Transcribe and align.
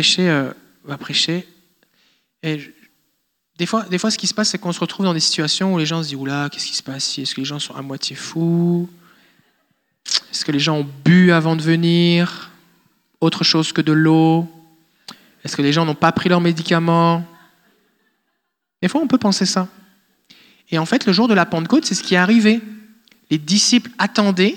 prêcher, 0.00 0.30
euh, 0.30 0.50
va 0.84 0.96
prêcher. 0.96 1.46
Et 2.42 2.72
des 3.58 3.66
fois, 3.66 3.82
des 3.82 3.98
fois, 3.98 4.10
ce 4.10 4.16
qui 4.16 4.26
se 4.26 4.32
passe, 4.32 4.48
c'est 4.48 4.56
qu'on 4.56 4.72
se 4.72 4.80
retrouve 4.80 5.04
dans 5.04 5.12
des 5.12 5.20
situations 5.20 5.74
où 5.74 5.78
les 5.78 5.84
gens 5.84 6.02
se 6.02 6.08
disent 6.08 6.16
Oula, 6.16 6.48
qu'est-ce 6.50 6.66
qui 6.66 6.74
se 6.74 6.82
passe 6.82 7.18
Est-ce 7.18 7.34
que 7.34 7.40
les 7.42 7.44
gens 7.44 7.58
sont 7.58 7.74
à 7.74 7.82
moitié 7.82 8.16
fous? 8.16 8.88
Est-ce 10.32 10.42
que 10.42 10.52
les 10.52 10.58
gens 10.58 10.78
ont 10.78 10.88
bu 11.04 11.32
avant 11.32 11.54
de 11.54 11.60
venir? 11.60 12.50
Autre 13.20 13.44
chose 13.44 13.74
que 13.74 13.82
de 13.82 13.92
l'eau? 13.92 14.48
Est-ce 15.44 15.54
que 15.54 15.60
les 15.60 15.74
gens 15.74 15.84
n'ont 15.84 15.94
pas 15.94 16.12
pris 16.12 16.30
leurs 16.30 16.40
médicaments? 16.40 17.26
Des 18.80 18.88
fois, 18.88 19.02
on 19.02 19.06
peut 19.06 19.18
penser 19.18 19.44
ça. 19.44 19.68
Et 20.70 20.78
en 20.78 20.86
fait, 20.86 21.04
le 21.04 21.12
jour 21.12 21.28
de 21.28 21.34
la 21.34 21.44
Pentecôte, 21.44 21.84
c'est 21.84 21.94
ce 21.94 22.02
qui 22.02 22.14
est 22.14 22.18
arrivé. 22.18 22.62
Les 23.30 23.36
disciples 23.36 23.90
attendaient 23.98 24.56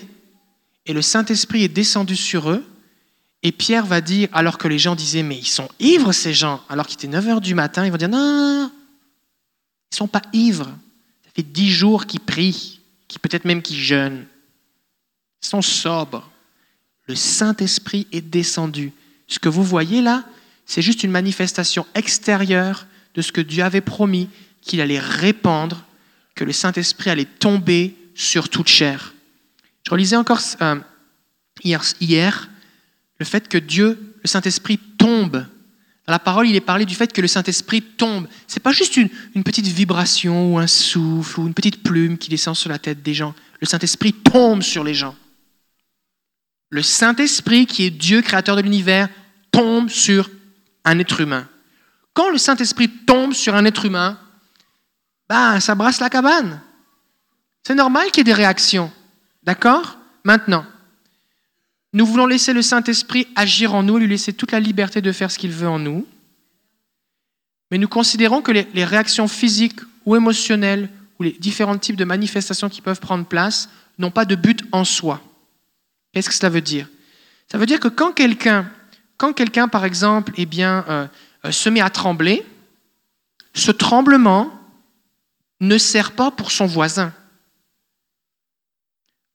et 0.85 0.93
le 0.93 1.01
Saint-Esprit 1.01 1.65
est 1.65 1.67
descendu 1.67 2.15
sur 2.15 2.49
eux. 2.49 2.63
Et 3.43 3.51
Pierre 3.51 3.85
va 3.85 3.99
dire, 3.99 4.29
alors 4.31 4.57
que 4.57 4.69
les 4.69 4.79
gens 4.79 4.95
disaient, 4.95 5.21
mais 5.21 5.37
ils 5.37 5.47
sont 5.47 5.67
ivres 5.79 6.13
ces 6.13 6.33
gens, 6.33 6.63
alors 6.69 6.87
qu'il 6.87 6.95
était 6.95 7.07
9 7.07 7.25
h 7.25 7.41
du 7.41 7.53
matin, 7.53 7.85
ils 7.85 7.91
vont 7.91 7.97
dire, 7.97 8.09
non, 8.09 8.71
ils 8.71 8.71
ne 9.93 9.97
sont 9.97 10.07
pas 10.07 10.21
ivres. 10.31 10.71
Ça 11.25 11.31
fait 11.35 11.43
10 11.43 11.69
jours 11.69 12.05
qu'ils 12.05 12.21
prient, 12.21 12.79
qui 13.09 13.19
peut-être 13.19 13.43
même 13.43 13.61
qu'ils 13.61 13.77
jeûnent. 13.77 14.25
Ils 15.41 15.47
sont 15.47 15.61
sobres. 15.61 16.31
Le 17.07 17.15
Saint-Esprit 17.15 18.07
est 18.13 18.21
descendu. 18.21 18.93
Ce 19.27 19.39
que 19.39 19.49
vous 19.49 19.63
voyez 19.63 20.01
là, 20.01 20.23
c'est 20.65 20.81
juste 20.81 21.03
une 21.03 21.11
manifestation 21.11 21.85
extérieure 21.95 22.87
de 23.13 23.21
ce 23.21 23.33
que 23.33 23.41
Dieu 23.41 23.63
avait 23.63 23.81
promis 23.81 24.29
qu'il 24.61 24.79
allait 24.79 24.99
répandre, 24.99 25.83
que 26.33 26.45
le 26.45 26.53
Saint-Esprit 26.53 27.09
allait 27.09 27.25
tomber 27.25 27.95
sur 28.15 28.47
toute 28.47 28.69
chair. 28.69 29.13
Je 29.85 29.91
relisais 29.91 30.15
encore 30.15 30.39
euh, 30.61 30.79
hier, 31.65 32.49
le 33.23 33.29
fait 33.29 33.47
que 33.47 33.57
Dieu, 33.57 34.15
le 34.21 34.27
Saint-Esprit, 34.27 34.77
tombe. 34.97 35.45
Dans 36.05 36.11
la 36.11 36.19
parole, 36.19 36.45
il 36.45 36.57
est 36.57 36.61
parlé 36.61 36.85
du 36.85 36.93
fait 36.93 37.13
que 37.13 37.21
le 37.21 37.29
Saint-Esprit 37.29 37.81
tombe. 37.81 38.27
Ce 38.49 38.55
n'est 38.55 38.61
pas 38.61 38.73
juste 38.73 38.97
une, 38.97 39.09
petite 39.45 39.65
vibration 39.65 40.53
ou 40.53 40.59
un 40.59 40.67
souffle 40.67 41.39
ou 41.39 41.47
une 41.47 41.53
petite 41.53 41.83
plume 41.83 42.17
qui 42.17 42.29
descend 42.29 42.53
sur 42.53 42.69
la 42.69 42.79
tête 42.79 43.01
des 43.01 43.13
gens. 43.13 43.33
Le 43.61 43.65
Saint-Esprit 43.65 44.11
tombe 44.11 44.61
sur 44.61 44.83
les 44.83 44.93
gens. 44.93 45.15
Le 46.69 46.81
Saint-Esprit, 46.81 47.65
qui 47.65 47.85
est 47.85 47.91
Dieu, 47.91 48.21
créateur 48.21 48.57
de 48.57 48.61
l'univers, 48.61 49.07
tombe 49.51 49.89
sur 49.89 50.29
un 50.83 50.99
être 50.99 51.21
humain. 51.21 51.47
Quand 52.13 52.29
le 52.29 52.37
Saint-Esprit 52.37 52.89
tombe 52.89 53.31
sur 53.31 53.55
un 53.55 53.63
être 53.63 53.85
humain, 53.85 54.19
bah, 55.29 55.61
ça 55.61 55.75
brasse 55.75 56.01
la 56.01 56.09
cabane. 56.09 56.59
C'est 57.65 57.75
normal 57.75 58.07
qu'il 58.07 58.17
y 58.17 58.21
ait 58.21 58.23
des 58.25 58.33
réactions. 58.33 58.91
D'accord? 59.43 59.97
Maintenant, 60.25 60.65
nous 61.93 62.07
voulons 62.07 62.25
laisser 62.25 62.53
le 62.53 62.63
Saint-Esprit 62.63 63.27
agir 63.35 63.75
en 63.75 63.83
nous, 63.83 63.97
lui 63.99 64.07
laisser 64.07 64.33
toute 64.33 64.51
la 64.51 64.59
liberté 64.59 64.99
de 65.01 65.11
faire 65.11 65.29
ce 65.29 65.37
qu'il 65.37 65.51
veut 65.51 65.67
en 65.67 65.79
nous. 65.79 66.05
Mais 67.69 67.77
nous 67.77 67.87
considérons 67.87 68.41
que 68.41 68.51
les, 68.51 68.83
réactions 68.83 69.27
physiques 69.27 69.79
ou 70.05 70.15
émotionnelles 70.15 70.89
ou 71.19 71.23
les 71.23 71.31
différents 71.31 71.77
types 71.77 71.95
de 71.95 72.03
manifestations 72.03 72.69
qui 72.69 72.81
peuvent 72.81 72.99
prendre 72.99 73.25
place 73.25 73.69
n'ont 73.99 74.11
pas 74.11 74.25
de 74.25 74.35
but 74.35 74.63
en 74.71 74.83
soi. 74.83 75.21
Qu'est-ce 76.11 76.29
que 76.29 76.35
cela 76.35 76.49
veut 76.49 76.61
dire? 76.61 76.87
Ça 77.51 77.57
veut 77.59 77.65
dire 77.67 77.79
que 77.79 77.87
quand 77.87 78.11
quelqu'un, 78.11 78.71
quand 79.17 79.33
quelqu'un 79.33 79.67
par 79.67 79.85
exemple, 79.85 80.33
eh 80.37 80.47
euh, 80.59 81.07
euh, 81.45 81.51
se 81.51 81.69
met 81.69 81.81
à 81.81 81.89
trembler, 81.91 82.43
ce 83.53 83.71
tremblement 83.71 84.51
ne 85.59 85.77
sert 85.77 86.11
pas 86.13 86.31
pour 86.31 86.51
son 86.51 86.65
voisin. 86.65 87.13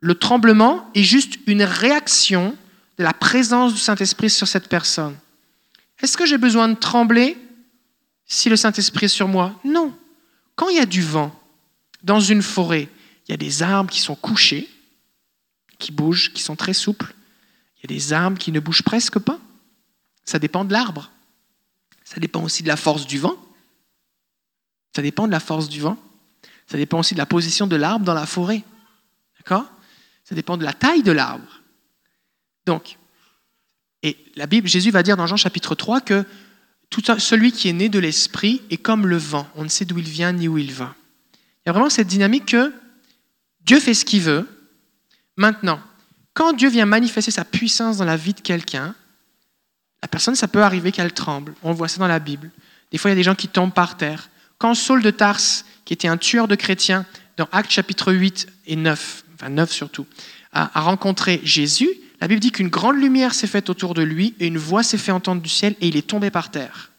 Le 0.00 0.14
tremblement 0.14 0.88
est 0.94 1.02
juste 1.02 1.38
une 1.46 1.62
réaction 1.62 2.56
de 2.98 3.04
la 3.04 3.12
présence 3.12 3.74
du 3.74 3.80
Saint-Esprit 3.80 4.30
sur 4.30 4.46
cette 4.46 4.68
personne. 4.68 5.16
Est-ce 6.00 6.16
que 6.16 6.26
j'ai 6.26 6.38
besoin 6.38 6.68
de 6.68 6.74
trembler 6.74 7.36
si 8.26 8.48
le 8.48 8.56
Saint-Esprit 8.56 9.06
est 9.06 9.08
sur 9.08 9.28
moi? 9.28 9.58
Non. 9.64 9.96
Quand 10.54 10.68
il 10.68 10.76
y 10.76 10.80
a 10.80 10.86
du 10.86 11.02
vent 11.02 11.34
dans 12.02 12.20
une 12.20 12.42
forêt, 12.42 12.88
il 13.26 13.32
y 13.32 13.34
a 13.34 13.36
des 13.36 13.62
arbres 13.62 13.90
qui 13.90 14.00
sont 14.00 14.14
couchés, 14.14 14.68
qui 15.78 15.92
bougent, 15.92 16.32
qui 16.32 16.42
sont 16.42 16.56
très 16.56 16.72
souples. 16.72 17.14
Il 17.76 17.90
y 17.90 17.94
a 17.94 17.96
des 17.96 18.12
arbres 18.12 18.38
qui 18.38 18.52
ne 18.52 18.60
bougent 18.60 18.82
presque 18.82 19.18
pas. 19.18 19.38
Ça 20.24 20.38
dépend 20.38 20.64
de 20.64 20.72
l'arbre. 20.72 21.10
Ça 22.04 22.20
dépend 22.20 22.42
aussi 22.42 22.62
de 22.62 22.68
la 22.68 22.76
force 22.76 23.06
du 23.06 23.18
vent. 23.18 23.36
Ça 24.94 25.02
dépend 25.02 25.26
de 25.26 25.32
la 25.32 25.40
force 25.40 25.68
du 25.68 25.80
vent. 25.80 25.96
Ça 26.66 26.76
dépend 26.76 27.00
aussi 27.00 27.14
de 27.14 27.18
la 27.18 27.26
position 27.26 27.66
de 27.66 27.76
l'arbre 27.76 28.04
dans 28.04 28.14
la 28.14 28.26
forêt. 28.26 28.62
D'accord? 29.38 29.64
Ça 30.28 30.34
dépend 30.34 30.58
de 30.58 30.64
la 30.64 30.74
taille 30.74 31.02
de 31.02 31.10
l'arbre. 31.12 31.62
Donc, 32.66 32.98
et 34.02 34.18
la 34.36 34.46
Bible, 34.46 34.68
Jésus 34.68 34.90
va 34.90 35.02
dire 35.02 35.16
dans 35.16 35.26
Jean 35.26 35.38
chapitre 35.38 35.74
3 35.74 36.02
que 36.02 36.22
tout 36.90 37.02
celui 37.18 37.50
qui 37.50 37.70
est 37.70 37.72
né 37.72 37.88
de 37.88 37.98
l'esprit 37.98 38.60
est 38.68 38.76
comme 38.76 39.06
le 39.06 39.16
vent. 39.16 39.48
On 39.54 39.64
ne 39.64 39.68
sait 39.68 39.86
d'où 39.86 39.98
il 39.98 40.08
vient 40.08 40.32
ni 40.32 40.46
où 40.46 40.58
il 40.58 40.70
va. 40.70 40.94
Il 41.32 41.68
y 41.68 41.70
a 41.70 41.72
vraiment 41.72 41.88
cette 41.88 42.08
dynamique 42.08 42.44
que 42.46 42.74
Dieu 43.62 43.80
fait 43.80 43.94
ce 43.94 44.04
qu'il 44.04 44.20
veut. 44.20 44.46
Maintenant, 45.38 45.80
quand 46.34 46.52
Dieu 46.52 46.68
vient 46.68 46.84
manifester 46.84 47.30
sa 47.30 47.46
puissance 47.46 47.96
dans 47.96 48.04
la 48.04 48.16
vie 48.18 48.34
de 48.34 48.40
quelqu'un, 48.40 48.94
la 50.02 50.08
personne, 50.08 50.34
ça 50.34 50.46
peut 50.46 50.62
arriver 50.62 50.92
qu'elle 50.92 51.12
tremble. 51.14 51.54
On 51.62 51.72
voit 51.72 51.88
ça 51.88 52.00
dans 52.00 52.06
la 52.06 52.18
Bible. 52.18 52.50
Des 52.92 52.98
fois, 52.98 53.10
il 53.10 53.12
y 53.12 53.16
a 53.16 53.16
des 53.16 53.22
gens 53.22 53.34
qui 53.34 53.48
tombent 53.48 53.72
par 53.72 53.96
terre. 53.96 54.28
Quand 54.58 54.74
Saul 54.74 55.02
de 55.02 55.10
Tarse, 55.10 55.64
qui 55.86 55.94
était 55.94 56.06
un 56.06 56.18
tueur 56.18 56.48
de 56.48 56.54
chrétiens, 56.54 57.06
dans 57.38 57.48
Actes 57.50 57.70
chapitre 57.70 58.12
8 58.12 58.46
et 58.66 58.76
9, 58.76 59.24
enfin 59.38 59.50
9 59.50 59.72
surtout, 59.72 60.06
a, 60.52 60.80
rencontré 60.80 61.40
Jésus, 61.44 61.88
la 62.20 62.28
Bible 62.28 62.40
dit 62.40 62.50
qu'une 62.50 62.68
grande 62.68 62.96
lumière 62.96 63.34
s'est 63.34 63.46
faite 63.46 63.70
autour 63.70 63.94
de 63.94 64.02
lui 64.02 64.34
et 64.40 64.46
une 64.46 64.58
voix 64.58 64.82
s'est 64.82 64.98
fait 64.98 65.12
entendre 65.12 65.40
du 65.40 65.48
ciel 65.48 65.76
et 65.80 65.88
il 65.88 65.96
est 65.96 66.06
tombé 66.06 66.30
par 66.30 66.50
terre. 66.50 66.90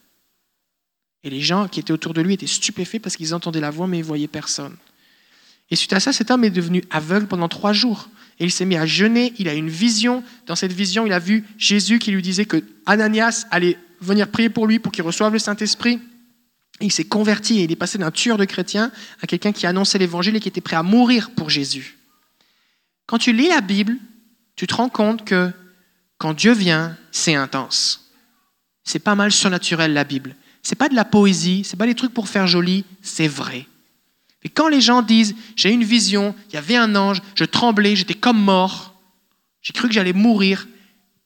Et 1.24 1.30
les 1.30 1.42
gens 1.42 1.68
qui 1.68 1.82
étaient 1.82 1.92
autour 1.92 2.14
de 2.14 2.22
lui 2.22 2.34
étaient 2.34 2.48
stupéfaits 2.48 3.02
parce 3.02 3.18
qu'ils 3.18 3.36
entendaient 3.36 3.60
la 3.60 3.72
voix 3.72 3.88
mais 3.88 3.98
ils 3.98 4.02
ne 4.02 4.06
voyaient 4.06 4.28
personne. 4.28 4.76
Et 5.72 5.76
suite 5.76 5.94
à 5.94 6.00
ça, 6.00 6.14
cet 6.14 6.32
homme 6.32 6.44
est 6.44 6.50
devenu 6.50 6.84
aveugle 6.90 7.28
pendant 7.28 7.48
trois 7.48 7.74
jours. 7.74 8.10
Et 8.40 8.46
il 8.46 8.52
s'est 8.52 8.66
mis 8.66 8.78
à 8.78 8.86
jeûner, 8.86 9.34
il 9.38 9.50
a 9.50 9.54
une 9.54 9.70
vision. 9.70 10.24
Dans 10.48 10.56
cette 10.56 10.72
vision, 10.72 11.06
il 11.06 11.14
a 11.14 11.20
vu 11.20 11.44
Jésus 11.58 12.00
qui 12.00 12.12
lui 12.12 12.22
disait 12.22 12.46
que 12.46 12.64
Ananias 12.86 13.46
allait 13.52 13.78
venir 14.00 14.30
prier 14.30 14.50
pour 14.50 14.66
lui 14.66 14.80
pour 14.80 14.92
qu'il 14.92 15.04
reçoive 15.04 15.34
le 15.34 15.40
Saint-Esprit. 15.40 16.00
Il 16.82 16.92
s'est 16.92 17.04
converti 17.04 17.60
et 17.60 17.64
il 17.66 17.72
est 17.72 17.76
passé 17.76 17.98
d'un 17.98 18.12
tueur 18.12 18.38
de 18.38 18.46
chrétiens 18.46 18.92
à 19.22 19.28
quelqu'un 19.28 19.52
qui 19.52 19.68
annonçait 19.68 19.98
l'évangile 19.98 20.38
et 20.38 20.40
qui 20.40 20.48
était 20.48 20.62
prêt 20.62 20.78
à 20.78 20.84
mourir 20.84 21.32
pour 21.32 21.50
Jésus. 21.50 21.99
Quand 23.10 23.18
tu 23.18 23.34
lis 23.34 23.48
la 23.48 23.62
Bible, 23.62 23.98
tu 24.56 24.68
te 24.68 24.76
rends 24.76 24.88
compte 24.88 25.26
que 25.26 25.52
quand 26.20 26.36
Dieu 26.36 26.54
vient, 26.54 26.96
c'est 27.12 27.34
intense. 27.34 28.12
C'est 28.84 29.00
pas 29.00 29.16
mal 29.16 29.32
surnaturel 29.32 29.94
la 29.94 30.04
Bible. 30.04 30.36
C'est 30.62 30.76
pas 30.76 30.90
de 30.90 30.94
la 30.94 31.06
poésie, 31.06 31.64
c'est 31.66 31.76
pas 31.76 31.88
des 31.88 31.96
trucs 31.96 32.14
pour 32.14 32.30
faire 32.30 32.46
joli, 32.46 32.86
c'est 33.02 33.28
vrai. 33.28 33.66
Et 34.44 34.50
quand 34.50 34.68
les 34.68 34.80
gens 34.80 35.02
disent 35.02 35.34
j'ai 35.56 35.72
une 35.72 35.84
vision, 35.84 36.36
il 36.50 36.54
y 36.54 36.58
avait 36.58 36.76
un 36.76 36.96
ange, 36.96 37.20
je 37.34 37.46
tremblais, 37.46 37.96
j'étais 37.96 38.14
comme 38.14 38.40
mort, 38.40 38.94
j'ai 39.64 39.74
cru 39.74 39.88
que 39.88 39.94
j'allais 39.96 40.14
mourir, 40.14 40.68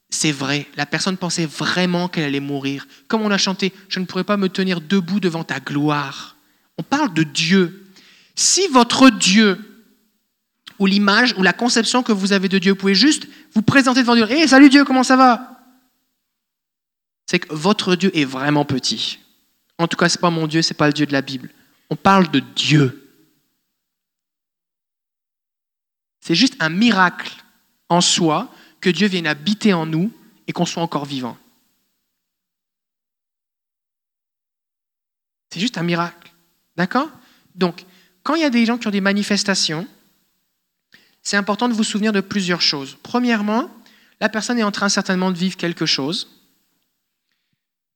c'est 0.10 0.32
vrai. 0.32 0.68
La 0.78 0.86
personne 0.86 1.18
pensait 1.18 1.46
vraiment 1.46 2.08
qu'elle 2.08 2.24
allait 2.24 2.40
mourir. 2.40 2.88
Comme 3.10 3.24
on 3.24 3.32
a 3.32 3.38
chanté, 3.38 3.74
je 3.90 4.00
ne 4.00 4.06
pourrais 4.06 4.24
pas 4.24 4.38
me 4.38 4.48
tenir 4.48 4.80
debout 4.80 5.20
devant 5.20 5.44
ta 5.44 5.60
gloire. 5.60 6.38
On 6.78 6.84
parle 6.84 7.14
de 7.14 7.24
Dieu. 7.24 7.88
Si 8.36 8.68
votre 8.68 9.10
Dieu 9.10 9.60
ou 10.84 10.86
l'image 10.86 11.34
ou 11.38 11.44
la 11.44 11.54
conception 11.54 12.04
que 12.04 12.12
vous 12.12 12.34
avez 12.34 12.50
de 12.50 12.60
Dieu. 12.60 12.74
Vous 12.74 12.78
pouvez 12.78 12.94
juste 12.94 13.26
vous 13.54 13.62
présenter 13.62 14.02
devant 14.02 14.16
Dieu. 14.16 14.30
Hé, 14.30 14.46
salut 14.50 14.70
Dieu, 14.70 14.84
comment 14.84 15.04
ça 15.04 15.16
va? 15.16 15.62
C'est 17.26 17.40
que 17.40 17.56
votre 17.56 17.96
Dieu 17.96 18.12
est 18.14 18.26
vraiment 18.26 18.66
petit. 18.66 19.20
En 19.78 19.88
tout 19.88 19.96
cas, 19.96 20.10
ce 20.10 20.18
n'est 20.18 20.22
pas 20.22 20.30
mon 20.30 20.46
Dieu, 20.46 20.62
ce 20.62 20.74
n'est 20.74 20.78
pas 20.78 20.88
le 20.88 20.94
Dieu 20.94 21.06
de 21.06 21.14
la 21.14 21.22
Bible. 21.22 21.50
On 21.90 21.96
parle 21.96 22.30
de 22.32 22.40
Dieu. 22.40 23.10
C'est 26.20 26.36
juste 26.36 26.58
un 26.60 26.68
miracle 26.68 27.32
en 27.88 28.02
soi 28.02 28.54
que 28.82 28.90
Dieu 28.90 29.08
vienne 29.08 29.26
habiter 29.26 29.72
en 29.72 29.86
nous 29.86 30.12
et 30.48 30.52
qu'on 30.52 30.66
soit 30.66 30.84
encore 30.84 31.06
vivant. 31.06 31.38
C'est 35.50 35.62
juste 35.62 35.78
un 35.78 35.84
miracle. 35.84 36.34
D'accord? 36.76 37.10
Donc, 37.56 37.86
quand 38.22 38.36
il 38.36 38.42
y 38.42 38.46
a 38.46 38.50
des 38.50 38.66
gens 38.66 38.78
qui 38.78 38.88
ont 38.88 38.92
des 38.92 39.00
manifestations, 39.00 39.88
c'est 41.24 41.38
important 41.38 41.70
de 41.70 41.74
vous 41.74 41.84
souvenir 41.84 42.12
de 42.12 42.22
plusieurs 42.22 42.62
choses. 42.62 42.98
Premièrement, 43.02 43.70
la 44.20 44.30
personne 44.30 44.60
est 44.60 44.64
en 44.64 44.72
train 44.72 44.90
certainement 44.90 45.32
de 45.32 45.38
vivre 45.38 45.58
quelque 45.58 45.86
chose. 45.86 46.30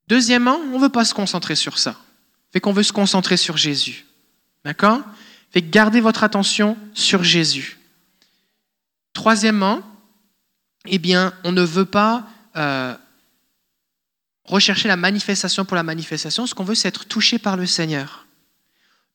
Deuxièmement, 0.07 0.56
on 0.56 0.77
ne 0.77 0.83
veut 0.83 0.89
pas 0.89 1.06
se 1.06 1.13
concentrer 1.13 1.56
sur 1.56 1.77
ça. 1.77 1.97
Fait 2.53 2.62
qu'on 2.62 2.71
veut 2.71 2.83
se 2.83 2.94
concentrer 2.94 3.35
sur 3.35 3.57
Jésus. 3.57 4.06
D'accord? 4.63 5.01
Fait 5.51 5.62
que 5.62 5.69
gardez 5.69 6.00
votre 6.00 6.24
attention 6.24 6.77
sur 6.94 7.24
Jésus. 7.24 7.77
Troisièmement, 9.13 9.81
eh 10.85 10.97
bien, 10.97 11.33
on 11.44 11.51
ne 11.51 11.62
veut 11.62 11.85
pas 11.85 12.27
euh, 12.56 12.95
rechercher 14.45 14.88
la 14.88 14.95
manifestation 14.95 15.65
pour 15.65 15.75
la 15.75 15.83
manifestation. 15.83 16.47
Ce 16.47 16.56
qu'on 16.56 16.63
veut, 16.63 16.75
c'est 16.75 16.88
être 16.88 17.06
touché 17.06 17.39
par 17.39 17.57
le 17.57 17.65
Seigneur. 17.65 18.25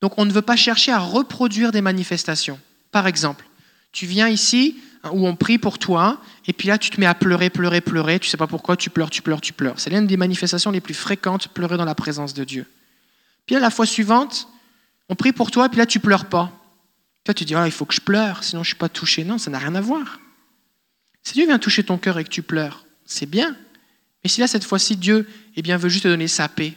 Donc, 0.02 0.18
on 0.18 0.26
ne 0.26 0.32
veut 0.32 0.42
pas 0.42 0.56
chercher 0.56 0.92
à 0.92 0.98
reproduire 0.98 1.72
des 1.72 1.80
manifestations. 1.80 2.60
Par 2.90 3.06
exemple, 3.06 3.46
tu 3.92 4.06
viens 4.06 4.28
ici, 4.28 4.80
hein, 5.02 5.10
où 5.12 5.26
on 5.26 5.36
prie 5.36 5.58
pour 5.58 5.78
toi, 5.78 6.20
et 6.46 6.52
puis 6.52 6.68
là, 6.68 6.78
tu 6.78 6.90
te 6.90 6.98
mets 6.98 7.06
à 7.06 7.14
pleurer, 7.14 7.50
pleurer, 7.50 7.80
pleurer, 7.80 8.18
tu 8.18 8.28
sais 8.28 8.36
pas 8.36 8.46
pourquoi, 8.46 8.76
tu 8.76 8.90
pleures, 8.90 9.10
tu 9.10 9.22
pleures, 9.22 9.40
tu 9.40 9.52
pleures. 9.52 9.78
C'est 9.78 9.90
l'une 9.90 10.06
des 10.06 10.16
manifestations 10.16 10.70
les 10.70 10.80
plus 10.80 10.94
fréquentes, 10.94 11.48
pleurer 11.48 11.76
dans 11.76 11.84
la 11.84 11.94
présence 11.94 12.34
de 12.34 12.44
Dieu. 12.44 12.66
Puis 13.46 13.54
là, 13.54 13.60
la 13.60 13.70
fois 13.70 13.86
suivante, 13.86 14.48
on 15.08 15.14
prie 15.14 15.32
pour 15.32 15.50
toi, 15.50 15.66
et 15.66 15.68
puis 15.68 15.78
là, 15.78 15.86
tu 15.86 16.00
pleures 16.00 16.26
pas. 16.26 16.52
Toi, 17.24 17.34
tu 17.34 17.44
dis, 17.44 17.54
ah, 17.54 17.66
il 17.66 17.72
faut 17.72 17.84
que 17.84 17.94
je 17.94 18.00
pleure, 18.00 18.42
sinon 18.42 18.62
je 18.62 18.68
suis 18.68 18.76
pas 18.76 18.88
touché. 18.88 19.24
Non, 19.24 19.38
ça 19.38 19.50
n'a 19.50 19.58
rien 19.58 19.74
à 19.74 19.80
voir. 19.80 20.20
Si 21.22 21.34
Dieu 21.34 21.46
vient 21.46 21.58
toucher 21.58 21.84
ton 21.84 21.98
cœur 21.98 22.18
et 22.18 22.24
que 22.24 22.30
tu 22.30 22.42
pleures, 22.42 22.84
c'est 23.04 23.26
bien. 23.26 23.56
Mais 24.24 24.30
si 24.30 24.40
là, 24.40 24.46
cette 24.46 24.64
fois-ci, 24.64 24.96
Dieu 24.96 25.28
eh 25.54 25.62
bien, 25.62 25.76
veut 25.76 25.88
juste 25.88 26.04
te 26.04 26.08
donner 26.08 26.28
sa 26.28 26.48
paix, 26.48 26.76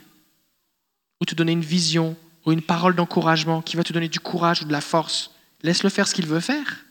ou 1.20 1.24
te 1.24 1.34
donner 1.34 1.52
une 1.52 1.62
vision, 1.62 2.16
ou 2.44 2.52
une 2.52 2.62
parole 2.62 2.94
d'encouragement 2.94 3.60
qui 3.62 3.76
va 3.76 3.82
te 3.82 3.92
donner 3.92 4.08
du 4.08 4.20
courage 4.20 4.62
ou 4.62 4.64
de 4.66 4.72
la 4.72 4.80
force, 4.80 5.32
laisse-le 5.62 5.90
faire 5.90 6.06
ce 6.06 6.14
qu'il 6.14 6.26
veut 6.26 6.40
faire. 6.40 6.85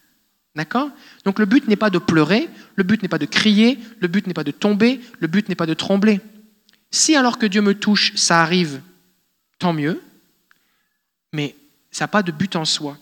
D'accord? 0.55 0.89
Donc 1.25 1.39
le 1.39 1.45
but 1.45 1.67
n'est 1.67 1.75
pas 1.75 1.89
de 1.89 1.97
pleurer, 1.97 2.49
le 2.75 2.83
but 2.83 3.01
n'est 3.01 3.09
pas 3.09 3.17
de 3.17 3.25
crier, 3.25 3.77
le 3.99 4.07
but 4.07 4.25
n'est 4.25 4.33
pas 4.33 4.45
de 4.45 4.51
tomber, 4.51 5.01
le 5.19 5.27
but 5.27 5.49
n'est 5.49 5.55
pas 5.55 5.65
de 5.65 5.73
trembler. 5.73 6.21
Si 6.91 7.15
alors 7.15 7.37
que 7.37 7.45
Dieu 7.45 7.61
me 7.61 7.73
touche, 7.73 8.15
ça 8.15 8.41
arrive, 8.41 8.81
tant 9.59 9.73
mieux, 9.73 10.01
mais 11.33 11.55
ça 11.91 12.05
n'a 12.05 12.07
pas 12.07 12.23
de 12.23 12.31
but 12.31 12.55
en 12.55 12.63
soi. 12.63 12.97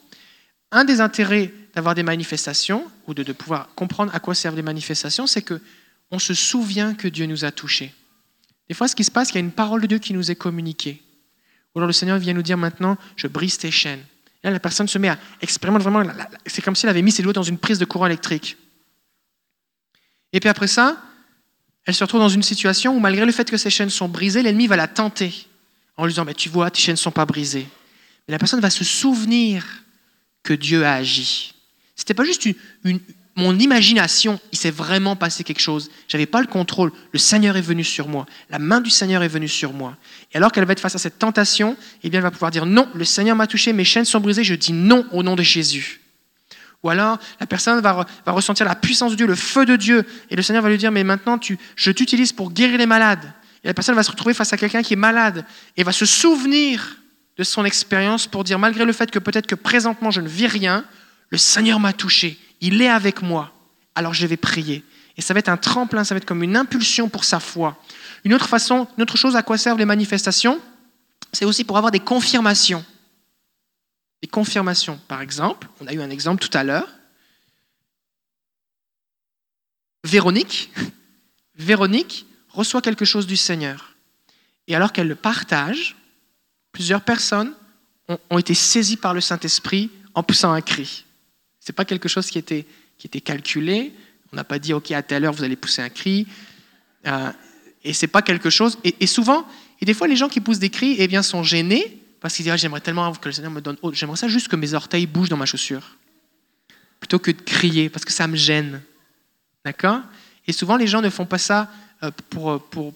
Un 0.72 0.84
des 0.84 1.00
intérêts 1.00 1.54
d'avoir 1.76 1.94
des 1.94 2.04
manifestations, 2.04 2.90
ou 3.08 3.14
de, 3.14 3.22
de, 3.22 3.34
pouvoir 3.34 3.70
comprendre 3.76 4.14
à 4.16 4.20
quoi 4.20 4.34
servent 4.34 4.56
les 4.56 4.62
manifestations, 4.64 5.28
c'est 5.28 5.42
que 5.42 5.62
on 6.10 6.20
se 6.20 6.34
souvient 6.34 6.94
que 6.94 7.08
Dieu 7.08 7.26
nous 7.26 7.46
a 7.46 7.52
touchés. 7.52 7.94
Des 8.68 8.76
fois, 8.76 8.88
ce 8.88 8.96
qui 8.96 9.04
se 9.04 9.12
passe, 9.12 9.32
il 9.32 9.36
y 9.36 9.38
a 9.38 9.42
une 9.42 9.52
parole 9.52 9.82
de 9.82 9.88
Dieu 9.88 10.00
qui 10.00 10.14
nous 10.14 10.32
est 10.32 10.36
communiquée. 10.36 11.02
Ou 11.74 11.80
alors 11.80 11.88
le 11.88 11.94
Seigneur 11.94 12.18
vient 12.20 12.34
nous 12.34 12.44
dire 12.44 12.58
maintenant, 12.58 12.98
je 13.16 13.28
brise 13.28 13.58
tes 13.58 13.72
chaînes. 13.72 14.04
Là, 14.44 14.52
la 14.52 14.60
personne 14.60 14.88
se 14.88 14.98
met 14.98 15.10
à 15.10 15.18
expérimenter 15.42 15.84
vraiment, 15.84 16.12
c'est 16.46 16.62
comme 16.62 16.76
si 16.76 16.86
elle 16.86 16.90
avait 16.90 17.02
mis 17.02 17.12
ses 17.12 17.24
doigts 17.24 17.34
dans 17.34 17.44
une 17.44 17.58
prise 17.58 17.80
de 17.80 17.86
courant 17.86 18.08
électrique. 18.08 18.58
Et 20.34 20.40
puis 20.40 20.50
après 20.50 20.68
ça, 20.68 21.02
elle 21.86 21.94
se 21.94 22.04
retrouve 22.04 22.20
dans 22.20 22.30
une 22.30 22.44
situation 22.44 22.96
où 22.96 23.00
malgré 23.00 23.26
le 23.26 23.32
fait 23.32 23.50
que 23.50 23.58
ses 23.58 23.70
chaînes 23.70 23.90
sont 23.90 24.10
brisées, 24.10 24.42
l'ennemi 24.42 24.68
va 24.68 24.76
la 24.76 24.88
tenter 24.88 25.48
en 25.96 26.06
lui 26.06 26.14
disant, 26.14 26.26
mais 26.26 26.34
tu 26.34 26.50
vois, 26.50 26.72
tes 26.72 26.82
chaînes 26.82 26.94
ne 26.94 26.98
sont 26.98 27.12
pas 27.12 27.26
brisées. 27.26 27.68
Mais 28.28 28.32
la 28.32 28.40
personne 28.40 28.60
va 28.60 28.70
se 28.70 28.84
souvenir 28.84 29.66
que 30.42 30.54
Dieu 30.54 30.86
a 30.86 30.94
agi. 30.94 31.54
Ce 31.96 32.02
n'était 32.02 32.14
pas 32.14 32.24
juste 32.24 32.48
une, 32.84 33.00
mon 33.36 33.58
imagination, 33.58 34.40
il 34.52 34.58
s'est 34.60 34.70
vraiment 34.70 35.16
passé 35.16 35.44
quelque 35.44 35.60
chose. 35.60 35.90
Je 36.08 36.16
n'avais 36.16 36.28
pas 36.28 36.42
le 36.42 36.48
contrôle. 36.48 36.92
Le 37.12 37.18
Seigneur 37.18 37.58
est 37.58 37.62
venu 37.62 37.84
sur 37.84 38.08
moi. 38.08 38.28
La 38.52 38.60
main 38.60 38.80
du 38.80 38.92
Seigneur 38.92 39.24
est 39.24 39.28
venue 39.28 39.48
sur 39.48 39.74
moi. 39.74 39.98
Et 40.32 40.38
alors 40.38 40.52
qu'elle 40.52 40.66
va 40.66 40.74
être 40.74 40.80
face 40.80 40.94
à 40.94 41.00
cette 41.00 41.18
tentation, 41.18 41.76
eh 42.04 42.10
bien, 42.10 42.20
elle 42.20 42.24
va 42.24 42.32
pouvoir 42.32 42.52
dire 42.52 42.68
non, 42.68 42.88
le 42.94 43.06
Seigneur 43.06 43.36
m'a 43.36 43.48
touché, 43.48 43.74
mes 43.74 43.86
chaînes 43.86 44.06
sont 44.06 44.20
brisées, 44.20 44.44
je 44.44 44.54
dis 44.54 44.72
non 44.72 45.06
au 45.12 45.24
nom 45.24 45.36
de 45.36 45.42
Jésus. 45.42 46.02
Ou 46.84 46.90
alors, 46.90 47.18
la 47.40 47.48
personne 47.48 47.80
va, 47.80 48.06
ressentir 48.28 48.66
la 48.66 48.76
puissance 48.76 49.12
de 49.12 49.16
Dieu, 49.16 49.26
le 49.26 49.36
feu 49.36 49.66
de 49.66 49.78
Dieu, 49.78 50.06
et 50.30 50.36
le 50.36 50.42
Seigneur 50.42 50.62
va 50.62 50.70
lui 50.70 50.78
dire, 50.78 50.92
mais 50.92 51.04
maintenant, 51.04 51.38
tu, 51.40 51.58
je 51.76 51.92
t'utilise 51.92 52.34
pour 52.34 52.52
guérir 52.52 52.78
les 52.78 52.86
malades. 52.86 53.34
Et 53.64 53.68
la 53.68 53.74
personne 53.74 53.96
va 53.96 54.04
se 54.04 54.12
retrouver 54.12 54.34
face 54.34 54.52
à 54.54 54.58
quelqu'un 54.58 54.84
qui 54.84 54.94
est 54.94 54.98
malade, 54.98 55.46
et 55.78 55.84
va 55.84 55.94
se 55.94 56.06
souvenir 56.06 56.98
de 57.38 57.44
son 57.44 57.66
expérience 57.66 58.28
pour 58.28 58.44
dire, 58.44 58.60
malgré 58.60 58.86
le 58.86 58.94
fait 58.94 59.10
que 59.10 59.18
peut-être 59.18 59.48
que 59.48 59.56
présentement 59.56 60.12
je 60.12 60.22
ne 60.22 60.28
vis 60.28 60.48
rien, 60.48 60.86
le 61.30 61.38
Seigneur 61.38 61.80
m'a 61.80 61.94
touché, 61.94 62.38
il 62.64 62.82
est 62.82 62.90
avec 62.90 63.22
moi, 63.22 63.52
alors 63.94 64.14
je 64.14 64.26
vais 64.26 64.38
prier. 64.38 64.86
Et 65.18 65.22
ça 65.22 65.34
va 65.34 65.40
être 65.40 65.50
un 65.50 65.58
tremplin, 65.58 66.06
ça 66.06 66.16
va 66.16 66.18
être 66.20 66.26
comme 66.26 66.44
une 66.44 66.56
impulsion 66.56 67.10
pour 67.10 67.26
sa 67.26 67.42
foi. 67.42 67.78
Une 68.24 68.34
autre 68.34 68.48
façon, 68.48 68.88
une 68.98 69.04
autre 69.04 69.18
chose 69.18 69.36
à 69.36 69.44
quoi 69.44 69.58
servent 69.58 69.80
les 69.80 69.86
manifestations, 69.86 70.62
c'est 71.34 71.44
aussi 71.44 71.66
pour 71.66 71.78
avoir 71.78 71.92
des 71.92 72.00
confirmations. 72.00 72.84
Des 74.22 74.30
confirmations. 74.30 74.98
Par 75.10 75.20
exemple, 75.20 75.68
on 75.82 75.88
a 75.88 75.94
eu 75.94 76.02
un 76.02 76.10
exemple 76.10 76.42
tout 76.42 76.58
à 76.58 76.64
l'heure. 76.64 76.88
Véronique, 80.06 80.72
Véronique 81.56 82.26
reçoit 82.48 82.82
quelque 82.82 83.04
chose 83.04 83.28
du 83.28 83.36
Seigneur. 83.36 83.98
Et 84.68 84.76
alors 84.76 84.94
qu'elle 84.94 85.10
le 85.10 85.16
partage, 85.16 85.98
plusieurs 86.72 87.02
personnes 87.02 87.54
ont, 88.08 88.18
ont 88.30 88.38
été 88.38 88.54
saisies 88.54 88.96
par 88.96 89.14
le 89.14 89.20
Saint-Esprit 89.20 89.92
en 90.14 90.24
poussant 90.24 90.54
un 90.54 90.62
cri. 90.62 91.04
N'est 91.68 91.74
pas 91.74 91.86
quelque 91.86 92.10
chose 92.10 92.30
qui 92.30 92.38
était, 92.38 92.66
qui 92.98 93.08
était 93.08 93.22
calculé. 93.22 93.94
On 94.32 94.36
n'a 94.36 94.44
pas 94.44 94.60
dit, 94.60 94.74
OK, 94.74 94.92
à 94.92 95.02
telle 95.02 95.26
heure, 95.26 95.34
vous 95.34 95.44
allez 95.44 95.56
pousser 95.56 95.82
un 95.82 95.90
cri. 95.90 96.28
Euh, 97.06 97.32
et 97.84 97.94
c'est 97.94 98.08
pas 98.08 98.22
quelque 98.22 98.50
chose. 98.50 98.80
Et, 98.84 99.08
souvent, 99.08 99.48
et 99.80 99.86
des 99.86 99.94
fois, 99.94 100.08
les 100.08 100.16
gens 100.16 100.30
qui 100.30 100.42
poussent 100.42 100.60
des 100.60 100.70
cris 100.70 100.96
eh 100.98 101.08
bien, 101.08 101.22
sont 101.22 101.44
gênés 101.44 102.00
parce 102.20 102.36
qu'ils 102.36 102.44
disent, 102.44 102.54
ah, 102.54 102.58
j'aimerais 102.58 102.82
tellement 102.82 103.12
que 103.14 103.28
le 103.28 103.34
Seigneur 103.34 103.52
me 103.52 103.60
donne 103.60 103.78
J'aimerais 103.92 104.18
ça 104.18 104.30
juste 104.30 104.48
que 104.48 104.56
mes 104.56 104.74
orteils 104.74 105.06
bougent 105.06 105.30
dans 105.30 105.38
ma 105.38 105.46
chaussure. 105.46 105.98
Plutôt 107.00 107.20
que 107.20 107.32
de 107.32 107.42
crier, 107.42 107.90
parce 107.90 108.06
que 108.06 108.14
ça 108.14 108.28
me 108.28 108.38
gêne. 108.38 108.82
D'accord? 109.66 110.00
Et 110.48 110.54
souvent, 110.54 110.78
les 110.78 110.88
gens 110.88 111.02
ne 111.02 111.10
font 111.10 111.26
pas 111.26 111.38
ça 111.38 111.70
euh, 112.02 112.12
pour, 112.30 112.62
pour, 112.68 112.94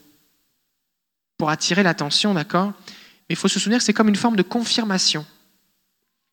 pour 1.37 1.49
attirer 1.49 1.83
l'attention, 1.83 2.33
d'accord? 2.33 2.73
Mais 3.29 3.33
il 3.33 3.35
faut 3.35 3.49
se 3.49 3.59
souvenir 3.59 3.79
que 3.79 3.83
c'est 3.83 3.93
comme 3.93 4.09
une 4.09 4.15
forme 4.15 4.37
de 4.37 4.43
confirmation. 4.43 5.25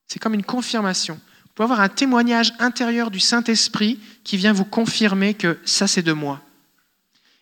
C'est 0.06 0.20
comme 0.20 0.34
une 0.34 0.44
confirmation 0.44 1.20
pouvez 1.54 1.64
avoir 1.64 1.80
un 1.80 1.88
témoignage 1.88 2.52
intérieur 2.58 3.10
du 3.10 3.20
Saint-Esprit 3.20 3.98
qui 4.24 4.36
vient 4.36 4.52
vous 4.52 4.64
confirmer 4.64 5.34
que 5.34 5.58
ça, 5.64 5.86
c'est 5.86 6.02
de 6.02 6.12
moi. 6.12 6.40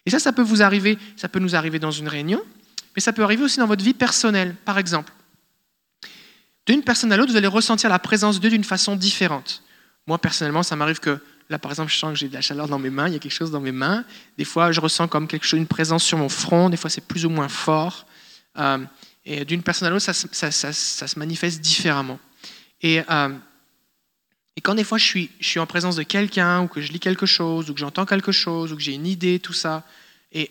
Et 0.05 0.11
ça, 0.11 0.19
ça 0.19 0.33
peut 0.33 0.43
vous 0.43 0.63
arriver, 0.63 0.99
ça 1.17 1.29
peut 1.29 1.39
nous 1.39 1.55
arriver 1.55 1.79
dans 1.79 1.91
une 1.91 2.09
réunion, 2.09 2.43
mais 2.95 3.01
ça 3.01 3.13
peut 3.13 3.23
arriver 3.23 3.45
aussi 3.45 3.59
dans 3.59 3.67
votre 3.67 3.85
vie 3.85 3.95
personnelle. 3.95 4.55
Par 4.65 4.79
exemple, 4.79 5.13
d'une 6.67 6.83
personne 6.83 7.13
à 7.13 7.17
l'autre, 7.17 7.31
vous 7.31 7.37
allez 7.37 7.47
ressentir 7.47 7.89
la 7.89 7.99
présence 7.99 8.41
d'eux 8.41 8.51
d'une 8.51 8.65
façon 8.65 8.97
différente. 8.97 9.63
Moi, 10.07 10.19
personnellement, 10.19 10.63
ça 10.63 10.77
m'arrive 10.77 11.01
que 11.01 11.19
là, 11.49 11.59
par 11.59 11.71
exemple, 11.71 11.91
je 11.91 11.97
sens 11.97 12.13
que 12.13 12.19
j'ai 12.19 12.29
de 12.29 12.35
la 12.35 12.41
chaleur 12.41 12.69
dans 12.69 12.79
mes 12.79 12.91
mains, 12.91 13.09
il 13.09 13.15
y 13.15 13.17
a 13.17 13.19
quelque 13.19 13.33
chose 13.33 13.51
dans 13.51 13.61
mes 13.61 13.73
mains. 13.73 14.05
Des 14.39 14.45
fois, 14.45 14.73
je 14.73 14.81
ressens 14.81 15.09
comme 15.09 15.29
quelque 15.29 15.47
chose, 15.47 15.59
une 15.59 15.67
présence 15.67 16.05
sur 16.05 16.19
mon 16.19 16.29
front. 16.29 16.71
Des 16.71 16.77
fois, 16.77 16.91
c'est 16.91 17.07
plus 17.07 17.25
ou 17.25 17.31
moins 17.31 17.49
fort. 17.49 18.07
Euh, 18.59 18.79
et 19.25 19.45
d'une 19.45 19.63
personne 19.63 19.87
à 19.89 19.91
l'autre, 19.91 20.05
ça, 20.05 20.73
se 20.73 21.19
manifeste 21.19 21.61
différemment. 21.61 22.19
Et 22.81 23.03
euh, 23.09 23.29
et 24.57 24.61
quand 24.61 24.75
des 24.75 24.85
fois 24.85 24.99
je 24.99 25.27
suis, 25.41 25.59
en 25.59 25.67
présence 25.67 25.97
de 25.97 26.03
quelqu'un, 26.03 26.63
ou 26.63 26.69
que 26.69 26.81
je 26.81 26.93
lis 26.93 27.01
quelque 27.01 27.27
chose, 27.27 27.71
ou 27.71 27.75
que 27.75 27.81
j'entends 27.81 28.05
quelque 28.05 28.33
chose, 28.33 28.73
ou 28.73 28.77
que 28.77 28.83
j'ai 28.83 28.95
une 28.95 29.07
idée, 29.07 29.39
tout 29.39 29.53
ça, 29.53 29.87
et, 30.33 30.51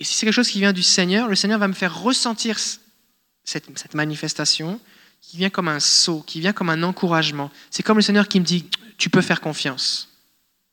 si 0.00 0.14
c'est 0.14 0.26
quelque 0.26 0.34
chose 0.34 0.50
qui 0.50 0.58
vient 0.58 0.72
du 0.72 0.82
Seigneur, 0.82 1.28
le 1.28 1.36
Seigneur 1.36 1.58
va 1.58 1.68
me 1.68 1.72
faire 1.72 2.02
ressentir 2.02 2.58
cette, 2.58 3.78
cette 3.78 3.94
manifestation 3.94 4.80
qui 5.20 5.38
vient 5.38 5.50
comme 5.50 5.68
un 5.68 5.80
saut, 5.80 6.22
qui 6.26 6.40
vient 6.40 6.52
comme 6.52 6.68
un 6.68 6.82
encouragement. 6.82 7.50
C'est 7.70 7.82
comme 7.82 7.96
le 7.96 8.02
Seigneur 8.02 8.28
qui 8.28 8.40
me 8.40 8.44
dit, 8.44 8.68
tu 8.98 9.08
peux 9.08 9.22
faire 9.22 9.40
confiance. 9.40 10.10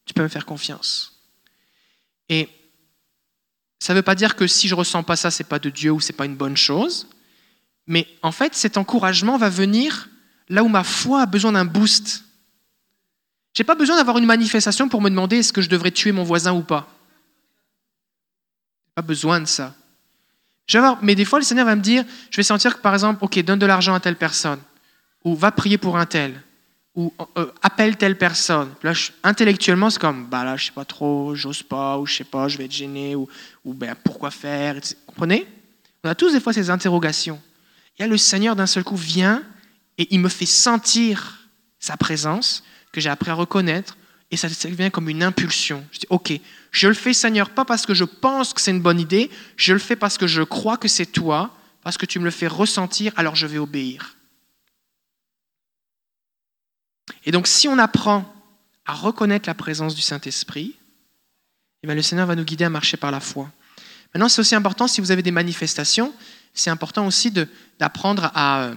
Tu 0.05 0.13
peux 0.13 0.23
me 0.23 0.27
faire 0.27 0.45
confiance. 0.45 1.21
Et 2.27 2.49
ça 3.79 3.93
ne 3.93 3.99
veut 3.99 4.03
pas 4.03 4.15
dire 4.15 4.35
que 4.35 4.47
si 4.47 4.67
je 4.67 4.75
ressens 4.75 5.03
pas 5.03 5.15
ça, 5.15 5.31
c'est 5.31 5.43
pas 5.45 5.59
de 5.59 5.69
Dieu 5.69 5.91
ou 5.91 5.99
c'est 5.99 6.13
pas 6.13 6.25
une 6.25 6.35
bonne 6.35 6.57
chose. 6.57 7.07
Mais 7.87 8.07
en 8.21 8.31
fait, 8.31 8.53
cet 8.55 8.77
encouragement 8.77 9.37
va 9.37 9.49
venir 9.49 10.09
là 10.49 10.63
où 10.63 10.67
ma 10.67 10.83
foi 10.83 11.21
a 11.21 11.25
besoin 11.25 11.53
d'un 11.53 11.65
boost. 11.65 12.23
Je 13.53 13.61
n'ai 13.61 13.65
pas 13.65 13.75
besoin 13.75 13.97
d'avoir 13.97 14.17
une 14.17 14.25
manifestation 14.25 14.87
pour 14.87 15.01
me 15.01 15.09
demander 15.09 15.37
est-ce 15.37 15.53
que 15.53 15.61
je 15.61 15.69
devrais 15.69 15.91
tuer 15.91 16.11
mon 16.11 16.23
voisin 16.23 16.53
ou 16.53 16.61
pas. 16.61 16.87
Pas 18.95 19.01
besoin 19.01 19.39
de 19.39 19.45
ça. 19.45 19.75
Je 20.67 20.77
mais 21.01 21.15
des 21.15 21.25
fois, 21.25 21.39
le 21.39 21.43
Seigneur 21.45 21.65
va 21.65 21.75
me 21.75 21.81
dire, 21.81 22.05
je 22.29 22.37
vais 22.37 22.43
sentir 22.43 22.77
que 22.77 22.81
par 22.81 22.93
exemple, 22.93 23.23
ok, 23.23 23.39
donne 23.43 23.59
de 23.59 23.65
l'argent 23.65 23.93
à 23.93 23.99
telle 23.99 24.15
personne, 24.15 24.59
ou 25.25 25.35
va 25.35 25.51
prier 25.51 25.77
pour 25.77 25.97
un 25.97 26.05
tel, 26.05 26.41
ou 26.95 27.13
euh, 27.37 27.47
appelle 27.61 27.97
telle 27.97 28.17
personne. 28.17 28.73
Là, 28.83 28.93
intellectuellement, 29.23 29.89
c'est 29.89 29.99
comme, 29.99 30.27
bah 30.27 30.45
là, 30.45 30.55
je 30.55 30.65
sais 30.67 30.71
pas 30.71 30.85
trop, 30.85 31.35
j'ose 31.35 31.63
pas, 31.63 31.97
ou 31.97 32.05
je 32.05 32.15
sais 32.15 32.23
pas, 32.23 32.47
je 32.47 32.57
vais 32.57 32.65
être 32.65 32.71
gêné, 32.71 33.15
ou, 33.15 33.27
ou 33.65 33.73
ben, 33.73 33.95
pourquoi 34.01 34.31
faire, 34.31 34.75
Vous 34.75 34.95
comprenez? 35.07 35.45
On 36.03 36.09
a 36.09 36.15
tous 36.15 36.31
des 36.31 36.39
fois 36.39 36.53
ces 36.53 36.69
interrogations. 36.69 37.41
Et 37.97 38.03
là, 38.03 38.07
le 38.07 38.17
Seigneur 38.17 38.55
d'un 38.55 38.65
seul 38.65 38.83
coup 38.83 38.95
vient 38.95 39.43
et 39.97 40.07
il 40.11 40.19
me 40.19 40.29
fait 40.29 40.45
sentir 40.45 41.49
sa 41.79 41.97
présence, 41.97 42.63
que 42.91 43.01
j'ai 43.01 43.09
appris 43.09 43.31
à 43.31 43.33
reconnaître, 43.33 43.97
et 44.31 44.37
ça 44.37 44.47
devient 44.47 44.91
comme 44.91 45.09
une 45.09 45.23
impulsion. 45.23 45.85
Je 45.91 45.99
dis, 45.99 46.07
OK, 46.09 46.33
je 46.71 46.87
le 46.87 46.93
fais 46.93 47.13
Seigneur, 47.13 47.49
pas 47.49 47.65
parce 47.65 47.85
que 47.85 47.93
je 47.93 48.05
pense 48.05 48.53
que 48.53 48.61
c'est 48.61 48.71
une 48.71 48.81
bonne 48.81 48.99
idée, 48.99 49.29
je 49.57 49.73
le 49.73 49.79
fais 49.79 49.95
parce 49.95 50.17
que 50.17 50.27
je 50.27 50.41
crois 50.41 50.77
que 50.77 50.87
c'est 50.87 51.05
toi, 51.05 51.55
parce 51.83 51.97
que 51.97 52.05
tu 52.05 52.19
me 52.19 52.25
le 52.25 52.31
fais 52.31 52.47
ressentir, 52.47 53.11
alors 53.17 53.35
je 53.35 53.47
vais 53.47 53.57
obéir. 53.57 54.15
Et 57.25 57.31
donc 57.31 57.47
si 57.47 57.67
on 57.67 57.77
apprend 57.77 58.33
à 58.85 58.93
reconnaître 58.93 59.47
la 59.47 59.53
présence 59.53 59.95
du 59.95 60.01
Saint-Esprit, 60.01 60.75
eh 61.83 61.93
le 61.93 62.01
Seigneur 62.01 62.27
va 62.27 62.35
nous 62.35 62.43
guider 62.43 62.63
à 62.63 62.69
marcher 62.69 62.97
par 62.97 63.11
la 63.11 63.19
foi. 63.19 63.51
Maintenant, 64.13 64.29
c'est 64.29 64.41
aussi 64.41 64.55
important, 64.55 64.87
si 64.87 65.01
vous 65.01 65.11
avez 65.11 65.23
des 65.23 65.31
manifestations, 65.31 66.13
c'est 66.53 66.69
important 66.69 67.07
aussi 67.07 67.31
d'apprendre 67.79 68.31
à 68.35 68.63
euh, 68.63 68.75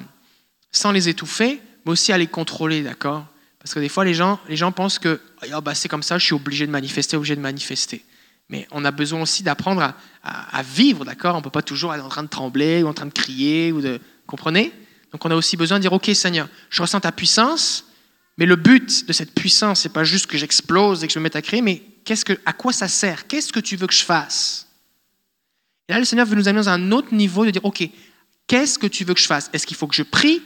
sans 0.71 0.92
les 0.92 1.09
étouffer, 1.09 1.61
mais 1.85 1.92
aussi 1.92 2.12
à 2.12 2.18
les 2.18 2.28
contrôler, 2.28 2.83
d'accord? 2.83 3.26
Parce 3.64 3.73
que 3.73 3.80
des 3.80 3.88
fois, 3.88 4.04
les 4.04 4.12
gens, 4.12 4.38
les 4.47 4.56
gens 4.56 4.73
pensent 4.73 4.99
que 4.99 5.18
oh, 5.54 5.61
bah, 5.62 5.75
c'est 5.75 5.88
comme 5.88 6.02
ça, 6.02 6.18
je 6.18 6.25
suis 6.26 6.35
obligé 6.35 6.66
de 6.66 6.71
manifester, 6.71 7.16
obligé 7.16 7.35
de 7.35 7.40
manifester. 7.40 8.04
Mais 8.50 8.68
on 8.71 8.85
a 8.85 8.90
besoin 8.90 9.23
aussi 9.23 9.42
d'apprendre 9.42 9.94
à, 10.23 10.62
vivre, 10.62 11.06
d'accord? 11.06 11.35
On 11.35 11.38
ne 11.38 11.42
peut 11.42 11.49
pas 11.49 11.62
toujours 11.62 11.94
être 11.94 12.04
en 12.04 12.11
train 12.11 12.23
de 12.23 12.28
trembler 12.28 12.83
ou 12.83 12.88
en 12.88 12.92
train 12.92 13.06
de 13.06 13.12
crier. 13.12 13.73
Ou 13.73 13.80
de... 13.80 14.00
Comprenez? 14.26 14.71
Donc 15.12 15.25
on 15.25 15.30
a 15.30 15.35
aussi 15.35 15.56
besoin 15.56 15.78
de 15.78 15.80
dire, 15.80 15.94
OK 15.94 16.11
Seigneur, 16.12 16.47
je 16.68 16.83
ressens 16.83 17.00
ta 17.00 17.11
puissance, 17.11 17.87
Mais 18.37 18.44
le 18.44 18.56
but 18.56 19.09
de 19.09 19.14
cette 19.14 19.33
puissance, 19.35 19.80
c'est 19.80 19.94
pas 19.94 20.04
juste 20.04 20.26
que 20.26 20.37
j'explose 20.37 21.02
et 21.02 21.06
que 21.06 21.14
je 21.14 21.18
me 21.18 21.23
mette 21.23 21.37
à 21.37 21.40
créer, 21.40 21.62
mais 21.62 21.83
qu'est-ce 22.04 22.26
que, 22.26 22.38
à 22.44 22.52
quoi 22.52 22.75
ça 22.75 22.87
sert? 22.87 23.26
Qu'est-ce 23.26 23.50
que 23.50 23.61
tu 23.61 23.76
veux 23.76 23.87
que 23.87 23.94
je 23.94 24.04
fasse? 24.04 24.68
Et 25.88 25.94
là, 25.94 25.99
le 25.99 26.04
Seigneur 26.04 26.26
veut 26.26 26.37
nous 26.37 26.49
amener 26.49 26.64
dans 26.64 26.68
un 26.68 26.92
autre 26.92 27.14
niveau 27.14 27.47
de 27.47 27.50
dire, 27.50 27.64
OK, 27.64 27.83
qu'est-ce 28.47 28.78
que 28.78 28.87
tu 28.87 29.04
veux 29.04 29.14
que 29.14 29.21
je 29.21 29.26
fasse? 29.26 29.49
Est-ce 29.54 29.66
qu'il 29.66 29.76
faut 29.76 29.87
que 29.87 29.94
je 29.94 30.02
prie? 30.02 30.42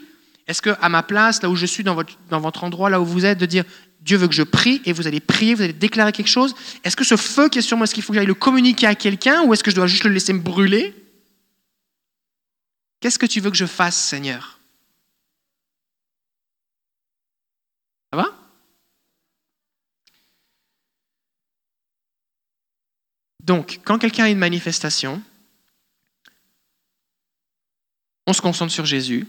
Est-ce 0.49 0.63
qu'à 0.63 0.89
ma 0.89 1.03
place, 1.03 1.43
là 1.43 1.51
où 1.51 1.57
je 1.57 1.67
suis, 1.67 1.85
dans 1.85 1.95
votre, 1.95 2.19
dans 2.31 2.41
votre 2.41 2.65
endroit, 2.65 2.89
là 2.89 3.01
où 3.01 3.05
vous 3.05 3.27
êtes, 3.27 3.39
de 3.39 3.45
dire, 3.45 3.65
Dieu 4.01 4.17
veut 4.17 4.29
que 4.29 4.35
je 4.35 4.43
prie 4.43 4.81
et 4.87 4.95
vous 4.95 5.07
allez 5.07 5.21
prier, 5.21 5.55
vous 5.55 5.61
allez 5.61 5.75
déclarer 5.75 6.11
quelque 6.11 6.29
chose? 6.29 6.55
Est-ce 6.85 6.97
que 6.97 7.05
ce 7.05 7.19
feu 7.19 7.51
qui 7.51 7.59
est 7.59 7.63
sur 7.63 7.77
moi, 7.77 7.85
est-ce 7.85 7.93
qu'il 7.93 8.03
faut 8.03 8.15
que 8.15 8.19
j'aille 8.19 8.27
le 8.27 8.35
communiquer 8.35 8.87
à 8.87 8.95
quelqu'un 8.95 9.43
ou 9.45 9.53
est-ce 9.53 9.63
que 9.63 9.71
je 9.71 9.77
dois 9.77 9.87
juste 9.87 10.05
le 10.05 10.11
laisser 10.11 10.33
me 10.33 10.41
brûler? 10.41 10.95
Qu'est-ce 13.01 13.19
que 13.19 13.27
tu 13.27 13.41
veux 13.41 13.51
que 13.51 13.57
je 13.57 13.67
fasse, 13.67 13.97
Seigneur? 13.97 14.59
Ça 18.11 18.17
va? 18.17 18.35
Donc, 23.41 23.81
quand 23.85 23.99
quelqu'un 23.99 24.25
a 24.25 24.29
une 24.31 24.39
manifestation, 24.39 25.23
on 28.27 28.33
se 28.33 28.41
concentre 28.41 28.73
sur 28.73 28.87
Jésus. 28.87 29.27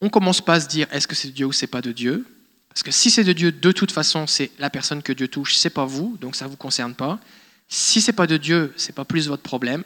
On 0.00 0.08
commence 0.08 0.40
pas 0.40 0.54
à 0.54 0.60
se 0.60 0.68
dire 0.68 0.86
est-ce 0.90 1.06
que 1.06 1.14
c'est 1.14 1.28
de 1.28 1.32
Dieu 1.34 1.46
ou 1.46 1.52
c'est 1.52 1.66
pas 1.66 1.82
de 1.82 1.92
Dieu? 1.92 2.26
Parce 2.68 2.82
que 2.82 2.90
si 2.90 3.10
c'est 3.10 3.24
de 3.24 3.32
Dieu, 3.32 3.52
de 3.52 3.72
toute 3.72 3.92
façon, 3.92 4.26
c'est 4.26 4.50
la 4.58 4.70
personne 4.70 5.02
que 5.02 5.12
Dieu 5.12 5.28
touche, 5.28 5.56
c'est 5.56 5.70
pas 5.70 5.84
vous, 5.84 6.16
donc 6.20 6.36
ça 6.36 6.44
ne 6.46 6.50
vous 6.50 6.56
concerne 6.56 6.94
pas. 6.94 7.18
Si 7.68 8.00
c'est 8.00 8.12
pas 8.12 8.26
de 8.26 8.36
Dieu, 8.36 8.72
c'est 8.76 8.94
pas 8.94 9.04
plus 9.04 9.28
votre 9.28 9.42
problème. 9.42 9.84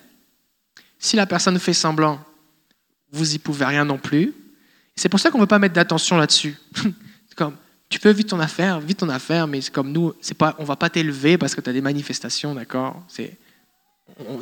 Si 0.99 1.17
la 1.17 1.27
personne 1.27 1.59
fait 1.59 1.73
semblant, 1.73 2.23
vous 3.11 3.35
y 3.35 3.39
pouvez 3.39 3.65
rien 3.65 3.85
non 3.85 3.99
plus. 3.99 4.35
C'est 4.97 5.09
pour 5.09 5.21
ça 5.21 5.31
qu'on 5.31 5.39
ne 5.39 5.43
veut 5.43 5.49
pas 5.49 5.59
mettre 5.59 5.75
d'attention 5.75 6.17
là-dessus. 6.17 6.57
comme 7.37 7.57
tu 7.89 7.99
peux 7.99 8.11
vite 8.11 8.29
ton 8.29 8.41
affaire, 8.41 8.81
vite 8.81 8.99
ton 8.99 9.09
affaire, 9.09 9.47
mais 9.47 9.61
comme 9.73 9.93
nous, 9.93 10.15
c'est 10.21 10.37
pas, 10.37 10.55
on 10.59 10.65
va 10.65 10.77
pas 10.77 10.91
t'élever 10.91 11.39
parce 11.39 11.55
que 11.55 11.61
tu 11.61 11.71
as 11.71 11.73
des 11.73 11.81
manifestations, 11.81 12.55
d'accord? 12.55 13.03
C'est 13.09 13.37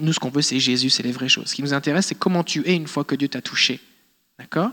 nous 0.01 0.13
ce 0.13 0.19
qu'on 0.19 0.31
veut, 0.31 0.43
c'est 0.43 0.59
Jésus, 0.61 0.91
c'est 0.91 1.03
les 1.03 1.13
vraies 1.13 1.29
choses. 1.29 1.49
Ce 1.49 1.55
qui 1.55 1.63
nous 1.63 1.75
intéresse, 1.75 2.07
c'est 2.07 2.15
comment 2.15 2.45
tu 2.45 2.67
es 2.67 2.75
une 2.75 2.87
fois 2.87 3.05
que 3.05 3.15
Dieu 3.15 3.29
t'a 3.29 3.41
touché, 3.41 3.81
d'accord? 4.39 4.71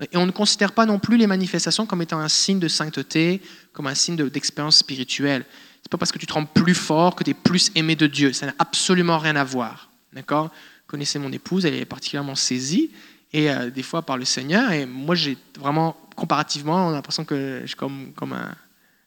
Et 0.00 0.16
on 0.16 0.26
ne 0.26 0.30
considère 0.30 0.72
pas 0.72 0.86
non 0.86 0.98
plus 0.98 1.16
les 1.16 1.26
manifestations 1.26 1.84
comme 1.84 2.02
étant 2.02 2.20
un 2.20 2.28
signe 2.28 2.60
de 2.60 2.68
sainteté, 2.68 3.42
comme 3.72 3.88
un 3.88 3.94
signe 3.94 4.16
d'expérience 4.28 4.76
spirituelle. 4.76 5.44
C'est 5.82 5.90
pas 5.90 5.98
parce 5.98 6.12
que 6.12 6.18
tu 6.18 6.26
te 6.26 6.32
rends 6.32 6.44
plus 6.44 6.74
fort 6.74 7.16
que 7.16 7.24
tu 7.24 7.30
es 7.30 7.34
plus 7.34 7.72
aimé 7.74 7.96
de 7.96 8.06
Dieu. 8.06 8.32
Ça 8.32 8.46
n'a 8.46 8.54
absolument 8.58 9.18
rien 9.18 9.34
à 9.34 9.42
voir, 9.42 9.90
d'accord? 10.12 10.50
Connaissez 10.86 11.18
mon 11.18 11.32
épouse, 11.32 11.66
elle 11.66 11.74
est 11.74 11.84
particulièrement 11.84 12.36
saisie 12.36 12.90
et 13.32 13.50
euh, 13.50 13.70
des 13.70 13.82
fois 13.82 14.02
par 14.02 14.16
le 14.16 14.24
Seigneur. 14.24 14.70
Et 14.70 14.86
moi, 14.86 15.16
j'ai 15.16 15.36
vraiment, 15.58 15.96
comparativement, 16.14 16.86
on 16.86 16.90
a 16.90 16.92
l'impression 16.92 17.24
que 17.24 17.60
je 17.62 17.66
suis 17.66 17.76
comme, 17.76 18.12
un 18.32 18.54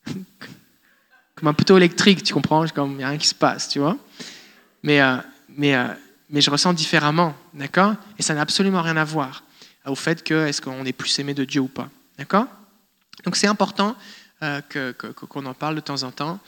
comme 1.35 1.47
un 1.47 1.53
poteau 1.53 1.77
électrique, 1.77 2.21
tu 2.23 2.33
comprends? 2.33 2.65
Il 2.65 2.83
n'y 2.97 3.03
a 3.03 3.09
rien 3.09 3.17
qui 3.17 3.27
se 3.27 3.35
passe, 3.35 3.69
tu 3.69 3.79
vois? 3.79 3.97
Mais, 4.83 5.01
euh, 5.01 5.17
mais, 5.55 5.73
euh, 5.73 5.87
mais 6.29 6.41
je 6.41 6.51
ressens 6.51 6.73
différemment, 6.73 7.33
d'accord? 7.53 7.95
Et 8.19 8.21
ça 8.21 8.33
n'a 8.33 8.41
absolument 8.41 8.81
rien 8.81 8.97
à 8.97 9.05
voir 9.05 9.43
au 9.85 9.95
fait 9.95 10.23
que 10.23 10.47
est-ce 10.47 10.61
qu'on 10.61 10.85
est 10.85 10.93
plus 10.93 11.17
aimé 11.19 11.33
de 11.33 11.43
Dieu 11.43 11.61
ou 11.61 11.67
pas, 11.67 11.89
d'accord? 12.17 12.47
Donc 13.25 13.35
c'est 13.35 13.47
important 13.47 13.95
que, 14.69 14.91
qu'on 14.91 15.45
en 15.45 15.53
parle 15.53 15.75
de 15.75 15.81
temps 15.81 16.03
en 16.03 16.11
temps. 16.11 16.39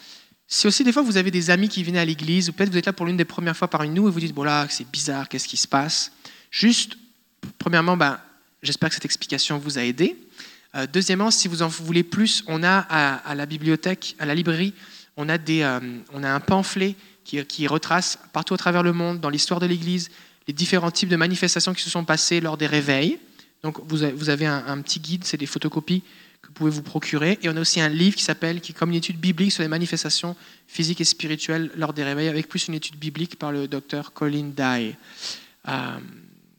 Si 0.47 0.67
aussi 0.67 0.83
des 0.83 0.91
fois 0.91 1.01
vous 1.01 1.17
avez 1.17 1.31
des 1.31 1.49
amis 1.49 1.69
qui 1.69 1.83
viennent 1.83 1.97
à 1.97 2.05
l'église, 2.05 2.49
ou 2.49 2.53
peut-être 2.53 2.69
vous 2.69 2.77
êtes 2.77 2.85
là 2.85 2.93
pour 2.93 3.05
l'une 3.05 3.17
des 3.17 3.25
premières 3.25 3.57
fois 3.57 3.67
parmi 3.67 3.89
nous 3.89 4.07
et 4.07 4.11
vous 4.11 4.19
dites, 4.19 4.33
bon 4.33 4.43
là, 4.43 4.67
c'est 4.69 4.89
bizarre, 4.89 5.27
qu'est-ce 5.29 5.47
qui 5.47 5.57
se 5.57 5.67
passe? 5.67 6.11
Juste 6.51 6.97
premièrement, 7.57 7.97
ben, 7.97 8.19
j'espère 8.61 8.89
que 8.89 8.95
cette 8.95 9.05
explication 9.05 9.57
vous 9.57 9.77
a 9.77 9.83
aidé. 9.83 10.15
Euh, 10.75 10.87
deuxièmement, 10.91 11.31
si 11.31 11.47
vous 11.47 11.61
en 11.61 11.67
voulez 11.67 12.03
plus, 12.03 12.43
on 12.47 12.63
a 12.63 12.77
à, 12.79 13.35
la 13.35 13.45
bibliothèque, 13.45 14.15
à 14.19 14.25
la 14.25 14.35
librairie, 14.35 14.73
on 15.17 15.29
a, 15.29 15.37
des, 15.37 15.61
euh, 15.61 15.79
on 16.11 16.23
a 16.23 16.31
un 16.31 16.39
pamphlet 16.39 16.95
qui, 17.23 17.67
retrace 17.67 18.19
partout 18.33 18.53
à 18.53 18.57
travers 18.57 18.83
le 18.83 18.93
monde, 18.93 19.19
dans 19.19 19.29
l'histoire 19.29 19.59
de 19.59 19.65
l'Église, 19.65 20.09
les 20.47 20.53
différents 20.53 20.91
types 20.91 21.09
de 21.09 21.15
manifestations 21.15 21.73
qui 21.73 21.83
se 21.83 21.89
sont 21.89 22.05
passées 22.05 22.41
lors 22.41 22.57
des 22.57 22.67
réveils. 22.67 23.19
Donc 23.63 23.79
vous 23.87 24.03
avez, 24.03 24.45
un, 24.45 24.81
petit 24.81 24.99
guide, 24.99 25.23
c'est 25.23 25.37
des 25.37 25.45
photocopies 25.45 26.01
que 26.41 26.47
vous 26.47 26.53
pouvez 26.53 26.71
vous 26.71 26.81
procurer. 26.81 27.39
Et 27.41 27.49
on 27.49 27.55
a 27.55 27.61
aussi 27.61 27.79
un 27.79 27.87
livre 27.87 28.17
qui 28.17 28.23
s'appelle, 28.23 28.59
qui 28.59 28.73
est 28.73 28.75
comme 28.75 28.89
une 28.89 28.97
étude 28.97 29.17
biblique 29.17 29.53
sur 29.53 29.63
les 29.63 29.69
manifestations 29.69 30.35
physiques 30.67 30.99
et 30.99 31.05
spirituelles 31.05 31.71
lors 31.77 31.93
des 31.93 32.03
réveils, 32.03 32.27
avec 32.27 32.49
plus 32.49 32.67
une 32.67 32.73
étude 32.73 32.97
biblique 32.97 33.39
par 33.39 33.53
le 33.53 33.69
docteur 33.69 34.11
Colin 34.11 34.51
Dye. 34.55 34.95
Euh, 35.69 35.97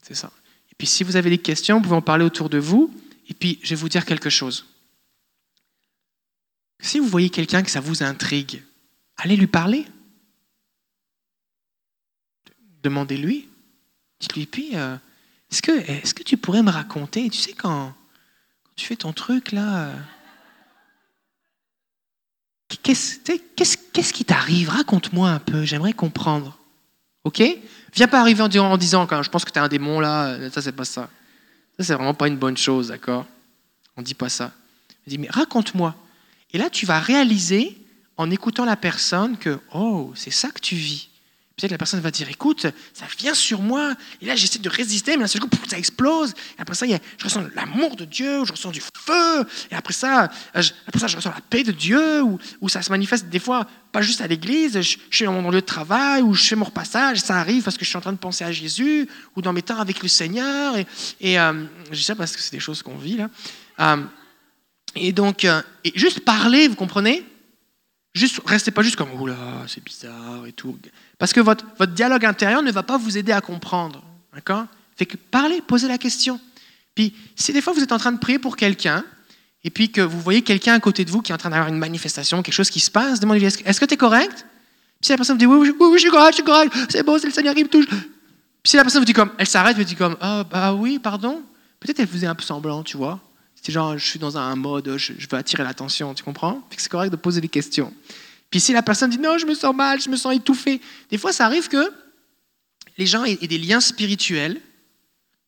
c'est 0.02 0.14
ça. 0.14 0.32
Et 0.70 0.74
puis 0.78 0.86
si 0.86 1.04
vous 1.04 1.16
avez 1.16 1.28
des 1.28 1.38
questions, 1.38 1.76
vous 1.76 1.82
pouvez 1.82 1.96
en 1.96 2.02
parler 2.02 2.24
autour 2.24 2.48
de 2.48 2.58
vous. 2.58 2.92
Et 3.28 3.34
puis 3.34 3.58
je 3.62 3.70
vais 3.70 3.80
vous 3.80 3.90
dire 3.90 4.06
quelque 4.06 4.30
chose. 4.30 4.64
Si 6.80 6.98
vous 6.98 7.06
voyez 7.06 7.28
quelqu'un 7.28 7.62
que 7.62 7.70
ça 7.70 7.80
vous 7.80 8.02
intrigue, 8.02 8.62
allez 9.18 9.36
lui 9.36 9.46
parler. 9.46 9.84
Demandez-lui. 12.82 13.48
Dites-lui, 14.24 14.46
puis, 14.46 14.70
euh, 14.72 14.96
est-ce 15.52 15.60
que, 15.60 15.72
est 15.72 16.14
que 16.14 16.22
tu 16.22 16.38
pourrais 16.38 16.62
me 16.62 16.70
raconter, 16.70 17.28
tu 17.28 17.38
sais, 17.38 17.52
quand, 17.52 17.92
tu 18.74 18.86
fais 18.86 18.96
ton 18.96 19.12
truc 19.12 19.52
là, 19.52 19.88
euh, 19.88 19.94
qu'est-ce 22.82 24.12
qui 24.14 24.24
t'arrive? 24.24 24.70
Raconte-moi 24.70 25.28
un 25.28 25.40
peu, 25.40 25.64
j'aimerais 25.64 25.92
comprendre. 25.92 26.58
OK? 27.24 27.42
Viens 27.92 28.08
pas 28.08 28.18
arriver 28.18 28.42
en 28.42 28.78
disant, 28.78 29.06
quand 29.06 29.22
je 29.22 29.28
pense 29.28 29.44
que 29.44 29.50
tu 29.50 29.58
un 29.58 29.68
démon 29.68 30.00
là, 30.00 30.48
ça 30.48 30.62
c'est 30.62 30.72
pas 30.72 30.86
ça. 30.86 31.10
Ça 31.76 31.84
c'est 31.84 31.94
vraiment 31.94 32.14
pas 32.14 32.28
une 32.28 32.38
bonne 32.38 32.56
chose, 32.56 32.88
d'accord? 32.88 33.26
On 33.98 34.00
dit 34.02 34.14
pas 34.14 34.30
ça. 34.30 34.52
Il 35.06 35.10
dit, 35.10 35.18
mais 35.18 35.28
raconte-moi. 35.28 35.94
Et 36.54 36.58
là, 36.58 36.70
tu 36.70 36.86
vas 36.86 36.98
réaliser, 36.98 37.76
en 38.16 38.30
écoutant 38.30 38.64
la 38.64 38.76
personne, 38.76 39.36
que, 39.36 39.60
oh, 39.74 40.12
c'est 40.14 40.30
ça 40.30 40.50
que 40.50 40.60
tu 40.60 40.76
vis. 40.76 41.10
Peut-être 41.56 41.70
la 41.70 41.78
personne 41.78 42.00
va 42.00 42.11
dire, 42.11 42.28
écoute, 42.28 42.66
ça 42.92 43.06
vient 43.16 43.32
sur 43.32 43.62
moi, 43.62 43.94
et 44.20 44.26
là 44.26 44.34
j'essaie 44.34 44.58
de 44.58 44.68
résister, 44.68 45.16
mais 45.16 45.23
là, 45.23 45.40
coup, 45.40 45.49
ça 45.68 45.78
explose. 45.78 46.34
Et 46.58 46.61
après 46.61 46.75
ça, 46.75 46.84
je 46.87 47.25
ressens 47.25 47.44
l'amour 47.54 47.94
de 47.94 48.04
Dieu, 48.04 48.44
je 48.44 48.50
ressens 48.50 48.73
du 48.73 48.80
feu, 48.80 49.46
et 49.70 49.75
après 49.76 49.94
ça, 49.94 50.32
euh, 50.56 50.62
je, 50.62 50.73
après 50.88 50.99
ça, 50.99 51.06
je 51.06 51.14
ressens 51.14 51.30
la 51.30 51.40
paix 51.40 51.62
de 51.62 51.70
Dieu, 51.70 52.23
ou, 52.23 52.68
ça 52.68 52.82
se 52.82 52.90
manifeste 52.90 53.28
des 53.28 53.38
fois, 53.38 53.68
pas 53.92 54.02
juste 54.02 54.20
à 54.20 54.26
l'église, 54.26 54.80
je, 54.80 54.96
suis 55.12 55.25
dans 55.25 55.40
mon 55.40 55.50
lieu 55.50 55.61
de 55.61 55.66
travail, 55.66 56.23
ou 56.23 56.34
je 56.34 56.42
fais 56.42 56.56
mon 56.56 56.64
repassage, 56.64 57.20
ça 57.20 57.37
arrive 57.37 57.62
parce 57.62 57.78
que 57.78 57.84
je 57.84 57.90
suis 57.90 57.99
en 57.99 58.00
train 58.00 58.12
de 58.12 58.18
penser 58.18 58.42
à 58.42 58.50
Jésus, 58.50 59.08
ou 59.37 59.42
dans 59.42 59.52
mes 59.52 59.62
temps 59.62 59.78
avec 59.78 60.02
le 60.02 60.08
Seigneur, 60.08 60.76
et, 60.76 61.38
euh, 61.38 61.64
je 61.92 61.96
dis 61.96 62.02
ça 62.02 62.16
parce 62.16 62.34
que 62.34 62.42
c'est 62.42 62.52
des 62.52 62.61
choses 62.61 62.82
qu'on 62.82 62.96
vit 62.99 63.18
là. 63.18 63.30
Euh, 63.78 64.02
et 64.96 65.12
donc, 65.12 65.44
et 65.44 65.92
juste 65.94 66.20
parler, 66.20 66.66
vous 66.66 66.76
comprenez? 66.76 67.25
Juste, 68.14 68.40
restez 68.46 68.70
pas 68.70 68.82
juste 68.82 68.94
comme, 68.94 69.12
oula, 69.20 69.64
c'est 69.66 69.82
bizarre 69.82 70.46
et 70.46 70.52
tout. 70.52 70.78
Parce 71.18 71.33
que 71.33 71.40
votre, 71.40 71.64
dialogue 71.87 72.25
intérieur 72.25 72.62
ne 72.62 72.71
va 72.71 72.83
pas 72.83 72.99
vous 72.99 73.16
aider 73.16 73.33
à 73.33 73.40
comprendre. 73.40 74.02
D'accord? 74.35 74.66
Fait 74.97 75.06
que 75.06 75.16
parlez, 75.16 75.61
posez 75.61 75.88
la 75.88 75.99
question. 75.99 76.40
Puis, 76.94 77.14
si 77.37 77.52
des 77.52 77.61
fois 77.61 77.73
vous 77.73 77.83
êtes 77.83 77.92
en 77.92 77.99
train 77.99 78.12
de 78.12 78.18
prier 78.18 78.38
pour 78.38 78.56
quelqu'un, 78.56 79.04
et 79.64 79.71
puis 79.71 79.90
que 79.90 80.00
vous 80.00 80.21
voyez 80.21 80.42
quelqu'un 80.42 80.75
à 80.75 80.80
côté 80.80 81.04
de 81.04 81.11
vous 81.11 81.23
qui 81.23 81.33
est 81.33 81.35
en 81.35 81.38
train 81.38 81.50
d'avoir 81.50 81.68
une 81.68 81.78
manifestation, 81.78 82.42
quelque 82.42 82.54
chose 82.54 82.71
qui 82.71 82.80
se 82.80 82.90
passe, 82.90 83.18
demandez-lui 83.21 83.47
est-ce 83.47 83.80
que 83.80 83.85
tu 83.87 83.94
es 83.94 83.97
correct? 83.97 84.47
Puis 85.00 85.06
si 85.06 85.12
la 85.12 85.16
personne 85.16 85.37
vous 85.37 85.40
dit 85.40 85.47
oui, 85.47 85.56
oui, 85.59 85.75
oui, 85.78 85.92
je 85.94 86.00
suis 86.00 86.11
correct, 86.11 86.33
je 86.33 86.35
suis 86.37 86.44
correct, 86.44 86.73
c'est 86.90 87.02
bon, 87.02 87.18
c'est 87.18 87.26
le 87.26 87.33
Seigneur 87.33 87.54
qui 87.54 87.64
me 87.64 87.68
touche. 87.68 87.87
Puis 87.87 88.71
si 88.71 88.76
la 88.76 88.83
personne 88.83 89.00
vous 89.00 89.06
dit 89.06 89.12
comme, 89.12 89.30
elle 89.38 89.47
s'arrête, 89.47 89.76
vous 89.76 89.85
dit 89.85 89.97
comme, 89.97 90.16
ah 90.21 90.44
bah 90.44 90.75
oui, 90.75 90.99
pardon? 90.99 91.42
Peut-être 91.80 92.00
elle 92.00 92.06
faisait 92.06 92.26
un 92.26 92.35
peu 92.35 92.42
semblant, 92.42 92.83
tu 92.83 92.97
vois. 92.97 93.21
C'est 93.54 93.73
genre, 93.73 93.97
je 93.97 94.04
suis 94.06 94.18
dans 94.18 94.37
un 94.37 94.54
mode, 94.56 94.97
je, 94.99 95.12
veux 95.12 95.38
attirer 95.38 95.62
l'attention, 95.64 96.12
tu 96.12 96.23
comprends? 96.23 96.62
C'est 96.76 96.90
correct 96.90 97.11
de 97.11 97.16
poser 97.16 97.40
des 97.40 97.49
questions. 97.49 97.92
Puis 98.54 98.61
si 98.61 98.73
la 98.73 98.82
personne 98.82 99.11
dit 99.11 99.18
non, 99.18 99.37
je 99.37 99.46
me 99.46 99.54
sens 99.54 99.75
mal, 99.75 100.00
je 100.00 100.08
me 100.08 100.14
sens 100.14 100.32
étouffé, 100.32 100.80
des 101.11 101.18
fois 101.18 101.32
ça 101.32 101.44
arrive 101.44 101.66
que 101.66 101.92
les 102.96 103.04
gens 103.04 103.25
aient, 103.25 103.34
des 103.34 103.58
liens 103.58 103.80
spirituels, 103.80 104.61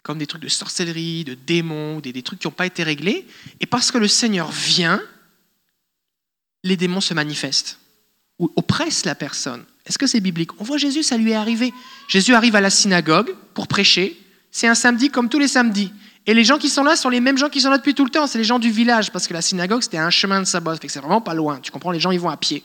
comme 0.02 0.18
des 0.18 0.26
trucs 0.26 0.42
de 0.42 0.48
sorcellerie, 0.48 1.22
de 1.22 1.34
démons, 1.34 2.00
des, 2.00 2.20
trucs 2.24 2.40
qui 2.40 2.48
n'ont 2.48 2.52
pas 2.52 2.66
été 2.66 2.82
réglés, 2.82 3.24
et 3.60 3.66
parce 3.66 3.92
que 3.92 3.98
le 3.98 4.08
Seigneur 4.08 4.50
vient, 4.50 5.00
les 6.64 6.76
démons 6.76 7.00
se 7.00 7.14
manifestent 7.14 7.78
ou 8.40 8.52
oppressent 8.56 9.04
la 9.04 9.14
personne. 9.14 9.64
Est-ce 9.84 9.98
que 9.98 10.08
c'est 10.08 10.18
biblique? 10.18 10.60
On 10.60 10.64
voit 10.64 10.76
Jésus, 10.76 11.04
ça 11.04 11.16
lui 11.16 11.30
est 11.30 11.36
arrivé. 11.36 11.72
Jésus 12.08 12.34
arrive 12.34 12.56
à 12.56 12.60
la 12.60 12.70
synagogue 12.70 13.36
pour 13.54 13.68
prêcher. 13.68 14.20
C'est 14.50 14.66
un 14.66 14.74
samedi 14.74 15.10
comme 15.10 15.28
tous 15.28 15.38
les 15.38 15.46
samedis. 15.46 15.92
Et 16.26 16.34
les 16.34 16.42
gens 16.42 16.58
qui 16.58 16.68
sont 16.68 16.82
là 16.82 16.96
sont 16.96 17.10
les 17.10 17.20
mêmes 17.20 17.38
gens 17.38 17.50
qui 17.50 17.60
sont 17.60 17.70
là 17.70 17.78
depuis 17.78 17.94
tout 17.94 18.04
le 18.04 18.10
temps. 18.10 18.26
C'est 18.26 18.38
les 18.38 18.42
gens 18.42 18.58
du 18.58 18.72
village, 18.72 19.12
parce 19.12 19.28
que 19.28 19.32
la 19.32 19.42
synagogue, 19.42 19.82
c'était 19.82 19.98
un 19.98 20.10
chemin 20.10 20.40
de 20.40 20.44
sabbat. 20.44 20.74
c'est 20.88 20.98
vraiment 20.98 21.20
pas 21.20 21.34
loin. 21.34 21.60
Tu 21.60 21.70
comprends? 21.70 21.92
Les 21.92 22.00
gens, 22.00 22.10
ils 22.10 22.18
vont 22.18 22.30
à 22.30 22.36
pied. 22.36 22.64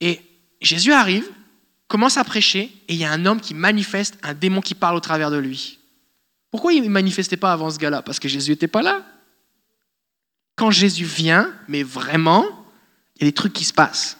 Et 0.00 0.20
Jésus 0.60 0.92
arrive, 0.92 1.28
commence 1.86 2.16
à 2.16 2.24
prêcher, 2.24 2.72
et 2.88 2.94
il 2.94 2.96
y 2.96 3.04
a 3.04 3.12
un 3.12 3.26
homme 3.26 3.40
qui 3.40 3.54
manifeste 3.54 4.18
un 4.22 4.34
démon 4.34 4.60
qui 4.60 4.74
parle 4.74 4.96
au 4.96 5.00
travers 5.00 5.30
de 5.30 5.36
lui. 5.36 5.78
Pourquoi 6.50 6.72
il 6.72 6.82
ne 6.82 6.88
manifestait 6.88 7.36
pas 7.36 7.52
avant 7.52 7.70
ce 7.70 7.78
gars-là? 7.78 8.02
Parce 8.02 8.18
que 8.18 8.28
Jésus 8.28 8.52
n'était 8.52 8.68
pas 8.68 8.82
là. 8.82 9.04
Quand 10.56 10.70
Jésus 10.70 11.04
vient, 11.04 11.52
mais 11.68 11.82
vraiment, 11.82 12.44
il 13.16 13.22
y 13.22 13.24
a 13.24 13.28
des 13.28 13.34
trucs 13.34 13.52
qui 13.52 13.64
se 13.64 13.72
passent. 13.72 14.16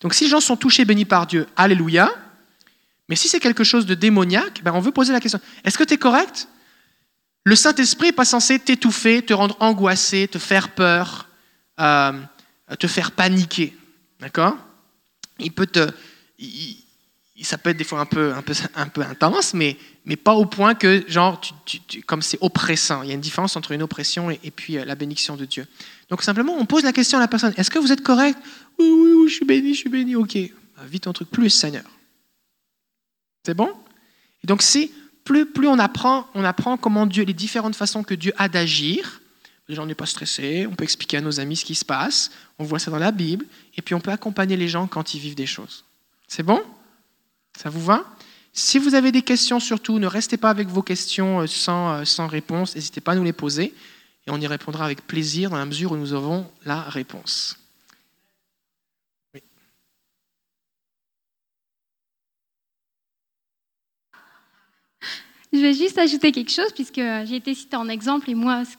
Donc 0.00 0.14
si 0.14 0.24
les 0.24 0.30
gens 0.30 0.40
sont 0.40 0.56
touchés, 0.56 0.84
bénis 0.84 1.04
par 1.04 1.26
Dieu, 1.26 1.46
alléluia. 1.56 2.10
Mais 3.08 3.16
si 3.16 3.28
c'est 3.28 3.40
quelque 3.40 3.64
chose 3.64 3.86
de 3.86 3.94
démoniaque, 3.94 4.62
ben 4.62 4.72
on 4.72 4.80
veut 4.80 4.92
poser 4.92 5.12
la 5.12 5.20
question, 5.20 5.40
est-ce 5.64 5.76
que 5.76 5.84
tu 5.84 5.94
es 5.94 5.98
correct? 5.98 6.48
Le 7.44 7.56
Saint-Esprit 7.56 8.08
n'est 8.08 8.12
pas 8.12 8.24
censé 8.24 8.58
t'étouffer, 8.58 9.22
te 9.22 9.32
rendre 9.32 9.56
angoissé, 9.60 10.28
te 10.28 10.38
faire 10.38 10.70
peur, 10.70 11.28
euh, 11.80 12.12
te 12.78 12.86
faire 12.86 13.12
paniquer. 13.12 13.76
D'accord? 14.20 14.56
Il 15.42 15.52
peut 15.52 15.66
te. 15.66 15.88
ça 17.42 17.58
peut 17.58 17.70
être 17.70 17.76
des 17.76 17.84
fois 17.84 18.00
un 18.00 18.06
peu, 18.06 18.32
un 18.32 18.42
peu, 18.42 18.52
un 18.74 18.88
peu 18.88 19.02
intense, 19.02 19.54
mais, 19.54 19.76
mais 20.04 20.16
pas 20.16 20.34
au 20.34 20.46
point 20.46 20.74
que, 20.74 21.04
genre, 21.08 21.40
comme 22.06 22.22
c'est 22.22 22.38
oppressant. 22.40 23.02
Il 23.02 23.08
y 23.08 23.12
a 23.12 23.14
une 23.14 23.20
différence 23.20 23.56
entre 23.56 23.72
une 23.72 23.82
oppression 23.82 24.30
et, 24.30 24.50
puis 24.50 24.78
euh, 24.78 24.84
la 24.84 24.94
bénédiction 24.94 25.36
de 25.36 25.44
Dieu. 25.44 25.66
Donc 26.08 26.22
simplement, 26.22 26.56
on 26.56 26.66
pose 26.66 26.82
la 26.82 26.92
question 26.92 27.18
à 27.18 27.20
la 27.20 27.28
personne 27.28 27.54
est-ce 27.56 27.70
que 27.70 27.78
vous 27.78 27.92
êtes 27.92 28.02
correct? 28.02 28.38
Oui, 28.78 28.88
oui, 28.88 29.12
oui, 29.12 29.28
je 29.28 29.34
suis 29.34 29.46
béni, 29.46 29.74
je 29.74 29.78
suis 29.80 29.90
béni, 29.90 30.16
ok. 30.16 30.36
Bah, 30.76 30.82
vite 30.86 31.04
ton 31.04 31.12
truc, 31.12 31.30
plus, 31.30 31.50
Seigneur. 31.50 31.84
C'est 33.44 33.54
bon? 33.54 33.70
Et 34.42 34.46
donc, 34.46 34.62
c'est 34.62 34.90
plus, 35.24 35.46
plus 35.46 35.68
on 35.68 35.78
apprend, 35.78 36.26
on 36.34 36.44
apprend 36.44 36.76
comment 36.76 37.06
Dieu, 37.06 37.24
les 37.24 37.34
différentes 37.34 37.76
façons 37.76 38.02
que 38.02 38.14
Dieu 38.14 38.32
a 38.36 38.48
d'agir. 38.48 39.19
Gens 39.74 39.86
n'est 39.86 39.94
pas 39.94 40.06
stressé, 40.06 40.66
on 40.66 40.74
peut 40.74 40.84
expliquer 40.84 41.18
à 41.18 41.20
nos 41.20 41.38
amis 41.38 41.56
ce 41.56 41.64
qui 41.64 41.74
se 41.74 41.84
passe, 41.84 42.30
on 42.58 42.64
voit 42.64 42.78
ça 42.78 42.90
dans 42.90 42.98
la 42.98 43.12
Bible, 43.12 43.46
et 43.76 43.82
puis 43.82 43.94
on 43.94 44.00
peut 44.00 44.10
accompagner 44.10 44.56
les 44.56 44.68
gens 44.68 44.86
quand 44.86 45.14
ils 45.14 45.20
vivent 45.20 45.36
des 45.36 45.46
choses. 45.46 45.84
C'est 46.26 46.42
bon? 46.42 46.60
Ça 47.56 47.70
vous 47.70 47.84
va? 47.84 48.04
Si 48.52 48.78
vous 48.78 48.94
avez 48.94 49.12
des 49.12 49.22
questions, 49.22 49.60
surtout, 49.60 49.98
ne 49.98 50.06
restez 50.06 50.36
pas 50.36 50.50
avec 50.50 50.68
vos 50.68 50.82
questions 50.82 51.40
euh, 51.40 51.46
sans, 51.46 51.92
euh, 51.92 52.04
sans 52.04 52.26
réponse, 52.26 52.74
n'hésitez 52.74 53.00
pas 53.00 53.12
à 53.12 53.14
nous 53.14 53.22
les 53.22 53.32
poser, 53.32 53.74
et 54.26 54.30
on 54.30 54.40
y 54.40 54.46
répondra 54.46 54.84
avec 54.84 55.06
plaisir 55.06 55.50
dans 55.50 55.58
la 55.58 55.66
mesure 55.66 55.92
où 55.92 55.96
nous 55.96 56.14
avons 56.14 56.50
la 56.64 56.82
réponse. 56.82 57.56
Je 65.52 65.58
vais 65.58 65.74
juste 65.74 65.98
ajouter 65.98 66.30
quelque 66.30 66.52
chose, 66.52 66.72
puisque 66.72 67.00
j'ai 67.00 67.36
été 67.36 67.54
citée 67.54 67.76
en 67.76 67.88
exemple, 67.88 68.30
et 68.30 68.34
moi, 68.34 68.64
ce 68.64 68.76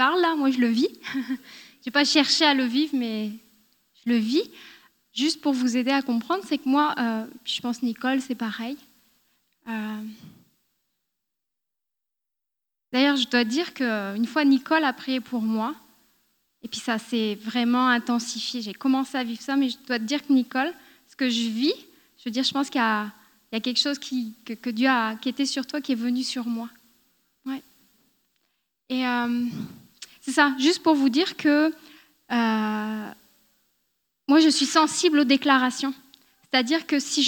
parle 0.00 0.22
là, 0.22 0.34
moi 0.34 0.50
je 0.50 0.58
le 0.58 0.68
vis. 0.68 0.88
je 1.14 1.20
n'ai 1.84 1.92
pas 1.92 2.06
cherché 2.06 2.46
à 2.46 2.54
le 2.54 2.64
vivre, 2.64 2.96
mais 2.96 3.32
je 3.96 4.10
le 4.10 4.16
vis. 4.16 4.50
Juste 5.12 5.42
pour 5.42 5.52
vous 5.52 5.76
aider 5.76 5.90
à 5.90 6.00
comprendre, 6.00 6.42
c'est 6.46 6.56
que 6.56 6.66
moi, 6.66 6.94
euh, 6.98 7.26
je 7.44 7.60
pense 7.60 7.82
Nicole, 7.82 8.22
c'est 8.22 8.34
pareil. 8.34 8.78
Euh, 9.68 10.02
d'ailleurs, 12.90 13.16
je 13.16 13.28
dois 13.28 13.44
dire 13.44 13.74
qu'une 13.74 14.24
fois 14.24 14.46
Nicole 14.46 14.84
a 14.84 14.94
prié 14.94 15.20
pour 15.20 15.42
moi, 15.42 15.74
et 16.62 16.68
puis 16.68 16.80
ça 16.80 16.96
s'est 16.96 17.34
vraiment 17.34 17.88
intensifié. 17.88 18.62
J'ai 18.62 18.72
commencé 18.72 19.18
à 19.18 19.22
vivre 19.22 19.42
ça, 19.42 19.54
mais 19.54 19.68
je 19.68 19.76
dois 19.86 19.98
te 19.98 20.04
dire 20.04 20.26
que 20.26 20.32
Nicole, 20.32 20.72
ce 21.10 21.14
que 21.14 21.28
je 21.28 21.50
vis, 21.50 21.74
je 22.16 22.24
veux 22.24 22.30
dire, 22.30 22.44
je 22.44 22.52
pense 22.52 22.70
qu'il 22.70 22.80
y 22.80 22.84
a 22.84 23.60
quelque 23.60 23.80
chose 23.80 23.98
qui, 23.98 24.32
que, 24.46 24.70
Dieu 24.70 24.88
a, 24.88 25.16
qui 25.16 25.28
était 25.28 25.44
sur 25.44 25.66
toi, 25.66 25.82
qui 25.82 25.92
est 25.92 26.02
venu 26.06 26.22
sur 26.22 26.46
moi. 26.46 26.70
Ouais. 27.44 27.62
Et 28.88 29.06
euh, 29.06 29.44
c'est 30.20 30.32
ça, 30.32 30.54
juste 30.58 30.82
pour 30.82 30.94
vous 30.94 31.08
dire 31.08 31.36
que 31.36 31.72
euh, 32.32 33.10
moi, 34.28 34.40
je 34.40 34.48
suis 34.48 34.66
sensible 34.66 35.20
aux 35.20 35.24
déclarations. 35.24 35.94
C'est-à-dire 36.42 36.86
que 36.86 36.98
si, 36.98 37.22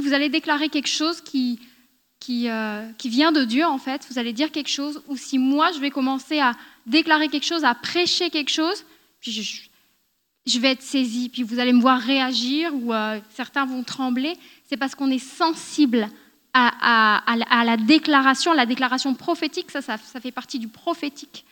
vous 0.00 0.12
allez 0.12 0.28
déclarer 0.28 0.68
quelque 0.68 0.88
chose 0.88 1.22
euh, 1.22 2.92
qui, 2.98 3.08
vient 3.08 3.32
de 3.32 3.44
Dieu, 3.44 3.64
en 3.64 3.78
fait, 3.78 4.06
vous 4.10 4.18
allez 4.18 4.32
dire 4.32 4.50
quelque 4.50 4.70
chose, 4.70 5.02
ou 5.06 5.16
si 5.16 5.38
moi, 5.38 5.70
je 5.72 5.78
vais 5.78 5.90
commencer 5.90 6.40
à 6.40 6.54
déclarer 6.86 7.28
quelque 7.28 7.46
chose, 7.46 7.64
à 7.64 7.74
prêcher 7.74 8.30
quelque 8.30 8.50
chose, 8.50 8.84
je, 9.20 10.58
vais 10.58 10.72
être 10.72 10.82
saisie, 10.82 11.28
puis 11.28 11.42
vous 11.42 11.58
allez 11.58 11.72
me 11.72 11.80
voir 11.80 12.00
réagir, 12.00 12.74
ou 12.74 12.92
certains 13.30 13.66
vont 13.66 13.82
trembler, 13.82 14.34
c'est 14.68 14.76
parce 14.76 14.94
qu'on 14.94 15.10
est 15.10 15.18
sensible 15.18 16.08
à, 16.54 17.22
la 17.64 17.76
déclaration, 17.76 18.52
la 18.52 18.66
déclaration 18.66 19.14
prophétique, 19.14 19.70
ça, 19.70 19.82
ça, 19.82 19.98
fait 19.98 20.32
partie 20.32 20.58
du 20.58 20.68
prophétique. 20.68 21.44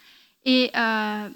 Et 0.46 0.70
euh, 0.74 1.28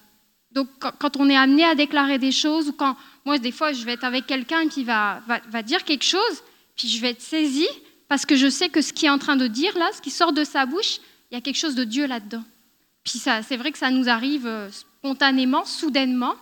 donc, 0.53 0.69
quand, 0.79 1.17
on 1.19 1.29
est 1.29 1.37
amené 1.37 1.65
à 1.65 1.75
déclarer 1.75 2.19
des 2.19 2.33
choses, 2.33 2.69
ou 2.69 2.73
quand 2.73 2.97
moi, 3.27 3.37
des 3.37 3.53
fois, 3.53 3.73
je 3.73 3.85
vais 3.85 3.93
être 3.93 4.05
avec 4.05 4.27
quelqu'un 4.27 4.69
qui 4.69 4.85
va, 4.85 5.21
va, 5.27 5.63
dire 5.63 5.85
quelque 5.85 6.05
chose, 6.05 6.43
puis 6.77 6.89
je 6.89 7.01
vais 7.03 7.11
être 7.11 7.21
saisie, 7.21 7.69
parce 8.09 8.25
que 8.25 8.37
je 8.37 8.49
sais 8.49 8.71
que 8.71 8.81
ce 8.81 8.95
qu'il 8.95 9.07
est 9.07 9.11
en 9.11 9.19
train 9.19 9.37
de 9.37 9.47
dire 9.47 9.77
là, 9.77 9.91
ce 9.95 10.01
qui 10.01 10.11
sort 10.11 10.33
de 10.33 10.45
sa 10.45 10.65
bouche, 10.65 11.01
il 11.31 11.35
y 11.35 11.37
a 11.37 11.43
quelque 11.43 11.59
chose 11.59 11.75
de 11.75 11.85
Dieu 11.85 12.07
là-dedans. 12.07 12.43
Puis 13.05 13.19
c'est 13.19 13.57
vrai 13.57 13.73
que 13.73 13.79
ça 13.79 13.91
nous 13.91 14.09
arrive 14.09 14.47
euh, 14.47 14.71
spontanément, 14.71 15.65
soudainement, 15.65 16.35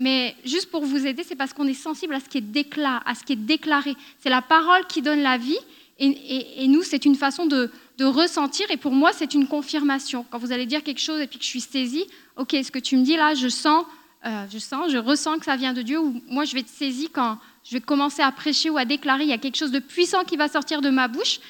mais 0.00 0.34
juste 0.46 0.70
pour 0.70 0.84
vous 0.84 1.06
aider, 1.06 1.22
c'est 1.22 1.36
parce 1.36 1.52
qu'on 1.52 1.66
est 1.66 1.74
sensible 1.74 2.14
à 2.14 2.20
ce 2.20 2.28
qui 2.28 2.38
est 2.38 2.40
déclaré. 2.40 3.02
À 3.04 3.14
ce 3.14 3.22
qui 3.22 3.34
est 3.34 3.36
déclaré. 3.36 3.94
C'est 4.18 4.30
la 4.30 4.40
parole 4.40 4.86
qui 4.88 5.02
donne 5.02 5.20
la 5.20 5.36
vie. 5.36 5.58
Et, 5.98 6.66
nous, 6.66 6.82
c'est 6.82 7.04
une 7.04 7.14
façon 7.14 7.44
de, 7.44 7.70
ressentir. 8.04 8.70
Et 8.70 8.76
pour 8.76 8.92
moi, 8.92 9.12
c'est 9.12 9.34
une 9.34 9.46
confirmation. 9.46 10.24
Quand 10.30 10.38
vous 10.38 10.52
allez 10.52 10.66
dire 10.66 10.82
quelque 10.82 11.00
chose 11.00 11.20
et 11.20 11.26
puis 11.26 11.38
que 11.38 11.44
je 11.44 11.50
suis 11.50 11.60
saisie, 11.60 12.06
ok, 12.36 12.56
ce 12.62 12.70
que 12.70 12.78
tu 12.78 12.96
me 12.96 13.04
dis 13.04 13.16
là, 13.16 13.34
je 13.34 13.48
sens, 13.48 13.84
euh, 14.24 14.46
je 14.50 14.58
sens, 14.58 14.90
je 14.90 14.98
ressens 14.98 15.38
que 15.38 15.44
ça 15.44 15.56
vient 15.56 15.72
de 15.72 15.82
Dieu. 15.82 15.98
Ou 15.98 16.22
moi, 16.28 16.44
je 16.44 16.54
vais 16.54 16.60
être 16.60 16.68
saisie 16.68 17.08
quand 17.10 17.38
je 17.64 17.72
vais 17.72 17.80
commencer 17.80 18.22
à 18.22 18.32
prêcher 18.32 18.70
ou 18.70 18.78
à 18.78 18.84
déclarer. 18.84 19.24
Il 19.24 19.30
y 19.30 19.34
a 19.34 19.38
quelque 19.38 19.56
chose 19.56 19.72
de 19.72 19.78
puissant 19.78 20.24
qui 20.24 20.36
va 20.36 20.48
sortir 20.48 20.80
de 20.80 20.90
ma 20.90 21.08
bouche. 21.08 21.40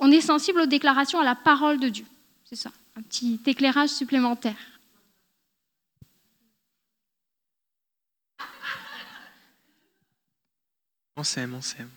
on 0.00 0.10
est 0.10 0.20
sensible 0.20 0.60
aux 0.60 0.66
déclarations, 0.66 1.20
à 1.20 1.24
la 1.24 1.34
parole 1.34 1.78
de 1.78 1.88
Dieu. 1.88 2.06
C'est 2.44 2.56
ça, 2.56 2.70
un 2.96 3.02
petit 3.02 3.40
éclairage 3.46 3.90
supplémentaire. 3.90 4.56
On 11.18 11.24
s'aime, 11.24 11.54
on 11.54 11.62
s'aime. 11.62 11.90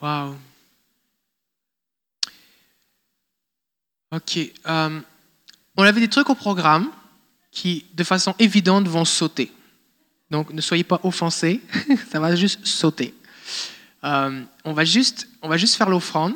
Waouh. 0.00 0.36
Ok. 4.12 4.38
Euh, 4.66 5.00
on 5.76 5.82
avait 5.82 6.00
des 6.00 6.08
trucs 6.08 6.30
au 6.30 6.34
programme 6.34 6.90
qui, 7.50 7.84
de 7.94 8.04
façon 8.04 8.34
évidente, 8.38 8.88
vont 8.88 9.04
sauter. 9.04 9.52
Donc, 10.30 10.52
ne 10.52 10.60
soyez 10.60 10.84
pas 10.84 11.00
offensés, 11.02 11.60
ça 12.10 12.20
va 12.20 12.34
juste 12.36 12.64
sauter. 12.66 13.14
Euh, 14.04 14.42
on, 14.64 14.72
va 14.72 14.84
juste, 14.84 15.28
on 15.42 15.48
va 15.48 15.56
juste 15.56 15.74
faire 15.74 15.88
l'offrande. 15.88 16.34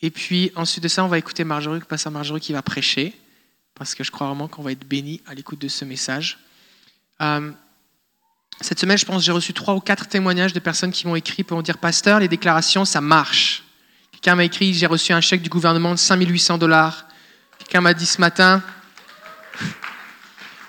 Et 0.00 0.10
puis 0.10 0.52
ensuite 0.54 0.82
de 0.82 0.88
ça, 0.88 1.04
on 1.04 1.08
va 1.08 1.18
écouter 1.18 1.44
Marjorie, 1.44 1.80
pasteur 1.80 2.12
Marjorie 2.12 2.40
qui 2.40 2.52
va 2.52 2.62
prêcher, 2.62 3.18
parce 3.74 3.94
que 3.94 4.04
je 4.04 4.10
crois 4.10 4.28
vraiment 4.28 4.46
qu'on 4.48 4.62
va 4.62 4.72
être 4.72 4.86
béni 4.86 5.20
à 5.26 5.34
l'écoute 5.34 5.60
de 5.60 5.68
ce 5.68 5.84
message. 5.84 6.38
Euh, 7.20 7.50
cette 8.60 8.80
semaine, 8.80 8.98
je 8.98 9.04
pense, 9.04 9.24
j'ai 9.24 9.32
reçu 9.32 9.52
trois 9.52 9.74
ou 9.74 9.80
quatre 9.80 10.08
témoignages 10.08 10.52
de 10.52 10.58
personnes 10.58 10.90
qui 10.90 11.06
m'ont 11.06 11.14
écrit 11.14 11.44
pour 11.44 11.62
dire, 11.62 11.78
pasteur, 11.78 12.18
les 12.18 12.28
déclarations, 12.28 12.84
ça 12.84 13.00
marche. 13.00 13.62
Quelqu'un 14.12 14.34
m'a 14.34 14.44
écrit, 14.44 14.74
j'ai 14.74 14.86
reçu 14.86 15.12
un 15.12 15.20
chèque 15.20 15.42
du 15.42 15.48
gouvernement 15.48 15.92
de 15.92 15.98
5800 15.98 16.58
dollars. 16.58 17.06
Quelqu'un 17.58 17.80
m'a 17.80 17.94
dit 17.94 18.06
ce 18.06 18.20
matin, 18.20 18.62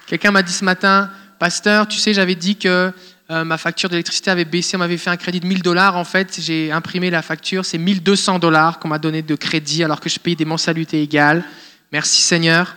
quelqu'un 0.06 0.32
m'a 0.32 0.44
dit 0.44 0.54
ce 0.54 0.64
matin, 0.64 1.10
pasteur, 1.40 1.88
tu 1.88 1.98
sais, 1.98 2.14
j'avais 2.14 2.36
dit 2.36 2.58
que 2.58 2.94
euh, 3.32 3.44
ma 3.44 3.58
facture 3.58 3.90
d'électricité 3.90 4.30
avait 4.30 4.46
baissé, 4.46 4.76
on 4.76 4.80
m'avait 4.80 4.98
fait 4.98 5.10
un 5.10 5.18
crédit 5.18 5.40
de 5.40 5.48
1000 5.48 5.62
dollars. 5.64 5.98
En 5.98 6.04
fait, 6.04 6.40
j'ai 6.40 6.72
imprimé 6.72 7.10
la 7.10 7.24
facture, 7.24 7.66
c'est 7.66 7.78
1200 7.78 8.38
dollars 8.38 8.80
qu'on 8.80 8.88
m'a 8.88 9.00
donné 9.00 9.24
de 9.24 9.36
crédit 9.36 9.84
alors 9.84 10.00
que 10.00 10.10
je 10.10 10.20
payais 10.20 10.36
des 10.36 10.46
mensualités 10.46 11.02
égales. 11.02 11.44
Merci 11.92 12.22
Seigneur. 12.22 12.76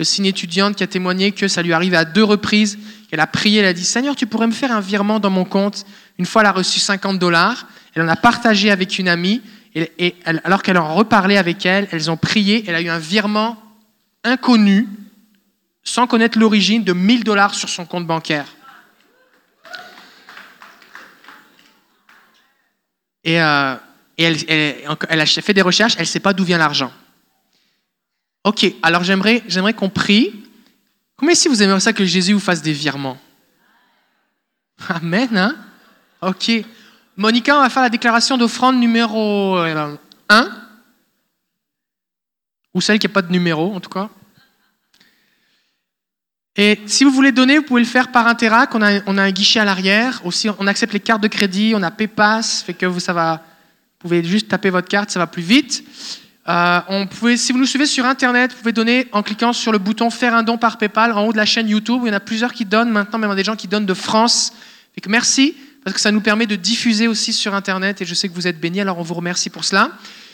Aussi 0.00 0.20
une 0.20 0.26
étudiante 0.26 0.76
qui 0.76 0.82
a 0.82 0.86
témoigné 0.86 1.30
que 1.30 1.46
ça 1.46 1.62
lui 1.62 1.74
arrivait 1.74 1.98
à 1.98 2.06
deux 2.06 2.24
reprises. 2.24 2.78
Elle 3.10 3.20
a 3.20 3.26
prié, 3.26 3.60
elle 3.60 3.66
a 3.66 3.74
dit 3.74 3.84
Seigneur, 3.84 4.16
tu 4.16 4.26
pourrais 4.26 4.46
me 4.46 4.52
faire 4.52 4.72
un 4.72 4.80
virement 4.80 5.20
dans 5.20 5.28
mon 5.28 5.44
compte. 5.44 5.84
Une 6.18 6.24
fois, 6.24 6.40
elle 6.40 6.48
a 6.48 6.52
reçu 6.52 6.80
50 6.80 7.18
dollars. 7.18 7.66
Elle 7.94 8.02
en 8.02 8.08
a 8.08 8.16
partagé 8.16 8.70
avec 8.70 8.98
une 8.98 9.08
amie. 9.08 9.42
Et, 9.74 10.14
alors 10.44 10.62
qu'elle 10.62 10.78
en 10.78 10.94
reparlait 10.94 11.36
avec 11.36 11.66
elle, 11.66 11.86
elles 11.92 12.10
ont 12.10 12.16
prié. 12.16 12.64
Elle 12.66 12.74
a 12.76 12.80
eu 12.80 12.88
un 12.88 12.98
virement 12.98 13.62
inconnu, 14.24 14.88
sans 15.84 16.06
connaître 16.06 16.38
l'origine, 16.38 16.82
de 16.82 16.94
1000 16.94 17.22
dollars 17.22 17.54
sur 17.54 17.68
son 17.68 17.84
compte 17.84 18.06
bancaire. 18.06 18.46
Et, 23.22 23.40
euh, 23.40 23.74
elle, 24.16 25.20
a 25.20 25.26
fait 25.26 25.54
des 25.54 25.62
recherches, 25.62 25.94
elle 25.96 26.02
ne 26.02 26.06
sait 26.06 26.20
pas 26.20 26.32
d'où 26.32 26.44
vient 26.44 26.58
l'argent. 26.58 26.90
Ok, 28.44 28.66
alors 28.82 29.04
j'aimerais, 29.04 29.42
j'aimerais 29.48 29.74
qu'on 29.74 29.90
prie. 29.90 30.44
Combien 31.16 31.34
si 31.34 31.48
vous 31.48 31.62
aimeriez 31.62 31.80
ça 31.80 31.92
que 31.92 32.04
Jésus 32.04 32.32
vous 32.32 32.40
fasse 32.40 32.62
des 32.62 32.72
virements? 32.72 33.18
Amen, 34.88 35.36
hein? 35.36 35.56
Ok. 36.22 36.50
Monica, 37.16 37.58
on 37.58 37.60
va 37.60 37.68
faire 37.68 37.82
la 37.82 37.90
déclaration 37.90 38.38
d'offrande 38.38 38.78
numéro 38.78 39.58
1. 39.58 39.98
Euh, 40.32 40.48
Ou 42.72 42.80
celle 42.80 42.98
qui 42.98 43.06
n'a 43.06 43.12
pas 43.12 43.20
de 43.20 43.30
numéro, 43.30 43.74
en 43.74 43.80
tout 43.80 43.90
cas. 43.90 44.08
Et 46.56 46.80
si 46.86 47.04
vous 47.04 47.10
voulez 47.10 47.32
donner, 47.32 47.58
vous 47.58 47.64
pouvez 47.64 47.82
le 47.82 47.86
faire 47.86 48.10
par 48.10 48.26
Interac. 48.26 48.74
On 48.74 48.82
a, 48.82 49.22
un 49.22 49.30
guichet 49.30 49.60
à 49.60 49.64
l'arrière. 49.64 50.20
Aussi, 50.24 50.48
on 50.58 50.66
accepte 50.66 50.94
les 50.94 51.00
cartes 51.00 51.22
de 51.22 51.28
crédit. 51.28 51.74
On 51.76 51.82
a 51.82 51.90
PayPass, 51.90 52.62
fait 52.62 52.74
que 52.74 52.86
vous, 52.86 53.00
ça 53.00 53.12
va, 53.12 53.36
vous 53.36 53.98
pouvez 53.98 54.24
juste 54.24 54.48
taper 54.48 54.70
votre 54.70 54.88
carte, 54.88 55.10
ça 55.10 55.18
va 55.18 55.26
plus 55.26 55.42
vite. 55.42 55.84
Euh, 56.50 56.80
on 56.88 57.06
pouvait, 57.06 57.36
si 57.36 57.52
vous 57.52 57.58
nous 57.58 57.66
suivez 57.66 57.86
sur 57.86 58.04
Internet, 58.04 58.50
vous 58.52 58.58
pouvez 58.58 58.72
donner 58.72 59.06
en 59.12 59.22
cliquant 59.22 59.52
sur 59.52 59.70
le 59.70 59.78
bouton 59.78 60.10
Faire 60.10 60.34
un 60.34 60.42
don 60.42 60.58
par 60.58 60.78
PayPal 60.78 61.12
en 61.12 61.26
haut 61.26 61.32
de 61.32 61.36
la 61.36 61.46
chaîne 61.46 61.68
YouTube. 61.68 62.00
Il 62.04 62.08
y 62.08 62.10
en 62.10 62.14
a 62.14 62.20
plusieurs 62.20 62.52
qui 62.52 62.64
donnent 62.64 62.90
maintenant, 62.90 63.20
même 63.20 63.32
des 63.36 63.44
gens 63.44 63.54
qui 63.54 63.68
donnent 63.68 63.86
de 63.86 63.94
France. 63.94 64.52
Merci 65.06 65.54
parce 65.84 65.94
que 65.94 66.00
ça 66.00 66.10
nous 66.10 66.20
permet 66.20 66.46
de 66.46 66.56
diffuser 66.56 67.06
aussi 67.06 67.32
sur 67.32 67.54
Internet 67.54 68.02
et 68.02 68.04
je 68.04 68.14
sais 68.14 68.28
que 68.28 68.34
vous 68.34 68.46
êtes 68.46 68.60
bénis, 68.60 68.80
alors 68.80 68.98
on 68.98 69.02
vous 69.02 69.14
remercie 69.14 69.48
pour 69.48 69.64
cela. 69.64 69.92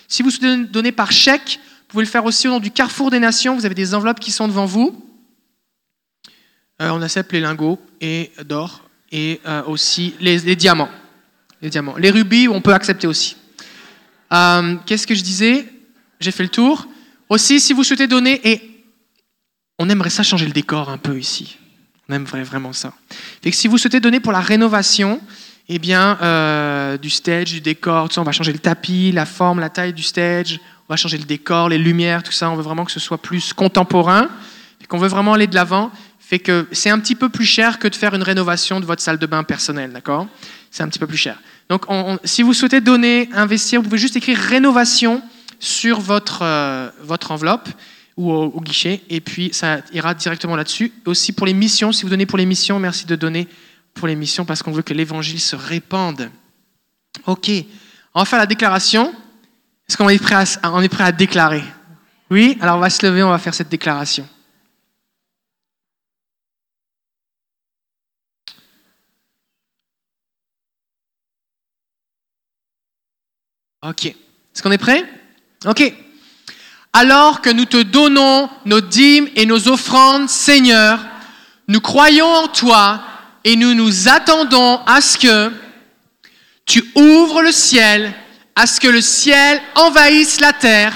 Si 0.09 0.23
vous 0.23 0.31
souhaitez 0.31 0.65
donner 0.65 0.91
par 0.91 1.13
chèque, 1.13 1.61
vous 1.61 1.87
pouvez 1.89 2.05
le 2.05 2.11
faire 2.11 2.25
aussi 2.25 2.49
au 2.49 2.51
nom 2.51 2.61
du 2.61 2.71
Carrefour 2.71 3.11
des 3.11 3.21
Nations. 3.21 3.55
Vous 3.55 3.67
avez 3.67 3.75
des 3.75 3.95
enveloppes 3.95 4.19
qui 4.19 4.33
sont 4.33 4.49
devant 4.49 4.65
vous. 4.65 5.05
Euh, 6.81 6.91
on 6.91 7.03
accepte 7.03 7.33
les 7.33 7.41
lingots 7.41 7.79
et 8.01 8.33
d'or 8.45 8.89
et 9.13 9.41
euh, 9.47 9.63
aussi 9.65 10.15
les, 10.19 10.57
diamants. 10.57 10.91
Les 11.61 11.71
diamants. 11.71 11.97
Les 11.97 12.11
rubis, 12.11 12.49
on 12.49 12.61
peut 12.61 12.75
accepter 12.75 13.07
aussi. 13.07 13.37
Qu'est-ce 14.31 15.07
que 15.07 15.15
je 15.15 15.23
disais? 15.23 15.76
J'ai 16.21 16.31
fait 16.31 16.43
le 16.43 16.49
tour. 16.49 16.87
Aussi, 17.29 17.61
si 17.61 17.73
vous 17.73 17.85
souhaitez 17.85 18.07
donner, 18.07 18.41
et 18.49 18.61
on 19.79 19.89
aimerait 19.91 20.11
ça 20.11 20.23
changer 20.23 20.47
le 20.47 20.53
décor 20.53 20.89
un 20.91 20.99
peu 20.99 21.19
ici. 21.19 21.57
On 22.09 22.15
aimerait 22.15 22.43
vraiment 22.45 22.73
ça. 22.73 22.93
Fait 23.43 23.51
que 23.51 23.57
si 23.57 23.69
vous 23.69 23.79
souhaitez 23.79 24.01
donner 24.01 24.21
pour 24.21 24.33
la 24.33 24.41
rénovation, 24.41 25.21
eh 25.69 25.79
bien, 25.79 26.17
euh, 26.23 26.97
du 26.97 27.11
stage, 27.11 27.51
du 27.53 27.61
décor, 27.61 28.09
tout 28.09 28.15
ça, 28.15 28.21
on 28.21 28.25
va 28.25 28.33
changer 28.33 28.53
le 28.53 28.61
tapis, 28.61 29.11
la 29.13 29.27
forme, 29.27 29.59
la 29.61 29.71
taille 29.71 29.93
du 29.93 30.05
stage, 30.05 30.61
on 30.89 30.93
va 30.93 30.97
changer 30.97 31.19
le 31.19 31.25
décor, 31.25 31.69
les 31.69 31.79
lumières, 31.79 32.23
tout 32.23 32.33
ça. 32.33 32.49
On 32.51 32.55
veut 32.57 32.63
vraiment 32.63 32.85
que 32.85 32.93
ce 32.93 33.01
soit 33.01 33.19
plus 33.19 33.53
contemporain, 33.53 34.29
et 34.81 34.87
qu'on 34.87 34.99
veut 34.99 35.09
vraiment 35.09 35.33
aller 35.35 35.49
de 35.49 35.55
l'avant. 35.57 35.91
Fait 36.21 36.39
que 36.39 36.67
c'est 36.73 36.91
un 36.91 36.99
petit 37.01 37.15
peu 37.17 37.29
plus 37.29 37.45
cher 37.45 37.79
que 37.79 37.89
de 37.89 37.95
faire 37.95 38.15
une 38.15 38.23
rénovation 38.23 38.81
de 38.81 38.85
votre 38.87 39.03
salle 39.03 39.19
de 39.19 39.27
bain 39.27 39.43
personnelle, 39.45 39.93
d'accord? 39.93 40.27
C'est 40.71 40.83
un 40.85 40.89
petit 40.89 40.99
peu 40.99 41.07
plus 41.07 41.17
cher. 41.17 41.39
Donc, 41.69 41.85
on- 41.89 42.13
on- 42.15 42.19
si 42.25 42.43
vous 42.43 42.53
souhaitez 42.55 42.81
donner, 42.81 43.29
investir, 43.33 43.81
vous 43.81 43.89
pouvez 43.89 43.99
juste 43.99 44.17
écrire 44.17 44.39
rénovation 44.39 45.23
sur 45.59 46.01
votre, 46.01 46.43
euh, 46.43 46.91
votre 47.03 47.31
enveloppe 47.31 47.69
ou 48.17 48.33
au, 48.33 48.61
guichet, 48.61 49.03
et 49.11 49.21
puis 49.21 49.51
ça 49.53 49.81
ira 49.93 50.15
directement 50.15 50.57
là-dessus. 50.57 50.93
Aussi 51.05 51.33
pour 51.33 51.47
les 51.47 51.53
missions, 51.53 51.93
si 51.93 52.03
vous 52.03 52.09
donnez 52.09 52.25
pour 52.25 52.39
les 52.39 52.47
missions, 52.47 52.79
merci 52.79 53.05
de 53.05 53.15
donner 53.15 53.47
pour 53.93 54.09
les 54.09 54.17
missions 54.17 54.45
parce 54.45 54.63
qu'on 54.63 54.73
veut 54.73 54.83
que 54.83 54.95
l'évangile 54.95 55.41
se 55.41 55.55
répande. 55.55 56.31
Ok, 57.27 57.47
faire 57.47 58.39
la 58.39 58.47
déclaration. 58.47 59.15
Est-ce 59.89 59.97
qu'on 59.97 60.09
est 60.09 60.19
prêt 60.89 61.05
à 61.05 61.13
déclarer? 61.13 61.63
Oui 62.31 62.57
Alors 62.61 62.77
on 62.77 62.81
va 62.81 62.91
se 62.91 63.07
lever, 63.07 63.23
on 63.23 63.31
va 63.31 63.39
faire 63.39 63.55
cette 63.55 63.69
déclaration. 63.69 64.27
Ok. 73.83 74.07
Est-ce 74.07 74.63
qu'on 74.63 74.73
est 74.73 74.79
prêt? 74.79 75.05
Alors 76.93 77.41
que 77.41 77.51
nous 77.51 77.65
te 77.65 77.83
donnons 77.83 78.49
nos 78.65 78.81
dîmes 78.81 79.29
et 79.37 79.47
nos 79.47 79.69
offrandes, 79.69 80.29
Seigneur, 80.29 80.99
nous 81.69 81.81
croyons 81.81 82.33
en 82.33 82.49
toi 82.49 83.01
et 83.45 83.57
nous 83.57 83.75
nous 83.75 84.09
attendons 84.09 84.81
à 84.87 85.01
ce 85.01 85.19
que 85.19 85.53
tu 86.65 86.85
ouvres 86.95 87.43
le 87.43 87.53
ciel, 87.53 88.13
à 88.55 88.67
ce 88.67 88.81
que 88.81 88.89
le 88.89 89.01
ciel 89.01 89.61
envahisse 89.75 90.41
la 90.41 90.53
terre, 90.53 90.93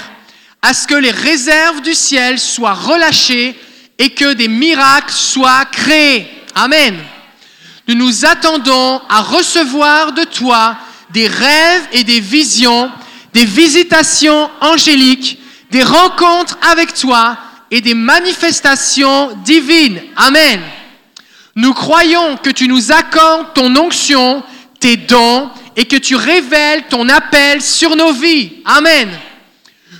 à 0.61 0.73
ce 0.73 0.87
que 0.87 0.95
les 0.95 1.11
réserves 1.11 1.81
du 1.81 1.93
ciel 1.93 2.39
soient 2.39 2.73
relâchées 2.73 3.59
et 3.97 4.09
que 4.09 4.33
des 4.33 4.47
miracles 4.47 5.13
soient 5.13 5.65
créés. 5.65 6.27
Amen. 6.55 6.97
Nous 7.87 7.95
nous 7.95 8.25
attendons 8.25 9.01
à 9.09 9.21
recevoir 9.21 10.13
de 10.13 10.23
toi 10.23 10.77
des 11.11 11.27
rêves 11.27 11.87
et 11.91 12.03
des 12.03 12.19
visions, 12.19 12.91
des 13.33 13.45
visitations 13.45 14.49
angéliques, 14.59 15.39
des 15.69 15.83
rencontres 15.83 16.57
avec 16.69 16.93
toi 16.93 17.37
et 17.69 17.81
des 17.81 17.93
manifestations 17.93 19.31
divines. 19.43 20.01
Amen. 20.17 20.61
Nous 21.55 21.73
croyons 21.73 22.37
que 22.37 22.49
tu 22.49 22.67
nous 22.67 22.91
accordes 22.91 23.53
ton 23.53 23.75
onction, 23.75 24.43
tes 24.79 24.97
dons 24.97 25.49
et 25.75 25.85
que 25.85 25.95
tu 25.95 26.15
révèles 26.15 26.87
ton 26.89 27.07
appel 27.09 27.61
sur 27.61 27.95
nos 27.95 28.13
vies. 28.13 28.61
Amen. 28.65 29.09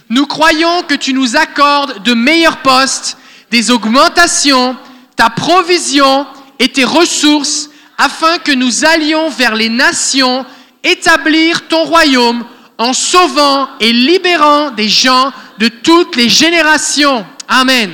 Nous 0.10 0.26
croyons 0.26 0.84
que 0.84 0.96
tu 0.96 1.14
nous 1.14 1.38
accordes 1.38 2.04
de 2.04 2.14
meilleurs 2.14 2.58
postes, 2.58 3.18
des 3.50 3.72
augmentations, 3.72 4.76
ta 5.16 5.30
provision 5.30 6.28
et 6.60 6.70
tes 6.70 6.84
ressources 6.84 7.70
afin 7.98 8.38
que 8.40 8.52
nous 8.52 8.84
allions 8.84 9.30
vers 9.30 9.56
les 9.56 9.70
nations 9.70 10.46
établir 10.84 11.68
ton 11.68 11.84
royaume 11.84 12.44
en 12.82 12.94
sauvant 12.94 13.70
et 13.80 13.94
libérant 13.94 14.72
des 14.72 14.90
gens 14.90 15.32
de 15.60 15.68
toutes 15.68 16.16
les 16.16 16.30
générations. 16.30 17.24
Amen. 17.48 17.92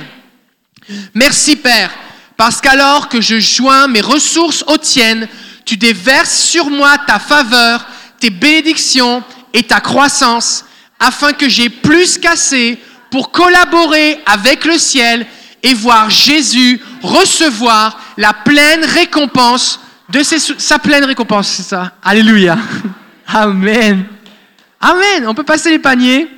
Merci 1.12 1.56
Père, 1.56 1.90
parce 2.38 2.62
qu'alors 2.62 3.10
que 3.10 3.20
je 3.20 3.38
joins 3.38 3.86
mes 3.86 4.00
ressources 4.00 4.64
aux 4.66 4.78
tiennes, 4.78 5.28
tu 5.66 5.76
déverses 5.76 6.40
sur 6.40 6.70
moi 6.70 6.96
ta 7.06 7.18
faveur, 7.18 7.84
tes 8.18 8.30
bénédictions 8.30 9.22
et 9.52 9.62
ta 9.62 9.80
croissance, 9.80 10.64
afin 10.98 11.34
que 11.34 11.50
j'ai 11.50 11.68
plus 11.68 12.16
qu'assez 12.16 12.78
pour 13.10 13.30
collaborer 13.30 14.18
avec 14.24 14.64
le 14.64 14.78
ciel 14.78 15.26
et 15.62 15.74
voir 15.74 16.08
Jésus 16.08 16.80
recevoir 17.02 18.00
la 18.16 18.32
pleine 18.32 18.86
récompense 18.86 19.80
de 20.08 20.22
sa 20.22 20.78
pleine 20.78 21.04
récompense, 21.04 21.48
c'est 21.48 21.62
ça. 21.62 21.92
Alléluia. 22.02 22.56
Amen. 23.26 24.06
Amen. 24.80 25.26
On 25.26 25.34
peut 25.34 25.44
passer 25.44 25.70
les 25.70 25.78
paniers. 25.78 26.28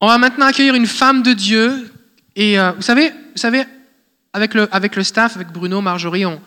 On 0.00 0.06
va 0.06 0.18
maintenant 0.18 0.46
accueillir 0.46 0.74
une 0.74 0.86
femme 0.86 1.22
de 1.22 1.32
Dieu. 1.32 1.92
Et 2.36 2.58
euh, 2.58 2.72
vous 2.72 2.82
savez, 2.82 3.10
vous 3.10 3.36
savez 3.36 3.64
avec, 4.32 4.54
le, 4.54 4.68
avec 4.74 4.96
le 4.96 5.02
staff, 5.02 5.36
avec 5.36 5.48
Bruno, 5.48 5.80
Marjorie, 5.80 6.24
on, 6.24 6.40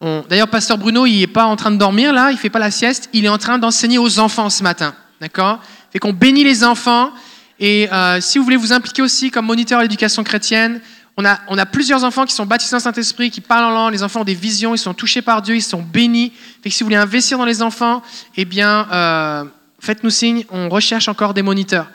on- 0.00 0.24
d'ailleurs, 0.28 0.48
pasteur 0.48 0.78
Bruno, 0.78 1.06
il 1.06 1.18
n'est 1.20 1.26
pas 1.26 1.44
en 1.44 1.56
train 1.56 1.70
de 1.70 1.76
dormir 1.76 2.12
là, 2.12 2.30
il 2.30 2.38
fait 2.38 2.50
pas 2.50 2.58
la 2.58 2.70
sieste, 2.70 3.08
il 3.12 3.24
est 3.24 3.28
en 3.30 3.38
train 3.38 3.58
d'enseigner 3.58 3.98
aux 3.98 4.18
enfants 4.18 4.50
ce 4.50 4.62
matin. 4.62 4.94
D'accord? 5.20 5.60
Fait 5.90 5.98
qu'on 5.98 6.12
bénit 6.12 6.44
les 6.44 6.62
enfants. 6.62 7.12
Et 7.60 7.92
euh, 7.92 8.20
si 8.20 8.38
vous 8.38 8.44
voulez 8.44 8.56
vous 8.56 8.72
impliquer 8.72 9.02
aussi 9.02 9.30
comme 9.30 9.44
moniteur 9.46 9.78
à 9.78 9.82
l'éducation 9.82 10.24
chrétienne, 10.24 10.80
on 11.18 11.24
a, 11.26 11.38
on 11.48 11.58
a 11.58 11.66
plusieurs 11.66 12.02
enfants 12.04 12.24
qui 12.24 12.34
sont 12.34 12.46
baptisés 12.46 12.74
le 12.74 12.80
Saint-Esprit, 12.80 13.30
qui 13.30 13.42
parlent 13.42 13.64
en 13.64 13.70
langue, 13.70 13.92
les 13.92 14.02
enfants 14.02 14.22
ont 14.22 14.24
des 14.24 14.34
visions, 14.34 14.74
ils 14.74 14.78
sont 14.78 14.94
touchés 14.94 15.20
par 15.20 15.42
Dieu, 15.42 15.54
ils 15.54 15.62
sont 15.62 15.82
bénis. 15.82 16.32
Fait 16.62 16.70
que 16.70 16.74
si 16.74 16.82
vous 16.82 16.86
voulez 16.86 16.96
investir 16.96 17.36
dans 17.36 17.44
les 17.44 17.60
enfants, 17.60 18.02
eh 18.38 18.46
bien, 18.46 18.88
euh, 18.90 19.44
faites-nous 19.78 20.08
signe, 20.08 20.44
on 20.50 20.70
recherche 20.70 21.08
encore 21.08 21.34
des 21.34 21.42
moniteurs. 21.42 21.90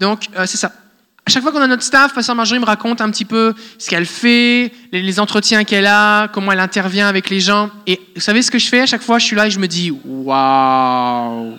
Donc, 0.00 0.28
euh, 0.36 0.46
c'est 0.46 0.56
ça. 0.56 0.72
À 1.26 1.30
chaque 1.30 1.42
fois 1.42 1.52
qu'on 1.52 1.60
a 1.60 1.66
notre 1.66 1.82
staff, 1.82 2.14
Pasteur 2.14 2.34
Marjorie 2.34 2.58
me 2.60 2.64
raconte 2.64 3.02
un 3.02 3.10
petit 3.10 3.26
peu 3.26 3.54
ce 3.78 3.90
qu'elle 3.90 4.06
fait, 4.06 4.72
les, 4.90 5.02
les 5.02 5.20
entretiens 5.20 5.64
qu'elle 5.64 5.86
a, 5.86 6.28
comment 6.28 6.50
elle 6.50 6.60
intervient 6.60 7.06
avec 7.06 7.28
les 7.28 7.40
gens. 7.40 7.70
Et 7.86 8.00
vous 8.14 8.22
savez 8.22 8.40
ce 8.40 8.50
que 8.50 8.58
je 8.58 8.66
fais 8.66 8.80
à 8.80 8.86
chaque 8.86 9.02
fois? 9.02 9.18
Je 9.18 9.26
suis 9.26 9.36
là 9.36 9.46
et 9.46 9.50
je 9.50 9.58
me 9.58 9.68
dis 9.68 9.92
waouh 10.04 11.58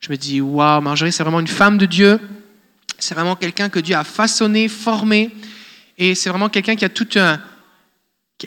Je 0.00 0.10
me 0.10 0.16
dis 0.16 0.40
waouh, 0.40 0.82
Marjorie, 0.82 1.10
c'est 1.12 1.22
vraiment 1.22 1.40
une 1.40 1.48
femme 1.48 1.78
de 1.78 1.86
Dieu. 1.86 2.20
C'est 2.98 3.14
vraiment 3.14 3.36
quelqu'un 3.36 3.68
que 3.68 3.78
Dieu 3.78 3.94
a 3.94 4.04
façonné, 4.04 4.68
formé. 4.68 5.30
Et 5.98 6.14
c'est 6.14 6.30
vraiment 6.30 6.48
quelqu'un 6.48 6.76
qui 6.76 6.84
a 6.84 6.88
tout 6.88 7.08
un. 7.16 7.40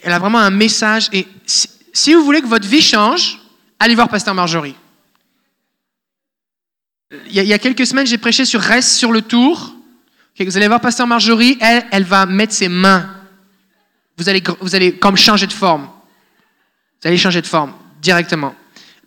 Elle 0.04 0.12
a 0.12 0.20
vraiment 0.20 0.40
un 0.40 0.50
message. 0.50 1.10
Et 1.14 1.28
si, 1.46 2.14
vous 2.14 2.24
voulez 2.24 2.42
que 2.42 2.48
votre 2.48 2.68
vie 2.68 2.82
change, 2.82 3.40
allez 3.80 3.96
voir 3.96 4.10
Pasteur 4.10 4.34
Marjorie. 4.34 4.76
Il 7.28 7.34
y, 7.34 7.54
a, 7.54 7.58
quelques 7.58 7.88
semaines, 7.88 8.06
j'ai 8.06 8.20
prêché 8.20 8.46
sur 8.46 8.62
Reste 8.62 8.92
sur 8.92 9.12
le 9.12 9.24
tour. 9.24 9.74
Vous 10.40 10.58
allez 10.58 10.68
voir 10.68 10.80
Pasteur 10.80 11.08
Marjorie, 11.08 11.58
elle, 11.60 11.86
elle 11.92 12.04
va 12.04 12.26
mettre 12.26 12.54
ses 12.54 12.70
mains. 12.70 13.16
Vous 14.16 14.30
allez, 14.30 14.44
vous 14.62 14.76
allez 14.76 14.96
comme 14.96 15.18
changer 15.18 15.48
de 15.48 15.54
forme. 15.54 15.90
Vous 17.02 17.08
allez 17.08 17.18
changer 17.18 17.42
de 17.42 17.48
forme 17.48 17.74
directement. 18.02 18.56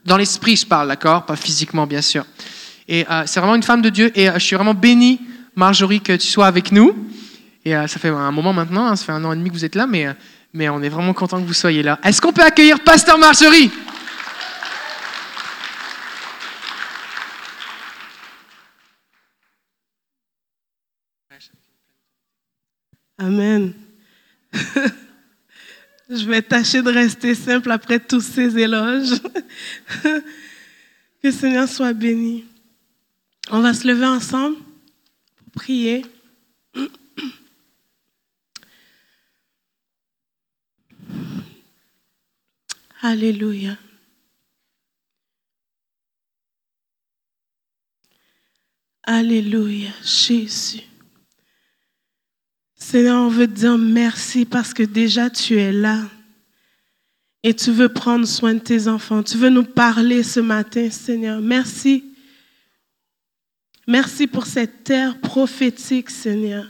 Dans 0.05 0.17
l'esprit, 0.17 0.57
je 0.57 0.67
parle, 0.67 0.89
d'accord? 0.89 1.25
Pas 1.25 1.37
physiquement, 1.37 1.87
bien 1.87 2.03
sûr. 2.03 2.25
Et 2.89 3.07
euh, 3.09 3.23
c'est 3.27 3.39
vraiment 3.39 3.55
une 3.55 3.63
femme 3.63 3.83
de 3.83 3.89
Dieu. 3.89 4.11
Et 4.19 4.29
euh, 4.29 4.35
je 4.35 4.41
suis 4.41 4.57
vraiment 4.57 4.75
béni, 4.75 5.21
Marjorie, 5.55 6.01
que 6.01 6.17
tu 6.17 6.27
sois 6.27 6.47
avec 6.47 6.73
nous. 6.73 6.97
Et 7.65 7.77
euh, 7.77 7.87
ça 7.87 7.99
fait 7.99 8.09
un 8.09 8.33
moment 8.33 8.53
maintenant, 8.53 8.87
hein, 8.87 8.97
ça 8.97 9.05
fait 9.05 9.13
un 9.13 9.25
an 9.25 9.33
et 9.33 9.37
demi 9.37 9.51
que 9.51 9.55
vous 9.55 9.65
êtes 9.65 9.75
là, 9.75 9.87
mais, 9.87 10.07
euh, 10.07 10.15
mais 10.53 10.69
on 10.69 10.83
est 10.83 10.89
vraiment 10.89 11.13
content 11.13 11.41
que 11.41 11.47
vous 11.47 11.53
soyez 11.53 11.83
là. 11.83 11.99
Est-ce 12.03 12.21
qu'on 12.21 12.33
peut 12.33 12.43
accueillir 12.43 12.81
Pasteur 12.83 13.19
Marjorie? 13.19 13.71
Amen. 23.19 23.75
Je 26.11 26.25
vais 26.27 26.43
tâcher 26.43 26.83
de 26.83 26.91
rester 26.91 27.37
simple 27.37 27.71
après 27.71 28.01
tous 28.01 28.21
ces 28.21 28.59
éloges. 28.59 29.21
que 30.03 30.23
le 31.23 31.31
Seigneur 31.31 31.69
soit 31.69 31.93
béni. 31.93 32.45
On 33.51 33.61
va 33.61 33.75
se 33.75 33.87
lever 33.87 34.07
ensemble 34.07 34.57
prier. 35.53 36.05
Alléluia. 43.01 43.77
Alléluia, 49.05 49.91
Jésus. 50.05 50.83
Seigneur, 52.77 53.23
on 53.23 53.29
veut 53.29 53.49
te 53.49 53.53
dire 53.53 53.77
merci 53.77 54.45
parce 54.45 54.73
que 54.73 54.85
déjà 54.85 55.29
tu 55.31 55.59
es 55.59 55.73
là. 55.73 56.03
Et 57.43 57.55
tu 57.55 57.73
veux 57.73 57.89
prendre 57.89 58.25
soin 58.25 58.55
de 58.55 58.61
tes 58.61 58.87
enfants. 58.87 59.25
Tu 59.25 59.37
veux 59.37 59.49
nous 59.49 59.65
parler 59.65 60.23
ce 60.23 60.39
matin, 60.39 60.89
Seigneur. 60.91 61.41
Merci. 61.41 62.12
Merci 63.87 64.27
pour 64.27 64.47
cette 64.47 64.85
terre 64.85 65.19
prophétique, 65.19 66.11
Seigneur. 66.11 66.67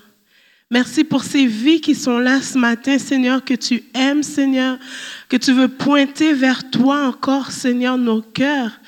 Merci 0.70 1.04
pour 1.04 1.22
ces 1.22 1.44
vies 1.44 1.82
qui 1.82 1.94
sont 1.94 2.18
là 2.18 2.40
ce 2.40 2.56
matin, 2.56 2.98
Seigneur, 2.98 3.44
que 3.44 3.52
tu 3.52 3.84
aimes, 3.92 4.22
Seigneur, 4.22 4.78
que 5.28 5.36
tu 5.36 5.52
veux 5.52 5.68
pointer 5.68 6.32
vers 6.32 6.70
toi 6.70 7.06
encore, 7.06 7.50
Seigneur, 7.50 7.98
nos 7.98 8.22
cœurs. 8.22 8.80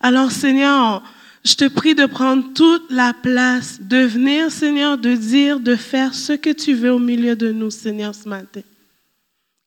Alors, 0.00 0.32
Seigneur, 0.32 1.02
je 1.44 1.54
te 1.54 1.68
prie 1.68 1.94
de 1.94 2.06
prendre 2.06 2.54
toute 2.54 2.90
la 2.90 3.12
place, 3.12 3.78
de 3.82 3.98
venir, 3.98 4.50
Seigneur, 4.50 4.96
de 4.96 5.14
dire, 5.14 5.60
de 5.60 5.76
faire 5.76 6.14
ce 6.14 6.32
que 6.32 6.50
tu 6.50 6.72
veux 6.72 6.92
au 6.92 6.98
milieu 6.98 7.36
de 7.36 7.52
nous, 7.52 7.70
Seigneur, 7.70 8.14
ce 8.14 8.26
matin. 8.26 8.62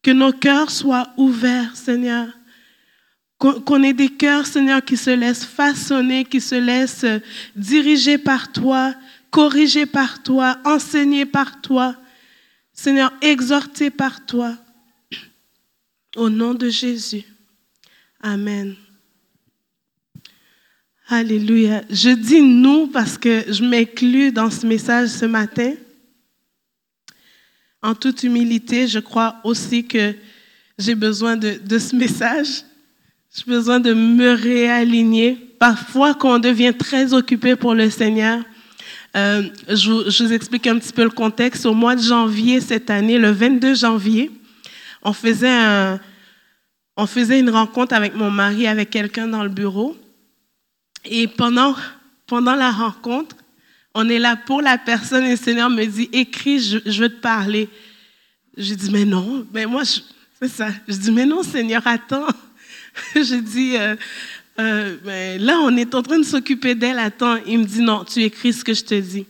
Que 0.01 0.09
nos 0.09 0.33
cœurs 0.33 0.71
soient 0.71 1.09
ouverts, 1.17 1.75
Seigneur. 1.75 2.27
Qu'on 3.41 3.81
ait 3.81 3.93
des 3.93 4.09
cœurs, 4.09 4.45
Seigneur, 4.45 4.85
qui 4.85 4.95
se 4.95 5.09
laissent 5.09 5.45
façonner, 5.45 6.25
qui 6.25 6.39
se 6.39 6.53
laissent 6.53 7.07
diriger 7.55 8.19
par 8.19 8.51
toi, 8.51 8.93
corrigé 9.31 9.87
par 9.87 10.21
toi, 10.21 10.59
enseigné 10.63 11.25
par 11.25 11.59
toi, 11.59 11.95
Seigneur, 12.71 13.11
exhorté 13.19 13.89
par 13.89 14.27
toi. 14.27 14.55
Au 16.15 16.29
nom 16.29 16.53
de 16.53 16.69
Jésus. 16.69 17.23
Amen. 18.21 18.75
Alléluia. 21.07 21.83
Je 21.89 22.11
dis 22.11 22.43
nous 22.43 22.87
parce 22.87 23.17
que 23.17 23.51
je 23.51 23.63
m'inclus 23.63 24.31
dans 24.31 24.51
ce 24.51 24.67
message 24.67 25.09
ce 25.09 25.25
matin. 25.25 25.73
En 27.81 27.95
toute 27.95 28.21
humilité, 28.21 28.87
je 28.87 28.99
crois 28.99 29.37
aussi 29.43 29.87
que 29.87 30.13
j'ai 30.77 30.93
besoin 30.93 31.37
de, 31.37 31.59
de 31.65 31.79
ce 31.79 31.95
message. 31.95 32.65
J'ai 33.33 33.43
besoin 33.45 33.79
de 33.79 33.93
me 33.93 34.33
réaligner. 34.33 35.37
Parfois, 35.57 36.13
quand 36.13 36.35
on 36.35 36.39
devient 36.39 36.73
très 36.77 37.13
occupé 37.13 37.55
pour 37.55 37.73
le 37.73 37.89
Seigneur, 37.89 38.43
euh, 39.15 39.43
je, 39.69 40.23
vous 40.23 40.33
explique 40.33 40.67
un 40.67 40.77
petit 40.77 40.91
peu 40.91 41.03
le 41.03 41.09
contexte. 41.09 41.65
Au 41.65 41.73
mois 41.73 41.95
de 41.95 42.01
janvier 42.01 42.59
cette 42.59 42.89
année, 42.89 43.17
le 43.17 43.31
22 43.31 43.75
janvier, 43.75 44.31
on 45.01 45.13
faisait, 45.13 45.49
une 47.39 47.49
rencontre 47.49 47.93
avec 47.95 48.15
mon 48.15 48.29
mari, 48.29 48.67
avec 48.67 48.89
quelqu'un 48.89 49.27
dans 49.27 49.43
le 49.43 49.49
bureau. 49.49 49.95
Et 51.05 51.27
pendant, 51.27 51.73
pendant 52.27 52.55
la 52.55 52.69
rencontre, 52.69 53.37
on 53.95 54.09
est 54.09 54.19
là 54.19 54.35
pour 54.35 54.61
la 54.61 54.77
personne 54.77 55.23
et 55.23 55.31
le 55.31 55.37
Seigneur 55.37 55.69
me 55.69 55.85
dit, 55.85 56.09
écris, 56.11 56.59
je, 56.59 57.01
veux 57.01 57.09
te 57.09 57.21
parler. 57.21 57.69
Je 58.57 58.73
dis, 58.73 58.91
mais 58.91 59.05
non, 59.05 59.47
mais 59.53 59.65
moi, 59.65 59.83
c'est 59.85 60.49
ça. 60.49 60.67
Je 60.85 60.95
dis, 60.97 61.11
mais 61.11 61.25
non, 61.25 61.43
Seigneur, 61.43 61.87
attends. 61.87 62.27
je 63.15 63.39
dis, 63.39 63.77
euh, 63.77 63.95
euh, 64.59 64.97
ben, 65.03 65.41
là, 65.41 65.59
on 65.61 65.75
est 65.77 65.95
en 65.95 66.01
train 66.01 66.19
de 66.19 66.25
s'occuper 66.25 66.75
d'elle, 66.75 66.99
attends. 66.99 67.37
Il 67.47 67.59
me 67.59 67.65
dit, 67.65 67.81
non, 67.81 68.03
tu 68.03 68.21
écris 68.21 68.53
ce 68.53 68.63
que 68.63 68.73
je 68.73 68.83
te 68.83 68.99
dis. 68.99 69.25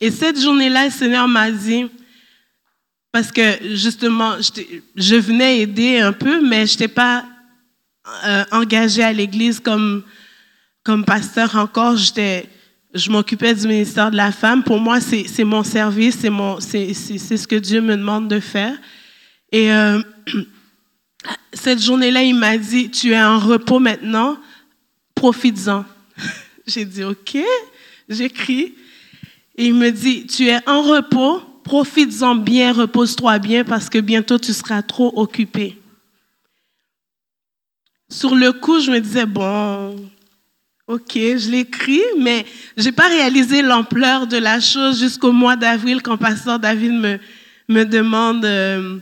Et 0.00 0.10
cette 0.10 0.40
journée-là, 0.40 0.86
le 0.86 0.90
Seigneur 0.90 1.28
m'a 1.28 1.50
dit, 1.50 1.86
parce 3.12 3.32
que 3.32 3.74
justement, 3.74 4.36
je 4.96 5.16
venais 5.16 5.60
aider 5.60 5.98
un 5.98 6.12
peu, 6.12 6.40
mais 6.46 6.66
je 6.66 6.72
n'étais 6.72 6.88
pas 6.88 7.24
euh, 8.24 8.44
engagée 8.52 9.02
à 9.02 9.12
l'Église 9.12 9.60
comme, 9.60 10.04
comme 10.84 11.04
pasteur 11.04 11.56
encore. 11.56 11.96
Je 11.96 13.10
m'occupais 13.10 13.54
du 13.54 13.66
ministère 13.66 14.10
de 14.10 14.16
la 14.16 14.32
femme. 14.32 14.62
Pour 14.62 14.78
moi, 14.78 15.00
c'est 15.00 15.44
mon 15.44 15.64
service, 15.64 16.18
c'est 16.60 16.92
ce 16.94 17.46
que 17.46 17.56
Dieu 17.56 17.80
me 17.80 17.96
demande 17.96 18.28
de 18.28 18.40
faire. 18.40 18.76
Et 19.52 19.72
euh, 19.72 20.00
cette 21.52 21.82
journée-là, 21.82 22.22
il 22.22 22.34
m'a 22.34 22.56
dit, 22.56 22.90
tu 22.90 23.12
es 23.12 23.22
en 23.22 23.38
repos 23.38 23.78
maintenant, 23.78 24.38
profites-en. 25.14 25.84
J'ai 26.66 26.84
dit, 26.84 27.04
OK, 27.04 27.38
j'écris. 28.08 28.74
Et 29.56 29.66
il 29.66 29.74
me 29.74 29.90
dit, 29.90 30.26
tu 30.26 30.48
es 30.48 30.68
en 30.68 30.82
repos, 30.82 31.40
profites-en 31.64 32.36
bien, 32.36 32.72
repose-toi 32.72 33.38
bien 33.38 33.64
parce 33.64 33.90
que 33.90 33.98
bientôt 33.98 34.38
tu 34.38 34.52
seras 34.52 34.82
trop 34.82 35.12
occupé. 35.16 35.76
Sur 38.08 38.34
le 38.34 38.52
coup, 38.52 38.80
je 38.80 38.90
me 38.90 39.00
disais, 39.00 39.26
bon, 39.26 39.96
OK, 40.88 41.12
je 41.14 41.50
l'écris, 41.50 42.02
mais 42.18 42.44
je 42.76 42.84
n'ai 42.84 42.92
pas 42.92 43.06
réalisé 43.06 43.62
l'ampleur 43.62 44.26
de 44.26 44.36
la 44.36 44.58
chose 44.58 44.98
jusqu'au 44.98 45.30
mois 45.30 45.54
d'avril 45.54 46.02
quand 46.02 46.16
Pasteur 46.16 46.58
David 46.58 46.92
me, 46.92 47.18
me 47.68 47.84
demande, 47.84 48.44
euh, 48.44 48.98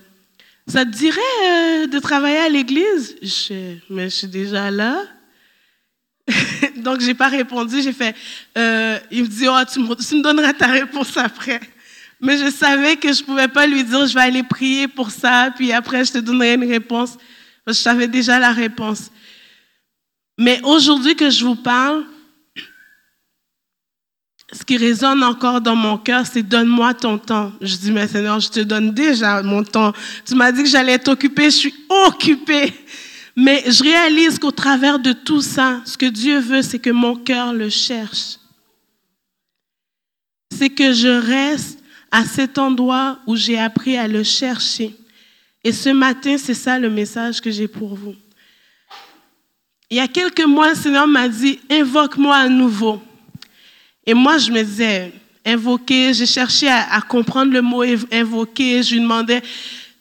ça 0.68 0.85
te 0.85 0.90
dirait 0.90 1.20
euh, 1.44 1.87
de 1.87 1.98
travailler 1.98 2.38
à 2.38 2.48
l'église? 2.48 3.16
mais 3.88 4.04
je 4.04 4.14
suis 4.14 4.26
déjà 4.28 4.70
là. 4.70 5.02
Donc, 6.76 7.00
j'ai 7.00 7.14
pas 7.14 7.28
répondu. 7.28 7.81
J'ai 7.83 7.92
fait, 7.92 8.14
euh, 8.57 8.98
il 9.11 9.22
me 9.22 9.28
dit, 9.28 9.46
oh, 9.48 9.59
tu, 9.70 9.81
me, 9.81 10.22
donneras 10.22 10.52
ta 10.52 10.66
réponse 10.66 11.16
après. 11.16 11.61
Mais 12.20 12.37
je 12.37 12.50
savais 12.50 12.96
que 12.96 13.12
je 13.12 13.22
pouvais 13.22 13.48
pas 13.48 13.66
lui 13.66 13.83
dire, 13.85 14.07
je 14.07 14.14
vais 14.14 14.20
aller 14.20 14.42
prier 14.42 14.88
pour 14.88 15.11
ça, 15.11 15.52
puis 15.54 15.72
après, 15.72 16.04
je 16.04 16.12
te 16.12 16.18
donnerai 16.18 16.54
une 16.54 16.68
réponse. 16.68 17.16
Je 17.66 17.72
savais 17.72 18.09
déjà 18.09 18.38
la 18.38 18.52
réponse. 18.52 19.11
Mais 20.37 20.61
aujourd'hui 20.64 21.14
que 21.14 21.31
je 21.31 21.44
vous 21.44 21.57
parle, 21.57 22.04
ce 24.52 24.64
qui 24.64 24.78
résonne 24.78 25.22
encore 25.22 25.61
dans 25.61 25.76
mon 25.76 25.98
cœur, 25.98 26.26
c'est 26.26 26.42
donne-moi 26.42 26.94
ton 26.94 27.18
temps. 27.18 27.52
Je 27.61 27.76
dis, 27.76 27.92
mais 27.92 28.08
Seigneur, 28.08 28.40
je 28.40 28.48
te 28.48 28.61
donne 28.61 28.92
déjà 28.92 29.42
mon 29.42 29.62
temps. 29.62 29.92
Tu 30.24 30.34
m'as 30.34 30.50
dit 30.52 30.62
que 30.62 30.68
j'allais 30.68 30.98
t'occuper, 30.98 31.44
je 31.44 31.56
suis 31.56 31.74
occupée. 32.06 32.72
Mais 33.37 33.62
je 33.70 33.82
réalise 33.82 34.38
qu'au 34.38 34.50
travers 34.50 34.98
de 34.98 35.12
tout 35.12 35.42
ça, 35.42 35.80
ce 35.84 35.98
que 35.98 36.06
Dieu 36.06 36.40
veut, 36.40 36.62
c'est 36.62 36.78
que 36.78 36.90
mon 36.90 37.14
cœur 37.14 37.52
le 37.52 37.68
cherche. 37.68 38.38
C'est 40.50 40.70
que 40.70 40.94
je 40.94 41.08
reste 41.08 41.78
à 42.11 42.24
cet 42.24 42.56
endroit 42.56 43.18
où 43.26 43.37
j'ai 43.37 43.58
appris 43.58 43.98
à 43.98 44.08
le 44.08 44.22
chercher. 44.22 44.96
Et 45.62 45.72
ce 45.72 45.90
matin, 45.90 46.37
c'est 46.38 46.54
ça 46.54 46.78
le 46.78 46.88
message 46.88 47.42
que 47.42 47.50
j'ai 47.50 47.68
pour 47.68 47.94
vous. 47.94 48.14
Il 49.90 49.98
y 49.98 50.00
a 50.00 50.08
quelques 50.08 50.44
mois, 50.44 50.70
le 50.70 50.74
Seigneur 50.74 51.06
m'a 51.06 51.28
dit, 51.28 51.61
invoque-moi 51.70 52.34
à 52.34 52.48
nouveau. 52.48 53.02
Et 54.09 54.14
moi, 54.14 54.38
je 54.38 54.51
me 54.51 54.62
disais, 54.62 55.12
invoquer, 55.44 56.14
j'ai 56.14 56.25
cherché 56.25 56.66
à, 56.66 56.99
comprendre 57.03 57.53
le 57.53 57.61
mot 57.61 57.83
invoquer, 58.11 58.83
je 58.83 58.94
lui 58.94 59.03
demandais, 59.03 59.42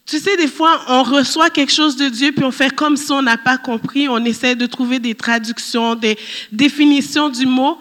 tu 0.05 0.17
sais, 0.17 0.37
des 0.37 0.47
fois, 0.47 0.79
on 0.87 1.03
reçoit 1.03 1.49
quelque 1.49 1.73
chose 1.73 1.97
de 1.97 2.07
Dieu, 2.07 2.31
puis 2.31 2.45
on 2.45 2.51
fait 2.51 2.73
comme 2.73 2.95
si 2.95 3.11
on 3.11 3.21
n'a 3.21 3.35
pas 3.35 3.57
compris. 3.57 4.07
On 4.07 4.23
essaie 4.23 4.55
de 4.55 4.65
trouver 4.65 4.99
des 4.99 5.13
traductions, 5.13 5.93
des 5.95 6.17
définitions 6.53 7.27
du 7.27 7.45
mot. 7.45 7.77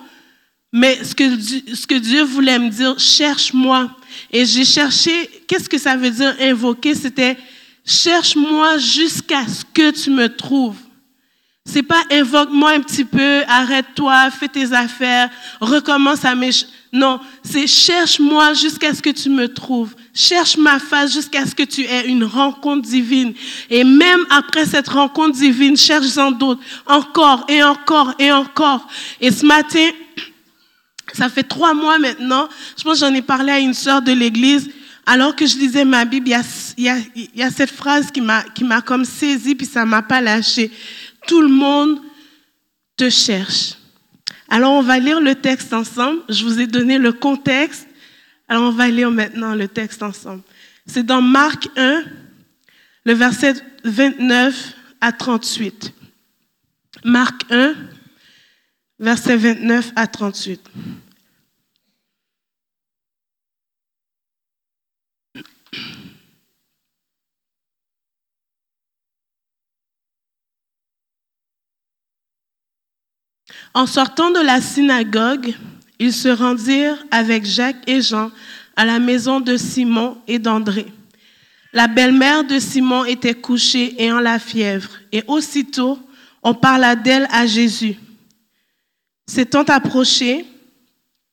Mais 0.73 0.99
ce 1.05 1.15
que, 1.15 1.39
ce 1.41 1.87
que 1.87 1.95
Dieu 1.95 2.25
voulait 2.25 2.59
me 2.59 2.71
dire, 2.71 2.99
cherche-moi. 2.99 3.89
Et 4.33 4.45
j'ai 4.45 4.65
cherché, 4.65 5.13
qu'est-ce 5.47 5.69
que 5.69 5.79
ça 5.79 5.97
veut 5.97 6.11
dire 6.11 6.35
invoquer? 6.41 6.97
C'était, 6.97 7.37
cherche-moi 7.85 8.79
jusqu'à 8.79 9.47
ce 9.47 9.63
que 9.73 9.93
tu 9.93 10.11
me 10.11 10.29
trouves. 10.29 10.75
C'est 11.69 11.83
pas 11.83 12.03
invoque-moi 12.13 12.71
un 12.71 12.81
petit 12.81 13.05
peu, 13.05 13.43
arrête-toi, 13.49 14.31
fais 14.31 14.47
tes 14.47 14.73
affaires, 14.73 15.29
recommence 15.61 16.25
à 16.25 16.35
mes... 16.37 16.51
Non, 16.93 17.19
c'est 17.43 17.67
cherche-moi 17.67 18.55
jusqu'à 18.55 18.95
ce 18.95 19.03
que 19.03 19.11
tu 19.11 19.29
me 19.29 19.53
trouves. 19.53 19.95
Cherche 20.15 20.57
ma 20.57 20.79
face 20.79 21.13
jusqu'à 21.13 21.45
ce 21.45 21.55
que 21.55 21.65
tu 21.65 21.83
aies 21.83 22.07
une 22.07 22.25
rencontre 22.25 22.89
divine. 22.89 23.35
Et 23.69 23.83
même 23.83 24.25
après 24.31 24.65
cette 24.65 24.89
rencontre 24.89 25.37
divine, 25.37 25.77
cherche-en 25.77 26.31
d'autres. 26.31 26.63
Encore 26.87 27.45
et 27.49 27.63
encore 27.65 28.15
et 28.21 28.31
encore. 28.31 28.87
Et 29.21 29.33
ce 29.33 29.45
matin, 29.45 29.89
ça 31.13 31.29
fait 31.29 31.43
trois 31.43 31.75
mois 31.75 31.99
maintenant, 31.99 32.49
je 32.79 32.85
pense 32.85 33.01
que 33.01 33.07
j'en 33.07 33.15
ai 33.15 33.23
parlé 33.23 33.51
à 33.51 33.59
une 33.59 33.75
sœur 33.75 34.01
de 34.01 34.13
l'église. 34.13 34.71
Alors 35.09 35.37
que 35.37 35.47
je 35.47 35.57
lisais 35.57 35.85
ma 35.85 36.05
Bible, 36.05 36.29
il 36.77 36.85
y 36.85 36.89
a, 36.89 36.97
il 37.15 37.31
y 37.37 37.43
a 37.43 37.51
cette 37.51 37.71
phrase 37.71 38.11
qui 38.11 38.21
m'a, 38.21 38.81
comme 38.85 39.05
saisi, 39.05 39.55
puis 39.55 39.65
ça 39.65 39.85
m'a 39.85 40.03
pas 40.03 40.21
lâché. 40.21 40.69
Tout 41.27 41.43
le 41.43 41.49
monde 41.49 42.01
te 42.97 43.11
cherche. 43.11 43.75
Alors 44.49 44.73
on 44.73 44.83
va 44.83 44.99
lire 44.99 45.21
le 45.21 45.35
texte 45.35 45.73
ensemble. 45.73 46.23
Je 46.29 46.45
vous 46.45 46.61
ai 46.61 46.67
donné 46.67 46.99
le 46.99 47.13
contexte. 47.13 47.87
Alors 48.49 48.65
on 48.65 48.73
va 48.73 48.89
lire 48.89 49.11
maintenant 49.11 49.55
le 49.55 49.69
texte 49.69 50.03
ensemble. 50.03 50.43
C'est 50.87 51.05
dans 51.05 51.21
Marc 51.21 51.69
1, 51.77 52.05
le 53.05 53.13
verset 53.13 53.55
29 53.85 54.75
à 55.01 55.13
38. 55.13 55.93
Marc 57.05 57.43
1, 57.51 57.75
verset 58.99 59.37
29 59.37 59.93
à 59.97 60.07
38. 60.07 60.61
En 73.77 73.85
sortant 73.85 74.31
de 74.31 74.41
la 74.41 74.63
synagogue, 74.63 75.55
ils 75.99 76.15
se 76.15 76.29
rendirent 76.29 77.05
avec 77.11 77.45
Jacques 77.45 77.87
et 77.87 78.01
Jean 78.01 78.31
à 78.75 78.87
la 78.87 78.99
maison 78.99 79.39
de 79.39 79.59
Simon 79.59 80.17
et 80.27 80.39
d'André. 80.39 80.87
La 81.75 81.87
belle-mère 81.87 82.45
de 82.45 82.59
Simon 82.59 83.05
était 83.05 83.35
couchée 83.35 83.95
en 84.11 84.21
la 84.21 84.39
fièvre, 84.39 84.89
et 85.13 85.23
aussitôt 85.27 85.99
on 86.43 86.55
parla 86.55 86.97
d'elle 86.97 87.29
à 87.31 87.47
Jésus. 87.47 87.97
S'étant 89.27 89.65
approché, 89.65 90.47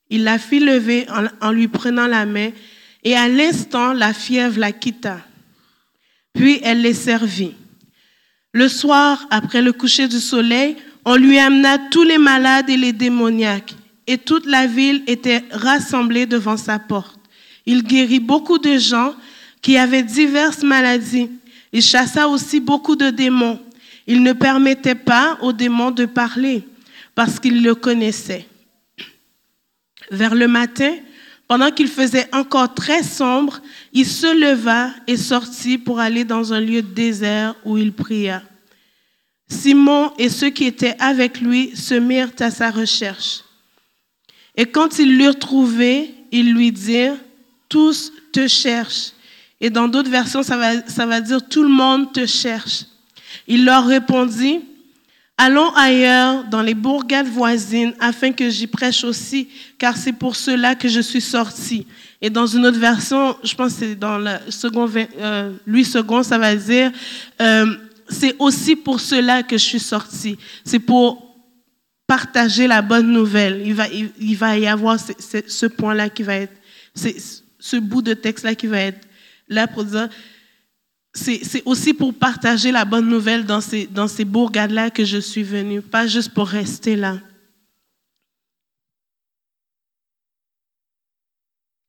il 0.10 0.26
la 0.26 0.38
fit 0.38 0.60
lever 0.60 1.08
en 1.40 1.52
lui 1.52 1.70
prenant 1.70 2.08
la 2.08 2.26
main, 2.26 2.50
et 3.06 3.16
à 3.16 3.30
l'instant 3.30 3.94
la 3.94 4.14
fièvre 4.14 4.60
la 4.60 4.74
quitta. 4.74 5.22
Puis 6.34 6.60
elle 6.62 6.82
les 6.82 6.94
servit. 6.94 7.56
Le 8.52 8.68
soir, 8.68 9.28
après 9.30 9.62
le 9.62 9.72
coucher 9.72 10.10
du 10.10 10.20
soleil, 10.20 10.76
on 11.06 11.16
lui 11.16 11.40
amena 11.40 11.78
tous 11.78 12.04
les 12.04 12.18
malades 12.18 12.70
et 12.70 12.78
les 12.78 12.94
démoniaques, 12.94 13.76
et 14.08 14.18
toute 14.18 14.46
la 14.46 14.68
ville 14.68 15.04
était 15.08 15.44
rassemblée 15.52 16.26
devant 16.26 16.58
sa 16.58 16.80
porte. 16.80 17.20
Il 17.66 17.84
guérit 17.84 18.20
beaucoup 18.20 18.58
de 18.58 18.78
gens 18.78 19.14
qui 19.62 19.78
avaient 19.78 20.04
diverses 20.04 20.64
maladies. 20.64 21.30
Il 21.72 21.82
chassa 21.82 22.28
aussi 22.28 22.60
beaucoup 22.60 22.96
de 22.96 23.10
démons. 23.10 23.60
Il 24.06 24.22
ne 24.22 24.34
permettait 24.34 24.96
pas 24.96 25.38
aux 25.42 25.54
démons 25.54 25.92
de 25.92 26.06
parler 26.06 26.64
parce 27.16 27.40
qu'il 27.40 27.64
le 27.64 27.74
connaissait. 27.74 28.46
Vers 30.12 30.36
le 30.36 30.48
matin, 30.48 30.94
pendant 31.48 31.72
qu'il 31.72 31.88
faisait 31.88 32.28
encore 32.34 32.74
très 32.74 33.04
sombre, 33.04 33.62
il 33.94 34.06
se 34.06 34.28
leva 34.38 34.90
et 35.08 35.18
sortit 35.18 35.78
pour 35.78 36.00
aller 36.00 36.26
dans 36.26 36.54
un 36.54 36.60
lieu 36.60 36.82
désert 36.82 37.56
où 37.64 37.78
il 37.78 37.94
pria. 37.94 38.44
Simon 39.54 40.12
et 40.18 40.30
ceux 40.30 40.50
qui 40.50 40.66
étaient 40.66 40.96
avec 41.00 41.40
lui 41.40 41.76
se 41.76 41.94
mirent 41.94 42.32
à 42.40 42.52
sa 42.52 42.72
recherche. 42.72 43.44
Et 44.56 44.66
quand 44.66 45.00
ils 45.00 45.18
l'eurent 45.18 45.40
trouvé, 45.40 46.14
ils 46.32 46.54
lui 46.54 46.72
dirent, 46.72 47.18
tous 47.70 48.12
te 48.32 48.48
cherchent. 48.48 49.12
Et 49.62 49.70
dans 49.70 49.88
d'autres 49.88 50.10
versions, 50.10 50.44
ça 50.44 50.58
va, 50.58 50.86
ça 50.88 51.06
va 51.06 51.22
dire, 51.22 51.48
tout 51.48 51.64
le 51.64 51.70
monde 51.70 52.12
te 52.12 52.26
cherche. 52.26 52.86
Il 53.48 53.66
leur 53.66 53.86
répondit, 53.86 54.60
allons 55.38 55.74
ailleurs 55.74 56.44
dans 56.46 56.62
les 56.62 56.74
bourgades 56.74 57.28
voisines 57.28 57.94
afin 58.00 58.32
que 58.32 58.50
j'y 58.50 58.68
prêche 58.68 59.04
aussi, 59.04 59.48
car 59.78 59.98
c'est 59.98 60.14
pour 60.14 60.36
cela 60.36 60.76
que 60.76 60.88
je 60.88 61.00
suis 61.00 61.22
sorti. 61.22 61.88
Et 62.22 62.30
dans 62.30 62.46
une 62.46 62.66
autre 62.66 62.80
version, 62.80 63.36
je 63.44 63.56
pense 63.56 63.74
que 63.74 63.80
c'est 63.80 63.96
dans 63.96 64.18
le 64.18 64.32
second, 64.50 64.90
euh, 65.20 65.52
Louis 65.66 65.88
II, 65.94 66.24
ça 66.24 66.38
va 66.38 66.56
dire, 66.56 66.92
euh, 67.42 67.76
c'est 68.10 68.36
aussi 68.40 68.76
pour 68.76 69.00
cela 69.00 69.44
que 69.44 69.58
je 69.58 69.64
suis 69.64 69.80
sorti. 69.80 70.38
C'est 70.64 70.80
pour 70.80 71.36
partager 72.08 72.68
la 72.68 72.82
bonne 72.82 73.12
nouvelle. 73.12 73.62
Il 73.66 73.74
va, 73.74 74.58
y 74.58 74.68
avoir 74.68 75.00
ce, 75.00 75.66
point-là 75.66 76.10
qui 76.10 76.24
va 76.24 76.36
être, 76.36 76.54
ce 76.96 77.78
bout 77.78 78.02
de 78.02 78.14
texte-là 78.14 78.56
qui 78.56 78.68
va 78.68 78.80
être 78.80 79.08
là 79.48 79.68
pour 79.68 79.84
dire, 79.86 80.10
c'est 81.14 81.62
aussi 81.66 81.94
pour 81.94 82.14
partager 82.14 82.72
la 82.72 82.86
bonne 82.86 83.08
nouvelle 83.08 83.46
dans 83.46 83.62
ces, 83.62 83.88
dans 83.88 84.08
ces 84.08 84.26
bourgades-là 84.26 84.90
que 84.90 85.06
je 85.06 85.18
suis 85.18 85.44
venu, 85.44 85.82
pas 85.82 86.08
juste 86.08 86.34
pour 86.34 86.48
rester 86.48 86.96
là. 86.96 87.20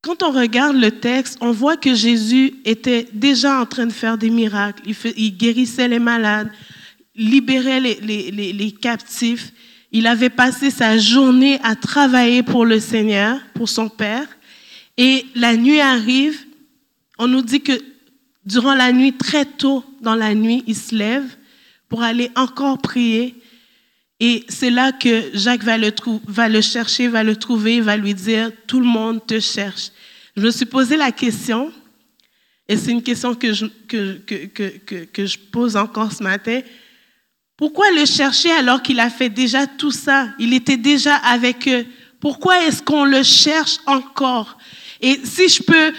Quand 0.05 0.23
on 0.23 0.33
regarde 0.33 0.77
le 0.77 0.91
texte, 0.91 1.39
on 1.41 1.51
voit 1.51 1.79
que 1.79 1.95
Jésus 1.95 2.57
était 2.67 3.09
déjà 3.15 3.59
en 3.59 3.65
train 3.65 3.87
de 3.87 3.93
faire 3.93 4.19
des 4.19 4.29
miracles. 4.29 4.83
Il, 5.17 5.35
guérissait 5.35 5.89
les 5.89 5.99
malades, 5.99 6.51
libérait 7.17 7.81
les, 7.81 8.31
les, 8.31 8.71
captifs. 8.73 9.51
Il 9.93 10.07
avait 10.07 10.29
passé 10.29 10.71
sa 10.71 10.99
journée 10.99 11.59
à 11.63 11.75
travailler 11.75 12.43
pour 12.43 12.67
le 12.67 12.81
Seigneur, 12.81 13.41
pour 13.55 13.71
son 13.71 13.89
Père. 13.89 14.27
Et 14.99 15.25
la 15.35 15.57
nuit 15.57 15.81
arrive, 15.81 16.39
on 17.19 17.27
nous 17.27 17.41
dit 17.41 17.63
que 17.63 17.73
durant 18.45 18.75
la 18.75 18.93
nuit, 18.93 19.15
très 19.15 19.47
tôt 19.47 19.83
dans 20.03 20.17
la 20.17 20.35
nuit, 20.35 20.65
il 20.67 20.77
se 20.77 20.95
lève 20.95 21.25
pour 21.89 22.03
aller 22.03 22.31
encore 22.37 22.77
prier. 22.77 23.37
Et 24.21 24.45
c'est 24.49 24.71
là 24.71 24.93
que 24.93 25.31
Jacques 25.35 25.65
va 25.65 25.77
le, 25.77 26.61
chercher, 26.61 27.09
va 27.09 27.25
le 27.25 27.37
trouver, 27.37 27.81
va 27.81 27.97
lui 27.97 28.15
dire, 28.15 28.51
tout 28.67 28.81
le 28.81 28.87
monde 28.87 29.27
te 29.27 29.41
cherche. 29.41 29.91
Je 30.37 30.43
me 30.43 30.51
suis 30.51 30.67
posé 30.67 30.97
la 30.97 31.13
question, 31.13 31.73
et 32.69 32.77
c'est 32.77 32.93
une 32.93 33.03
question 33.03 33.35
que, 33.35 33.53
je 33.53 35.39
pose 35.51 35.77
encore 35.77 36.13
ce 36.13 36.23
matin. 36.23 36.61
Pourquoi 37.57 37.91
le 37.93 38.05
chercher 38.05 38.51
alors 38.53 38.83
qu'il 38.83 39.01
a 39.01 39.11
fait 39.11 39.29
déjà 39.29 39.67
tout 39.67 39.91
ça? 39.91 40.29
Il 40.39 40.55
était 40.55 40.77
déjà 40.77 41.17
avec 41.17 41.69
eux. 41.69 41.87
Pourquoi 42.21 42.65
est-ce 42.65 42.83
qu'on 42.83 43.05
le 43.05 43.23
cherche 43.23 43.79
encore? 43.87 44.59
Et 45.01 45.21
si 45.25 45.49
je 45.49 45.63
peux 45.63 45.93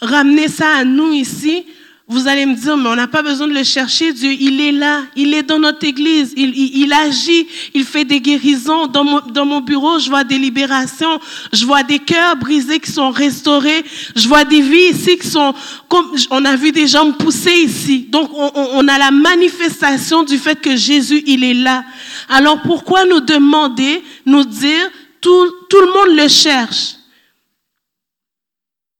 ramener 0.00 0.48
ça 0.48 0.76
à 0.76 0.84
nous 0.84 1.12
ici, 1.12 1.64
vous 2.10 2.26
allez 2.26 2.44
me 2.44 2.56
dire, 2.56 2.76
mais 2.76 2.88
on 2.88 2.96
n'a 2.96 3.06
pas 3.06 3.22
besoin 3.22 3.46
de 3.46 3.54
le 3.54 3.62
chercher, 3.62 4.12
Dieu, 4.12 4.32
il 4.32 4.60
est 4.60 4.72
là, 4.72 5.04
il 5.14 5.32
est 5.32 5.44
dans 5.44 5.60
notre 5.60 5.86
église, 5.86 6.34
il, 6.36 6.56
il, 6.56 6.92
agit, 6.92 7.46
il 7.72 7.84
fait 7.84 8.04
des 8.04 8.20
guérisons. 8.20 8.88
Dans 8.88 9.04
mon, 9.04 9.20
dans 9.20 9.46
mon, 9.46 9.60
bureau, 9.60 10.00
je 10.00 10.10
vois 10.10 10.24
des 10.24 10.36
libérations, 10.36 11.20
je 11.52 11.64
vois 11.64 11.84
des 11.84 12.00
cœurs 12.00 12.34
brisés 12.34 12.80
qui 12.80 12.90
sont 12.90 13.10
restaurés, 13.10 13.84
je 14.16 14.26
vois 14.26 14.44
des 14.44 14.60
vies 14.60 14.90
ici 14.90 15.18
qui 15.18 15.28
sont, 15.28 15.54
comme 15.88 16.12
on 16.32 16.44
a 16.44 16.56
vu 16.56 16.72
des 16.72 16.88
jambes 16.88 17.16
pousser 17.16 17.52
ici. 17.52 18.08
Donc, 18.08 18.28
on, 18.34 18.50
on 18.56 18.88
a 18.88 18.98
la 18.98 19.12
manifestation 19.12 20.24
du 20.24 20.36
fait 20.36 20.60
que 20.60 20.74
Jésus, 20.74 21.22
il 21.26 21.44
est 21.44 21.54
là. 21.54 21.84
Alors, 22.28 22.60
pourquoi 22.62 23.04
nous 23.04 23.20
demander, 23.20 24.02
nous 24.26 24.42
dire, 24.42 24.90
tout, 25.20 25.46
tout 25.68 25.80
le 25.80 25.92
monde 25.92 26.18
le 26.18 26.26
cherche? 26.26 26.96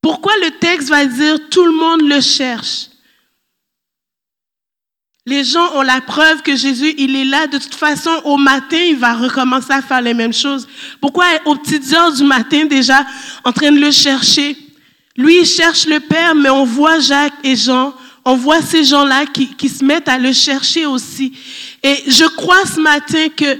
Pourquoi 0.01 0.31
le 0.41 0.51
texte 0.59 0.87
va 0.87 1.05
dire 1.05 1.49
tout 1.49 1.65
le 1.65 1.73
monde 1.73 2.03
le 2.03 2.21
cherche? 2.21 2.90
Les 5.25 5.43
gens 5.43 5.75
ont 5.75 5.83
la 5.83 6.01
preuve 6.01 6.41
que 6.41 6.55
Jésus, 6.55 6.95
il 6.97 7.15
est 7.15 7.25
là. 7.25 7.45
De 7.47 7.59
toute 7.59 7.75
façon, 7.75 8.09
au 8.23 8.37
matin, 8.37 8.77
il 8.77 8.97
va 8.97 9.13
recommencer 9.13 9.71
à 9.71 9.81
faire 9.81 10.01
les 10.01 10.15
mêmes 10.15 10.33
choses. 10.33 10.67
Pourquoi 10.99 11.25
aux 11.45 11.55
petites 11.55 11.93
heures 11.93 12.11
du 12.11 12.23
matin 12.23 12.65
déjà 12.65 13.05
en 13.43 13.51
train 13.51 13.71
de 13.71 13.79
le 13.79 13.91
chercher? 13.91 14.57
Lui, 15.15 15.41
il 15.41 15.45
cherche 15.45 15.85
le 15.85 15.99
Père, 15.99 16.33
mais 16.33 16.49
on 16.49 16.65
voit 16.65 16.99
Jacques 16.99 17.33
et 17.43 17.55
Jean, 17.55 17.93
on 18.25 18.35
voit 18.35 18.61
ces 18.61 18.83
gens-là 18.83 19.25
qui, 19.27 19.47
qui 19.55 19.69
se 19.69 19.85
mettent 19.85 20.07
à 20.09 20.17
le 20.17 20.33
chercher 20.33 20.85
aussi. 20.87 21.33
Et 21.83 22.03
je 22.07 22.25
crois 22.25 22.65
ce 22.65 22.79
matin 22.79 23.27
que 23.29 23.59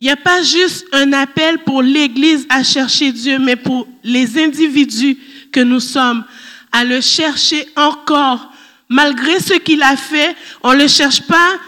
il 0.00 0.04
n'y 0.04 0.10
a 0.10 0.16
pas 0.16 0.42
juste 0.42 0.86
un 0.92 1.12
appel 1.12 1.58
pour 1.64 1.82
l'Église 1.82 2.46
à 2.50 2.62
chercher 2.62 3.10
Dieu, 3.10 3.38
mais 3.40 3.56
pour 3.56 3.88
les 4.04 4.38
individus 4.38 5.18
que 5.50 5.58
nous 5.58 5.80
sommes, 5.80 6.24
à 6.70 6.84
le 6.84 7.00
chercher 7.00 7.66
encore 7.74 8.52
malgré 8.88 9.40
ce 9.40 9.54
qu'il 9.54 9.82
a 9.82 9.96
fait, 9.96 10.34
on 10.62 10.72
ne 10.72 10.82
le 10.82 10.88
cherche 10.88 11.22
pas 11.22 11.58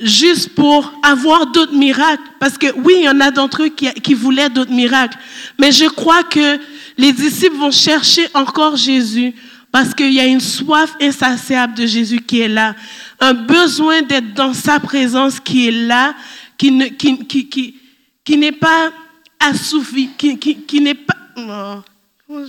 juste 0.00 0.54
pour 0.54 0.92
avoir 1.02 1.46
d'autres 1.46 1.74
miracles. 1.74 2.22
Parce 2.38 2.56
que 2.56 2.66
oui, 2.76 2.94
il 2.98 3.04
y 3.04 3.08
en 3.08 3.20
a 3.20 3.30
d'entre 3.30 3.64
eux 3.64 3.68
qui, 3.68 4.14
voulaient 4.14 4.48
d'autres 4.48 4.72
miracles. 4.72 5.18
Mais 5.58 5.72
je 5.72 5.86
crois 5.86 6.22
que 6.22 6.58
les 6.96 7.12
disciples 7.12 7.56
vont 7.56 7.70
chercher 7.70 8.28
encore 8.34 8.76
Jésus 8.76 9.34
parce 9.70 9.94
qu'il 9.94 10.12
y 10.12 10.20
a 10.20 10.26
une 10.26 10.40
soif 10.40 10.94
insatiable 11.00 11.74
de 11.74 11.86
Jésus 11.86 12.20
qui 12.20 12.40
est 12.40 12.48
là. 12.48 12.74
Un 13.20 13.34
besoin 13.34 14.02
d'être 14.02 14.32
dans 14.34 14.54
sa 14.54 14.80
présence 14.80 15.40
qui 15.40 15.68
est 15.68 15.86
là, 15.86 16.14
qui, 16.56 16.90
qui, 16.96 17.26
qui, 17.26 17.76
qui 18.24 18.36
n'est 18.36 18.52
pas 18.52 18.90
assouvi, 19.38 20.08
qui, 20.16 20.38
qui, 20.38 20.56
qui 20.62 20.80
n'est 20.80 20.94
pas 20.94 21.82
oh, 22.28 22.42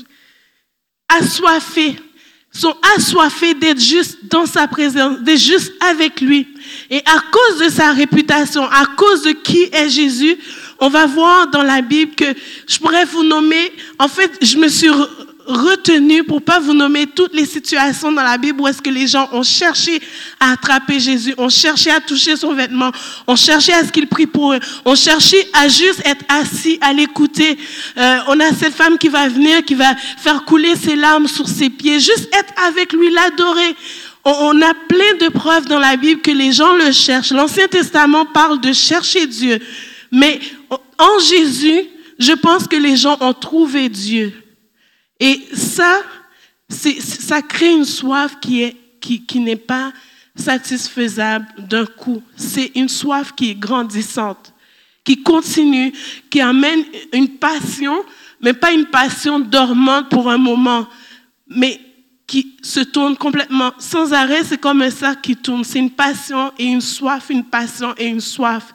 assoiffé 1.10 1.96
sont 2.52 2.76
assoiffés 2.96 3.54
d'être 3.54 3.80
juste 3.80 4.18
dans 4.24 4.46
sa 4.46 4.68
présence, 4.68 5.20
d'être 5.20 5.40
juste 5.40 5.72
avec 5.80 6.20
lui. 6.22 6.48
Et 6.90 7.00
à 7.06 7.20
cause 7.32 7.60
de 7.60 7.70
sa 7.70 7.92
réputation, 7.92 8.64
à 8.64 8.86
cause 8.98 9.24
de 9.24 9.32
qui 9.32 9.70
est 9.72 9.90
Jésus, 9.90 10.38
on 10.80 10.90
va 10.90 11.06
voir 11.06 11.48
dans 11.52 11.64
la 11.64 11.82
Bible 11.82 12.16
que 12.16 12.26
je 12.68 12.80
pourrais 12.80 13.06
vous 13.06 13.24
nommer, 13.24 13.72
en 14.00 14.08
fait, 14.08 14.32
je 14.42 14.58
me 14.58 14.68
suis 14.68 14.90
retenu 15.50 16.24
pour 16.24 16.42
pas 16.42 16.60
vous 16.60 16.74
nommer 16.74 17.08
toutes 17.08 17.34
les 17.34 17.46
situations 17.46 18.12
dans 18.12 18.22
la 18.22 18.38
Bible 18.38 18.62
où 18.62 18.68
est-ce 18.68 18.82
que 18.82 18.90
les 18.90 19.08
gens 19.08 19.28
ont 19.32 19.44
cherché 19.44 20.00
à 20.40 20.52
attraper 20.52 21.00
Jésus, 21.00 21.34
ont 21.38 21.50
cherché 21.50 21.90
à 21.90 22.00
toucher 22.00 22.36
son 22.36 22.54
vêtement, 22.54 22.92
ont 23.26 23.36
cherché 23.36 23.74
à 23.74 23.84
ce 23.84 23.92
qu'il 23.92 24.08
prie 24.08 24.28
pour 24.28 24.54
eux, 24.54 24.60
ont 24.86 24.96
cherché 24.96 25.38
à 25.54 25.68
juste 25.68 26.02
être 26.06 26.24
assis, 26.30 26.78
à 26.82 26.94
l'écouter. 26.94 27.58
Euh, 27.98 28.18
on 28.28 28.40
a 28.40 28.54
cette 28.54 28.76
femme 28.76 28.98
qui 28.98 29.10
va 29.10 29.28
venir, 29.28 29.66
qui 29.66 29.74
va 29.74 29.96
faire 29.96 30.46
couler 30.46 30.76
ses 30.76 30.96
larmes 30.96 31.28
sur 31.28 31.48
ses 31.48 31.70
pieds, 31.70 32.00
juste 32.00 32.30
être 32.34 32.54
avec 32.68 32.94
lui, 32.94 33.10
l'adorer. 33.12 33.76
On, 34.24 34.32
on 34.32 34.62
a 34.62 34.74
plein 34.88 35.16
de 35.20 35.30
preuves 35.30 35.66
dans 35.66 35.80
la 35.80 35.98
Bible 35.98 36.22
que 36.22 36.32
les 36.32 36.52
gens 36.52 36.76
le 36.76 36.92
cherchent. 36.92 37.32
L'Ancien 37.32 37.68
Testament 37.68 38.26
parle 38.26 38.62
de 38.62 38.72
chercher 38.72 39.26
Dieu. 39.26 39.60
Mais 40.12 40.40
en 40.70 41.20
Jésus, 41.20 41.88
je 42.20 42.34
pense 42.34 42.68
que 42.68 42.76
les 42.76 42.98
gens 42.98 43.18
ont 43.22 43.34
trouvé 43.34 43.90
Dieu. 43.90 44.34
Et 45.20 45.42
ça, 45.54 46.02
ça 46.70 47.42
crée 47.42 47.74
une 47.74 47.86
soif 47.86 48.38
qui 48.40 48.64
est 48.64 48.76
qui, 49.00 49.40
n'est 49.40 49.56
pas 49.56 49.92
satisfaisable 50.36 51.48
d'un 51.58 51.86
coup. 51.86 52.22
C'est 52.36 52.72
une 52.76 52.90
soif 52.90 53.34
qui 53.36 53.52
est 53.52 53.56
grandissante, 53.56 54.54
qui 55.04 55.24
continue, 55.24 55.94
qui 56.30 56.42
amène 56.42 56.84
une 57.14 57.30
passion, 57.30 58.04
mais 58.42 58.54
pas 58.54 58.72
une 58.72 58.86
passion 58.86 59.40
dormante 59.40 60.10
pour 60.10 60.30
un 60.30 60.38
moment, 60.38 60.88
mais 61.48 61.80
qui 62.28 62.58
se 62.62 62.82
tourne 62.82 63.18
complètement 63.18 63.74
sans 63.80 64.14
arrêt. 64.14 64.44
C'est 64.44 64.60
comme 64.60 64.84
un 64.84 64.92
sac 64.92 65.22
qui 65.22 65.36
tourne. 65.36 65.64
C'est 65.64 65.80
une 65.80 65.90
passion 65.90 66.52
et 66.60 66.66
une 66.66 66.82
soif, 66.82 67.30
une 67.30 67.44
passion 67.44 67.96
et 67.98 68.06
une 68.06 68.22
soif. 68.22 68.74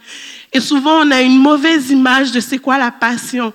Et 0.52 0.60
souvent, 0.60 1.06
on 1.06 1.10
a 1.12 1.22
une 1.22 1.38
mauvaise 1.38 1.90
image 1.90 2.32
de 2.32 2.40
c'est 2.40 2.58
quoi 2.58 2.78
la 2.78 2.90
passion. 2.90 3.52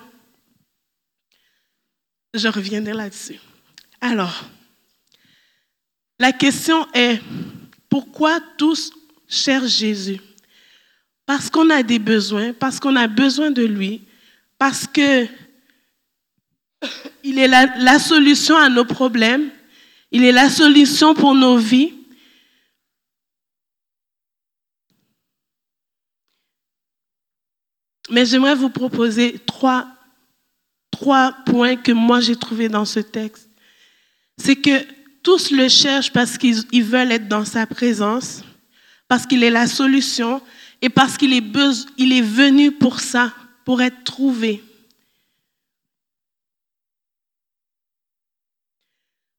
Je 2.34 2.48
reviendrai 2.48 2.94
là-dessus. 2.94 3.40
Alors, 4.02 4.46
la 6.20 6.32
question 6.32 6.86
est, 6.94 7.22
pourquoi 7.90 8.40
tous 8.58 8.92
cherchent 9.28 9.78
Jésus? 9.78 10.22
Parce 11.26 11.50
qu'on 11.50 11.70
a 11.70 11.84
des 11.84 12.00
besoins, 12.00 12.54
parce 12.54 12.80
qu'on 12.80 12.96
a 12.96 13.08
besoin 13.08 13.52
de 13.52 13.64
lui, 13.64 14.04
parce 14.58 14.86
que 14.86 15.28
il 17.24 17.40
est 17.40 17.48
la, 17.48 17.66
la, 17.78 18.00
solution 18.00 18.58
à 18.58 18.70
nos 18.70 18.86
problèmes, 18.86 19.50
il 20.12 20.24
est 20.24 20.32
la 20.32 20.50
solution 20.50 21.14
pour 21.14 21.36
nos 21.36 21.58
vies. 21.58 21.94
Mais 28.10 28.26
j'aimerais 28.26 28.56
vous 28.56 28.70
proposer 28.70 29.38
trois, 29.46 29.88
trois 31.00 31.32
points 31.46 31.78
que 31.78 31.94
moi 31.94 32.20
j'ai 32.20 32.36
trouvés 32.36 32.68
dans 32.68 32.84
ce 32.84 33.00
texte. 33.00 33.50
C'est 34.38 34.58
que 34.58 34.86
tous 35.24 35.50
le 35.50 35.70
cherchent 35.70 36.12
parce 36.12 36.38
qu'ils 36.38 36.84
veulent 36.84 37.14
être 37.14 37.30
dans 37.30 37.46
sa 37.46 37.66
présence, 37.66 38.44
parce 39.08 39.26
qu'il 39.26 39.44
est 39.46 39.50
la 39.50 39.66
solution 39.68 40.42
et 40.82 40.90
parce 40.90 41.18
qu'il 41.18 41.34
est, 41.34 41.44
il 41.98 42.12
est 42.12 42.22
venu 42.22 42.74
pour 42.74 43.00
ça, 43.00 43.34
pour 43.64 43.82
être 43.82 44.04
trouvé. 44.04 44.62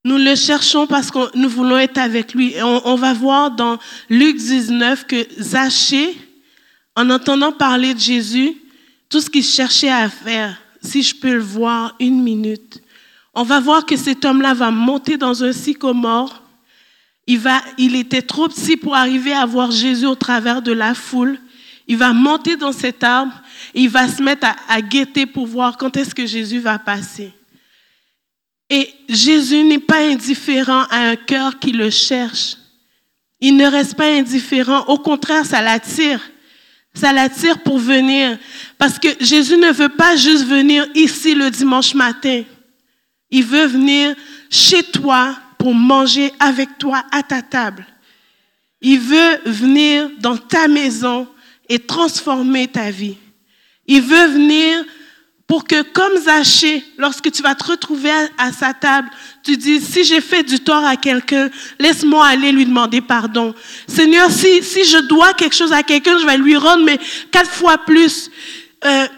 Nous 0.04 0.16
le 0.16 0.34
cherchons 0.36 0.86
parce 0.86 1.10
que 1.10 1.36
nous 1.36 1.50
voulons 1.50 1.76
être 1.76 1.98
avec 1.98 2.32
lui. 2.32 2.54
on, 2.62 2.80
on, 2.86 2.94
va 2.94 3.12
voir 3.12 3.50
dans 3.50 3.78
Luc 4.08 4.38
19 4.38 5.06
que 5.06 5.26
Zachée, 5.38 6.16
en 6.96 7.10
entendant 7.10 7.52
parler 7.52 7.92
de 7.92 8.00
Jésus, 8.00 8.56
tout 9.10 9.20
ce 9.20 9.28
qu'il 9.28 9.44
cherchait 9.44 9.90
à 9.90 10.08
faire, 10.08 10.58
si 10.82 11.02
je 11.02 11.14
peux 11.14 11.34
le 11.34 11.42
voir 11.42 11.94
une 12.00 12.22
minute, 12.22 12.82
on 13.34 13.42
va 13.42 13.60
voir 13.60 13.86
que 13.86 13.96
cet 13.96 14.24
homme-là 14.24 14.54
va 14.54 14.70
monter 14.70 15.16
dans 15.16 15.44
un 15.44 15.52
sycomore. 15.52 16.42
Il, 17.26 17.38
va, 17.38 17.62
il 17.78 17.94
était 17.94 18.22
trop 18.22 18.48
petit 18.48 18.76
pour 18.76 18.96
arriver 18.96 19.32
à 19.32 19.46
voir 19.46 19.70
Jésus 19.70 20.06
au 20.06 20.16
travers 20.16 20.62
de 20.62 20.72
la 20.72 20.94
foule. 20.94 21.38
Il 21.86 21.96
va 21.96 22.12
monter 22.12 22.56
dans 22.56 22.72
cet 22.72 23.04
arbre 23.04 23.32
et 23.74 23.82
il 23.82 23.88
va 23.88 24.08
se 24.08 24.22
mettre 24.22 24.46
à, 24.46 24.56
à 24.68 24.80
guetter 24.80 25.26
pour 25.26 25.46
voir 25.46 25.76
quand 25.76 25.96
est-ce 25.96 26.14
que 26.14 26.26
Jésus 26.26 26.58
va 26.58 26.78
passer. 26.78 27.32
Et 28.68 28.88
Jésus 29.08 29.64
n'est 29.64 29.78
pas 29.78 29.98
indifférent 29.98 30.84
à 30.90 31.10
un 31.10 31.16
cœur 31.16 31.58
qui 31.58 31.72
le 31.72 31.90
cherche. 31.90 32.56
Il 33.40 33.56
ne 33.56 33.66
reste 33.66 33.94
pas 33.94 34.06
indifférent. 34.06 34.84
Au 34.86 34.98
contraire, 34.98 35.44
ça 35.44 35.60
l'attire. 35.60 36.20
Ça 36.94 37.12
l'attire 37.12 37.62
pour 37.62 37.78
venir. 37.78 38.38
Parce 38.78 38.98
que 38.98 39.08
Jésus 39.20 39.56
ne 39.56 39.72
veut 39.72 39.88
pas 39.88 40.16
juste 40.16 40.44
venir 40.44 40.86
ici 40.94 41.34
le 41.34 41.50
dimanche 41.50 41.94
matin. 41.94 42.42
Il 43.30 43.44
veut 43.44 43.66
venir 43.66 44.14
chez 44.50 44.82
toi 44.82 45.36
pour 45.58 45.74
manger 45.74 46.32
avec 46.40 46.78
toi 46.78 47.04
à 47.12 47.22
ta 47.22 47.42
table. 47.42 47.86
Il 48.80 48.98
veut 48.98 49.40
venir 49.44 50.10
dans 50.18 50.36
ta 50.36 50.66
maison 50.66 51.28
et 51.68 51.78
transformer 51.78 52.66
ta 52.66 52.90
vie. 52.90 53.16
Il 53.86 54.02
veut 54.02 54.26
venir 54.26 54.84
pour 55.50 55.64
que, 55.64 55.82
comme 55.82 56.16
Zachée, 56.16 56.84
lorsque 56.96 57.28
tu 57.32 57.42
vas 57.42 57.56
te 57.56 57.64
retrouver 57.64 58.12
à, 58.38 58.52
sa 58.52 58.72
table, 58.72 59.10
tu 59.42 59.56
dis, 59.56 59.80
si 59.80 60.04
j'ai 60.04 60.20
fait 60.20 60.44
du 60.44 60.60
tort 60.60 60.84
à 60.84 60.94
quelqu'un, 60.94 61.50
laisse-moi 61.80 62.24
aller 62.24 62.52
lui 62.52 62.66
demander 62.66 63.00
pardon. 63.00 63.52
Seigneur, 63.88 64.30
si, 64.30 64.62
si 64.62 64.84
je 64.84 64.98
dois 65.08 65.32
quelque 65.32 65.56
chose 65.56 65.72
à 65.72 65.82
quelqu'un, 65.82 66.16
je 66.20 66.24
vais 66.24 66.38
lui 66.38 66.56
rendre, 66.56 66.84
mais 66.84 67.00
quatre 67.32 67.50
fois 67.50 67.78
plus. 67.78 68.30
Euh, 68.84 69.08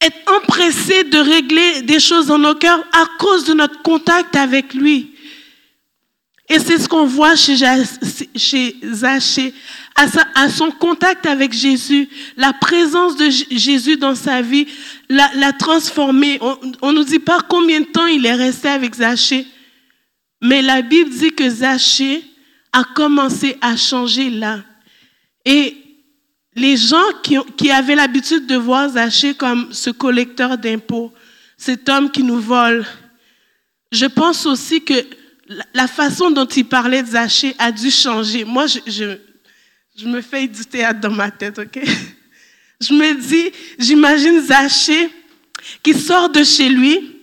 être 0.00 0.16
empressé 0.38 1.04
de 1.04 1.18
régler 1.18 1.82
des 1.82 2.00
choses 2.00 2.26
dans 2.26 2.38
nos 2.38 2.56
cœurs 2.56 2.84
à 2.92 3.04
cause 3.20 3.44
de 3.44 3.54
notre 3.54 3.80
contact 3.82 4.34
avec 4.34 4.74
lui. 4.74 5.14
Et 6.48 6.58
c'est 6.58 6.78
ce 6.78 6.88
qu'on 6.88 7.06
voit 7.06 7.36
chez, 7.36 7.54
chez 8.34 8.76
Zachée, 8.82 9.54
à, 9.94 10.06
à, 10.34 10.48
son 10.48 10.70
contact 10.70 11.26
avec 11.26 11.52
Jésus, 11.52 12.08
la 12.36 12.52
présence 12.52 13.16
de 13.16 13.28
Jésus 13.30 13.96
dans 13.96 14.14
sa 14.14 14.42
vie 14.42 14.66
l'a 15.08 15.52
transformé. 15.52 16.38
On 16.82 16.92
ne 16.92 16.98
nous 16.98 17.04
dit 17.04 17.18
pas 17.20 17.40
combien 17.48 17.80
de 17.80 17.86
temps 17.86 18.06
il 18.06 18.26
est 18.26 18.34
resté 18.34 18.68
avec 18.68 18.94
Zachée, 18.94 19.46
mais 20.40 20.62
la 20.62 20.82
Bible 20.82 21.10
dit 21.10 21.32
que 21.32 21.48
Zachée 21.48 22.24
a 22.72 22.82
commencé 22.82 23.56
à 23.60 23.76
changer 23.76 24.30
là. 24.30 24.60
Et 25.44 25.76
les 26.56 26.76
gens 26.76 27.04
qui, 27.22 27.36
qui 27.56 27.70
avaient 27.70 27.94
l'habitude 27.94 28.46
de 28.46 28.56
voir 28.56 28.90
Zachée 28.90 29.34
comme 29.34 29.72
ce 29.72 29.90
collecteur 29.90 30.58
d'impôts, 30.58 31.12
cet 31.56 31.88
homme 31.88 32.10
qui 32.10 32.22
nous 32.22 32.40
vole, 32.40 32.84
je 33.92 34.06
pense 34.06 34.44
aussi 34.44 34.82
que 34.82 34.94
la 35.72 35.86
façon 35.86 36.30
dont 36.30 36.46
il 36.46 36.64
parlait 36.64 37.02
de 37.02 37.08
Zachée 37.08 37.54
a 37.58 37.70
dû 37.70 37.90
changer. 37.90 38.44
Moi, 38.44 38.66
je, 38.66 38.78
je, 38.86 39.16
je 39.96 40.06
me 40.06 40.20
fais 40.20 40.48
du 40.48 40.64
théâtre 40.64 41.00
dans 41.00 41.10
ma 41.10 41.30
tête, 41.30 41.58
ok? 41.58 41.80
Je 42.80 42.92
me 42.92 43.14
dis, 43.14 43.50
j'imagine 43.78 44.40
Zachée 44.40 45.08
qui 45.82 45.94
sort 45.94 46.28
de 46.28 46.42
chez 46.42 46.68
lui, 46.68 47.14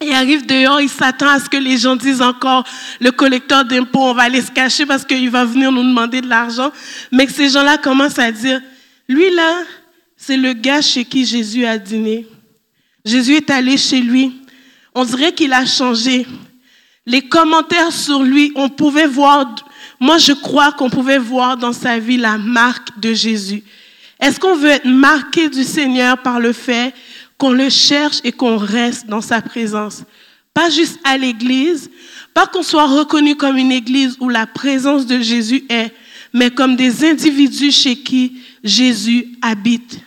il 0.00 0.12
arrive 0.12 0.44
dehors, 0.44 0.80
il 0.80 0.90
s'attend 0.90 1.28
à 1.28 1.40
ce 1.40 1.48
que 1.48 1.56
les 1.56 1.78
gens 1.78 1.96
disent 1.96 2.20
encore, 2.20 2.64
le 3.00 3.10
collecteur 3.10 3.64
d'impôts, 3.64 4.10
on 4.10 4.12
va 4.12 4.24
aller 4.24 4.42
se 4.42 4.50
cacher 4.50 4.84
parce 4.84 5.04
qu'il 5.06 5.30
va 5.30 5.46
venir 5.46 5.72
nous 5.72 5.82
demander 5.82 6.20
de 6.20 6.28
l'argent. 6.28 6.70
Mais 7.10 7.26
que 7.26 7.32
ces 7.32 7.48
gens-là 7.48 7.78
commencent 7.78 8.18
à 8.18 8.30
dire, 8.30 8.60
lui 9.08 9.30
là, 9.30 9.62
c'est 10.16 10.36
le 10.36 10.52
gars 10.52 10.82
chez 10.82 11.04
qui 11.06 11.24
Jésus 11.24 11.64
a 11.64 11.78
dîné. 11.78 12.26
Jésus 13.06 13.36
est 13.36 13.48
allé 13.48 13.78
chez 13.78 14.00
lui. 14.00 14.34
On 14.94 15.04
dirait 15.04 15.32
qu'il 15.32 15.52
a 15.54 15.64
changé. 15.64 16.26
Les 17.06 17.22
commentaires 17.22 17.92
sur 17.92 18.22
lui, 18.22 18.52
on 18.54 18.68
pouvait 18.68 19.06
voir, 19.06 19.54
moi 20.00 20.18
je 20.18 20.32
crois 20.32 20.72
qu'on 20.72 20.90
pouvait 20.90 21.18
voir 21.18 21.56
dans 21.56 21.72
sa 21.72 21.98
vie 21.98 22.16
la 22.16 22.38
marque 22.38 22.98
de 22.98 23.12
Jésus. 23.12 23.62
Est-ce 24.20 24.40
qu'on 24.40 24.56
veut 24.56 24.70
être 24.70 24.86
marqué 24.86 25.48
du 25.48 25.64
Seigneur 25.64 26.18
par 26.18 26.40
le 26.40 26.52
fait 26.52 26.94
qu'on 27.38 27.52
le 27.52 27.68
cherche 27.68 28.20
et 28.24 28.32
qu'on 28.32 28.56
reste 28.56 29.06
dans 29.06 29.20
sa 29.20 29.42
présence? 29.42 30.04
Pas 30.54 30.70
juste 30.70 30.98
à 31.04 31.18
l'église, 31.18 31.90
pas 32.32 32.46
qu'on 32.46 32.62
soit 32.62 32.86
reconnu 32.86 33.36
comme 33.36 33.58
une 33.58 33.72
église 33.72 34.16
où 34.20 34.28
la 34.28 34.46
présence 34.46 35.06
de 35.06 35.20
Jésus 35.20 35.64
est, 35.68 35.92
mais 36.32 36.50
comme 36.50 36.76
des 36.76 37.04
individus 37.04 37.72
chez 37.72 37.96
qui 37.96 38.38
Jésus 38.64 39.28
habite. 39.42 40.00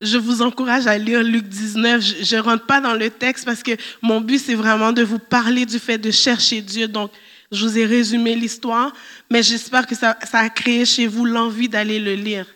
Je 0.00 0.18
vous 0.18 0.42
encourage 0.42 0.86
à 0.86 0.98
lire 0.98 1.22
Luc 1.22 1.44
19. 1.48 2.02
Je 2.22 2.36
ne 2.36 2.40
rentre 2.40 2.66
pas 2.66 2.80
dans 2.80 2.94
le 2.94 3.10
texte 3.10 3.44
parce 3.44 3.62
que 3.62 3.72
mon 4.02 4.20
but, 4.20 4.38
c'est 4.38 4.54
vraiment 4.54 4.92
de 4.92 5.02
vous 5.02 5.18
parler 5.18 5.64
du 5.64 5.78
fait 5.78 5.98
de 5.98 6.10
chercher 6.10 6.60
Dieu. 6.60 6.86
Donc, 6.86 7.10
je 7.50 7.64
vous 7.64 7.78
ai 7.78 7.86
résumé 7.86 8.34
l'histoire, 8.34 8.92
mais 9.30 9.42
j'espère 9.42 9.86
que 9.86 9.94
ça, 9.94 10.16
a 10.32 10.48
créé 10.50 10.84
chez 10.84 11.06
vous 11.06 11.24
l'envie 11.24 11.68
d'aller 11.68 11.98
le 11.98 12.14
lire. 12.14 12.46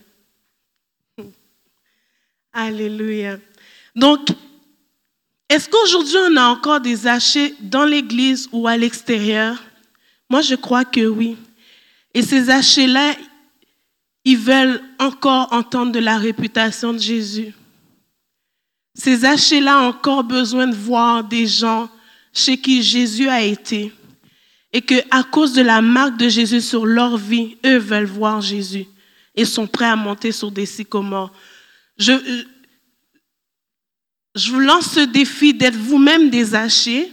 Alléluia. 2.52 3.38
Donc, 3.94 4.28
est-ce 5.48 5.68
qu'aujourd'hui 5.68 6.16
on 6.30 6.36
a 6.36 6.44
encore 6.44 6.80
des 6.80 7.06
achats 7.06 7.48
dans 7.60 7.84
l'église 7.84 8.48
ou 8.52 8.68
à 8.68 8.76
l'extérieur? 8.76 9.62
Moi, 10.28 10.42
je 10.42 10.54
crois 10.54 10.84
que 10.84 11.06
oui. 11.06 11.36
Et 12.14 12.22
ces 12.22 12.50
achats-là, 12.50 13.14
ils 14.24 14.38
veulent 14.38 14.80
encore 14.98 15.52
entendre 15.52 15.92
de 15.92 15.98
la 15.98 16.18
réputation 16.18 16.92
de 16.92 16.98
Jésus. 16.98 17.54
Ces 18.94 19.24
achats-là 19.24 19.80
ont 19.80 19.88
encore 19.88 20.24
besoin 20.24 20.66
de 20.66 20.74
voir 20.74 21.24
des 21.24 21.46
gens 21.46 21.88
chez 22.32 22.58
qui 22.58 22.82
Jésus 22.82 23.28
a 23.28 23.42
été 23.42 23.92
et 24.72 24.82
que 24.82 24.94
à 25.10 25.22
cause 25.22 25.52
de 25.52 25.62
la 25.62 25.80
marque 25.80 26.16
de 26.16 26.28
Jésus 26.28 26.60
sur 26.60 26.86
leur 26.86 27.16
vie, 27.16 27.56
eux 27.64 27.78
veulent 27.78 28.04
voir 28.04 28.40
Jésus 28.40 28.86
et 29.34 29.44
sont 29.44 29.66
prêts 29.66 29.86
à 29.86 29.96
monter 29.96 30.32
sur 30.32 30.50
des 30.50 30.66
sycomores. 30.66 31.32
Je, 31.96 32.12
je 34.34 34.52
vous 34.52 34.60
lance 34.60 34.92
ce 34.92 35.00
défi 35.00 35.54
d'être 35.54 35.76
vous-même 35.76 36.30
des 36.30 36.54
hachés, 36.54 37.12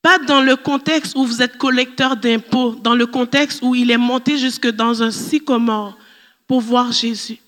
pas 0.00 0.18
dans 0.18 0.42
le 0.42 0.56
contexte 0.56 1.16
où 1.16 1.24
vous 1.24 1.42
êtes 1.42 1.58
collecteur 1.58 2.16
d'impôts, 2.16 2.74
dans 2.74 2.94
le 2.94 3.06
contexte 3.06 3.60
où 3.62 3.74
il 3.74 3.90
est 3.90 3.98
monté 3.98 4.38
jusque 4.38 4.68
dans 4.68 5.02
un 5.02 5.10
sycomore 5.10 5.98
pour 6.46 6.60
voir 6.60 6.92
Jésus? 6.92 7.38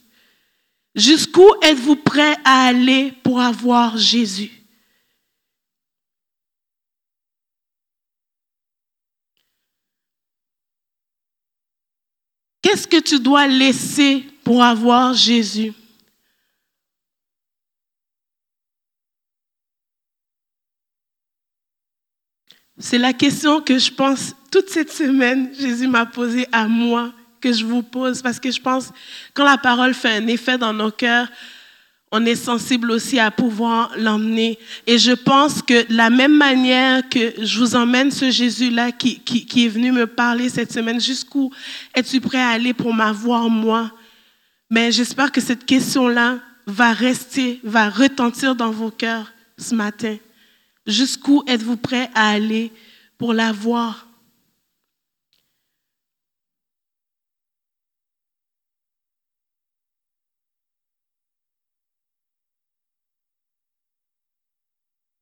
Jusqu'où 0.95 1.47
êtes-vous 1.63 1.97
prêt 1.97 2.37
à 2.45 2.67
aller 2.67 3.13
pour 3.23 3.41
avoir 3.41 3.97
Jésus? 3.97 4.51
Qu'est-ce 12.63 12.89
que 12.89 13.01
tu 13.01 13.21
dois 13.21 13.47
laisser 13.47 14.25
pour 14.43 14.63
avoir 14.63 15.15
Jésus? 15.15 15.73
C'est 22.79 22.99
la 22.99 23.13
question 23.13 23.63
que 23.63 23.79
je 23.79 23.91
pense 23.91 24.35
toute 24.51 24.69
cette 24.69 24.93
semaine, 24.93 25.55
Jésus 25.55 25.87
m'a 25.87 26.07
posée 26.07 26.47
à 26.53 26.69
moi 26.69 27.13
que 27.41 27.53
je 27.53 27.65
vous 27.65 27.83
pose, 27.83 28.23
parce 28.23 28.41
que 28.41 28.51
je 28.51 28.61
pense 28.61 28.91
quand 29.35 29.45
la 29.45 29.59
parole 29.59 29.95
fait 29.95 30.17
un 30.17 30.27
effet 30.27 30.59
dans 30.59 30.73
nos 30.73 30.91
cœurs, 30.91 31.29
on 32.13 32.25
est 32.25 32.37
sensible 32.37 32.93
aussi 32.93 33.19
à 33.19 33.31
pouvoir 33.31 33.93
l'emmener. 33.99 34.59
Et 34.87 34.99
je 34.99 35.13
pense 35.13 35.61
que 35.61 35.85
la 35.93 36.09
même 36.09 36.37
manière 36.37 37.09
que 37.09 37.35
je 37.43 37.59
vous 37.59 37.75
emmène 37.75 38.11
ce 38.11 38.31
Jésus-là 38.31 38.93
qui, 38.93 39.19
qui, 39.21 39.67
est 39.67 39.69
venu 39.69 39.93
me 39.93 40.07
parler 40.07 40.49
cette 40.49 40.73
semaine, 40.73 41.01
jusqu'où 41.01 41.53
es-tu 41.95 42.21
prêt 42.21 42.41
à 42.41 42.51
aller 42.51 42.73
pour 42.73 42.95
m'avoir 42.95 43.51
moi? 43.51 43.91
Mais 44.71 44.93
j'espère 44.93 45.33
que 45.33 45.41
cette 45.41 45.67
question-là 45.67 46.39
va 46.67 46.93
rester, 46.93 47.61
va 47.65 47.91
retentir 47.91 48.55
dans 48.55 48.71
vos 48.71 48.91
cœurs 48.91 49.33
ce 49.59 49.75
matin. 49.75 50.17
Jusqu'où 50.87 51.43
êtes-vous 51.47 51.77
prêt 51.77 52.09
à 52.15 52.31
aller 52.31 52.73
pour 53.19 53.33
l'avoir? 53.33 54.07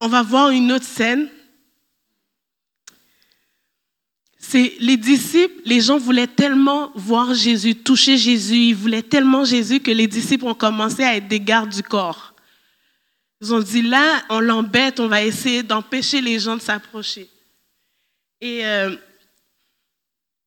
On 0.04 0.08
va 0.08 0.22
voir 0.22 0.50
une 0.50 0.70
autre 0.70 0.84
scène. 0.84 1.30
C'est 4.36 4.74
les 4.78 4.98
disciples, 4.98 5.62
les 5.64 5.80
gens 5.80 5.96
voulaient 5.96 6.26
tellement 6.26 6.92
voir 6.94 7.32
Jésus, 7.32 7.74
toucher 7.74 8.18
Jésus, 8.18 8.54
ils 8.54 8.74
voulaient 8.74 9.00
tellement 9.02 9.46
Jésus 9.46 9.80
que 9.80 9.90
les 9.90 10.06
disciples 10.06 10.44
ont 10.44 10.54
commencé 10.54 11.02
à 11.02 11.16
être 11.16 11.26
des 11.26 11.40
gardes 11.40 11.70
du 11.70 11.82
corps. 11.82 12.34
Ils 13.40 13.54
ont 13.54 13.60
dit, 13.60 13.80
là, 13.80 14.22
on 14.28 14.40
l'embête, 14.40 15.00
on 15.00 15.08
va 15.08 15.24
essayer 15.24 15.62
d'empêcher 15.62 16.20
les 16.20 16.38
gens 16.38 16.56
de 16.56 16.60
s'approcher. 16.60 17.30
Et 18.42 18.66
euh, 18.66 18.94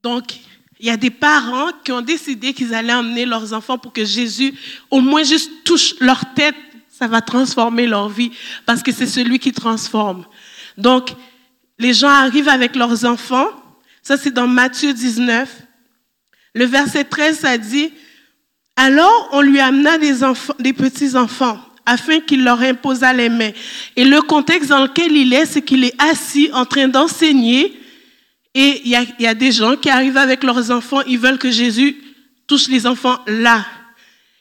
donc, 0.04 0.36
il 0.80 0.86
y 0.86 0.92
a 0.92 0.98
des 0.98 1.10
parents 1.10 1.72
qui 1.84 1.92
ont 1.92 2.02
décidé 2.02 2.54
qu'ils 2.54 2.76
allaient 2.76 2.94
emmener 2.94 3.26
leurs 3.26 3.54
enfants 3.54 3.80
pour 3.80 3.92
que 3.92 4.06
Jésus, 4.06 4.54
au 4.92 5.02
moins 5.02 5.24
juste 5.24 5.50
touche 5.64 5.96
leur 6.00 6.36
tête, 6.36 6.54
ça 6.98 7.08
va 7.08 7.22
transformer 7.22 7.86
leur 7.86 8.10
vie, 8.10 8.32
parce 8.66 8.82
que 8.82 8.92
c'est 8.92 9.08
celui 9.08 9.40
qui 9.40 9.52
transforme. 9.52 10.26
Donc, 10.78 11.10
les 11.78 11.94
gens 11.94 12.10
arrivent 12.10 12.50
avec 12.50 12.76
leurs 12.76 13.06
enfants. 13.06 13.48
Ça, 14.02 14.18
c'est 14.18 14.32
dans 14.32 14.48
Matthieu 14.48 14.94
19. 14.94 15.50
Le 16.56 16.66
verset 16.66 17.04
13, 17.04 17.40
ça 17.40 17.58
dit, 17.58 17.92
alors 18.76 19.30
on 19.32 19.42
lui 19.42 19.60
amena 19.60 19.98
des, 19.98 20.24
enfants, 20.24 20.56
des 20.60 20.74
petits 20.74 21.16
enfants 21.16 21.60
afin 21.86 22.20
qu'il 22.20 22.44
leur 22.44 22.62
imposât 22.62 23.14
les 23.14 23.30
mains. 23.30 23.52
Et 23.96 24.04
le 24.04 24.22
contexte 24.22 24.70
dans 24.70 24.84
lequel 24.84 25.12
il 25.16 25.34
est, 25.34 25.46
c'est 25.46 25.62
qu'il 25.62 25.84
est 25.84 25.96
assis 26.02 26.50
en 26.54 26.66
train 26.66 26.88
d'enseigner 26.88 27.80
et 28.54 28.82
il 28.86 28.90
y, 29.20 29.28
a, 29.28 29.36
des 29.36 29.52
gens 29.52 29.76
qui 29.76 29.90
arrivent 29.90 30.18
avec 30.18 30.44
leurs 30.44 30.72
enfants, 30.72 31.02
ils 31.06 31.20
veulent 31.20 31.38
que 31.38 31.52
Jésus 31.52 31.96
touche 32.48 32.68
les 32.70 32.88
enfants 32.88 33.20
là. 33.28 33.66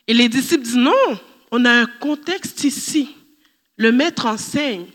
Et 0.09 0.15
les 0.15 0.29
disciples 0.31 0.63
disent 0.63 0.77
non, 0.77 0.93
on 1.51 1.65
a 1.65 1.71
un 1.71 1.87
contexte 1.87 2.65
ici. 2.65 3.15
Le 3.77 3.93
maître 3.93 4.27
enseigne. 4.27 4.87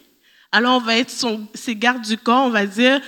Alors 0.52 0.78
on 0.78 0.86
va 0.86 0.98
être 0.98 1.12
son, 1.12 1.48
ses 1.54 1.76
gardes 1.76 2.06
du 2.06 2.18
corps, 2.18 2.46
on 2.46 2.50
va 2.50 2.66
dire, 2.66 3.00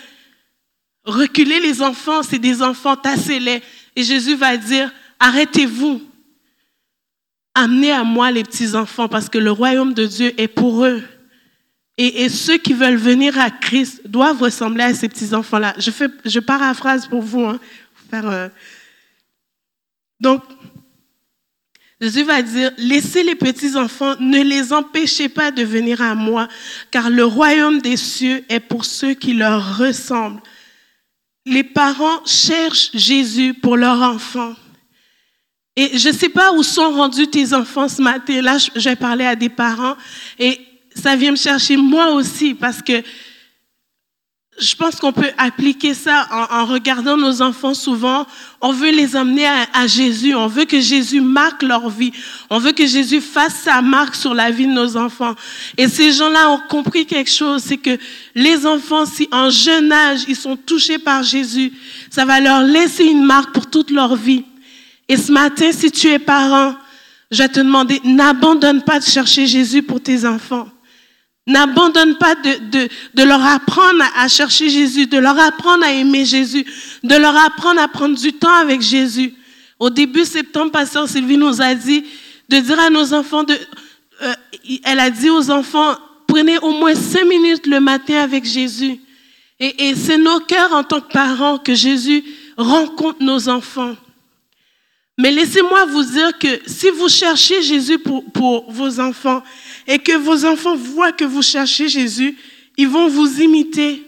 reculez 1.04 1.60
les 1.60 1.82
enfants, 1.82 2.24
c'est 2.24 2.40
des 2.40 2.62
enfants, 2.62 2.96
tassez-les. 2.96 3.62
Et 3.96 4.04
Jésus 4.04 4.36
va 4.36 4.56
dire, 4.58 4.92
arrêtez-vous. 5.20 6.02
Amenez 7.56 7.92
à 7.92 8.04
moi 8.04 8.32
les 8.32 8.44
petits-enfants 8.44 9.08
parce 9.08 9.30
que 9.30 9.38
le 9.38 9.52
royaume 9.52 9.94
de 9.94 10.06
Dieu 10.06 10.34
est 10.38 10.48
pour 10.48 10.86
eux. 10.86 11.04
Et, 11.98 12.28
ceux 12.28 12.58
qui 12.58 12.74
veulent 12.74 12.96
venir 12.96 13.40
à 13.40 13.52
Christ 13.52 14.02
doivent 14.08 14.42
ressembler 14.42 14.84
à 14.84 14.94
ces 14.96 15.08
petits-enfants-là. 15.08 15.76
Je, 15.78 16.40
paraphrase 16.40 17.06
pour 17.06 17.22
vous. 17.22 17.46
Hein, 17.46 17.60
euh. 18.14 18.50
Donc, 20.20 20.42
Jésus 22.04 22.24
va 22.24 22.42
dire, 22.42 22.72
laissez 22.78 23.24
les 23.24 23.36
petits-enfants, 23.36 24.16
ne 24.20 24.44
les 24.44 24.74
empêchez 24.74 25.30
pas 25.30 25.52
de 25.52 25.64
venir 25.64 26.02
à 26.02 26.16
moi, 26.16 26.50
car 26.92 27.10
le 27.10 27.24
royaume 27.24 27.80
des 27.80 27.96
cieux 27.96 28.44
est 28.50 28.60
pour 28.60 28.84
ceux 28.84 29.14
qui 29.14 29.34
leur 29.34 29.78
ressemblent. 29.78 30.42
Les 31.46 31.64
parents 31.64 32.26
cherchent 32.26 32.90
Jésus 32.94 33.54
pour 33.54 33.78
leurs 33.78 34.02
enfants. 34.02 34.54
Et 35.78 35.98
je 35.98 36.10
ne 36.10 36.14
sais 36.14 36.28
pas 36.28 36.52
où 36.52 36.62
sont 36.62 36.92
rendus 36.92 37.28
tes 37.28 37.54
enfants 37.54 37.88
ce 37.88 38.02
matin. 38.02 38.42
Là, 38.42 38.58
j'ai 38.76 38.98
parlé 38.98 39.24
à 39.24 39.38
des 39.38 39.48
parents 39.48 39.96
et 40.38 40.60
ça 40.94 41.16
vient 41.16 41.32
me 41.32 41.38
chercher 41.38 41.78
moi 41.78 42.12
aussi 42.12 42.54
parce 42.54 42.82
que 42.82 43.02
je 44.60 44.76
pense 44.76 44.98
qu'on 44.98 45.12
peut 45.12 45.32
appliquer 45.38 45.94
ça 45.96 46.28
en, 46.52 46.66
regardant 46.66 47.18
nos 47.18 47.42
enfants 47.42 47.74
souvent. 47.74 48.28
On 48.62 48.72
veut 48.72 48.92
les 48.92 49.16
amener 49.16 49.48
à, 49.48 49.88
Jésus. 49.88 50.36
On 50.36 50.48
veut 50.48 50.66
que 50.66 50.80
Jésus 50.80 51.22
marque 51.22 51.64
leur 51.64 51.90
vie. 51.90 52.14
On 52.52 52.60
veut 52.60 52.72
que 52.72 52.86
Jésus 52.86 53.20
fasse 53.20 53.56
sa 53.64 53.82
marque 53.82 54.16
sur 54.16 54.34
la 54.36 54.52
vie 54.52 54.68
de 54.68 54.72
nos 54.72 54.96
enfants. 54.96 55.34
Et 55.76 55.88
ces 55.88 56.12
gens-là 56.12 56.52
ont 56.52 56.62
compris 56.70 57.06
quelque 57.08 57.32
chose, 57.32 57.64
c'est 57.64 57.78
que 57.78 57.98
les 58.36 58.66
enfants, 58.68 59.06
si 59.08 59.28
en 59.32 59.50
jeune 59.50 59.92
âge, 59.92 60.22
ils 60.28 60.36
sont 60.36 60.56
touchés 60.56 61.00
par 61.00 61.24
Jésus, 61.24 61.74
ça 62.12 62.24
va 62.24 62.40
leur 62.40 62.62
laisser 62.62 63.06
une 63.06 63.24
marque 63.24 63.54
pour 63.54 63.68
toute 63.68 63.90
leur 63.90 64.16
vie. 64.16 64.44
Et 65.10 65.18
ce 65.18 65.32
matin, 65.32 65.72
si 65.72 65.92
tu 65.92 66.08
es 66.10 66.20
parent, 66.20 66.76
je 67.32 67.40
vais 67.40 67.50
te 67.50 67.60
demander, 67.60 68.00
n'abandonne 68.04 68.84
pas 68.84 69.00
de 69.00 69.06
chercher 69.06 69.48
Jésus 69.48 69.82
pour 69.82 70.00
tes 70.00 70.26
enfants. 70.26 70.68
N'abandonne 71.46 72.18
pas 72.18 72.36
de, 72.36 72.88
de, 73.14 73.24
leur 73.24 73.44
apprendre 73.44 74.02
à 74.16 74.30
chercher 74.30 74.70
Jésus, 74.70 75.08
de 75.08 75.18
leur 75.18 75.38
apprendre 75.38 75.84
à 75.84 75.92
aimer 75.92 76.24
Jésus, 76.24 76.66
de 77.04 77.16
leur 77.16 77.36
apprendre 77.36 77.82
à 77.82 77.88
prendre 77.90 78.18
du 78.18 78.32
temps 78.32 78.54
avec 78.54 78.82
Jésus. 78.82 79.34
Au 79.78 79.90
début 79.90 80.24
septembre, 80.24 80.72
Pasteur 80.72 81.08
Sylvie 81.10 81.36
nous 81.36 81.62
a 81.62 81.76
dit 81.76 82.06
de 82.48 82.58
dire 82.60 82.80
à 82.80 82.90
nos 82.90 83.14
enfants, 83.14 83.44
de, 83.44 83.58
euh, 84.22 84.34
elle 84.86 85.00
a 85.00 85.10
dit 85.10 85.30
aux 85.30 85.52
enfants, 85.52 85.98
prenez 86.28 86.58
au 86.60 86.72
moins 86.72 86.96
cinq 86.96 87.26
minutes 87.26 87.68
le 87.68 87.82
matin 87.82 88.22
avec 88.22 88.46
Jésus. 88.46 89.02
Et, 89.60 89.90
et 89.90 89.96
c'est 89.96 90.18
nos 90.18 90.40
cœurs 90.40 90.72
en 90.72 90.84
tant 90.86 91.02
que 91.02 91.12
parents 91.12 91.58
que 91.58 91.76
Jésus 91.76 92.24
rencontre 92.56 93.22
nos 93.22 93.50
enfants. 93.50 93.96
Mais 95.18 95.32
laissez-moi 95.32 95.86
vous 95.86 96.04
dire 96.04 96.38
que 96.40 96.62
si 96.66 96.90
vous 96.90 97.10
cherchez 97.10 97.62
Jésus 97.62 98.00
pour, 98.00 98.72
vos 98.72 99.00
enfants 99.00 99.44
et 99.88 100.00
que 100.00 100.18
vos 100.18 100.46
enfants 100.46 100.76
voient 100.76 101.12
que 101.12 101.26
vous 101.26 101.44
cherchez 101.44 101.88
Jésus, 101.88 102.36
ils 102.78 102.88
vont 102.88 103.08
vous 103.08 103.42
imiter. 103.42 104.04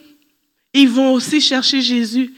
Ils 0.73 0.89
vont 0.89 1.13
aussi 1.13 1.39
chercher 1.39 1.81
Jésus. 1.81 2.33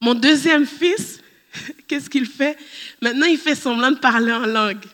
Mon 0.00 0.14
deuxième 0.14 0.66
fils, 0.66 1.20
qu'est-ce 1.88 2.08
qu'il 2.08 2.26
fait? 2.26 2.56
Maintenant, 3.00 3.26
il 3.26 3.38
fait 3.38 3.54
semblant 3.54 3.90
de 3.90 3.98
parler 3.98 4.32
en 4.32 4.46
langue. 4.46 4.84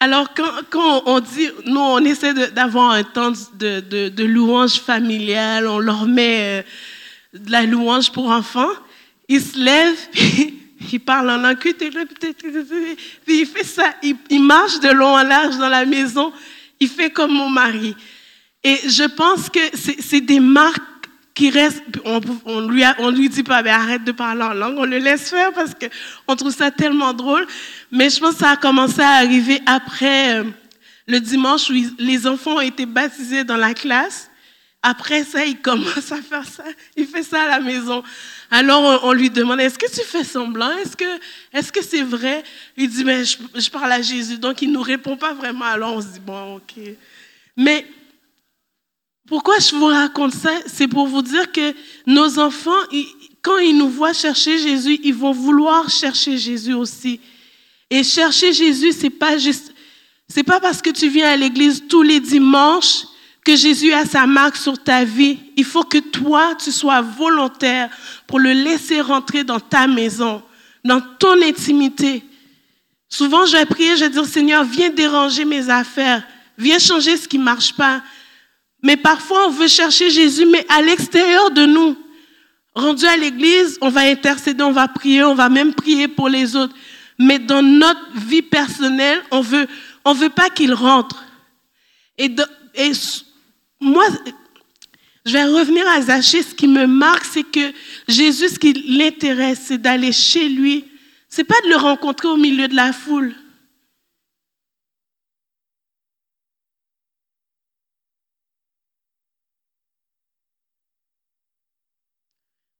Alors, 0.00 0.34
quand, 0.34 1.04
on 1.06 1.20
dit, 1.20 1.48
nous, 1.64 1.80
on 1.80 2.00
essaie 2.00 2.34
d'avoir 2.50 2.90
un 2.90 3.04
temps 3.04 3.32
de, 3.54 4.24
louange 4.24 4.80
familiale, 4.80 5.68
on 5.68 5.78
leur 5.78 6.06
met 6.06 6.60
euh, 6.60 7.38
de 7.38 7.52
la 7.52 7.64
louange 7.64 8.10
pour 8.10 8.28
enfants 8.28 8.72
il 9.32 9.40
se 9.40 9.58
lève, 9.58 9.96
il 10.92 11.00
parle 11.00 11.30
en 11.30 11.38
langue, 11.38 11.56
puis 11.56 11.74
il 13.26 13.46
fait 13.46 13.64
ça, 13.64 13.94
il, 14.02 14.42
marche 14.42 14.78
de 14.80 14.90
long 14.90 15.14
en 15.14 15.22
large 15.22 15.56
dans 15.56 15.70
la 15.70 15.86
maison, 15.86 16.32
il 16.78 16.88
fait 16.88 17.08
comme 17.08 17.32
mon 17.32 17.48
mari. 17.48 17.96
Et 18.62 18.76
je 18.86 19.04
pense 19.04 19.48
que 19.48 19.58
c'est 19.72 20.20
des 20.20 20.38
marques 20.38 20.82
qui 21.34 21.48
restent, 21.48 21.82
on, 22.04 22.20
on 22.44 22.60
lui, 23.10 23.28
dit 23.30 23.42
pas, 23.42 23.62
mais 23.62 23.70
arrête 23.70 24.04
de 24.04 24.12
parler 24.12 24.42
en 24.42 24.52
langue, 24.52 24.74
on 24.76 24.84
le 24.84 24.98
laisse 24.98 25.30
faire 25.30 25.50
parce 25.54 25.70
qu'on 25.72 26.36
trouve 26.36 26.52
ça 26.52 26.70
tellement 26.70 27.14
drôle. 27.14 27.46
Mais 27.90 28.10
je 28.10 28.20
pense 28.20 28.34
que 28.34 28.40
ça 28.40 28.50
a 28.50 28.56
commencé 28.56 29.00
à 29.00 29.12
arriver 29.12 29.62
après 29.64 30.40
euh, 30.40 30.44
le 31.06 31.20
dimanche 31.20 31.70
où 31.70 31.74
les 31.98 32.26
enfants 32.26 32.56
ont 32.56 32.60
été 32.60 32.84
baptisés 32.84 33.44
dans 33.44 33.56
la 33.56 33.72
classe. 33.72 34.30
Après 34.82 35.22
ça, 35.22 35.44
il 35.46 35.58
commence 35.60 36.12
à 36.12 36.20
faire 36.20 36.44
ça. 36.44 36.64
Il 36.96 37.06
fait 37.06 37.22
ça 37.22 37.44
à 37.44 37.48
la 37.48 37.60
maison. 37.60 38.02
Alors 38.54 39.02
on, 39.02 39.12
lui 39.12 39.30
demande, 39.30 39.60
est-ce 39.60 39.78
que 39.78 39.90
tu 39.90 40.06
fais 40.06 40.24
semblant? 40.24 40.70
Est-ce 40.76 41.72
que 41.72 41.82
c'est 41.82 42.02
vrai? 42.02 42.44
Il 42.76 42.90
dit, 42.90 43.02
mais 43.02 43.24
je, 43.24 43.70
parle 43.70 43.90
à 43.90 44.02
Jésus. 44.02 44.36
Donc 44.36 44.60
il 44.60 44.68
ne 44.68 44.74
nous 44.74 44.82
répond 44.82 45.16
pas 45.16 45.32
vraiment. 45.32 45.64
Alors 45.64 45.94
on 45.94 46.02
se 46.02 46.08
dit, 46.08 46.20
bon, 46.20 46.56
ok. 46.56 46.74
Mais 47.56 47.86
pourquoi 49.26 49.58
je 49.58 49.74
vous 49.74 49.86
raconte 49.86 50.34
ça? 50.34 50.50
C'est 50.66 50.86
pour 50.86 51.06
vous 51.06 51.22
dire 51.22 51.50
que 51.50 51.74
nos 52.06 52.38
enfants, 52.38 52.82
quand 53.40 53.56
ils 53.56 53.74
nous 53.74 53.88
voient 53.88 54.12
chercher 54.12 54.58
Jésus, 54.58 55.00
ils 55.02 55.14
vont 55.14 55.32
vouloir 55.32 55.88
chercher 55.88 56.36
Jésus 56.36 56.74
aussi. 56.74 57.20
Et 57.88 58.04
chercher 58.04 58.52
Jésus, 58.52 58.92
c'est 58.92 59.08
pas 59.08 59.38
juste, 59.38 59.72
c'est 60.28 60.44
pas 60.44 60.60
parce 60.60 60.82
que 60.82 60.90
tu 60.90 61.08
viens 61.08 61.30
à 61.30 61.36
l'église 61.38 61.84
tous 61.88 62.02
les 62.02 62.20
dimanches 62.20 63.04
que 63.44 63.56
Jésus 63.56 63.92
a 63.92 64.04
sa 64.06 64.26
marque 64.26 64.56
sur 64.56 64.78
ta 64.78 65.04
vie, 65.04 65.38
il 65.56 65.64
faut 65.64 65.82
que 65.82 65.98
toi, 65.98 66.54
tu 66.54 66.70
sois 66.70 67.00
volontaire 67.00 67.90
pour 68.26 68.38
le 68.38 68.52
laisser 68.52 69.00
rentrer 69.00 69.42
dans 69.42 69.60
ta 69.60 69.86
maison, 69.86 70.42
dans 70.84 71.00
ton 71.00 71.42
intimité. 71.42 72.22
Souvent, 73.08 73.44
je 73.46 73.56
vais 73.56 73.66
prier, 73.66 73.96
je 73.96 74.04
vais 74.04 74.10
dire, 74.10 74.24
Seigneur, 74.24 74.64
viens 74.64 74.90
déranger 74.90 75.44
mes 75.44 75.68
affaires, 75.68 76.22
viens 76.56 76.78
changer 76.78 77.16
ce 77.16 77.26
qui 77.26 77.38
ne 77.38 77.44
marche 77.44 77.74
pas. 77.74 78.02
Mais 78.82 78.96
parfois, 78.96 79.48
on 79.48 79.50
veut 79.50 79.68
chercher 79.68 80.08
Jésus, 80.10 80.46
mais 80.46 80.64
à 80.68 80.80
l'extérieur 80.80 81.50
de 81.50 81.66
nous. 81.66 81.96
Rendu 82.74 83.04
à 83.04 83.16
l'église, 83.16 83.76
on 83.82 83.90
va 83.90 84.00
intercéder, 84.02 84.62
on 84.62 84.72
va 84.72 84.88
prier, 84.88 85.22
on 85.24 85.34
va 85.34 85.50
même 85.50 85.74
prier 85.74 86.08
pour 86.08 86.28
les 86.28 86.56
autres. 86.56 86.74
Mais 87.18 87.38
dans 87.38 87.62
notre 87.62 88.00
vie 88.14 88.40
personnelle, 88.40 89.20
on 89.30 89.42
veut, 89.42 89.66
on 90.04 90.14
veut 90.14 90.30
pas 90.30 90.48
qu'il 90.48 90.72
rentre. 90.72 91.22
Moi, 93.82 94.06
je 95.26 95.32
vais 95.32 95.44
revenir 95.44 95.86
à 95.88 96.00
Zachée. 96.00 96.42
Ce 96.42 96.54
qui 96.54 96.68
me 96.68 96.86
marque, 96.86 97.24
c'est 97.24 97.42
que 97.42 97.72
Jésus, 98.08 98.48
ce 98.48 98.58
qui 98.58 98.72
l'intéresse, 98.72 99.60
c'est 99.66 99.78
d'aller 99.78 100.12
chez 100.12 100.48
lui. 100.48 100.84
C'est 101.28 101.44
pas 101.44 101.60
de 101.64 101.68
le 101.68 101.76
rencontrer 101.76 102.28
au 102.28 102.36
milieu 102.36 102.68
de 102.68 102.76
la 102.76 102.92
foule. 102.92 103.34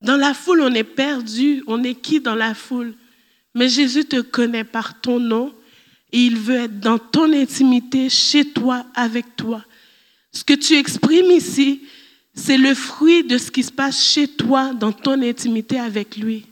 Dans 0.00 0.16
la 0.16 0.34
foule, 0.34 0.62
on 0.62 0.74
est 0.74 0.84
perdu. 0.84 1.62
On 1.66 1.82
est 1.84 1.94
qui 1.94 2.20
dans 2.20 2.34
la 2.34 2.54
foule? 2.54 2.94
Mais 3.54 3.68
Jésus 3.68 4.04
te 4.04 4.20
connaît 4.20 4.64
par 4.64 5.00
ton 5.00 5.20
nom 5.20 5.54
et 6.12 6.18
il 6.18 6.36
veut 6.36 6.56
être 6.56 6.80
dans 6.80 6.98
ton 6.98 7.32
intimité, 7.32 8.08
chez 8.10 8.44
toi, 8.52 8.84
avec 8.94 9.36
toi. 9.36 9.64
Ce 10.32 10.44
que 10.44 10.54
tu 10.54 10.74
exprimes 10.74 11.30
ici, 11.30 11.82
c'est 12.34 12.56
le 12.56 12.74
fruit 12.74 13.24
de 13.24 13.36
ce 13.36 13.50
qui 13.50 13.62
se 13.62 13.72
passe 13.72 14.02
chez 14.02 14.26
toi, 14.26 14.72
dans 14.72 14.92
ton 14.92 15.20
intimité 15.22 15.78
avec 15.78 16.16
lui. 16.16 16.46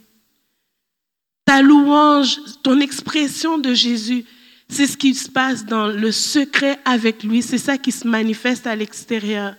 Ta 1.45 1.61
louange, 1.61 2.37
ton 2.61 2.79
expression 2.79 3.57
de 3.57 3.73
Jésus, 3.73 4.25
c'est 4.69 4.87
ce 4.87 4.95
qui 4.95 5.13
se 5.15 5.29
passe 5.29 5.65
dans 5.65 5.87
le 5.87 6.11
secret 6.11 6.79
avec 6.85 7.23
lui. 7.23 7.41
C'est 7.41 7.57
ça 7.57 7.77
qui 7.77 7.91
se 7.91 8.07
manifeste 8.07 8.67
à 8.67 8.75
l'extérieur. 8.75 9.55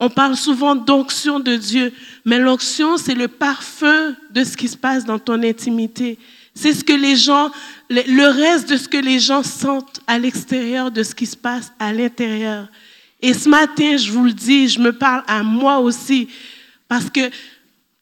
On 0.00 0.10
parle 0.10 0.36
souvent 0.36 0.74
d'onction 0.74 1.38
de 1.38 1.54
Dieu, 1.54 1.92
mais 2.24 2.38
l'onction, 2.40 2.96
c'est 2.96 3.14
le 3.14 3.28
parfum 3.28 4.16
de 4.30 4.42
ce 4.42 4.56
qui 4.56 4.66
se 4.66 4.76
passe 4.76 5.04
dans 5.04 5.20
ton 5.20 5.40
intimité. 5.44 6.18
C'est 6.54 6.74
ce 6.74 6.82
que 6.82 6.92
les 6.92 7.14
gens, 7.14 7.52
le 7.88 8.28
reste 8.28 8.68
de 8.68 8.76
ce 8.76 8.88
que 8.88 8.96
les 8.96 9.20
gens 9.20 9.44
sentent 9.44 10.00
à 10.08 10.18
l'extérieur 10.18 10.90
de 10.90 11.04
ce 11.04 11.14
qui 11.14 11.26
se 11.26 11.36
passe 11.36 11.72
à 11.78 11.92
l'intérieur. 11.92 12.68
Et 13.22 13.32
ce 13.32 13.48
matin, 13.48 13.96
je 13.96 14.10
vous 14.10 14.24
le 14.24 14.32
dis, 14.32 14.68
je 14.68 14.80
me 14.80 14.92
parle 14.92 15.22
à 15.28 15.42
moi 15.44 15.78
aussi, 15.78 16.28
parce 16.88 17.08
que 17.08 17.30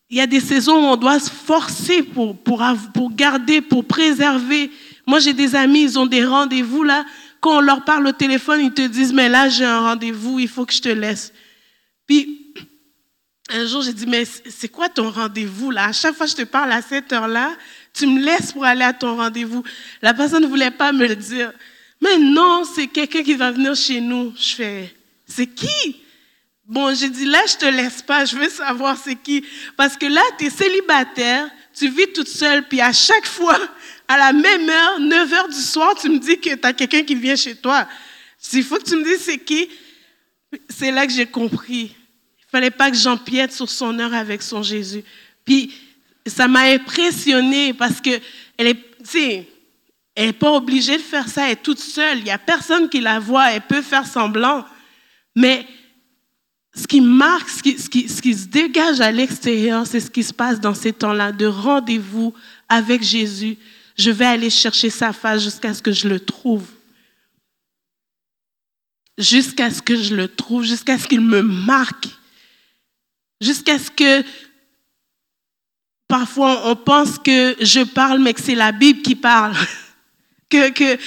il 0.08 0.16
y 0.16 0.20
a 0.20 0.26
des 0.26 0.40
saisons 0.40 0.74
où 0.74 0.92
on 0.92 0.96
doit 0.96 1.20
se 1.20 1.30
forcer 1.30 2.02
pour, 2.02 2.36
pour, 2.36 2.64
pour 2.92 3.14
garder, 3.14 3.60
pour 3.60 3.84
préserver. 3.84 4.72
Moi, 5.06 5.20
j'ai 5.20 5.32
des 5.32 5.54
amis, 5.54 5.82
ils 5.82 5.98
ont 6.00 6.06
des 6.06 6.24
rendez-vous 6.24 6.82
là. 6.82 7.04
Quand 7.40 7.58
on 7.58 7.60
leur 7.60 7.84
parle 7.84 8.08
au 8.08 8.12
téléphone, 8.12 8.60
ils 8.60 8.72
te 8.72 8.82
disent, 8.82 9.12
mais 9.12 9.28
là, 9.28 9.48
j'ai 9.48 9.64
un 9.64 9.78
rendez-vous, 9.78 10.40
il 10.40 10.48
faut 10.48 10.66
que 10.66 10.72
je 10.72 10.80
te 10.80 10.88
laisse. 10.88 11.32
Puis, 12.08 12.52
un 13.50 13.66
jour, 13.66 13.82
j'ai 13.82 13.92
dit, 13.92 14.06
mais 14.06 14.24
c'est 14.24 14.68
quoi 14.68 14.88
ton 14.88 15.10
rendez-vous 15.10 15.70
là? 15.70 15.86
À 15.86 15.92
chaque 15.92 16.16
fois 16.16 16.26
que 16.26 16.32
je 16.32 16.36
te 16.36 16.42
parle 16.42 16.72
à 16.72 16.82
cette 16.82 17.12
heure-là, 17.12 17.52
tu 17.94 18.06
me 18.06 18.20
laisses 18.20 18.52
pour 18.52 18.64
aller 18.64 18.84
à 18.84 18.92
ton 18.92 19.16
rendez-vous. 19.16 19.62
La 20.02 20.12
personne 20.12 20.42
ne 20.42 20.48
voulait 20.48 20.72
pas 20.72 20.92
me 20.92 21.06
le 21.06 21.14
dire. 21.14 21.52
Mais 22.00 22.18
non, 22.18 22.64
c'est 22.64 22.88
quelqu'un 22.88 23.22
qui 23.22 23.34
va 23.34 23.52
venir 23.52 23.76
chez 23.76 24.00
nous. 24.00 24.32
Je 24.36 24.54
fais, 24.54 24.94
c'est 25.31 25.47
qui? 25.47 26.03
Bon, 26.66 26.95
j'ai 26.95 27.09
dit, 27.09 27.24
là, 27.24 27.41
je 27.49 27.57
te 27.57 27.66
laisse 27.66 28.03
pas, 28.03 28.24
je 28.24 28.37
veux 28.37 28.49
savoir 28.49 28.97
c'est 28.97 29.16
qui. 29.16 29.45
Parce 29.76 29.97
que 29.97 30.07
là, 30.07 30.20
tu 30.39 30.47
es 30.47 30.51
célibataire, 30.51 31.51
tu 31.74 31.89
vis 31.89 32.12
toute 32.12 32.28
seule, 32.28 32.68
puis 32.68 32.81
à 32.81 32.93
chaque 32.93 33.26
fois, 33.26 33.59
à 34.07 34.18
la 34.18 34.33
même 34.33 34.68
heure, 34.68 35.01
9 35.01 35.33
heures 35.33 35.49
du 35.49 35.61
soir, 35.61 35.95
tu 36.01 36.09
me 36.09 36.18
dis 36.18 36.39
que 36.39 36.55
tu 36.55 36.66
as 36.66 36.72
quelqu'un 36.72 37.03
qui 37.03 37.14
vient 37.14 37.37
chez 37.37 37.57
toi. 37.57 37.89
Il 38.53 38.62
faut 38.62 38.76
que 38.76 38.85
tu 38.85 38.97
me 38.97 39.05
dises 39.05 39.22
c'est 39.22 39.39
qui. 39.39 39.68
C'est 40.68 40.91
là 40.91 41.07
que 41.07 41.12
j'ai 41.12 41.26
compris. 41.26 41.95
Il 42.39 42.51
fallait 42.51 42.70
pas 42.70 42.91
que 42.91 42.97
j'empiète 42.97 43.53
sur 43.53 43.70
son 43.70 43.99
heure 43.99 44.14
avec 44.14 44.43
son 44.43 44.62
Jésus. 44.62 45.05
Puis, 45.45 45.72
ça 46.26 46.49
m'a 46.49 46.62
impressionné 46.62 47.72
parce 47.72 48.01
que 48.01 48.20
elle 48.57 48.66
est, 48.66 49.47
elle 50.14 50.26
n'est 50.26 50.33
pas 50.33 50.53
obligée 50.53 50.97
de 50.97 51.03
faire 51.03 51.28
ça, 51.28 51.47
elle 51.47 51.53
est 51.53 51.62
toute 51.62 51.78
seule. 51.78 52.18
Il 52.18 52.24
n'y 52.24 52.31
a 52.31 52.39
personne 52.39 52.89
qui 52.89 53.01
la 53.01 53.18
voit, 53.18 53.53
elle 53.53 53.62
peut 53.62 53.83
faire 53.83 54.07
semblant. 54.07 54.64
Mais 55.37 55.66
ce 56.74 56.87
qui 56.87 57.01
marque, 57.01 57.49
ce 57.49 57.62
qui, 57.62 58.09
se 58.09 58.47
dégage 58.47 59.01
à 59.01 59.11
l'extérieur, 59.11 59.87
c'est 59.87 60.01
ce 60.01 60.11
qui 60.11 60.22
se 60.22 60.33
passe 60.33 60.61
dans 60.61 60.74
ces 60.74 60.93
temps-là 60.93 61.33
de 61.33 61.47
rendez-vous 61.47 62.33
avec 62.68 63.03
Jésus. 63.03 63.59
Je 63.97 64.11
vais 64.11 64.26
aller 64.26 64.51
chercher 64.51 64.91
sa 64.91 65.12
face 65.12 65.43
jusqu'à 65.43 65.74
ce 65.74 65.83
que 65.83 65.93
je 65.93 66.09
le 66.09 66.20
trouve. 66.20 66.66
Jusqu'à 69.18 69.70
ce 69.70 69.83
que 69.83 69.97
je 69.97 70.14
le 70.14 70.28
trouve, 70.28 70.64
jusqu'à 70.64 70.99
ce 70.99 71.07
qu'il 71.07 71.20
me 71.20 71.43
marque. 71.43 72.09
Jusqu'à 73.41 73.78
ce 73.78 73.91
que 73.91 74.24
parfois 76.07 76.68
on 76.70 76.76
pense 76.76 77.18
que 77.18 77.57
je 77.61 77.83
parle, 77.83 78.20
mais 78.20 78.35
que 78.35 78.41
c'est 78.41 78.55
la 78.55 78.72
Bible 78.72 79.03
qui 79.03 79.16
parle. 79.16 79.55
que, 80.51 80.70
que 80.70 80.98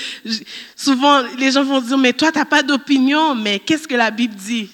souvent 0.75 1.21
les 1.37 1.51
gens 1.51 1.63
vont 1.63 1.81
dire, 1.81 1.97
mais 1.97 2.13
toi, 2.13 2.31
tu 2.31 2.39
n'as 2.39 2.45
pas 2.45 2.63
d'opinion, 2.63 3.35
mais 3.35 3.59
qu'est-ce 3.59 3.87
que 3.87 3.95
la 3.95 4.09
Bible 4.09 4.35
dit? 4.35 4.69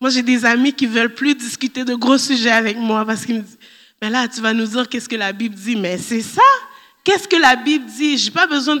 Moi, 0.00 0.10
j'ai 0.10 0.22
des 0.22 0.44
amis 0.44 0.72
qui 0.72 0.86
veulent 0.86 1.14
plus 1.14 1.34
discuter 1.34 1.84
de 1.84 1.94
gros 1.94 2.18
sujets 2.18 2.50
avec 2.50 2.76
moi 2.76 3.04
parce 3.06 3.24
qu'ils 3.24 3.36
me 3.36 3.40
disent, 3.40 3.58
mais 4.00 4.10
là, 4.10 4.26
tu 4.26 4.40
vas 4.40 4.52
nous 4.52 4.66
dire 4.66 4.88
qu'est-ce 4.88 5.08
que 5.08 5.16
la 5.16 5.32
Bible 5.32 5.54
dit, 5.54 5.76
mais 5.76 5.96
c'est 5.96 6.22
ça? 6.22 6.42
Qu'est-ce 7.04 7.28
que 7.28 7.36
la 7.36 7.56
Bible 7.56 7.84
dit? 7.86 8.18
Je 8.18 8.24
n'ai 8.26 8.30
pas 8.32 8.46
besoin 8.46 8.76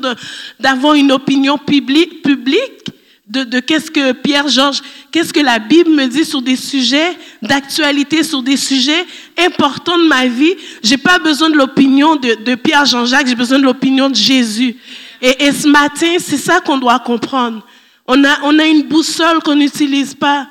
d'avoir 0.58 0.94
une 0.94 1.12
opinion 1.12 1.58
publique, 1.58 2.22
publique 2.22 2.82
de, 3.28 3.60
qu'est-ce 3.60 3.90
que 3.90 4.12
Pierre, 4.12 4.48
Georges, 4.48 4.82
qu'est-ce 5.10 5.32
que 5.32 5.40
la 5.40 5.58
Bible 5.58 5.90
me 5.90 6.06
dit 6.06 6.24
sur 6.24 6.42
des 6.42 6.56
sujets 6.56 7.16
d'actualité, 7.40 8.22
sur 8.22 8.42
des 8.42 8.56
sujets 8.56 9.06
importants 9.38 9.96
de 9.96 10.06
ma 10.06 10.26
vie. 10.26 10.54
J'ai 10.82 10.98
pas 10.98 11.18
besoin 11.18 11.48
de 11.48 11.56
l'opinion 11.56 12.16
de, 12.16 12.34
de 12.34 12.54
Pierre, 12.56 12.84
Jean-Jacques, 12.84 13.28
j'ai 13.28 13.34
besoin 13.34 13.58
de 13.58 13.64
l'opinion 13.64 14.10
de 14.10 14.16
Jésus. 14.16 14.76
Et, 15.24 15.52
ce 15.52 15.68
matin, 15.68 16.16
c'est 16.18 16.36
ça 16.36 16.60
qu'on 16.60 16.78
doit 16.78 16.98
comprendre. 16.98 17.64
On 18.06 18.24
a, 18.24 18.40
on 18.42 18.58
a 18.58 18.66
une 18.66 18.82
boussole 18.82 19.40
qu'on 19.40 19.54
n'utilise 19.54 20.14
pas. 20.14 20.48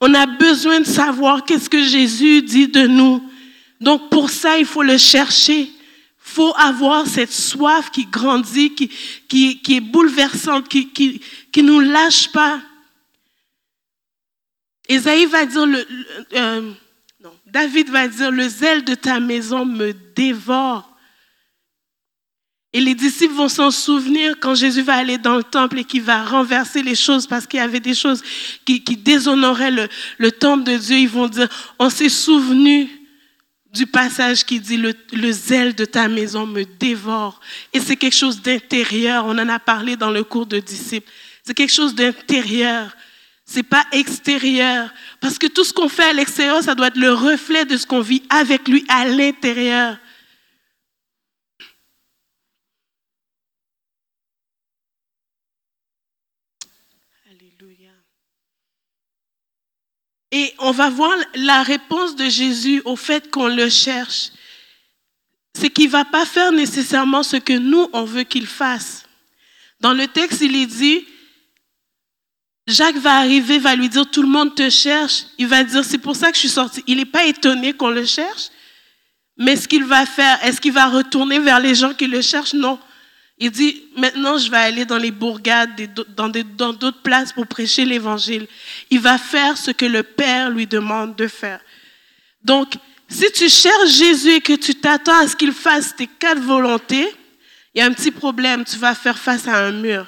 On 0.00 0.14
a 0.14 0.26
besoin 0.26 0.80
de 0.80 0.86
savoir 0.86 1.44
qu'est-ce 1.44 1.68
que 1.68 1.82
Jésus 1.82 2.40
dit 2.42 2.68
de 2.68 2.86
nous. 2.86 3.28
Donc 3.80 4.10
pour 4.10 4.30
ça, 4.30 4.56
il 4.56 4.66
faut 4.66 4.84
le 4.84 4.98
chercher. 4.98 5.62
Il 5.62 5.70
faut 6.16 6.54
avoir 6.56 7.08
cette 7.08 7.32
soif 7.32 7.90
qui 7.90 8.06
grandit, 8.06 8.72
qui, 8.74 8.88
qui, 9.28 9.76
est 9.76 9.80
bouleversante, 9.80 10.68
qui, 10.68 10.90
qui, 10.90 11.20
qui 11.50 11.62
nous 11.64 11.80
lâche 11.80 12.30
pas. 12.30 12.60
Esaïe 14.88 15.26
va 15.26 15.44
dire, 15.44 15.66
le, 15.66 15.84
euh, 16.34 16.70
non, 17.20 17.32
David 17.46 17.90
va 17.90 18.06
dire, 18.06 18.30
le 18.30 18.48
zèle 18.48 18.84
de 18.84 18.94
ta 18.94 19.18
maison 19.18 19.64
me 19.64 19.92
dévore. 20.14 20.93
Et 22.76 22.80
les 22.80 22.96
disciples 22.96 23.34
vont 23.34 23.48
s'en 23.48 23.70
souvenir 23.70 24.34
quand 24.40 24.56
Jésus 24.56 24.82
va 24.82 24.96
aller 24.96 25.16
dans 25.16 25.36
le 25.36 25.44
temple 25.44 25.78
et 25.78 25.84
qu'il 25.84 26.02
va 26.02 26.24
renverser 26.24 26.82
les 26.82 26.96
choses 26.96 27.24
parce 27.24 27.46
qu'il 27.46 27.60
y 27.60 27.62
avait 27.62 27.78
des 27.78 27.94
choses 27.94 28.20
qui, 28.64 28.80
déshonoraient 28.80 29.88
le, 30.18 30.32
temple 30.32 30.64
de 30.64 30.76
Dieu. 30.76 30.96
Ils 30.96 31.08
vont 31.08 31.28
dire, 31.28 31.48
on 31.78 31.88
s'est 31.88 32.08
souvenu 32.08 32.90
du 33.72 33.86
passage 33.86 34.44
qui 34.44 34.58
dit, 34.58 34.76
le, 34.76 34.92
le 35.12 35.30
zèle 35.30 35.76
de 35.76 35.84
ta 35.84 36.08
maison 36.08 36.48
me 36.48 36.64
dévore. 36.64 37.38
Et 37.72 37.78
c'est 37.78 37.94
quelque 37.94 38.16
chose 38.16 38.42
d'intérieur. 38.42 39.24
On 39.26 39.38
en 39.38 39.48
a 39.48 39.60
parlé 39.60 39.94
dans 39.96 40.10
le 40.10 40.24
cours 40.24 40.46
de 40.46 40.58
disciples. 40.58 41.08
C'est 41.44 41.54
quelque 41.54 41.72
chose 41.72 41.94
d'intérieur. 41.94 42.90
C'est 43.46 43.62
pas 43.62 43.84
extérieur. 43.92 44.92
Parce 45.20 45.38
que 45.38 45.46
tout 45.46 45.62
ce 45.62 45.72
qu'on 45.72 45.88
fait 45.88 46.10
à 46.10 46.12
l'extérieur, 46.12 46.60
ça 46.60 46.74
doit 46.74 46.88
être 46.88 46.98
le 46.98 47.12
reflet 47.12 47.66
de 47.66 47.76
ce 47.76 47.86
qu'on 47.86 48.00
vit 48.00 48.24
avec 48.30 48.66
lui 48.66 48.84
à 48.88 49.04
l'intérieur. 49.06 49.96
Et 60.34 60.52
on 60.58 60.72
va 60.72 60.90
voir 60.90 61.16
la 61.36 61.62
réponse 61.62 62.16
de 62.16 62.28
Jésus 62.28 62.82
au 62.84 62.96
fait 62.96 63.30
qu'on 63.30 63.46
le 63.46 63.68
cherche. 63.68 64.32
C'est 65.56 65.70
qu'il 65.70 65.86
ne 65.86 65.92
va 65.92 66.04
pas 66.04 66.26
faire 66.26 66.50
nécessairement 66.50 67.22
ce 67.22 67.36
que 67.36 67.52
nous, 67.52 67.88
on 67.92 68.02
veut 68.02 68.24
qu'il 68.24 68.48
fasse. 68.48 69.04
Dans 69.78 69.92
le 69.92 70.08
texte, 70.08 70.40
il 70.40 70.56
est 70.56 70.66
dit, 70.66 71.06
Jacques 72.66 72.96
va 72.96 73.18
arriver, 73.18 73.60
va 73.60 73.76
lui 73.76 73.88
dire, 73.88 74.10
tout 74.10 74.22
le 74.22 74.28
monde 74.28 74.56
te 74.56 74.68
cherche. 74.70 75.26
Il 75.38 75.46
va 75.46 75.62
dire, 75.62 75.84
c'est 75.84 75.98
pour 75.98 76.16
ça 76.16 76.30
que 76.30 76.34
je 76.34 76.40
suis 76.40 76.48
sorti. 76.48 76.82
Il 76.88 76.96
n'est 76.96 77.04
pas 77.04 77.26
étonné 77.26 77.72
qu'on 77.72 77.90
le 77.90 78.04
cherche. 78.04 78.48
Mais 79.36 79.54
ce 79.54 79.68
qu'il 79.68 79.84
va 79.84 80.04
faire, 80.04 80.44
est-ce 80.44 80.60
qu'il 80.60 80.72
va 80.72 80.86
retourner 80.86 81.38
vers 81.38 81.60
les 81.60 81.76
gens 81.76 81.94
qui 81.94 82.08
le 82.08 82.20
cherchent? 82.20 82.54
Non. 82.54 82.80
Il 83.44 83.50
dit, 83.50 83.82
maintenant 83.94 84.38
je 84.38 84.50
vais 84.50 84.56
aller 84.56 84.86
dans 84.86 84.96
les 84.96 85.10
bourgades, 85.10 85.78
dans 86.16 86.30
d'autres 86.30 87.02
places 87.02 87.30
pour 87.30 87.46
prêcher 87.46 87.84
l'évangile. 87.84 88.46
Il 88.88 89.00
va 89.00 89.18
faire 89.18 89.58
ce 89.58 89.70
que 89.70 89.84
le 89.84 90.02
Père 90.02 90.48
lui 90.48 90.66
demande 90.66 91.14
de 91.14 91.28
faire. 91.28 91.60
Donc, 92.42 92.72
si 93.06 93.30
tu 93.32 93.50
cherches 93.50 93.90
Jésus 93.90 94.36
et 94.36 94.40
que 94.40 94.54
tu 94.54 94.74
t'attends 94.74 95.18
à 95.18 95.28
ce 95.28 95.36
qu'il 95.36 95.52
fasse 95.52 95.94
tes 95.94 96.06
quatre 96.06 96.40
volontés, 96.40 97.06
il 97.74 97.80
y 97.80 97.82
a 97.82 97.84
un 97.84 97.92
petit 97.92 98.10
problème, 98.10 98.64
tu 98.64 98.78
vas 98.78 98.94
faire 98.94 99.18
face 99.18 99.46
à 99.46 99.58
un 99.58 99.72
mur. 99.72 100.06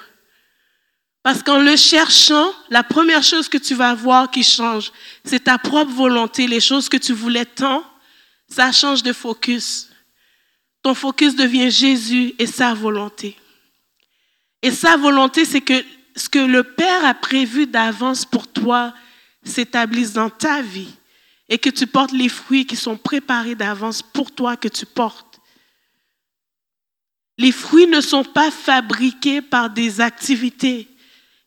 Parce 1.21 1.43
qu'en 1.43 1.59
le 1.59 1.75
cherchant, 1.75 2.51
la 2.71 2.81
première 2.81 3.21
chose 3.21 3.47
que 3.47 3.59
tu 3.59 3.75
vas 3.75 3.93
voir 3.93 4.31
qui 4.31 4.41
change, 4.41 4.91
c'est 5.23 5.43
ta 5.43 5.59
propre 5.59 5.91
volonté, 5.91 6.47
les 6.47 6.59
choses 6.59 6.89
que 6.89 6.97
tu 6.97 7.13
voulais 7.13 7.45
tant, 7.45 7.83
ça 8.49 8.71
change 8.71 9.03
de 9.03 9.13
focus. 9.13 9.86
Ton 10.87 10.93
focus 10.93 11.35
devient 11.35 11.69
Jésus 11.69 12.33
et 12.39 12.47
sa 12.47 12.73
volonté. 12.73 13.35
Et 14.61 14.71
sa 14.71 14.95
volonté, 14.95 15.43
c'est 15.43 15.59
que 15.59 15.83
ce 16.15 16.29
que 16.29 16.39
le 16.39 16.63
Père 16.63 17.03
a 17.03 17.13
prévu 17.13 17.67
d'avance 17.67 18.23
pour 18.23 18.47
toi 18.47 18.93
s'établisse 19.43 20.13
dans 20.13 20.29
ta 20.29 20.61
vie 20.61 20.95
et 21.49 21.57
que 21.57 21.69
tu 21.69 21.87
portes 21.87 22.13
les 22.13 22.29
fruits 22.29 22.65
qui 22.65 22.77
sont 22.77 22.95
préparés 22.95 23.55
d'avance 23.55 24.01
pour 24.01 24.31
toi 24.31 24.55
que 24.55 24.69
tu 24.69 24.85
portes. 24.85 25.41
Les 27.37 27.51
fruits 27.51 27.87
ne 27.87 27.99
sont 27.99 28.23
pas 28.23 28.49
fabriqués 28.49 29.41
par 29.41 29.69
des 29.69 29.99
activités. 29.99 30.87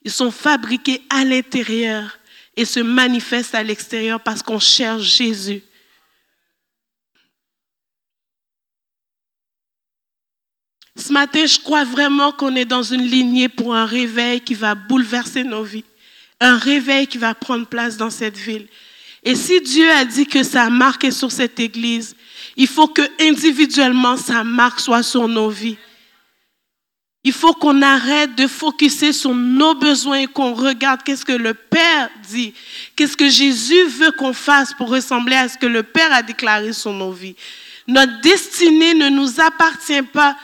Ils 0.03 0.12
sont 0.12 0.30
fabriqués 0.30 1.01
à 1.09 1.24
l'intérieur 1.24 2.18
et 2.59 2.66
se 2.66 2.80
manifestent 2.80 3.55
à 3.55 3.62
l'extérieur 3.62 4.20
parce 4.20 4.43
qu'on 4.43 4.61
cherche 4.61 5.16
Jésus. 5.16 5.62
Ce 11.01 11.12
matin, 11.12 11.46
je 11.46 11.59
crois 11.59 11.84
vraiment 11.84 12.30
qu'on 12.30 12.55
est 12.57 12.66
dans 12.66 12.82
une 12.82 13.03
lignée 13.03 13.48
pour 13.48 13.74
un 13.74 13.86
réveil 13.86 14.42
qui 14.42 14.55
va 14.55 14.74
bouleverser 14.74 15.44
nos 15.44 15.62
vies. 15.62 15.84
Un 16.40 16.59
réveil 16.59 17.07
qui 17.07 17.16
va 17.16 17.34
prendre 17.34 17.66
place 17.66 17.96
dans 17.96 18.11
cette 18.11 18.36
ville. 18.36 18.68
Et 19.22 19.34
si 19.34 19.61
Dieu 19.61 19.90
a 19.90 20.05
dit 20.05 20.26
que 20.26 20.42
sa 20.42 20.68
marque 20.68 21.05
est 21.05 21.11
sur 21.11 21.32
cette 21.32 21.59
église, 21.59 22.14
il 22.57 22.66
faut 22.66 22.88
que 22.88 23.03
individuellement 23.20 24.16
sa 24.16 24.44
marque 24.44 24.80
soit 24.80 25.03
sur 25.03 25.26
nos 25.26 25.48
vies. 25.48 25.78
Il 27.22 27.32
faut 27.32 27.53
qu'on 27.53 27.82
arrête 27.82 28.34
de 28.34 28.46
focuser 28.46 29.12
sur 29.12 29.34
nos 29.34 29.74
besoins 29.74 30.20
et 30.20 30.26
qu'on 30.26 30.55
regarde 30.55 31.03
qu'est-ce 31.03 31.24
que 31.24 31.32
le 31.32 31.53
Père 31.53 32.11
dit, 32.28 32.55
qu'est-ce 32.96 33.16
que 33.16 33.28
Jésus 33.28 33.84
veut 33.84 34.12
qu'on 34.12 34.32
fasse 34.32 34.72
pour 34.74 34.88
ressembler 34.88 35.36
à 35.36 35.48
ce 35.48 35.59
que 35.59 35.66
le 35.66 35.82
Père 35.82 36.12
a 36.12 36.22
déclaré 36.22 36.72
sur 36.72 36.92
nos 36.92 37.12
vies. 37.12 37.36
Notre 37.86 38.20
destinée 38.22 38.94
ne 38.94 39.11
nous 39.11 39.40
appartient 39.40 40.03
pas, 40.03 40.34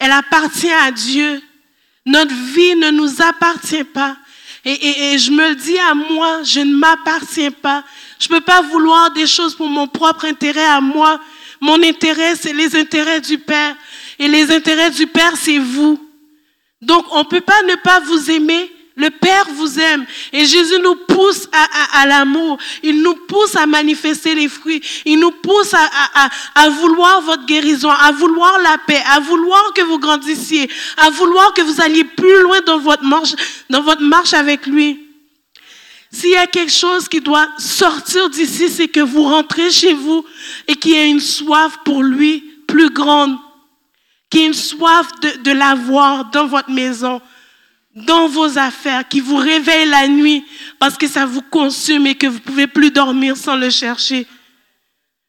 elle 0.00 0.12
appartient 0.12 0.72
à 0.72 0.90
Dieu. 0.90 1.40
Notre 2.06 2.34
vie 2.34 2.74
ne 2.74 2.90
nous 2.90 3.22
appartient 3.22 3.84
pas. 3.84 4.16
Et, 4.64 5.16
je 5.18 5.30
me 5.30 5.50
le 5.50 5.54
dis 5.54 5.78
à 5.78 5.94
moi, 5.94 6.42
je 6.42 6.60
ne 6.60 6.74
m'appartiens 6.74 7.50
pas. 7.50 7.84
Je 8.18 8.26
ne 8.28 8.34
peux 8.34 8.40
pas 8.40 8.62
vouloir 8.62 9.10
des 9.12 9.26
choses 9.26 9.54
pour 9.54 9.68
mon 9.68 9.86
propre 9.86 10.24
intérêt 10.24 10.64
à 10.64 10.80
moi. 10.80 11.20
Mon 11.60 11.82
intérêt, 11.82 12.34
c'est 12.34 12.52
les 12.52 12.74
intérêts 12.76 13.20
du 13.20 13.38
Père. 13.38 13.76
Et 14.18 14.26
les 14.26 14.50
intérêts 14.50 14.90
du 14.90 15.06
Père, 15.06 15.34
c'est 15.36 15.58
vous. 15.58 16.00
Donc, 16.80 17.06
on 17.12 17.20
ne 17.20 17.24
peut 17.24 17.40
pas 17.42 17.62
ne 17.62 17.74
pas 17.76 18.00
vous 18.00 18.30
aimer. 18.30 18.72
Le 19.00 19.08
Père 19.08 19.46
vous 19.54 19.80
aime. 19.80 20.04
Et 20.30 20.44
Jésus 20.44 20.78
nous 20.82 20.94
pousse 20.94 21.48
à, 21.94 22.06
l'amour. 22.06 22.58
Il 22.82 23.00
nous 23.00 23.14
pousse 23.14 23.56
à 23.56 23.64
manifester 23.64 24.34
les 24.34 24.46
fruits. 24.46 24.82
Il 25.06 25.18
nous 25.18 25.30
pousse 25.30 25.72
à, 25.72 26.68
vouloir 26.68 27.22
votre 27.22 27.46
guérison, 27.46 27.88
à 27.88 28.12
vouloir 28.12 28.58
la 28.58 28.76
paix, 28.86 29.02
à 29.10 29.18
vouloir 29.20 29.72
que 29.74 29.80
vous 29.80 29.98
grandissiez, 29.98 30.68
à 30.98 31.08
vouloir 31.08 31.54
que 31.54 31.62
vous 31.62 31.80
alliez 31.80 32.04
plus 32.04 32.42
loin 32.42 32.60
dans 32.60 32.78
votre 32.78 33.02
marche, 33.04 33.34
dans 33.70 33.80
votre 33.80 34.02
marche 34.02 34.34
avec 34.34 34.66
lui. 34.66 35.00
S'il 36.12 36.30
y 36.30 36.36
a 36.36 36.46
quelque 36.46 36.72
chose 36.72 37.08
qui 37.08 37.22
doit 37.22 37.48
sortir 37.56 38.28
d'ici, 38.28 38.68
c'est 38.68 38.88
que 38.88 39.00
vous 39.00 39.22
rentrez 39.22 39.70
chez 39.70 39.94
vous 39.94 40.26
et 40.68 40.74
qu'il 40.74 40.92
y 40.92 40.96
ait 40.96 41.08
une 41.08 41.20
soif 41.20 41.78
pour 41.86 42.02
lui 42.02 42.44
plus 42.66 42.90
grande, 42.90 43.34
qu'il 44.28 44.40
y 44.40 44.44
ait 44.44 44.48
une 44.48 44.52
soif 44.54 45.06
de, 45.22 45.42
de 45.42 45.52
l'avoir 45.52 46.26
dans 46.26 46.46
votre 46.46 46.70
maison, 46.70 47.22
dans 47.94 48.28
vos 48.28 48.58
affaires, 48.58 49.06
qui 49.08 49.20
vous 49.20 49.36
réveille 49.36 49.88
la 49.88 50.08
nuit 50.08 50.44
parce 50.78 50.96
que 50.96 51.08
ça 51.08 51.26
vous 51.26 51.42
consume 51.42 52.06
et 52.06 52.14
que 52.14 52.26
vous 52.26 52.34
ne 52.34 52.40
pouvez 52.40 52.66
plus 52.66 52.90
dormir 52.90 53.36
sans 53.36 53.56
le 53.56 53.70
chercher. 53.70 54.26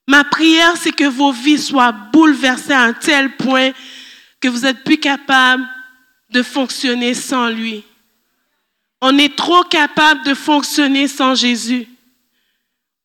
Ma 0.08 0.24
prière, 0.24 0.76
c'est 0.78 0.92
que 0.92 1.06
vos 1.06 1.32
vies 1.32 1.60
soient 1.60 1.92
bouleversées 1.92 2.74
à 2.74 2.84
un 2.84 2.94
tel 2.94 3.36
point 3.36 3.72
que 4.40 4.48
vous 4.48 4.66
êtes 4.66 4.84
plus 4.84 4.98
capable 4.98 5.68
de 6.30 6.44
fonctionner 6.44 7.14
sans 7.14 7.50
lui. 7.50 7.84
On 9.02 9.18
est 9.18 9.36
trop 9.36 9.64
capable 9.64 10.24
de 10.26 10.34
fonctionner 10.34 11.08
sans 11.08 11.34
Jésus. 11.34 11.88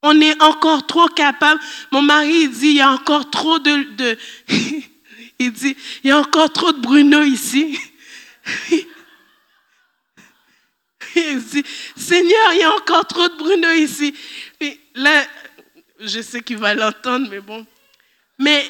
On 0.03 0.21
est 0.21 0.41
encore 0.43 0.87
trop 0.87 1.09
capable. 1.09 1.61
Mon 1.91 2.03
mari 2.03 2.49
dit, 2.49 2.69
il 2.69 2.77
y 2.77 2.81
a 2.81 2.93
encore 2.93 3.31
trop 3.31 3.59
de, 3.59 4.19
il 5.39 5.53
dit, 5.53 5.77
il 6.05 6.09
y 6.09 6.11
a 6.11 6.19
encore 6.19 6.53
trop 6.53 6.73
de 6.73 6.81
Bruno 6.81 7.23
ici. 7.23 7.79
Seigneur, 11.97 12.53
il 12.53 12.59
y 12.59 12.63
a 12.63 12.75
encore 12.75 13.07
trop 13.07 13.29
de 13.29 13.37
Bruno 13.37 13.71
ici. 13.71 14.15
Là, 14.95 15.25
je 16.01 16.21
sais 16.21 16.43
qu'il 16.43 16.59
va 16.59 16.75
l'entendre, 16.75 17.29
mais 17.31 17.41
bon. 17.41 17.67
Mais 18.39 18.65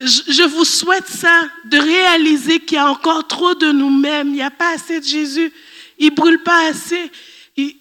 je 0.00 0.42
vous 0.42 0.64
souhaite 0.64 1.08
ça, 1.08 1.42
de 1.64 1.78
réaliser 1.78 2.60
qu'il 2.60 2.76
y 2.76 2.80
a 2.80 2.90
encore 2.90 3.26
trop 3.26 3.54
de 3.54 3.72
nous-mêmes. 3.72 4.28
Il 4.28 4.34
n'y 4.34 4.42
a 4.42 4.50
pas 4.50 4.74
assez 4.74 5.00
de 5.00 5.04
Jésus. 5.04 5.52
Il 5.98 6.10
ne 6.10 6.14
brûle 6.14 6.42
pas 6.42 6.68
assez. 6.68 7.10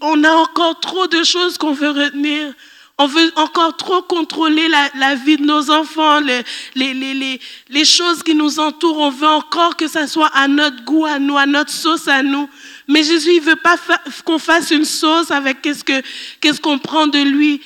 on 0.01 0.23
a 0.23 0.31
encore 0.31 0.79
trop 0.79 1.07
de 1.07 1.23
choses 1.23 1.57
qu'on 1.57 1.73
veut 1.73 1.91
retenir. 1.91 2.53
On 2.99 3.07
veut 3.07 3.33
encore 3.37 3.75
trop 3.75 4.03
contrôler 4.03 4.67
la, 4.69 5.15
vie 5.15 5.37
de 5.37 5.43
nos 5.43 5.71
enfants, 5.71 6.19
les, 6.19 6.43
les, 6.75 7.39
les, 7.69 7.85
choses 7.85 8.21
qui 8.21 8.35
nous 8.35 8.59
entourent. 8.59 8.99
On 8.99 9.09
veut 9.09 9.27
encore 9.27 9.75
que 9.75 9.87
ça 9.87 10.05
soit 10.05 10.27
à 10.27 10.47
notre 10.47 10.85
goût, 10.85 11.05
à 11.05 11.17
nous, 11.17 11.35
à 11.35 11.47
notre 11.47 11.71
sauce, 11.71 12.07
à 12.07 12.21
nous. 12.21 12.47
Mais 12.87 13.03
Jésus, 13.03 13.31
il 13.35 13.41
ne 13.41 13.49
veut 13.51 13.55
pas 13.55 13.77
qu'on 14.25 14.39
fasse 14.39 14.71
une 14.71 14.85
sauce 14.85 15.31
avec 15.31 15.61
qu'est-ce 15.61 15.83
qu'on 15.83 16.53
ce 16.53 16.59
qu'on 16.59 16.79
prend 16.79 17.07
de 17.07 17.19
lui. 17.19 17.61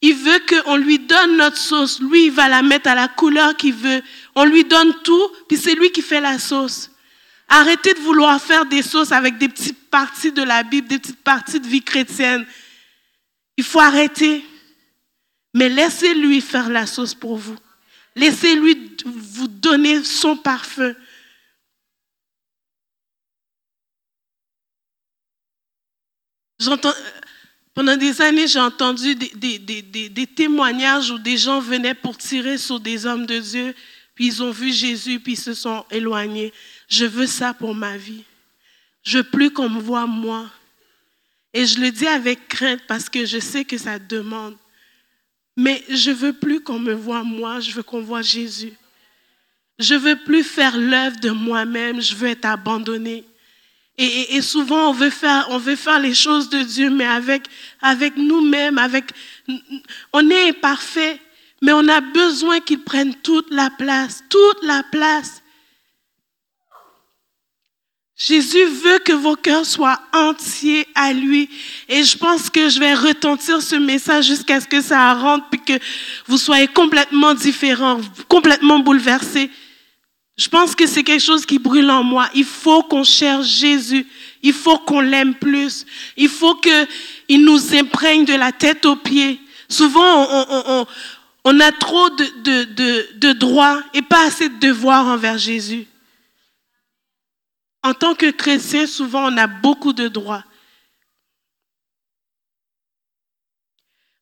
Il 0.00 0.14
veut 0.14 0.40
qu'on 0.48 0.76
lui 0.76 0.98
donne 0.98 1.36
notre 1.36 1.56
sauce. 1.56 2.00
Lui, 2.00 2.26
il 2.26 2.32
va 2.32 2.48
la 2.48 2.62
mettre 2.62 2.88
à 2.88 2.94
la 2.94 3.08
couleur 3.08 3.56
qu'il 3.56 3.74
veut. 3.74 4.02
On 4.34 4.44
lui 4.44 4.64
donne 4.64 4.94
tout, 5.04 5.30
puis 5.48 5.56
c'est 5.56 5.74
lui 5.74 5.90
qui 5.92 6.02
fait 6.02 6.20
la 6.20 6.38
sauce. 6.38 6.90
Arrêtez 7.48 7.94
de 7.94 8.00
vouloir 8.00 8.40
faire 8.40 8.64
des 8.64 8.82
sauces 8.82 9.12
avec 9.12 9.38
des 9.38 9.48
petites 9.48 9.90
parties 9.90 10.32
de 10.32 10.42
la 10.42 10.62
Bible, 10.62 10.88
des 10.88 10.98
petites 10.98 11.22
parties 11.22 11.60
de 11.60 11.66
vie 11.66 11.82
chrétienne. 11.82 12.46
Il 13.56 13.64
faut 13.64 13.80
arrêter. 13.80 14.44
Mais 15.54 15.68
laissez-lui 15.68 16.40
faire 16.40 16.70
la 16.70 16.86
sauce 16.86 17.14
pour 17.14 17.36
vous. 17.36 17.56
Laissez-lui 18.16 18.96
vous 19.04 19.48
donner 19.48 20.02
son 20.02 20.36
parfum. 20.36 20.94
Pendant 27.74 27.96
des 27.96 28.20
années, 28.20 28.46
j'ai 28.46 28.60
entendu 28.60 29.14
des, 29.14 30.26
témoignages 30.26 31.10
où 31.10 31.18
des 31.18 31.36
gens 31.36 31.60
venaient 31.60 31.94
pour 31.94 32.16
tirer 32.16 32.58
sur 32.58 32.80
des 32.80 33.06
hommes 33.06 33.26
de 33.26 33.38
Dieu, 33.38 33.74
puis 34.14 34.26
ils 34.26 34.42
ont 34.42 34.50
vu 34.50 34.72
Jésus, 34.72 35.20
puis 35.20 35.32
ils 35.32 35.40
se 35.40 35.54
sont 35.54 35.84
éloignés. 35.90 36.52
Je 36.88 37.06
veux 37.06 37.26
ça 37.26 37.54
pour 37.54 37.74
ma 37.74 37.96
vie. 37.96 38.24
Je 39.02 39.18
veux 39.18 39.24
plus 39.24 39.50
qu'on 39.50 39.68
me 39.68 39.80
voit 39.80 40.06
moi. 40.06 40.50
Et 41.54 41.66
je 41.66 41.80
le 41.80 41.90
dis 41.90 42.06
avec 42.06 42.48
crainte 42.48 42.82
parce 42.86 43.08
que 43.08 43.24
je 43.24 43.38
sais 43.38 43.64
que 43.64 43.78
ça 43.78 43.98
demande. 43.98 44.56
Mais 45.56 45.82
je 45.88 46.10
veux 46.10 46.32
plus 46.32 46.60
qu'on 46.62 46.78
me 46.78 46.94
voit 46.94 47.24
moi, 47.24 47.60
je 47.60 47.72
veux 47.72 47.82
qu'on 47.82 48.00
voit 48.00 48.22
Jésus. 48.22 48.72
Je 49.78 49.94
veux 49.94 50.16
plus 50.16 50.44
faire 50.44 50.76
l'œuvre 50.76 51.18
de 51.20 51.30
moi-même, 51.30 52.00
je 52.00 52.14
veux 52.14 52.28
être 52.28 52.44
abandonné. 52.44 53.24
Et, 53.98 54.40
souvent, 54.40 54.88
on 54.88 54.92
veut, 54.92 55.10
faire, 55.10 55.46
on 55.50 55.58
veut 55.58 55.76
faire 55.76 56.00
les 56.00 56.14
choses 56.14 56.48
de 56.48 56.62
Dieu, 56.62 56.90
mais 56.90 57.04
avec, 57.04 57.42
avec 57.80 58.16
nous-mêmes, 58.16 58.78
avec, 58.78 59.12
on 60.12 60.28
est 60.30 60.48
imparfait, 60.48 61.20
mais 61.60 61.72
on 61.72 61.86
a 61.88 62.00
besoin 62.00 62.60
qu'il 62.60 62.80
prenne 62.80 63.14
toute 63.14 63.50
la 63.50 63.70
place, 63.70 64.24
toute 64.30 64.62
la 64.62 64.82
place. 64.90 65.42
Jésus 68.16 68.64
veut 68.64 68.98
que 69.00 69.12
vos 69.12 69.36
cœurs 69.36 69.66
soient 69.66 70.00
entiers 70.12 70.86
à 70.94 71.12
lui. 71.12 71.50
Et 71.88 72.02
je 72.04 72.16
pense 72.16 72.50
que 72.50 72.68
je 72.68 72.78
vais 72.78 72.94
retentir 72.94 73.60
ce 73.60 73.76
message 73.76 74.26
jusqu'à 74.26 74.60
ce 74.60 74.66
que 74.66 74.80
ça 74.80 75.12
rentre, 75.14 75.48
puis 75.50 75.60
que 75.60 75.84
vous 76.26 76.38
soyez 76.38 76.68
complètement 76.68 77.34
différents, 77.34 78.00
complètement 78.28 78.78
bouleversés. 78.78 79.50
Je 80.36 80.48
pense 80.48 80.74
que 80.74 80.86
c'est 80.86 81.04
quelque 81.04 81.22
chose 81.22 81.44
qui 81.44 81.58
brûle 81.58 81.90
en 81.90 82.02
moi. 82.02 82.28
Il 82.34 82.44
faut 82.44 82.82
qu'on 82.82 83.04
cherche 83.04 83.46
Jésus. 83.46 84.06
Il 84.42 84.52
faut 84.52 84.78
qu'on 84.78 85.00
l'aime 85.00 85.34
plus. 85.34 85.84
Il 86.16 86.28
faut 86.28 86.54
qu'il 86.54 87.44
nous 87.44 87.74
imprègne 87.74 88.24
de 88.24 88.34
la 88.34 88.50
tête 88.50 88.84
aux 88.86 88.96
pieds. 88.96 89.40
Souvent, 89.68 90.86
on, 91.44 91.60
a 91.60 91.72
trop 91.72 92.10
de, 92.10 93.32
droits 93.32 93.82
et 93.94 94.02
pas 94.02 94.26
assez 94.26 94.48
de 94.48 94.58
devoirs 94.58 95.06
envers 95.06 95.38
Jésus. 95.38 95.86
En 97.82 97.94
tant 97.94 98.14
que 98.14 98.30
chrétien, 98.30 98.86
souvent, 98.86 99.32
on 99.32 99.36
a 99.36 99.46
beaucoup 99.46 99.92
de 99.92 100.08
droits. 100.08 100.44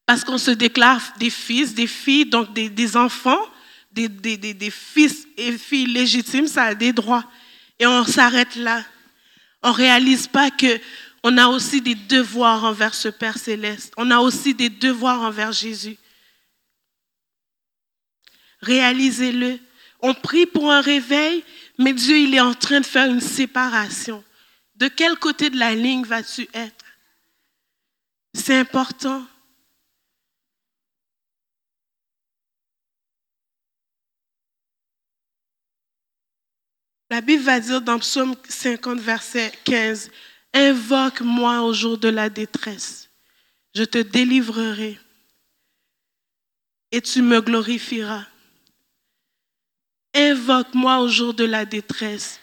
Parce 0.06 0.24
qu'on 0.24 0.38
se 0.38 0.50
déclare 0.50 1.00
des 1.18 1.30
fils, 1.30 1.74
des 1.74 1.86
filles, 1.86 2.26
donc 2.26 2.52
des, 2.52 2.96
enfants, 2.96 3.40
des, 3.90 4.70
fils 4.70 5.26
et 5.36 5.56
filles 5.58 5.86
légitimes, 5.86 6.46
ça 6.46 6.64
a 6.64 6.74
des 6.74 6.92
droits. 6.92 7.24
Et 7.78 7.86
on 7.86 8.04
s'arrête 8.04 8.56
là. 8.56 8.84
On 9.62 9.70
ne 9.70 9.74
réalise 9.74 10.26
pas 10.26 10.50
qu'on 10.50 11.36
a 11.36 11.46
aussi 11.48 11.80
des 11.80 11.94
devoirs 11.94 12.64
envers 12.64 12.94
ce 12.94 13.08
Père 13.08 13.38
céleste. 13.38 13.92
On 13.96 14.10
a 14.10 14.18
aussi 14.18 14.54
des 14.54 14.68
devoirs 14.68 15.20
envers 15.20 15.52
Jésus. 15.52 15.96
Réalisez-le. 18.62 19.58
On 20.00 20.14
prie 20.14 20.46
pour 20.46 20.70
un 20.70 20.80
réveil, 20.80 21.44
mais 21.78 21.92
Dieu, 21.92 22.18
il 22.18 22.34
est 22.34 22.40
en 22.40 22.54
train 22.54 22.80
de 22.80 22.86
faire 22.86 23.10
une 23.10 23.20
séparation. 23.20 24.24
De 24.76 24.88
quel 24.88 25.16
côté 25.16 25.50
de 25.50 25.58
la 25.58 25.74
ligne 25.74 26.04
vas-tu 26.04 26.48
être? 26.54 26.84
C'est 28.32 28.56
important. 28.56 29.26
La 37.10 37.20
Bible 37.20 37.42
va 37.42 37.58
dire 37.58 37.82
dans 37.82 37.98
Psaume 37.98 38.36
50, 38.48 39.00
verset 39.00 39.52
15, 39.64 40.10
Invoque-moi 40.54 41.62
au 41.62 41.72
jour 41.72 41.98
de 41.98 42.08
la 42.08 42.30
détresse, 42.30 43.08
je 43.74 43.84
te 43.84 43.98
délivrerai 43.98 44.98
et 46.92 47.00
tu 47.00 47.22
me 47.22 47.40
glorifieras. 47.40 48.26
Invoque-moi 50.14 50.98
au 50.98 51.08
jour 51.08 51.34
de 51.34 51.44
la 51.44 51.64
détresse. 51.64 52.40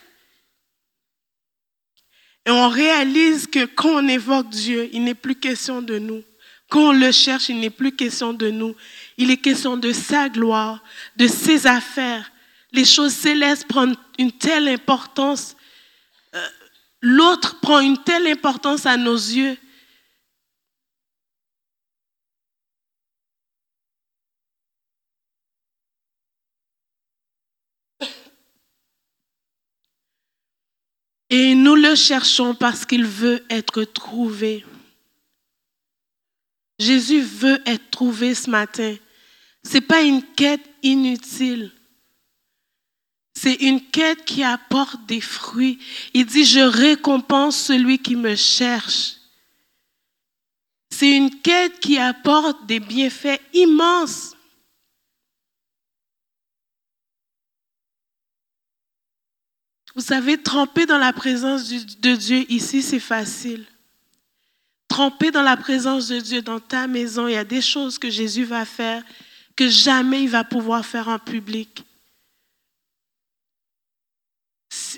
Et 2.46 2.52
on 2.52 2.70
réalise 2.70 3.46
que 3.46 3.66
quand 3.66 4.02
on 4.04 4.08
évoque 4.08 4.50
Dieu, 4.50 4.90
il 4.94 5.04
n'est 5.04 5.14
plus 5.14 5.36
question 5.36 5.82
de 5.82 6.00
nous. 6.00 6.24
Quand 6.70 6.90
on 6.90 6.92
le 6.94 7.12
cherche, 7.12 7.50
il 7.50 7.60
n'est 7.60 7.70
plus 7.70 7.94
question 7.94 8.34
de 8.34 8.50
nous. 8.50 8.74
Il 9.18 9.32
est 9.32 9.38
question 9.38 9.76
de 9.76 9.92
sa 9.92 10.30
gloire, 10.30 10.82
de 11.18 11.28
ses 11.28 11.68
affaires. 11.68 12.32
Les 12.72 12.86
choses 12.86 13.14
célestes 13.14 13.68
prennent 13.68 13.98
une 14.18 14.32
telle 14.32 14.68
importance. 14.68 15.56
Euh, 16.34 16.48
l'autre 17.02 17.60
prend 17.60 17.80
une 17.80 18.02
telle 18.04 18.28
importance 18.28 18.86
à 18.86 18.98
nos 18.98 19.16
yeux 19.16 19.58
Et 31.30 31.56
nous 31.56 31.76
le 31.76 31.96
cherchons 31.96 32.56
parce 32.56 32.86
qu'il 32.86 33.06
veut 33.06 33.44
être 33.50 33.84
trouvé. 33.84 34.66
Jésus 36.80 37.22
veut 37.22 37.62
être 37.66 37.90
trouvé 37.90 38.34
ce 38.34 38.50
matin. 38.50 38.96
Ce 39.64 39.74
n'est 39.74 39.82
pas 39.82 40.02
une 40.04 40.24
quête 40.24 40.66
inutile. 40.84 41.72
C'est 43.40 43.54
une 43.54 43.82
quête 43.92 44.26
qui 44.26 44.44
apporte 44.44 45.06
des 45.06 45.22
fruits. 45.22 45.78
Il 46.16 46.26
dit, 46.26 46.44
je 46.44 46.60
récompense 46.60 47.56
celui 47.56 48.00
qui 48.00 48.16
me 48.16 48.36
cherche. 48.36 49.18
C'est 50.90 51.16
une 51.16 51.30
quête 51.42 51.80
qui 51.80 52.00
apporte 52.00 52.66
des 52.66 52.80
bienfaits 52.80 53.40
immenses. 53.54 54.36
Vous 59.94 60.02
savez, 60.02 60.42
tremper 60.42 60.88
dans 60.88 60.98
la 60.98 61.14
présence 61.14 61.70
de 61.70 62.16
Dieu 62.16 62.44
ici, 62.50 62.82
c'est 62.82 63.00
facile. 63.00 63.68
Tremper 64.88 65.30
dans 65.30 65.44
la 65.44 65.58
présence 65.58 66.08
de 66.08 66.20
Dieu 66.20 66.42
dans 66.42 66.60
ta 66.60 66.88
maison, 66.88 67.28
il 67.28 67.34
y 67.34 67.38
a 67.38 67.46
des 67.46 67.62
choses 67.62 68.00
que 68.00 68.10
Jésus 68.10 68.46
va 68.46 68.66
faire 68.66 69.04
que 69.56 69.70
jamais 69.70 70.24
il 70.24 70.30
va 70.30 70.44
pouvoir 70.44 70.84
faire 70.84 71.08
en 71.08 71.20
public. 71.20 71.87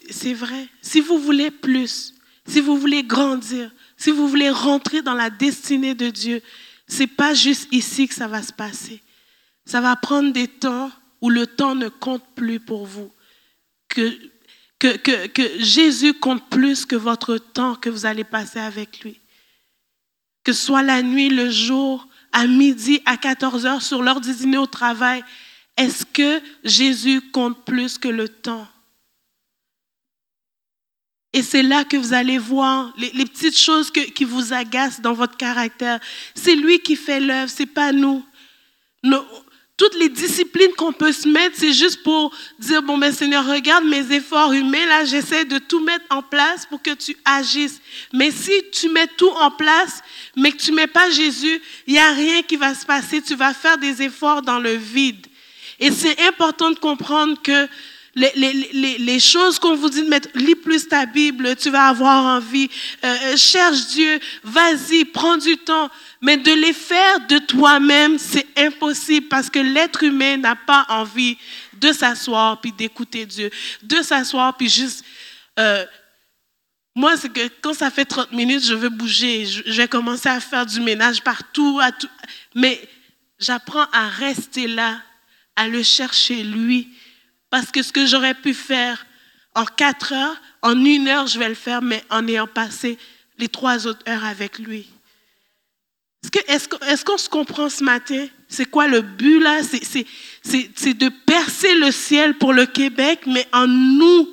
C'est 0.09 0.33
vrai. 0.33 0.67
Si 0.81 1.01
vous 1.01 1.19
voulez 1.19 1.51
plus, 1.51 2.13
si 2.45 2.59
vous 2.59 2.77
voulez 2.77 3.03
grandir, 3.03 3.71
si 3.97 4.11
vous 4.11 4.27
voulez 4.27 4.49
rentrer 4.49 5.01
dans 5.01 5.13
la 5.13 5.29
destinée 5.29 5.95
de 5.95 6.09
Dieu, 6.09 6.41
c'est 6.87 7.07
pas 7.07 7.33
juste 7.33 7.67
ici 7.71 8.07
que 8.07 8.15
ça 8.15 8.27
va 8.27 8.41
se 8.41 8.53
passer. 8.53 9.01
Ça 9.65 9.81
va 9.81 9.95
prendre 9.95 10.33
des 10.33 10.47
temps 10.47 10.91
où 11.21 11.29
le 11.29 11.45
temps 11.45 11.75
ne 11.75 11.89
compte 11.89 12.23
plus 12.35 12.59
pour 12.59 12.85
vous. 12.85 13.11
Que 13.87 14.09
que, 14.79 15.59
Jésus 15.59 16.13
compte 16.13 16.49
plus 16.49 16.85
que 16.85 16.95
votre 16.95 17.37
temps 17.37 17.75
que 17.75 17.89
vous 17.89 18.05
allez 18.05 18.23
passer 18.23 18.59
avec 18.59 19.01
lui. 19.01 19.19
Que 20.43 20.53
ce 20.53 20.65
soit 20.65 20.83
la 20.83 21.03
nuit, 21.03 21.29
le 21.29 21.49
jour, 21.49 22.07
à 22.31 22.47
midi, 22.47 23.01
à 23.05 23.17
14 23.17 23.65
heures, 23.65 23.81
sur 23.81 24.01
l'heure 24.01 24.21
du 24.21 24.33
dîner 24.33 24.57
au 24.57 24.65
travail, 24.65 25.23
est-ce 25.75 26.05
que 26.05 26.41
Jésus 26.63 27.21
compte 27.31 27.65
plus 27.65 27.97
que 27.97 28.07
le 28.07 28.29
temps? 28.29 28.67
Et 31.31 31.43
c'est 31.43 31.61
là 31.61 31.83
que 31.83 31.95
vous 31.95 32.13
allez 32.13 32.37
voir 32.37 32.93
les, 32.97 33.25
petites 33.25 33.57
choses 33.57 33.91
qui 33.91 34.23
vous 34.23 34.51
agacent 34.51 35.01
dans 35.01 35.13
votre 35.13 35.37
caractère. 35.37 35.99
C'est 36.33 36.55
lui 36.55 36.79
qui 36.79 36.95
fait 36.95 37.19
l'œuvre, 37.19 37.51
c'est 37.53 37.67
pas 37.67 37.91
nous 37.91 38.23
toutes 39.79 39.95
les 39.95 40.09
disciplines 40.09 40.73
qu'on 40.77 40.91
peut 40.91 41.13
se 41.13 41.25
mettre, 41.25 41.55
c'est 41.57 41.71
juste 41.71 42.03
pour 42.03 42.35
dire, 42.59 42.83
bon, 42.83 42.97
ben 42.97 43.13
Seigneur, 43.13 43.47
regarde 43.47 43.85
mes 43.85 44.11
efforts 44.11 44.51
humains, 44.51 44.85
là, 44.85 45.05
j'essaie 45.05 45.45
de 45.45 45.57
tout 45.57 45.79
mettre 45.79 46.03
en 46.09 46.21
place 46.21 46.65
pour 46.65 46.81
que 46.81 46.93
tu 46.93 47.15
agisses. 47.23 47.79
Mais 48.13 48.29
si 48.29 48.51
tu 48.73 48.89
mets 48.89 49.07
tout 49.07 49.29
en 49.29 49.49
place, 49.49 50.03
mais 50.35 50.51
que 50.51 50.57
tu 50.57 50.71
ne 50.71 50.75
mets 50.75 50.87
pas 50.87 51.09
Jésus, 51.09 51.61
il 51.87 51.93
n'y 51.93 51.99
a 51.99 52.11
rien 52.11 52.41
qui 52.41 52.57
va 52.57 52.75
se 52.75 52.85
passer. 52.85 53.21
Tu 53.21 53.35
vas 53.35 53.53
faire 53.53 53.77
des 53.77 54.01
efforts 54.01 54.41
dans 54.41 54.59
le 54.59 54.73
vide. 54.73 55.25
Et 55.79 55.91
c'est 55.91 56.27
important 56.27 56.71
de 56.71 56.79
comprendre 56.79 57.41
que 57.41 57.69
les, 58.15 58.31
les, 58.35 58.97
les, 58.97 59.19
choses 59.19 59.59
qu'on 59.59 59.75
vous 59.75 59.89
dit 59.89 60.03
de 60.03 60.09
mettre, 60.09 60.29
lis 60.35 60.55
plus 60.55 60.87
ta 60.87 61.05
Bible, 61.05 61.55
tu 61.55 61.69
vas 61.69 61.87
avoir 61.87 62.25
envie, 62.37 62.69
euh, 63.03 63.15
euh, 63.25 63.37
cherche 63.37 63.87
Dieu, 63.87 64.19
vas-y, 64.43 65.05
prends 65.05 65.37
du 65.37 65.57
temps. 65.57 65.89
Mais 66.21 66.37
de 66.37 66.51
les 66.51 66.73
faire 66.73 67.27
de 67.27 67.37
toi-même, 67.37 68.17
c'est 68.17 68.47
impossible 68.57 69.27
parce 69.27 69.49
que 69.49 69.59
l'être 69.59 70.03
humain 70.03 70.37
n'a 70.37 70.55
pas 70.55 70.85
envie 70.89 71.37
de 71.73 71.91
s'asseoir 71.93 72.59
puis 72.59 72.71
d'écouter 72.71 73.25
Dieu, 73.25 73.49
de 73.83 74.01
s'asseoir 74.01 74.55
puis 74.57 74.69
juste... 74.69 75.03
Euh, 75.59 75.85
moi, 76.95 77.15
c'est 77.15 77.31
que 77.31 77.47
quand 77.61 77.73
ça 77.73 77.91
fait 77.91 78.03
30 78.03 78.33
minutes, 78.33 78.65
je 78.65 78.73
veux 78.73 78.89
bouger, 78.89 79.45
je, 79.45 79.71
vais 79.71 79.87
commencer 79.87 80.27
à 80.27 80.41
faire 80.41 80.65
du 80.65 80.81
ménage 80.81 81.23
partout, 81.23 81.79
à 81.81 81.91
tout, 81.93 82.09
mais 82.55 82.89
j'apprends 83.39 83.85
à 83.93 84.09
rester 84.09 84.67
là, 84.67 85.01
à 85.55 85.67
le 85.67 85.81
chercher 85.83 86.43
lui, 86.43 86.89
parce 87.49 87.71
que 87.71 87.81
ce 87.81 87.91
que 87.91 88.05
j'aurais 88.05 88.35
pu 88.35 88.53
faire 88.53 89.05
en 89.55 89.65
quatre 89.65 90.13
heures, 90.13 90.41
en 90.61 90.83
une 90.85 91.07
heure, 91.07 91.27
je 91.27 91.39
vais 91.39 91.49
le 91.49 91.55
faire, 91.55 91.81
mais 91.81 92.03
en 92.09 92.27
ayant 92.27 92.47
passé 92.47 92.97
les 93.37 93.47
trois 93.47 93.87
autres 93.87 94.07
heures 94.07 94.25
avec 94.25 94.59
lui. 94.59 94.87
Est-ce 96.47 97.05
qu'on 97.05 97.17
se 97.17 97.29
comprend 97.29 97.69
ce 97.69 97.83
matin? 97.83 98.27
C'est 98.47 98.65
quoi 98.65 98.87
le 98.87 99.01
but 99.01 99.39
là? 99.39 99.61
C'est 99.63 100.93
de 100.93 101.09
percer 101.25 101.73
le 101.75 101.91
ciel 101.91 102.37
pour 102.37 102.53
le 102.53 102.65
Québec, 102.65 103.21
mais 103.25 103.47
en 103.53 103.67
nous, 103.67 104.27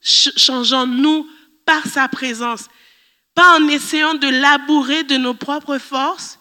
changeant 0.00 0.86
nous 0.86 1.28
par 1.66 1.86
sa 1.86 2.08
présence. 2.08 2.68
Pas 3.34 3.58
en 3.58 3.68
essayant 3.68 4.14
de 4.14 4.28
labourer 4.28 5.02
de 5.04 5.16
nos 5.16 5.34
propres 5.34 5.78
forces, 5.78 6.38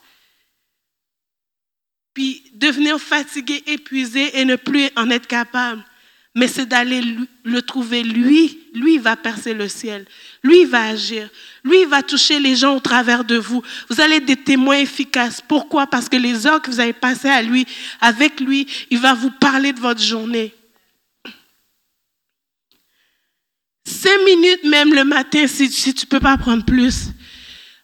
puis 2.13 2.43
devenir 2.53 2.99
fatigué, 2.99 3.63
épuisé 3.65 4.39
et 4.39 4.45
ne 4.45 4.55
plus 4.55 4.89
en 4.95 5.09
être 5.09 5.27
capable 5.27 5.84
mais 6.34 6.47
c'est 6.47 6.65
d'aller 6.65 7.01
le 7.43 7.61
trouver. 7.61 8.03
Lui, 8.03 8.59
lui 8.73 8.97
va 8.97 9.15
percer 9.15 9.53
le 9.53 9.67
ciel. 9.67 10.05
Lui 10.43 10.65
va 10.65 10.86
agir. 10.86 11.29
Lui 11.63 11.84
va 11.86 12.01
toucher 12.01 12.39
les 12.39 12.55
gens 12.55 12.75
au 12.75 12.79
travers 12.79 13.25
de 13.25 13.36
vous. 13.36 13.61
Vous 13.89 13.99
allez 13.99 14.15
être 14.15 14.25
des 14.25 14.38
témoins 14.38 14.77
efficaces. 14.77 15.41
Pourquoi? 15.45 15.88
Parce 15.88 16.07
que 16.07 16.15
les 16.15 16.47
heures 16.47 16.61
que 16.61 16.71
vous 16.71 16.79
avez 16.79 16.93
passées 16.93 17.29
à 17.29 17.41
lui, 17.41 17.65
avec 17.99 18.39
lui, 18.39 18.65
il 18.89 18.99
va 18.99 19.13
vous 19.13 19.32
parler 19.32 19.73
de 19.73 19.79
votre 19.79 20.01
journée. 20.01 20.53
Cinq 23.84 24.17
minutes 24.25 24.63
même 24.63 24.93
le 24.93 25.03
matin, 25.03 25.47
si, 25.47 25.69
si 25.69 25.93
tu 25.93 26.05
ne 26.05 26.09
peux 26.09 26.19
pas 26.19 26.38
prendre 26.38 26.63
plus. 26.63 27.09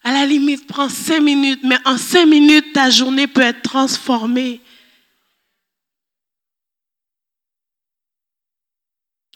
À 0.03 0.13
la 0.13 0.25
limite, 0.25 0.67
prends 0.67 0.87
cinq 0.87 1.19
minutes, 1.19 1.59
mais 1.63 1.77
en 1.83 1.97
cinq 1.97 2.27
minutes, 2.27 2.71
ta 2.71 2.89
journée 2.89 3.27
peut 3.27 3.41
être 3.41 3.61
transformée. 3.61 4.61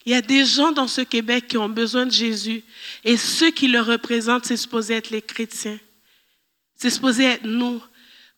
Il 0.06 0.12
y 0.12 0.16
a 0.16 0.22
des 0.22 0.45
gens 0.45 0.72
dans 0.72 0.88
ce 0.88 1.02
Québec 1.02 1.47
qui 1.47 1.58
ont 1.58 1.70
besoin 1.70 2.06
de 2.06 2.12
Jésus 2.12 2.64
et 3.04 3.18
ceux 3.18 3.52
qui 3.52 3.68
le 3.68 3.82
représentent, 3.82 4.45
c'est 4.45 4.58
supposé 4.58 4.95
être 4.95 5.12
les 5.12 5.22
chrétiens. 5.22 5.80
C'est 6.76 6.89
supposé 6.89 7.26
être 7.26 7.45
nous. 7.45 7.82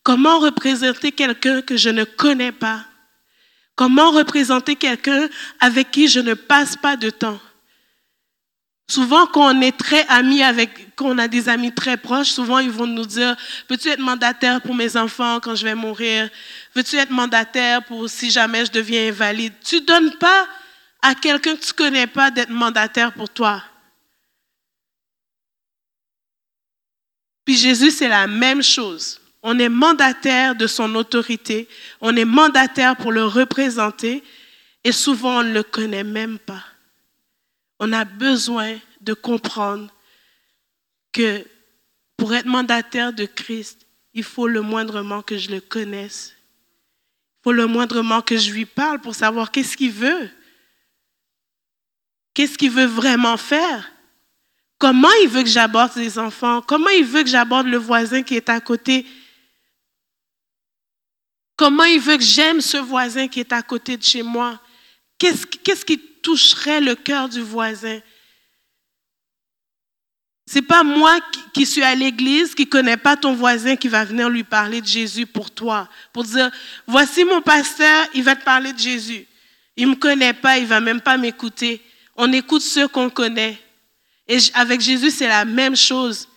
Comment 0.02 0.38
représenter 0.38 1.12
quelqu'un 1.12 1.62
que 1.62 1.76
je 1.78 1.88
ne 1.88 2.04
connais 2.04 2.52
pas? 2.52 2.84
Comment 3.74 4.10
représenter 4.10 4.76
quelqu'un 4.76 5.28
avec 5.60 5.90
qui 5.90 6.08
je 6.08 6.20
ne 6.20 6.34
passe 6.34 6.76
pas 6.76 6.96
de 6.96 7.08
temps? 7.08 7.40
Souvent, 8.86 9.26
quand 9.26 9.56
on 9.56 9.60
est 9.62 9.76
très 9.76 10.06
amis 10.08 10.42
avec, 10.42 10.94
quand 10.94 11.06
on 11.06 11.16
a 11.16 11.26
des 11.26 11.48
amis 11.48 11.72
très 11.72 11.96
proches, 11.96 12.28
souvent 12.28 12.58
ils 12.58 12.70
vont 12.70 12.86
nous 12.86 13.06
dire 13.06 13.34
Veux-tu 13.70 13.88
être 13.88 14.00
mandataire 14.00 14.60
pour 14.60 14.74
mes 14.74 14.98
enfants 14.98 15.40
quand 15.40 15.54
je 15.54 15.64
vais 15.64 15.74
mourir? 15.74 16.28
Veux-tu 16.74 16.96
être 16.96 17.10
mandataire 17.10 17.82
pour 17.84 18.10
si 18.10 18.30
jamais 18.30 18.66
je 18.66 18.72
deviens 18.72 19.08
invalide? 19.08 19.54
Tu 19.64 19.76
ne 19.76 19.80
donnes 19.80 20.18
pas 20.18 20.46
à 21.04 21.14
quelqu'un 21.14 21.54
que 21.54 21.60
tu 21.60 21.68
ne 21.68 21.76
connais 21.76 22.06
pas 22.06 22.30
d'être 22.30 22.48
mandataire 22.48 23.12
pour 23.12 23.28
toi. 23.28 23.62
Puis 27.44 27.58
Jésus, 27.58 27.90
c'est 27.90 28.08
la 28.08 28.26
même 28.26 28.62
chose. 28.62 29.20
On 29.42 29.58
est 29.58 29.68
mandataire 29.68 30.54
de 30.54 30.66
son 30.66 30.94
autorité, 30.94 31.68
on 32.00 32.16
est 32.16 32.24
mandataire 32.24 32.96
pour 32.96 33.12
le 33.12 33.26
représenter, 33.26 34.24
et 34.82 34.92
souvent 34.92 35.40
on 35.40 35.42
ne 35.42 35.52
le 35.52 35.62
connaît 35.62 36.04
même 36.04 36.38
pas. 36.38 36.64
On 37.78 37.92
a 37.92 38.06
besoin 38.06 38.78
de 39.02 39.12
comprendre 39.12 39.92
que 41.12 41.44
pour 42.16 42.32
être 42.32 42.46
mandataire 42.46 43.12
de 43.12 43.26
Christ, 43.26 43.86
il 44.14 44.24
faut 44.24 44.48
le 44.48 44.62
moindrement 44.62 45.20
que 45.20 45.36
je 45.36 45.50
le 45.50 45.60
connaisse. 45.60 46.34
Il 46.38 47.42
faut 47.42 47.52
le 47.52 47.66
moindrement 47.66 48.22
que 48.22 48.38
je 48.38 48.52
lui 48.52 48.64
parle 48.64 49.02
pour 49.02 49.14
savoir 49.14 49.50
qu'est-ce 49.50 49.76
qu'il 49.76 49.92
veut. 49.92 50.30
Qu'est-ce 52.34 52.58
qu'il 52.58 52.70
veut 52.70 52.84
vraiment 52.84 53.36
faire? 53.36 53.90
Comment 54.78 55.12
il 55.22 55.28
veut 55.28 55.44
que 55.44 55.48
j'aborde 55.48 55.92
les 55.96 56.18
enfants? 56.18 56.60
Comment 56.60 56.90
il 56.90 57.04
veut 57.04 57.22
que 57.22 57.28
j'aborde 57.28 57.68
le 57.68 57.78
voisin 57.78 58.22
qui 58.22 58.34
est 58.34 58.48
à 58.48 58.60
côté? 58.60 59.06
Comment 61.56 61.84
il 61.84 62.00
veut 62.00 62.16
que 62.16 62.24
j'aime 62.24 62.60
ce 62.60 62.76
voisin 62.76 63.28
qui 63.28 63.40
est 63.40 63.52
à 63.52 63.62
côté 63.62 63.96
de 63.96 64.02
chez 64.02 64.22
moi? 64.22 64.60
Qu'est-ce 65.16 65.84
qui 65.84 65.98
toucherait 65.98 66.80
le 66.80 66.96
cœur 66.96 67.28
du 67.28 67.40
voisin? 67.40 68.00
C'est 70.46 70.62
pas 70.62 70.82
moi 70.82 71.18
qui, 71.54 71.64
suis 71.64 71.82
à 71.82 71.94
l'église, 71.94 72.54
qui 72.54 72.66
connais 72.66 72.98
pas 72.98 73.16
ton 73.16 73.34
voisin, 73.34 73.76
qui 73.76 73.88
va 73.88 74.04
venir 74.04 74.28
lui 74.28 74.44
parler 74.44 74.80
de 74.80 74.86
Jésus 74.86 75.24
pour 75.24 75.50
toi, 75.50 75.88
pour 76.12 76.24
dire 76.24 76.50
voici 76.86 77.24
mon 77.24 77.40
pasteur, 77.40 78.06
il 78.12 78.22
va 78.22 78.36
te 78.36 78.44
parler 78.44 78.72
de 78.72 78.78
Jésus. 78.78 79.26
Il 79.76 79.86
me 79.86 79.94
connaît 79.94 80.34
pas, 80.34 80.58
il 80.58 80.66
va 80.66 80.80
même 80.80 81.00
pas 81.00 81.16
m'écouter. 81.16 81.80
On 82.16 82.32
écoute 82.32 82.62
ceux 82.62 82.88
qu'on 82.88 83.10
connaît. 83.10 83.58
Et 84.28 84.38
avec 84.54 84.80
Jésus, 84.80 85.10
c'est 85.10 85.28
la 85.28 85.44
même 85.44 85.76
chose. 85.76 86.28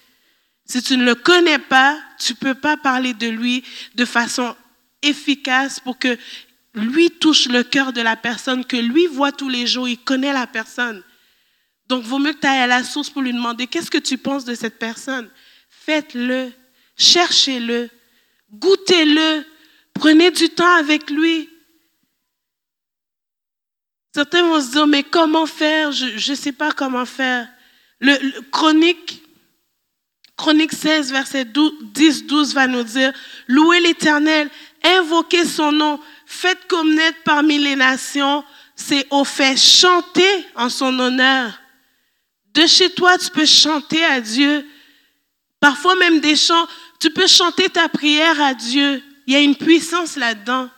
Si 0.66 0.82
tu 0.82 0.98
ne 0.98 1.06
le 1.06 1.16
connais 1.16 1.60
pas, 1.60 1.98
tu 2.20 2.34
ne 2.34 2.38
peux 2.38 2.56
pas 2.56 2.76
parler 2.76 3.14
de 3.14 3.28
lui 3.28 3.64
de 3.96 4.06
façon 4.06 4.56
efficace 5.02 5.80
pour 5.80 5.98
que 5.98 6.18
lui 6.74 7.10
touche 7.10 7.48
le 7.48 7.64
cœur 7.64 7.94
de 7.94 8.02
la 8.02 8.16
personne, 8.16 8.66
que 8.66 8.78
lui 8.78 9.08
voit 9.08 9.32
tous 9.32 9.50
les 9.50 9.66
jours, 9.66 9.88
il 9.88 9.98
connaît 9.98 10.34
la 10.34 10.48
personne. 10.48 11.04
Donc, 11.88 12.04
vaut 12.04 12.20
mieux 12.20 12.34
que 12.34 12.40
tu 12.40 12.48
ailles 12.48 12.60
à 12.60 12.68
la 12.68 12.84
source 12.84 13.10
pour 13.10 13.22
lui 13.22 13.34
demander 13.34 13.68
qu'est-ce 13.68 13.90
que 13.90 13.98
tu 13.98 14.18
penses 14.18 14.44
de 14.44 14.56
cette 14.56 14.78
personne? 14.78 15.30
Faites-le, 15.70 16.52
cherchez-le, 16.98 17.90
goûtez-le, 18.52 19.46
prenez 19.94 20.32
du 20.32 20.50
temps 20.50 20.76
avec 20.76 21.10
lui. 21.10 21.50
Certains 24.18 24.42
vont 24.42 24.60
se 24.60 24.72
dire, 24.72 24.88
mais 24.88 25.04
comment 25.04 25.46
faire? 25.46 25.92
Je 25.92 26.32
ne 26.32 26.36
sais 26.36 26.52
pas 26.52 26.72
comment 26.72 27.06
faire. 27.06 27.48
Le, 28.00 28.42
chronique, 28.50 29.22
chronique 30.36 30.74
16, 30.74 31.12
verset 31.12 31.44
10-12 31.44 32.56
va 32.56 32.66
nous 32.66 32.82
dire, 32.82 33.14
louez 33.48 33.80
l'Éternel, 33.80 34.50
invoquez 34.84 35.46
son 35.46 35.72
nom, 35.72 36.00
faites 36.26 36.66
connaître 36.68 37.20
parmi 37.26 37.60
les 37.60 37.76
nations, 37.76 38.44
c'est 38.76 39.06
au 39.12 39.24
fait 39.24 39.56
chanter 39.56 40.48
en 40.56 40.70
son 40.70 40.98
honneur. 40.98 41.54
De 42.56 42.66
chez 42.66 42.90
toi, 42.90 43.20
tu 43.20 43.30
peux 43.30 43.46
chanter 43.46 44.04
à 44.04 44.20
Dieu. 44.20 44.66
Parfois 45.60 45.96
même 45.96 46.22
des 46.22 46.36
chants, 46.36 46.66
tu 47.00 47.12
peux 47.12 47.28
chanter 47.28 47.70
ta 47.70 47.88
prière 47.88 48.42
à 48.42 48.56
Dieu. 48.56 49.00
Il 49.28 49.34
y 49.34 49.36
a 49.36 49.42
une 49.42 49.56
puissance 49.56 50.16
là-dedans. 50.16 50.72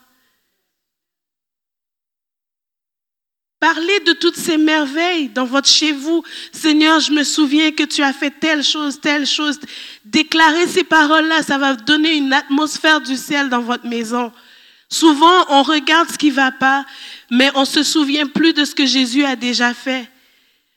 Parlez 3.60 4.00
de 4.06 4.14
toutes 4.14 4.38
ces 4.38 4.58
merveilles 4.58 5.28
dans 5.30 5.46
votre 5.46 5.68
chez 5.68 5.92
vous. 5.92 6.24
Seigneur, 6.54 7.02
je 7.02 7.12
me 7.12 7.24
souviens 7.24 7.72
que 7.72 7.84
tu 7.84 8.02
as 8.02 8.14
fait 8.14 8.32
telle 8.32 8.64
chose, 8.64 9.02
telle 9.02 9.28
chose. 9.28 9.60
Déclarez 10.06 10.68
ces 10.68 10.86
paroles-là, 10.86 11.44
ça 11.44 11.58
va 11.58 11.76
donner 11.76 12.16
une 12.16 12.32
atmosphère 12.32 13.02
du 13.02 13.18
ciel 13.18 13.50
dans 13.50 13.60
votre 13.60 13.86
maison. 13.86 14.32
Souvent, 14.88 15.46
on 15.50 15.62
regarde 15.62 16.10
ce 16.10 16.18
qui 16.18 16.32
va 16.32 16.52
pas, 16.52 16.86
mais 17.30 17.52
on 17.54 17.66
se 17.66 17.84
souvient 17.84 18.28
plus 18.28 18.54
de 18.54 18.64
ce 18.64 18.74
que 18.74 18.86
Jésus 18.86 19.26
a 19.26 19.36
déjà 19.36 19.74
fait. 19.74 20.10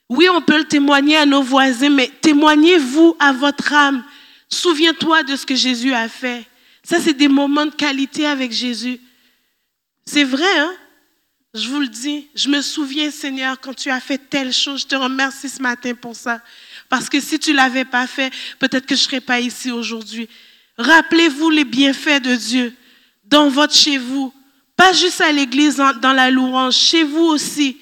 Oui, 0.09 0.27
on 0.29 0.41
peut 0.41 0.57
le 0.57 0.65
témoigner 0.65 1.15
à 1.15 1.25
nos 1.25 1.41
voisins, 1.41 1.89
mais 1.89 2.11
témoignez-vous 2.21 3.15
à 3.17 3.31
votre 3.31 3.73
âme. 3.73 4.03
Souviens-toi 4.49 5.23
de 5.23 5.37
ce 5.37 5.45
que 5.45 5.55
Jésus 5.55 5.93
a 5.93 6.09
fait. 6.09 6.45
Ça, 6.83 6.99
c'est 6.99 7.13
des 7.13 7.29
moments 7.29 7.65
de 7.65 7.73
qualité 7.73 8.25
avec 8.27 8.51
Jésus. 8.51 8.99
C'est 10.05 10.25
vrai, 10.25 10.59
hein? 10.59 10.73
Je 11.55 11.67
vous 11.67 11.81
le 11.81 11.87
dis, 11.87 12.27
je 12.33 12.49
me 12.49 12.61
souviens, 12.63 13.11
Seigneur, 13.11 13.59
quand 13.59 13.75
tu 13.75 13.91
as 13.91 13.99
fait 13.99 14.17
telle 14.17 14.51
chose, 14.51 14.81
je 14.81 14.87
te 14.87 14.95
remercie 14.95 15.47
ce 15.47 15.61
matin 15.61 15.93
pour 15.93 16.15
ça. 16.15 16.41
Parce 16.89 17.09
que 17.09 17.19
si 17.19 17.37
tu 17.37 17.53
l'avais 17.53 17.85
pas 17.85 18.07
fait, 18.07 18.33
peut-être 18.57 18.87
que 18.87 18.95
je 18.95 19.01
serais 19.01 19.21
pas 19.21 19.39
ici 19.39 19.69
aujourd'hui. 19.69 20.27
Rappelez-vous 20.79 21.51
les 21.51 21.63
bienfaits 21.63 22.23
de 22.23 22.35
Dieu 22.35 22.73
dans 23.25 23.49
votre 23.49 23.75
chez 23.75 23.99
vous. 23.99 24.33
Pas 24.75 24.93
juste 24.93 25.21
à 25.21 25.31
l'église, 25.31 25.75
dans 25.75 26.13
la 26.13 26.31
louange, 26.31 26.75
chez 26.75 27.03
vous 27.03 27.25
aussi. 27.25 27.77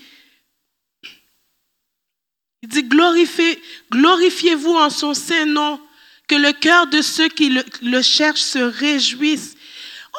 Il 2.62 2.68
dit, 2.68 2.84
glorifiez-vous 2.84 4.76
en 4.76 4.90
son 4.90 5.14
saint 5.14 5.46
nom, 5.46 5.80
que 6.28 6.36
le 6.36 6.52
cœur 6.52 6.88
de 6.88 7.02
ceux 7.02 7.30
qui 7.30 7.48
le, 7.48 7.64
le 7.82 8.02
cherchent 8.02 8.42
se 8.42 8.60
réjouisse. 8.60 9.56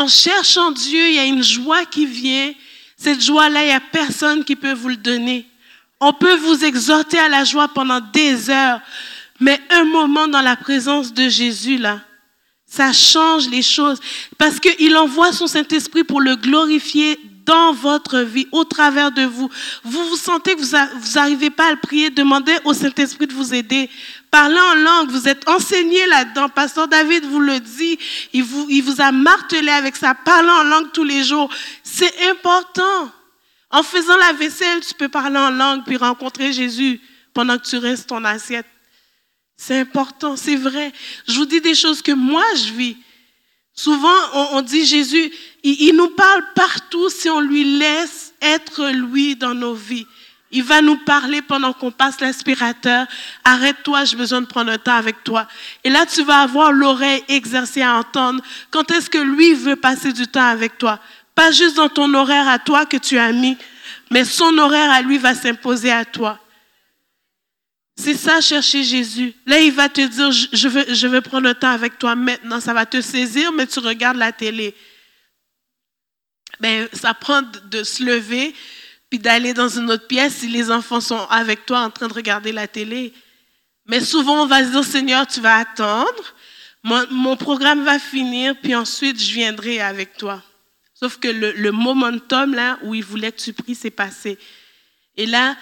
En 0.00 0.08
cherchant 0.08 0.70
Dieu, 0.70 1.08
il 1.08 1.14
y 1.16 1.18
a 1.18 1.24
une 1.26 1.42
joie 1.42 1.84
qui 1.84 2.06
vient 2.06 2.54
cette 3.02 3.20
joie-là, 3.20 3.64
il 3.64 3.66
n'y 3.66 3.72
a 3.72 3.80
personne 3.80 4.44
qui 4.44 4.54
peut 4.54 4.74
vous 4.74 4.90
le 4.90 4.96
donner. 4.96 5.44
On 6.00 6.12
peut 6.12 6.36
vous 6.36 6.64
exhorter 6.64 7.18
à 7.18 7.28
la 7.28 7.42
joie 7.42 7.66
pendant 7.68 8.00
des 8.00 8.48
heures, 8.48 8.80
mais 9.40 9.60
un 9.70 9.84
moment 9.84 10.28
dans 10.28 10.40
la 10.40 10.54
présence 10.54 11.12
de 11.12 11.28
Jésus, 11.28 11.78
là, 11.78 12.00
ça 12.64 12.92
change 12.92 13.48
les 13.48 13.62
choses 13.62 13.98
parce 14.38 14.60
qu'il 14.60 14.96
envoie 14.96 15.32
son 15.32 15.48
Saint-Esprit 15.48 16.04
pour 16.04 16.20
le 16.20 16.36
glorifier 16.36 17.18
dans 17.44 17.72
votre 17.72 18.20
vie, 18.20 18.46
au 18.52 18.62
travers 18.64 19.10
de 19.10 19.22
vous. 19.22 19.50
Vous 19.82 20.04
vous 20.08 20.16
sentez 20.16 20.54
que 20.54 20.60
vous 20.60 21.16
n'arrivez 21.16 21.50
pas 21.50 21.66
à 21.66 21.70
le 21.72 21.80
prier, 21.80 22.08
demandez 22.08 22.56
au 22.64 22.72
Saint-Esprit 22.72 23.26
de 23.26 23.34
vous 23.34 23.52
aider. 23.52 23.90
Parlez 24.32 24.58
en 24.58 24.74
langue, 24.76 25.10
vous 25.10 25.28
êtes 25.28 25.46
enseigné 25.46 26.06
là-dedans. 26.06 26.48
Pasteur 26.48 26.88
David 26.88 27.26
vous 27.26 27.38
le 27.38 27.60
dit, 27.60 27.98
il 28.32 28.42
vous, 28.42 28.66
il 28.70 28.82
vous 28.82 29.02
a 29.02 29.12
martelé 29.12 29.68
avec 29.68 29.94
ça. 29.94 30.14
Parlez 30.14 30.48
en 30.48 30.64
langue 30.64 30.90
tous 30.90 31.04
les 31.04 31.22
jours. 31.22 31.50
C'est 31.82 32.30
important. 32.30 33.12
En 33.70 33.82
faisant 33.82 34.16
la 34.16 34.32
vaisselle, 34.32 34.80
tu 34.80 34.94
peux 34.94 35.10
parler 35.10 35.36
en 35.36 35.50
langue 35.50 35.84
puis 35.84 35.98
rencontrer 35.98 36.50
Jésus 36.50 36.98
pendant 37.34 37.58
que 37.58 37.66
tu 37.66 37.76
restes 37.76 38.08
ton 38.08 38.24
assiette. 38.24 38.64
C'est 39.58 39.78
important, 39.78 40.34
c'est 40.34 40.56
vrai. 40.56 40.94
Je 41.28 41.34
vous 41.34 41.44
dis 41.44 41.60
des 41.60 41.74
choses 41.74 42.00
que 42.00 42.12
moi 42.12 42.44
je 42.56 42.72
vis. 42.72 42.96
Souvent, 43.74 44.16
on, 44.52 44.62
dit 44.62 44.86
Jésus, 44.86 45.30
il, 45.62 45.94
nous 45.94 46.10
parle 46.10 46.42
partout 46.54 47.10
si 47.10 47.28
on 47.28 47.40
lui 47.40 47.64
laisse 47.64 48.32
être 48.40 48.88
lui 48.88 49.36
dans 49.36 49.54
nos 49.54 49.74
vies. 49.74 50.06
Il 50.52 50.62
va 50.62 50.82
nous 50.82 50.98
parler 50.98 51.40
pendant 51.40 51.72
qu'on 51.72 51.90
passe 51.90 52.20
l'aspirateur. 52.20 53.06
Arrête-toi, 53.42 54.04
j'ai 54.04 54.16
besoin 54.16 54.42
de 54.42 54.46
prendre 54.46 54.70
un 54.70 54.78
temps 54.78 54.94
avec 54.94 55.24
toi. 55.24 55.48
Et 55.82 55.88
là, 55.88 56.04
tu 56.04 56.22
vas 56.22 56.42
avoir 56.42 56.72
l'oreille 56.72 57.24
exercée 57.28 57.80
à 57.80 57.96
entendre 57.96 58.42
quand 58.70 58.90
est-ce 58.90 59.08
que 59.08 59.18
lui 59.18 59.54
veut 59.54 59.76
passer 59.76 60.12
du 60.12 60.26
temps 60.26 60.46
avec 60.46 60.76
toi. 60.76 61.00
Pas 61.34 61.50
juste 61.50 61.76
dans 61.76 61.88
ton 61.88 62.12
horaire 62.12 62.46
à 62.48 62.58
toi 62.58 62.84
que 62.84 62.98
tu 62.98 63.18
as 63.18 63.32
mis, 63.32 63.56
mais 64.10 64.24
son 64.24 64.58
horaire 64.58 64.90
à 64.90 65.00
lui 65.00 65.16
va 65.16 65.34
s'imposer 65.34 65.90
à 65.90 66.04
toi. 66.04 66.38
C'est 67.96 68.14
ça, 68.14 68.40
chercher 68.40 68.82
Jésus. 68.82 69.34
Là, 69.46 69.60
il 69.60 69.72
va 69.72 69.88
te 69.88 70.00
dire, 70.00 70.30
je 70.30 71.06
veux, 71.08 71.20
prendre 71.20 71.46
le 71.46 71.54
temps 71.54 71.70
avec 71.70 71.98
toi 71.98 72.14
maintenant. 72.14 72.60
Ça 72.60 72.74
va 72.74 72.84
te 72.84 73.00
saisir, 73.00 73.52
mais 73.52 73.66
tu 73.66 73.78
regardes 73.78 74.16
la 74.16 74.32
télé. 74.32 74.74
Ben, 76.60 76.88
ça 76.92 77.14
prend 77.14 77.42
de 77.42 77.82
se 77.82 78.02
lever, 78.02 78.54
puis 79.12 79.18
d'aller 79.18 79.52
dans 79.52 79.68
une 79.68 79.90
autre 79.90 80.06
pièce 80.06 80.36
si 80.36 80.48
les 80.48 80.70
enfants 80.70 81.02
sont 81.02 81.26
avec 81.28 81.66
toi 81.66 81.80
en 81.80 81.90
train 81.90 82.08
de 82.08 82.14
regarder 82.14 82.50
la 82.50 82.66
télé. 82.66 83.12
Mais 83.84 84.00
souvent, 84.00 84.44
on 84.44 84.46
va 84.46 84.64
se 84.64 84.70
dire, 84.70 84.84
Seigneur, 84.84 85.26
tu 85.26 85.38
vas 85.42 85.56
attendre. 85.56 86.34
Mon, 86.82 87.06
mon 87.10 87.36
programme 87.36 87.84
va 87.84 87.98
finir, 87.98 88.58
puis 88.62 88.74
ensuite, 88.74 89.22
je 89.22 89.34
viendrai 89.34 89.82
avec 89.82 90.16
toi. 90.16 90.42
Sauf 90.94 91.18
que 91.18 91.28
le, 91.28 91.52
le 91.52 91.72
momentum, 91.72 92.54
là, 92.54 92.78
où 92.84 92.94
il 92.94 93.04
voulait 93.04 93.30
que 93.32 93.42
tu 93.42 93.52
pries, 93.52 93.74
c'est 93.74 93.90
passé. 93.90 94.38
Et 95.18 95.26
là, 95.26 95.58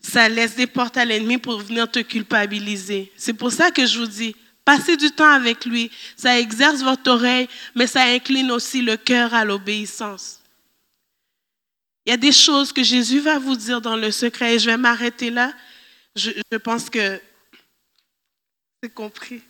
ça 0.00 0.30
laisse 0.30 0.56
des 0.56 0.66
portes 0.66 0.96
à 0.96 1.04
l'ennemi 1.04 1.36
pour 1.36 1.58
venir 1.58 1.90
te 1.90 1.98
culpabiliser. 1.98 3.12
C'est 3.18 3.34
pour 3.34 3.52
ça 3.52 3.70
que 3.70 3.84
je 3.84 3.98
vous 3.98 4.06
dis, 4.06 4.34
passez 4.64 4.96
du 4.96 5.10
temps 5.10 5.30
avec 5.30 5.66
lui. 5.66 5.90
Ça 6.16 6.40
exerce 6.40 6.80
votre 6.80 7.10
oreille, 7.10 7.50
mais 7.74 7.86
ça 7.86 8.04
incline 8.04 8.50
aussi 8.50 8.80
le 8.80 8.96
cœur 8.96 9.34
à 9.34 9.44
l'obéissance. 9.44 10.37
Il 12.08 12.12
y 12.12 12.14
a 12.14 12.16
des 12.16 12.32
choses 12.32 12.72
que 12.72 12.82
Jésus 12.82 13.20
va 13.20 13.38
vous 13.38 13.54
dire 13.54 13.82
dans 13.82 13.94
le 13.94 14.10
secret 14.10 14.54
et 14.54 14.58
je 14.58 14.64
vais 14.64 14.78
m'arrêter 14.78 15.28
là. 15.28 15.52
je, 16.16 16.56
pense 16.56 16.88
que 16.88 17.20
c'est 18.82 18.94
compris. 18.94 19.42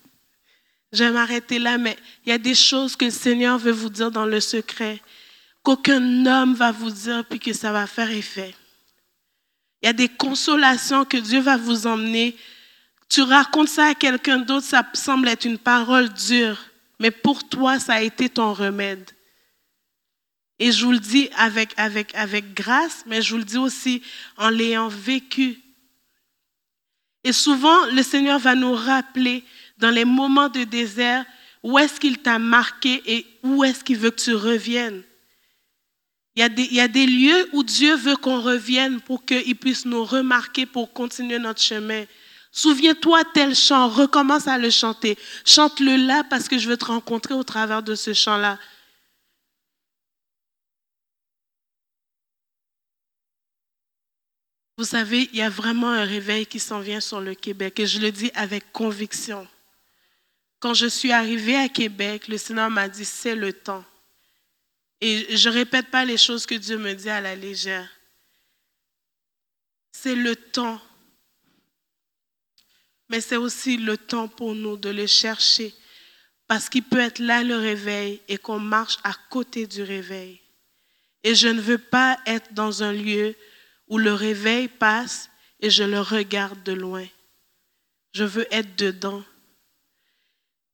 Je 0.93 1.05
vais 1.05 1.13
m'arrêter 1.13 1.61
là, 1.61 1.79
mais 1.79 1.97
il 2.27 2.31
y 2.31 2.33
a 2.33 2.39
des 2.39 2.57
choses 2.57 2.97
que 2.97 3.05
le 3.05 3.13
Seigneur 3.13 3.59
veut 3.59 3.71
vous 3.71 3.91
dire 3.91 4.11
dans 4.11 4.27
le 4.27 4.41
secret, 4.41 5.01
qu'aucun 5.63 6.27
homme 6.27 6.55
va 6.55 6.73
vous 6.73 6.91
dire, 6.91 7.25
puis 7.27 7.39
que 7.39 7.53
ça 7.53 7.71
va 7.71 7.87
faire 7.87 8.11
effet. 8.11 8.53
Il 9.81 9.87
y 9.87 9.89
a 9.91 9.93
des 9.93 10.09
consolations 10.09 11.05
que 11.05 11.19
Dieu 11.19 11.39
va 11.39 11.57
vous 11.57 11.87
emmener. 11.87 12.37
Tu 13.09 13.23
racontes 13.23 13.69
ça 13.69 13.91
à 13.91 13.95
quelqu'un 13.95 14.39
d'autre, 14.39 14.67
ça 14.67 14.85
semble 14.95 15.29
être 15.29 15.45
une 15.45 15.59
parole 15.59 16.09
dure, 16.13 16.59
mais 16.99 17.13
pour 17.13 17.49
toi, 17.49 17.79
ça 17.79 17.95
a 17.95 18.03
été 18.03 18.29
ton 18.29 18.53
remède. 18.53 19.13
Et 20.59 20.73
je 20.73 20.85
vous 20.85 20.93
le 20.93 20.99
dis 20.99 21.29
avec, 21.37 21.73
avec, 21.77 22.15
avec 22.15 22.55
grâce, 22.55 23.05
mais 23.07 23.23
je 23.23 23.33
vous 23.33 23.39
le 23.39 23.45
dis 23.45 23.59
aussi 23.59 24.03
en 24.37 24.49
l'ayant 24.49 24.89
vécu. 24.89 25.61
Et 27.25 27.33
souvent, 27.33 27.87
le 27.87 28.03
Seigneur 28.03 28.39
va 28.39 28.55
nous 28.55 28.75
rappeler 28.75 29.45
dans 29.79 29.91
les 29.91 30.05
moments 30.05 30.49
de 30.49 30.65
désert 30.65 31.25
où 31.63 31.79
est-ce 31.79 32.01
qu'il 32.01 32.19
t'a 32.19 32.39
marqué 32.39 33.03
et 33.07 33.27
où 33.43 33.65
est-ce 33.65 33.85
qu'il 33.85 33.99
veut 33.99 34.11
que 34.11 34.23
tu 34.23 34.35
reviennes. 34.35 35.03
Il 36.35 36.41
y, 36.41 36.45
a 36.45 36.49
des, 36.49 36.63
il 36.63 36.75
y, 36.75 36.81
a 36.81 36.87
des, 36.87 37.07
lieux 37.07 37.49
où 37.53 37.65
Dieu 37.65 37.97
veut 37.97 38.15
qu'on 38.15 38.41
revienne 38.41 39.01
pour 39.01 39.25
qu'il 39.25 39.57
puisse 39.57 39.85
nous 39.85 40.05
remarquer 40.05 40.67
pour 40.67 40.93
continuer 40.93 41.39
notre 41.41 41.61
chemin. 41.61 42.05
Souviens-toi 42.53 43.25
tel 43.35 43.57
chant, 43.57 43.89
recommence 43.89 44.47
à 44.47 44.57
le 44.57 44.71
chanter. 44.71 45.19
Chante-le 45.45 45.97
là 45.97 46.23
parce 46.31 46.49
que 46.49 46.57
je 46.57 46.69
veux 46.69 46.77
te 46.77 46.85
rencontrer 46.85 47.35
au 47.35 47.43
travers 47.43 47.83
de 47.83 47.97
ce 47.97 48.13
chant-là. 48.13 48.57
Vous 54.79 54.85
savez, 54.85 55.29
il 55.33 55.39
y 55.39 55.43
a 55.43 55.51
vraiment 55.51 55.91
un 55.91 56.05
réveil 56.05 56.47
qui 56.47 56.61
s'en 56.61 56.79
vient 56.79 57.01
sur 57.01 57.21
le 57.21 57.35
Québec 57.35 57.81
et 57.81 57.87
je 57.87 57.99
le 57.99 58.13
dis 58.13 58.31
avec 58.35 58.71
conviction. 58.71 59.47
Quand 60.61 60.73
je 60.73 60.87
suis 60.87 61.11
arrivée 61.11 61.57
à 61.57 61.69
Québec, 61.69 62.29
le 62.29 62.39
Seigneur 62.39 62.71
m'a 62.71 62.89
dit, 62.89 63.05
c'est 63.05 63.35
le 63.35 63.53
temps. 63.53 63.85
Et 65.01 65.37
je 65.37 65.49
ne 65.49 65.55
répète 65.55 65.91
pas 65.91 66.05
les 66.05 66.17
choses 66.17 66.47
que 66.47 66.55
Dieu 66.55 66.79
me 66.79 66.93
dit 66.93 67.11
à 67.11 67.21
la 67.21 67.35
légère. 67.35 67.91
C'est 69.91 70.15
le 70.15 70.37
temps. 70.37 70.81
Mais 73.09 73.21
c'est 73.21 73.37
aussi 73.37 73.79
le 73.79 73.97
temps 73.97 74.29
pour 74.29 74.55
nous 74.55 74.77
de 74.77 74.91
le 74.91 75.09
chercher. 75.09 75.75
Parce 76.47 76.69
qu'il 76.69 76.85
peut 76.85 77.01
être 77.01 77.19
là 77.19 77.43
le 77.43 77.57
réveil 77.57 78.21
et 78.29 78.39
qu'on 78.39 78.61
marche 78.61 78.99
à 79.03 79.13
côté 79.29 79.67
du 79.67 79.83
réveil. 79.83 80.41
Et 81.25 81.35
je 81.35 81.49
ne 81.49 81.61
veux 81.61 81.79
pas 81.79 82.17
être 82.27 82.55
dans 82.55 82.85
un 82.85 82.93
lieu 82.93 83.35
où 83.89 83.99
le 83.99 84.13
réveil 84.13 84.69
passe 84.69 85.31
et 85.61 85.71
je 85.71 85.85
le 85.85 86.01
regarde 86.01 86.63
de 86.63 86.73
loin. 86.73 87.07
Je 88.13 88.25
veux 88.25 88.47
être 88.53 88.77
dedans. 88.77 89.23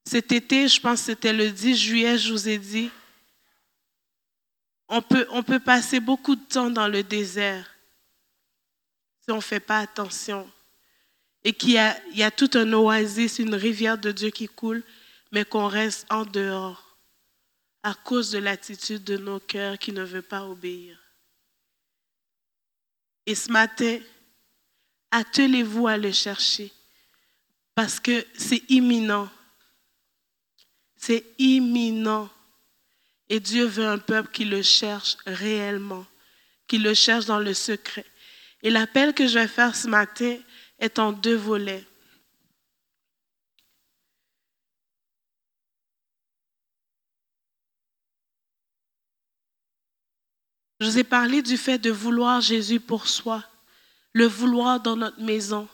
Cet 0.07 0.33
été, 0.33 0.69
je 0.69 0.81
pense 0.81 1.01
que 1.01 1.07
c'était 1.07 1.33
le 1.33 1.51
10 1.51 1.77
juillet, 1.77 2.19
je 2.19 2.33
vous 2.33 2.49
ai 2.49 2.59
dit, 2.59 2.91
on 4.89 5.01
peut, 5.43 5.61
passer 5.61 5.99
beaucoup 5.99 6.37
de 6.37 6.45
temps 6.45 6.71
dans 6.71 6.89
le 6.89 7.03
désert 7.03 7.69
si 9.21 9.31
on 9.31 9.37
ne 9.37 9.41
fait 9.41 9.61
pas 9.61 9.79
attention. 9.79 10.49
Et 11.43 11.53
qu'il 11.53 11.71
y 11.71 11.79
a, 11.79 11.97
y 12.13 12.23
a 12.23 12.31
tout 12.31 12.51
un 12.55 12.71
oasis, 12.73 13.39
une 13.39 13.55
rivière 13.55 13.99
de 13.99 14.13
Dieu 14.13 14.31
qui 14.31 14.47
coule, 14.47 14.83
mais 15.33 15.45
qu'on 15.45 15.67
reste 15.67 16.07
en 16.11 16.25
dehors 16.25 16.99
à 17.83 17.95
cause 17.95 18.31
de 18.31 18.39
l'attitude 18.39 19.05
de 19.05 19.17
nos 19.17 19.41
cœurs 19.41 19.79
qui 19.79 19.93
ne 19.93 20.03
veut 20.03 20.23
pas 20.23 20.47
obéir. 20.47 21.04
Et 23.27 23.35
ce 23.35 23.51
matin, 23.51 23.99
attelez-vous 25.11 25.87
à 25.87 25.97
le 25.97 26.13
chercher 26.13 26.73
parce 27.75 27.99
que 27.99 28.25
c'est 28.37 28.63
imminent. 28.69 29.29
C'est 30.97 31.25
imminent. 31.39 32.29
Et 33.29 33.41
Dieu 33.41 33.65
veut 33.65 33.87
un 33.87 33.99
peuple 33.99 34.31
qui 34.31 34.45
le 34.45 34.63
cherche 34.63 35.17
réellement, 35.27 36.07
qui 36.67 36.79
le 36.79 36.95
cherche 36.95 37.27
dans 37.27 37.39
le 37.39 37.55
secret. 37.55 38.05
Et 38.63 38.71
l'appel 38.71 39.15
que 39.15 39.27
je 39.27 39.39
vais 39.39 39.49
faire 39.49 39.75
ce 39.75 39.89
matin 39.89 40.37
est 40.79 40.99
en 40.99 41.13
deux 41.13 41.37
volets. 41.37 41.85
Je 50.85 50.91
vous 50.91 50.99
ai 50.99 51.05
parlé 51.05 51.41
du 51.41 51.57
fait 51.57 51.79
de 51.79 51.91
vouloir 51.91 52.43
Jésus 52.43 52.79
pour 52.79 53.09
soi, 53.09 53.43
le 54.13 54.27
vouloir 54.27 54.81
dans 54.81 54.97
notre 54.97 55.19
maison. 55.19 55.67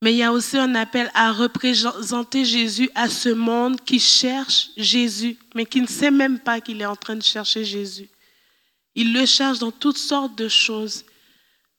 Mais 0.00 0.12
il 0.12 0.18
y 0.18 0.22
a 0.22 0.32
aussi 0.32 0.56
un 0.56 0.76
appel 0.76 1.10
à 1.12 1.32
représenter 1.32 2.44
Jésus 2.44 2.88
à 2.94 3.08
ce 3.08 3.30
monde 3.30 3.80
qui 3.80 3.98
cherche 3.98 4.68
Jésus, 4.76 5.36
mais 5.56 5.66
qui 5.66 5.80
ne 5.80 5.88
sait 5.88 6.12
même 6.12 6.38
pas 6.38 6.60
qu'il 6.60 6.80
est 6.82 6.86
en 6.86 6.94
train 6.94 7.16
de 7.16 7.22
chercher 7.24 7.64
Jésus. 7.64 8.08
Il 8.94 9.12
le 9.12 9.26
cherche 9.26 9.58
dans 9.58 9.72
toutes 9.72 9.98
sortes 9.98 10.38
de 10.38 10.46
choses, 10.46 11.04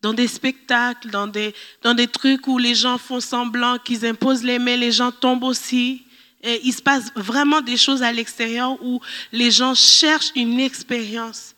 dans 0.01 0.13
des 0.13 0.27
spectacles, 0.27 1.09
dans 1.11 1.27
des, 1.27 1.55
dans 1.81 1.93
des 1.93 2.09
trucs 2.09 2.45
où 2.47 2.57
les 2.57 2.75
gens 2.75 2.97
font 2.97 3.21
semblant 3.21 3.77
qu'ils 3.77 4.05
imposent 4.05 4.43
les 4.43 4.59
mains, 4.59 4.75
les 4.75 4.91
gens 4.91 5.13
tombent 5.13 5.45
aussi. 5.45 6.03
Il 6.43 6.73
se 6.73 6.81
passe 6.81 7.09
vraiment 7.15 7.61
des 7.61 7.77
choses 7.77 8.03
à 8.03 8.11
l'extérieur 8.11 8.83
où 8.83 8.99
les 9.31 9.49
gens 9.49 9.73
cherchent 9.73 10.33
une 10.35 10.59
expérience. 10.59 11.54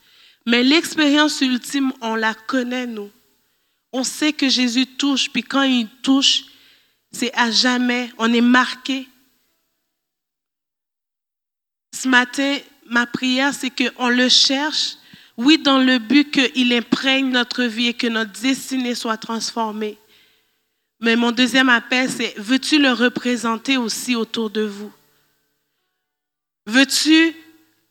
Mais 0.48 0.64
l'expérience 0.64 1.42
ultime, 1.42 1.92
on 2.00 2.16
la 2.16 2.34
connaît, 2.34 2.88
nous. 2.88 3.12
On 3.92 4.06
sait 4.06 4.32
que 4.32 4.48
Jésus 4.48 4.88
touche, 4.88 5.30
puis 5.30 5.44
quand 5.44 5.64
il 5.64 5.90
touche, 6.02 6.46
c'est 7.12 7.34
à 7.34 7.52
jamais, 7.52 8.10
on 8.18 8.32
est 8.34 8.40
marqué. 8.40 9.10
Ce 11.94 12.08
matin, 12.08 12.60
ma 12.86 13.06
prière, 13.06 13.54
c'est 13.54 13.70
qu'on 13.70 14.08
le 14.08 14.30
cherche, 14.30 14.96
oui, 15.36 15.58
dans 15.58 15.80
le 15.80 16.00
but 16.00 16.32
qu'il 16.32 16.72
imprègne 16.72 17.30
notre 17.30 17.64
vie 17.64 17.88
et 17.88 17.94
que 17.94 18.08
notre 18.08 18.40
destinée 18.40 18.96
soit 18.96 19.18
transformée. 19.18 19.98
Mais 21.02 21.18
mon 21.18 21.34
deuxième 21.34 21.68
appel, 21.68 22.10
c'est, 22.10 22.34
veux-tu 22.38 22.80
le 22.80 22.94
représenter 22.94 23.76
aussi 23.76 24.16
autour 24.16 24.50
de 24.50 24.62
vous? 24.62 24.94
Veux-tu 26.68 27.36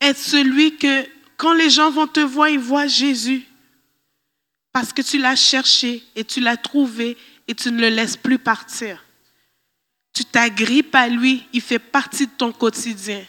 être 0.01 0.19
celui 0.19 0.79
que 0.79 1.16
quand 1.37 1.55
les 1.55 1.71
gens 1.71 1.91
vont 1.91 2.07
te 2.07 2.21
voir, 2.21 2.49
ils 2.49 2.59
voient 2.59 2.87
Jésus. 2.87 3.47
Parce 4.73 4.93
que 4.93 5.03
tu 5.03 5.19
l'as 5.19 5.37
cherché 5.37 6.03
et 6.15 6.25
tu 6.25 6.41
l'as 6.41 6.57
trouvé 6.57 7.17
et 7.49 7.55
tu 7.55 7.71
ne 7.71 7.81
le 7.81 7.89
laisses 7.89 8.17
plus 8.17 8.39
partir. 8.39 9.03
Tu 10.13 10.25
t'agrippes 10.25 10.95
à 10.95 11.09
lui, 11.09 11.47
il 11.53 11.61
fait 11.61 11.79
partie 11.79 12.27
de 12.27 12.33
ton 12.33 12.53
quotidien. 12.53 13.25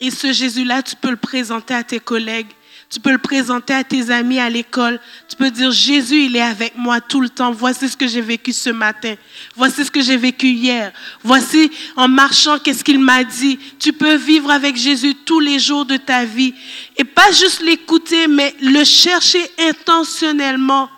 Et 0.00 0.10
ce 0.10 0.32
Jésus-là, 0.32 0.82
tu 0.82 0.96
peux 0.96 1.10
le 1.10 1.16
présenter 1.16 1.74
à 1.74 1.82
tes 1.82 2.00
collègues, 2.00 2.50
tu 2.88 3.00
peux 3.00 3.10
le 3.10 3.18
présenter 3.18 3.74
à 3.74 3.82
tes 3.82 4.10
amis 4.10 4.38
à 4.38 4.48
l'école. 4.48 5.00
Tu 5.28 5.34
peux 5.34 5.50
dire, 5.50 5.72
Jésus, 5.72 6.26
il 6.26 6.36
est 6.36 6.40
avec 6.40 6.76
moi 6.76 7.00
tout 7.00 7.20
le 7.20 7.28
temps. 7.28 7.50
Voici 7.50 7.88
ce 7.88 7.96
que 7.96 8.06
j'ai 8.06 8.20
vécu 8.20 8.52
ce 8.52 8.70
matin. 8.70 9.16
Voici 9.56 9.84
ce 9.84 9.90
que 9.90 10.00
j'ai 10.00 10.16
vécu 10.16 10.46
hier. 10.46 10.92
Voici 11.22 11.70
en 11.96 12.06
marchant, 12.06 12.60
qu'est-ce 12.60 12.84
qu'il 12.84 13.00
m'a 13.00 13.24
dit. 13.24 13.58
Tu 13.80 13.92
peux 13.92 14.14
vivre 14.14 14.50
avec 14.52 14.76
Jésus 14.76 15.16
tous 15.16 15.40
les 15.40 15.58
jours 15.58 15.84
de 15.84 15.96
ta 15.96 16.24
vie. 16.24 16.54
Et 16.96 17.02
pas 17.02 17.32
juste 17.32 17.60
l'écouter, 17.60 18.28
mais 18.28 18.54
le 18.62 18.84
chercher 18.84 19.44
intentionnellement. 19.58 20.88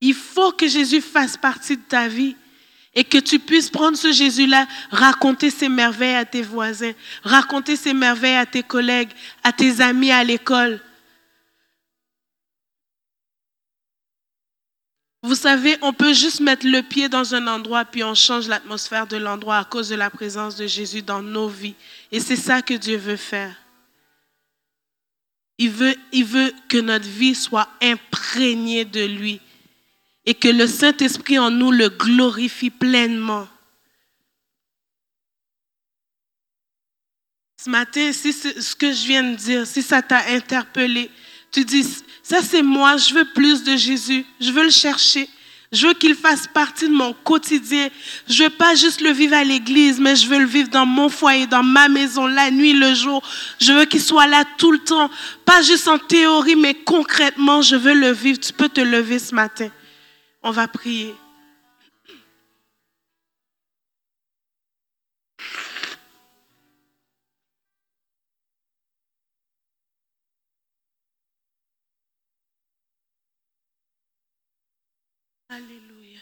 Il 0.00 0.14
faut 0.14 0.52
que 0.52 0.68
Jésus 0.68 1.00
fasse 1.00 1.36
partie 1.36 1.76
de 1.76 1.82
ta 1.82 2.06
vie 2.06 2.36
et 2.94 3.04
que 3.04 3.18
tu 3.18 3.38
puisses 3.38 3.70
prendre 3.70 3.96
ce 3.96 4.12
Jésus-là, 4.12 4.66
raconter 4.90 5.50
ses 5.50 5.68
merveilles 5.68 6.16
à 6.16 6.24
tes 6.24 6.42
voisins, 6.42 6.92
raconter 7.22 7.76
ses 7.76 7.94
merveilles 7.94 8.36
à 8.36 8.46
tes 8.46 8.62
collègues, 8.62 9.10
à 9.44 9.52
tes 9.52 9.80
amis 9.80 10.10
à 10.10 10.24
l'école. 10.24 10.80
Vous 15.22 15.34
savez, 15.34 15.76
on 15.82 15.92
peut 15.92 16.14
juste 16.14 16.40
mettre 16.40 16.66
le 16.66 16.82
pied 16.82 17.08
dans 17.08 17.34
un 17.34 17.46
endroit, 17.46 17.84
puis 17.84 18.02
on 18.02 18.14
change 18.14 18.48
l'atmosphère 18.48 19.06
de 19.06 19.18
l'endroit 19.18 19.58
à 19.58 19.64
cause 19.64 19.90
de 19.90 19.94
la 19.94 20.08
présence 20.08 20.56
de 20.56 20.66
Jésus 20.66 21.02
dans 21.02 21.22
nos 21.22 21.48
vies. 21.48 21.74
Et 22.10 22.20
c'est 22.20 22.36
ça 22.36 22.62
que 22.62 22.74
Dieu 22.74 22.96
veut 22.96 23.16
faire. 23.16 23.54
Il 25.58 25.70
veut, 25.70 25.94
il 26.12 26.24
veut 26.24 26.54
que 26.70 26.78
notre 26.78 27.06
vie 27.06 27.34
soit 27.34 27.68
imprégnée 27.82 28.86
de 28.86 29.04
lui 29.04 29.42
et 30.30 30.34
que 30.34 30.46
le 30.46 30.68
Saint-Esprit 30.68 31.40
en 31.40 31.50
nous 31.50 31.72
le 31.72 31.88
glorifie 31.88 32.70
pleinement. 32.70 33.48
Ce 37.60 37.68
matin, 37.68 38.12
si 38.12 38.32
ce 38.32 38.76
que 38.76 38.92
je 38.92 39.08
viens 39.08 39.24
de 39.24 39.34
dire, 39.34 39.66
si 39.66 39.82
ça 39.82 40.02
t'a 40.02 40.28
interpellé, 40.28 41.10
tu 41.50 41.64
dis, 41.64 41.84
ça 42.22 42.42
c'est 42.42 42.62
moi, 42.62 42.96
je 42.96 43.12
veux 43.12 43.24
plus 43.34 43.64
de 43.64 43.74
Jésus, 43.76 44.24
je 44.40 44.52
veux 44.52 44.62
le 44.62 44.70
chercher, 44.70 45.28
Je 45.72 45.86
veux 45.86 45.94
qu'il 45.94 46.16
fasse 46.16 46.48
partie 46.48 46.88
de 46.88 46.94
mon 46.94 47.12
quotidien. 47.12 47.88
Je 48.28 48.44
veux 48.44 48.50
pas 48.50 48.74
juste 48.74 49.00
le 49.00 49.10
vivre 49.10 49.36
à 49.36 49.44
l'église, 49.44 50.00
mais 50.00 50.16
je 50.16 50.26
veux 50.26 50.40
le 50.40 50.46
vivre 50.46 50.68
dans 50.68 50.86
mon 50.86 51.08
foyer, 51.08 51.46
dans 51.46 51.62
ma 51.62 51.88
maison, 51.88 52.26
la 52.26 52.50
nuit, 52.50 52.72
le 52.72 52.92
jour. 52.92 53.22
Je 53.60 53.72
veux 53.72 53.84
qu'il 53.84 54.00
soit 54.00 54.26
là 54.26 54.44
tout 54.58 54.72
le 54.72 54.80
temps. 54.80 55.08
Pas 55.44 55.62
juste 55.62 55.86
en 55.86 55.98
théorie, 55.98 56.56
mais 56.56 56.74
concrètement, 56.74 57.62
je 57.62 57.76
veux 57.76 57.94
le 57.94 58.10
vivre. 58.10 58.40
Tu 58.40 58.52
peux 58.52 58.68
te 58.68 58.80
lever 58.80 59.20
ce 59.20 59.32
matin. 59.32 59.70
On 60.42 60.52
va 60.52 60.68
prier. 60.68 61.14
Alléluia. 75.50 76.20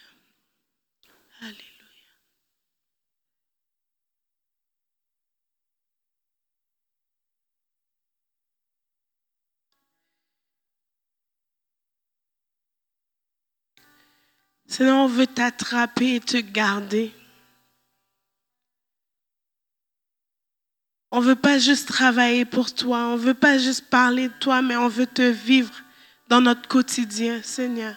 Alléluia. 1.41 1.78
Seigneur, 14.69 14.99
on 14.99 15.09
veut 15.09 15.27
t'attraper 15.27 16.17
et 16.17 16.21
te 16.21 16.37
garder. 16.37 17.13
On 21.11 21.21
veut 21.21 21.37
pas 21.37 21.59
juste 21.59 21.89
travailler 21.89 22.45
pour 22.45 22.73
toi, 22.75 23.07
on 23.07 23.17
veut 23.17 23.33
pas 23.33 23.57
juste 23.59 23.89
parler 23.89 24.29
de 24.29 24.35
toi, 24.35 24.61
mais 24.61 24.77
on 24.77 24.89
veut 24.89 25.07
te 25.07 25.23
vivre 25.23 25.73
dans 26.29 26.43
notre 26.43 26.69
quotidien, 26.69 27.43
Seigneur. 27.43 27.97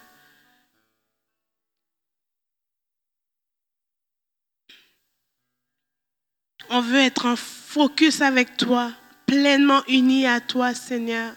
On 6.70 6.80
veut 6.80 7.00
être 7.00 7.26
en 7.26 7.36
focus 7.36 8.22
avec 8.22 8.56
toi, 8.56 8.94
pleinement 9.26 9.84
unis 9.90 10.26
à 10.26 10.40
toi, 10.40 10.74
Seigneur. 10.74 11.36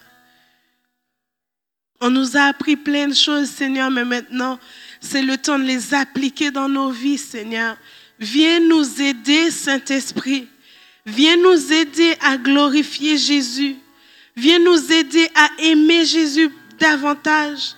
On 2.06 2.10
nous 2.10 2.36
a 2.36 2.42
appris 2.42 2.76
plein 2.76 3.08
de 3.08 3.14
choses, 3.14 3.48
Seigneur, 3.48 3.90
mais 3.90 4.04
maintenant, 4.04 4.58
c'est 5.00 5.22
le 5.22 5.38
temps 5.38 5.58
de 5.58 5.64
les 5.64 5.94
appliquer 5.94 6.50
dans 6.50 6.68
nos 6.68 6.90
vies, 6.90 7.16
Seigneur. 7.16 7.78
Viens 8.18 8.60
nous 8.60 9.00
aider, 9.00 9.50
Saint-Esprit. 9.50 10.46
Viens 11.06 11.38
nous 11.38 11.72
aider 11.72 12.14
à 12.20 12.36
glorifier 12.36 13.16
Jésus. 13.16 13.76
Viens 14.36 14.58
nous 14.58 14.92
aider 14.92 15.30
à 15.34 15.48
aimer 15.62 16.04
Jésus 16.04 16.50
davantage, 16.78 17.74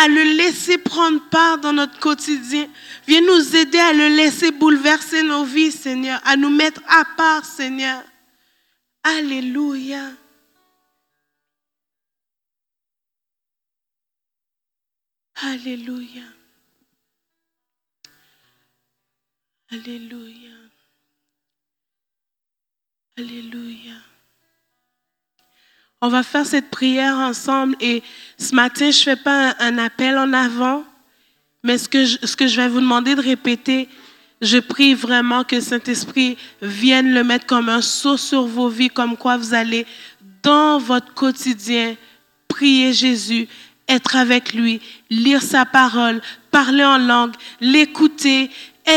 à 0.00 0.08
le 0.08 0.22
laisser 0.38 0.78
prendre 0.78 1.20
part 1.28 1.58
dans 1.58 1.74
notre 1.74 2.00
quotidien. 2.00 2.66
Viens 3.06 3.20
nous 3.20 3.54
aider 3.54 3.80
à 3.80 3.92
le 3.92 4.16
laisser 4.16 4.50
bouleverser 4.50 5.22
nos 5.24 5.44
vies, 5.44 5.72
Seigneur, 5.72 6.22
à 6.24 6.38
nous 6.38 6.48
mettre 6.48 6.80
à 6.88 7.04
part, 7.18 7.44
Seigneur. 7.44 8.02
Alléluia. 9.02 10.10
Alléluia. 15.42 16.22
Alléluia. 19.70 20.50
Alléluia. 23.18 23.94
On 26.00 26.08
va 26.08 26.22
faire 26.22 26.46
cette 26.46 26.70
prière 26.70 27.16
ensemble 27.16 27.76
et 27.80 28.02
ce 28.38 28.54
matin, 28.54 28.90
je 28.90 28.98
ne 28.98 29.02
fais 29.04 29.16
pas 29.16 29.56
un, 29.58 29.78
appel 29.78 30.18
en 30.18 30.32
avant, 30.32 30.84
mais 31.62 31.78
ce 31.78 31.88
que, 31.88 32.04
je, 32.04 32.56
vais 32.56 32.68
vous 32.68 32.80
demander 32.80 33.14
de 33.14 33.22
répéter, 33.22 33.88
je 34.40 34.58
prie 34.58 34.94
vraiment 34.94 35.44
que 35.44 35.60
Saint-Esprit 35.60 36.36
vienne 36.60 37.12
le 37.12 37.24
mettre 37.24 37.46
comme 37.46 37.68
un 37.68 37.80
saut 37.80 38.16
sur 38.16 38.44
vos 38.44 38.68
vies, 38.68 38.90
comme 38.90 39.16
quoi 39.16 39.36
vous 39.36 39.54
allez 39.54 39.86
dans 40.42 40.78
votre 40.78 41.14
quotidien 41.14 41.96
prier 42.48 42.92
Jésus, 42.92 43.48
être 43.88 44.16
avec 44.16 44.54
lui, 44.54 44.80
lire 45.10 45.42
sa 45.42 45.64
parole, 45.64 46.20
parler 46.50 46.84
en 46.84 46.98
langue, 46.98 47.34
l'écouter, 47.60 48.50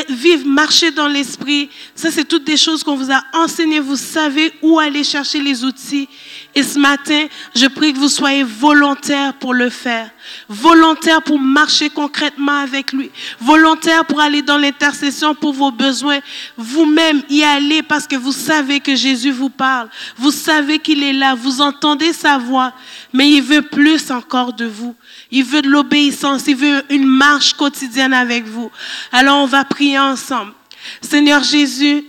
vivre, 0.10 0.46
marcher 0.46 0.92
dans 0.92 1.08
l'esprit. 1.08 1.70
Ça, 1.96 2.12
c'est 2.12 2.26
toutes 2.26 2.44
des 2.44 2.58
choses 2.58 2.84
qu'on 2.84 2.96
vous 2.96 3.12
a 3.12 3.24
enseignées. 3.34 3.80
Vous 3.80 3.96
savez 3.96 4.52
où 4.62 4.80
aller 4.80 5.04
chercher 5.04 5.42
les 5.42 5.64
outils. 5.64 6.10
Et 6.58 6.64
ce 6.64 6.80
matin, 6.80 7.28
je 7.56 7.68
prie 7.68 7.94
que 7.94 8.00
vous 8.00 8.10
soyez 8.10 8.42
volontaires 8.42 9.36
pour 9.36 9.54
le 9.54 9.70
faire. 9.70 10.10
Volontaires 10.50 11.22
pour 11.22 11.38
marcher 11.38 11.92
concrètement 11.92 12.62
avec 12.64 12.94
lui. 12.94 13.12
Volontaires 13.40 14.04
pour 14.06 14.20
aller 14.20 14.42
dans 14.42 14.58
l'intercession 14.58 15.36
pour 15.36 15.54
vos 15.54 15.70
besoins. 15.70 16.18
Vous-même 16.58 17.22
y 17.30 17.44
aller 17.44 17.84
parce 17.84 18.08
que 18.08 18.16
vous 18.16 18.32
savez 18.32 18.80
que 18.80 18.96
Jésus 18.96 19.30
vous 19.30 19.52
parle. 19.52 19.88
Vous 20.16 20.32
savez 20.32 20.80
qu'il 20.80 21.04
est 21.04 21.14
là. 21.14 21.36
Vous 21.36 21.62
entendez 21.62 22.12
sa 22.12 22.40
voix. 22.40 22.74
Mais 23.14 23.30
il 23.30 23.44
veut 23.44 23.62
plus 23.62 24.10
encore 24.10 24.52
de 24.52 24.66
vous. 24.66 24.96
Il 25.30 25.44
veut 25.44 25.62
de 25.62 25.70
l'obéissance. 25.70 26.48
Il 26.48 26.56
veut 26.56 26.84
une 26.90 27.06
marche 27.06 27.54
quotidienne 27.54 28.14
avec 28.14 28.46
vous. 28.46 28.72
Alors 29.12 29.44
on 29.44 29.46
va 29.46 29.64
prier 29.64 30.00
ensemble. 30.00 30.54
Seigneur 31.02 31.44
Jésus, 31.44 32.04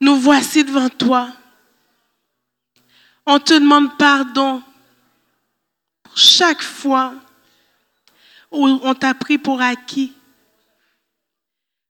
nous 0.00 0.16
voici 0.16 0.64
devant 0.64 0.88
toi. 0.88 1.28
On 3.32 3.38
te 3.38 3.54
demande 3.54 3.96
pardon 3.96 4.60
pour 6.02 6.18
chaque 6.18 6.62
fois 6.62 7.14
où 8.50 8.66
on 8.66 8.92
t'a 8.92 9.14
pris 9.14 9.38
pour 9.38 9.62
acquis, 9.62 10.12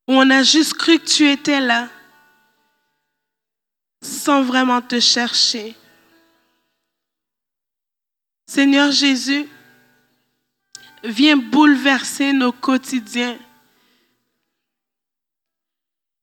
où 0.06 0.12
on 0.12 0.28
a 0.28 0.42
juste 0.42 0.74
cru 0.74 0.98
que 0.98 1.06
tu 1.06 1.26
étais 1.26 1.60
là 1.60 1.88
sans 4.02 4.42
vraiment 4.42 4.82
te 4.82 5.00
chercher. 5.00 5.74
Seigneur 8.46 8.92
Jésus, 8.92 9.48
viens 11.02 11.38
bouleverser 11.38 12.34
nos 12.34 12.52
quotidiens. 12.52 13.38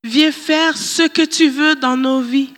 Viens 0.04 0.32
faire 0.32 0.78
ce 0.78 1.08
que 1.08 1.24
tu 1.24 1.50
veux 1.50 1.76
dans 1.76 1.98
nos 1.98 2.22
vies. 2.22 2.54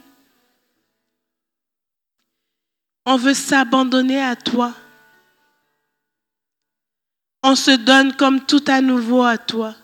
On 3.10 3.18
veut 3.18 3.34
s'abandonner 3.34 4.22
à 4.22 4.36
toi. 4.36 4.74
On 7.42 7.56
se 7.56 7.72
donne 7.72 8.16
comme 8.16 8.46
tout 8.46 8.64
à 8.68 8.82
nouveau 8.82 9.24
à 9.24 9.38
toi. 9.38 9.76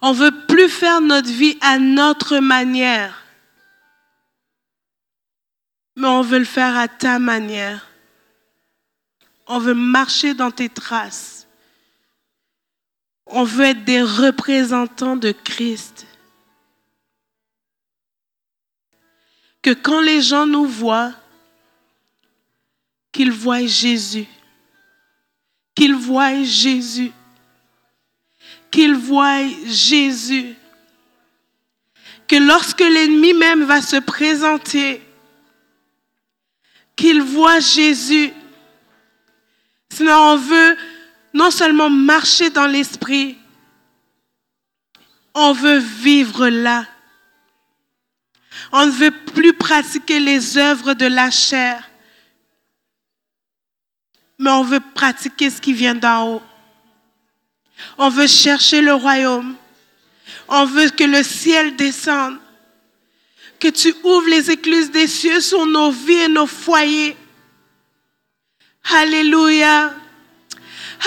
On 0.00 0.12
veut 0.12 0.46
plus 0.46 0.68
faire 0.68 1.00
notre 1.00 1.28
vie 1.28 1.58
à 1.60 1.78
notre 1.78 2.38
manière 2.38 3.20
mais 6.00 6.08
on 6.08 6.22
veut 6.22 6.38
le 6.38 6.44
faire 6.44 6.76
à 6.76 6.88
ta 6.88 7.18
manière. 7.18 7.86
On 9.46 9.58
veut 9.58 9.74
marcher 9.74 10.32
dans 10.32 10.50
tes 10.50 10.70
traces. 10.70 11.46
On 13.26 13.44
veut 13.44 13.66
être 13.66 13.84
des 13.84 14.02
représentants 14.02 15.16
de 15.16 15.32
Christ. 15.32 16.06
Que 19.62 19.70
quand 19.70 20.00
les 20.00 20.22
gens 20.22 20.46
nous 20.46 20.66
voient, 20.66 21.12
qu'ils 23.12 23.32
voient 23.32 23.66
Jésus. 23.66 24.26
Qu'ils 25.74 25.94
voient 25.94 26.42
Jésus. 26.42 27.12
Qu'ils 28.70 28.94
voient 28.94 29.46
Jésus. 29.66 30.54
Que 32.28 32.36
lorsque 32.36 32.80
l'ennemi 32.80 33.34
même 33.34 33.64
va 33.64 33.82
se 33.82 33.96
présenter, 33.96 35.02
qu'ils 36.94 37.22
voient 37.22 37.60
Jésus. 37.60 38.32
Sinon, 39.92 40.14
on 40.14 40.36
veut 40.36 40.76
non 41.34 41.50
seulement 41.50 41.90
marcher 41.90 42.50
dans 42.50 42.66
l'esprit, 42.66 43.36
on 45.34 45.52
veut 45.52 45.78
vivre 45.78 46.48
là. 46.48 46.86
On 48.72 48.86
ne 48.86 48.90
veut 48.90 49.10
plus 49.10 49.52
pratiquer 49.52 50.20
les 50.20 50.56
œuvres 50.56 50.94
de 50.94 51.06
la 51.06 51.30
chair, 51.30 51.90
mais 54.38 54.50
on 54.50 54.62
veut 54.62 54.80
pratiquer 54.94 55.50
ce 55.50 55.60
qui 55.60 55.72
vient 55.72 55.94
d'en 55.94 56.34
haut. 56.34 56.42
On 57.98 58.08
veut 58.08 58.26
chercher 58.26 58.80
le 58.80 58.94
royaume. 58.94 59.56
On 60.48 60.64
veut 60.64 60.90
que 60.90 61.04
le 61.04 61.22
ciel 61.22 61.76
descende 61.76 62.38
que 63.58 63.68
tu 63.68 63.94
ouvres 64.02 64.28
les 64.28 64.50
écluses 64.50 64.90
des 64.90 65.06
cieux 65.06 65.40
sur 65.40 65.66
nos 65.66 65.90
vies 65.90 66.22
et 66.22 66.28
nos 66.28 66.46
foyers. 66.46 67.16
Alléluia. 68.84 69.94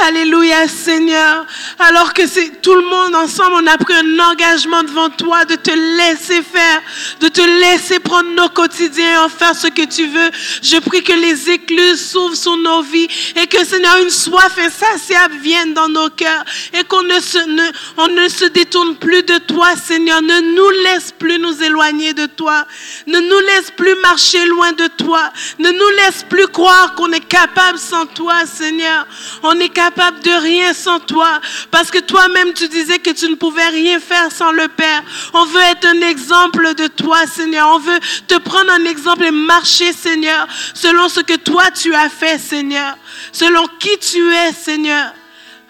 Alléluia, 0.01 0.67
Seigneur. 0.67 1.45
Alors 1.77 2.13
que 2.13 2.25
c'est 2.25 2.61
tout 2.63 2.73
le 2.73 2.81
monde 2.81 3.13
ensemble, 3.13 3.51
on 3.63 3.67
a 3.67 3.77
pris 3.77 3.93
un 3.93 4.19
engagement 4.19 4.83
devant 4.83 5.09
toi 5.09 5.45
de 5.45 5.53
te 5.53 5.69
laisser 5.69 6.41
faire, 6.41 6.81
de 7.19 7.27
te 7.27 7.41
laisser 7.41 7.99
prendre 7.99 8.29
nos 8.31 8.49
quotidiens 8.49 9.13
et 9.13 9.17
en 9.17 9.29
faire 9.29 9.55
ce 9.55 9.67
que 9.67 9.85
tu 9.85 10.07
veux. 10.07 10.31
Je 10.63 10.77
prie 10.79 11.03
que 11.03 11.13
les 11.13 11.51
écluses 11.51 12.09
s'ouvrent 12.09 12.35
sur 12.35 12.57
nos 12.57 12.81
vies 12.81 13.07
et 13.35 13.45
que, 13.45 13.63
Seigneur, 13.63 13.97
une 14.01 14.09
soif 14.09 14.57
insatiable 14.57 15.35
vienne 15.35 15.75
dans 15.75 15.89
nos 15.89 16.09
cœurs 16.09 16.43
et 16.73 16.83
qu'on 16.85 17.03
ne 17.03 17.19
se, 17.19 17.37
ne, 17.37 18.29
se 18.29 18.45
détourne 18.45 18.95
plus 18.95 19.21
de 19.21 19.37
toi, 19.37 19.75
Seigneur. 19.75 20.23
Ne 20.23 20.55
nous 20.55 20.69
laisse 20.85 21.11
plus 21.23 21.39
nous 21.39 21.63
éloigner 21.63 22.13
de 22.13 22.25
toi. 22.25 22.67
Ne 23.07 23.17
nous 23.17 23.39
laisse 23.47 23.71
plus 23.71 23.95
marcher 24.01 24.45
loin 24.45 24.73
de 24.73 24.87
toi. 24.87 25.31
Ne 25.57 25.71
nous 25.71 25.89
laisse 25.99 26.23
plus 26.29 26.47
croire 26.47 26.95
qu'on 26.95 27.13
est 27.13 27.25
capable 27.25 27.79
sans 27.79 28.05
toi, 28.07 28.45
Seigneur. 28.45 29.07
On 29.41 29.57
est 29.57 29.69
capable 29.69 30.19
de 30.19 30.31
rien 30.31 30.73
sans 30.73 30.99
toi. 30.99 31.39
Parce 31.71 31.91
que 31.91 31.99
toi-même, 31.99 32.51
tu 32.53 32.67
disais 32.67 32.99
que 32.99 33.11
tu 33.11 33.29
ne 33.29 33.35
pouvais 33.35 33.69
rien 33.69 34.01
faire 34.01 34.33
sans 34.33 34.51
le 34.51 34.67
Père. 34.67 35.01
On 35.33 35.45
veut 35.45 35.61
être 35.61 35.87
un 35.87 36.01
exemple 36.01 36.75
de 36.75 36.87
toi, 36.87 37.25
Seigneur. 37.25 37.69
On 37.73 37.79
veut 37.79 37.99
te 38.27 38.37
prendre 38.39 38.73
un 38.73 38.83
exemple 38.83 39.23
et 39.23 39.31
marcher, 39.31 39.93
Seigneur, 39.93 40.45
selon 40.73 41.07
ce 41.07 41.21
que 41.21 41.37
toi 41.37 41.71
tu 41.71 41.95
as 41.95 42.09
fait, 42.09 42.37
Seigneur. 42.37 42.97
Selon 43.31 43.65
qui 43.79 43.97
tu 43.99 44.29
es, 44.33 44.51
Seigneur. 44.51 45.13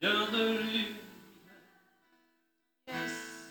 Lui, 0.00 0.96
Yes. 2.86 3.48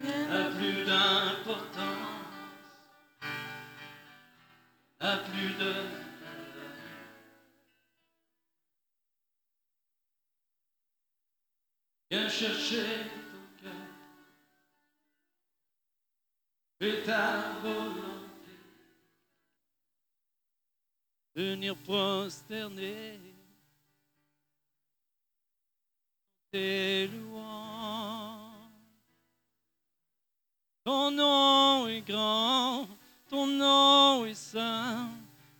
n'a 0.00 0.50
plus 0.56 0.84
d'importance, 0.84 1.78
n'a 5.00 5.16
plus 5.18 5.54
de 5.58 6.07
Viens 12.10 12.28
chercher 12.30 12.86
ton 13.30 13.62
cœur, 13.62 13.72
fais 16.80 17.02
ta 17.02 17.52
volonté, 17.60 18.52
venir 21.34 21.76
prosterner 21.76 23.20
tes 26.50 27.08
louanges. 27.08 28.54
Ton 30.84 31.10
nom 31.10 31.88
est 31.88 32.00
grand, 32.00 32.88
ton 33.28 33.46
nom 33.46 34.24
est 34.24 34.32
saint, 34.32 35.10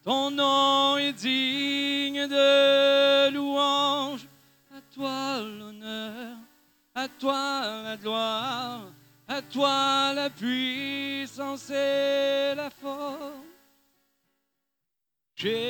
ton 0.03 0.31
nom 0.31 0.97
est 0.97 1.13
digne 1.13 2.27
de 2.27 3.31
louange. 3.35 3.48
Toi 4.99 5.39
l'honneur, 5.43 6.37
à 6.93 7.07
toi 7.07 7.83
la 7.85 7.97
gloire, 7.97 8.93
à 9.29 9.41
toi 9.43 10.13
la 10.13 10.29
puissance 10.29 11.71
et 11.71 12.53
la 12.57 12.69
force. 12.69 13.47
Jésus. 15.37 15.69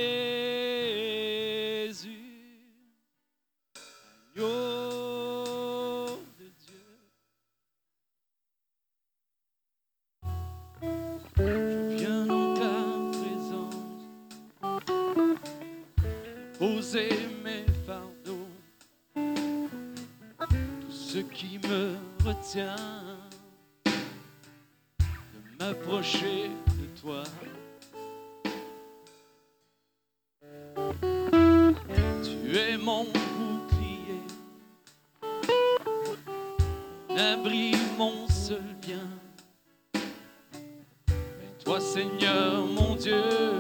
Qui 21.39 21.61
me 21.69 21.95
retient 22.27 22.75
de 23.87 25.57
m'approcher 25.61 26.51
de 26.67 27.01
toi. 27.01 27.23
Tu 32.25 32.59
es 32.59 32.77
mon 32.77 33.05
bouclier, 33.05 34.21
mon 37.09 37.17
abri, 37.17 37.77
mon 37.97 38.29
seul 38.29 38.75
bien. 38.83 39.09
Et 39.95 41.63
toi, 41.63 41.81
Seigneur, 41.81 42.67
mon 42.67 42.97
Dieu, 42.97 43.58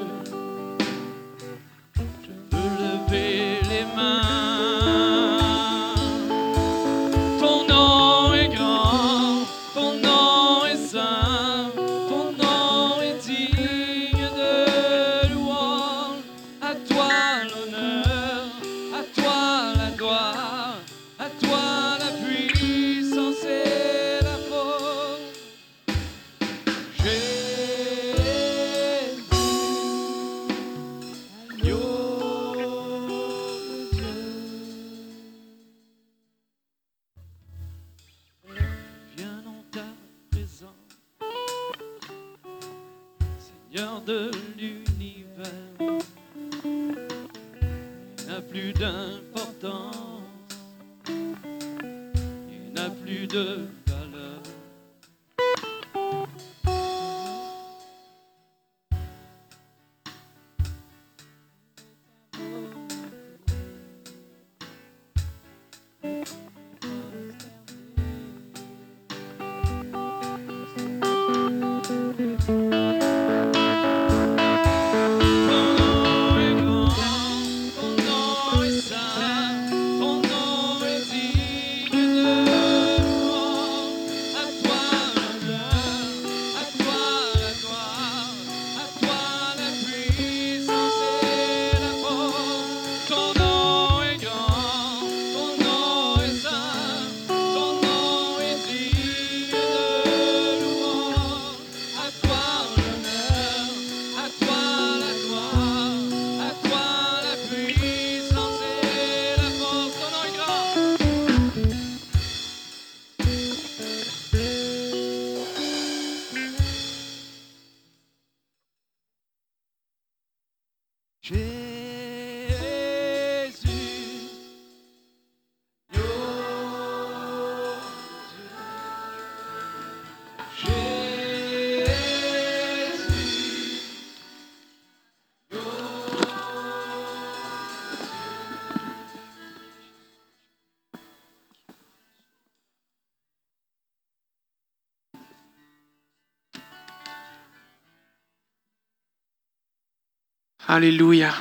Alléluia. 150.70 151.34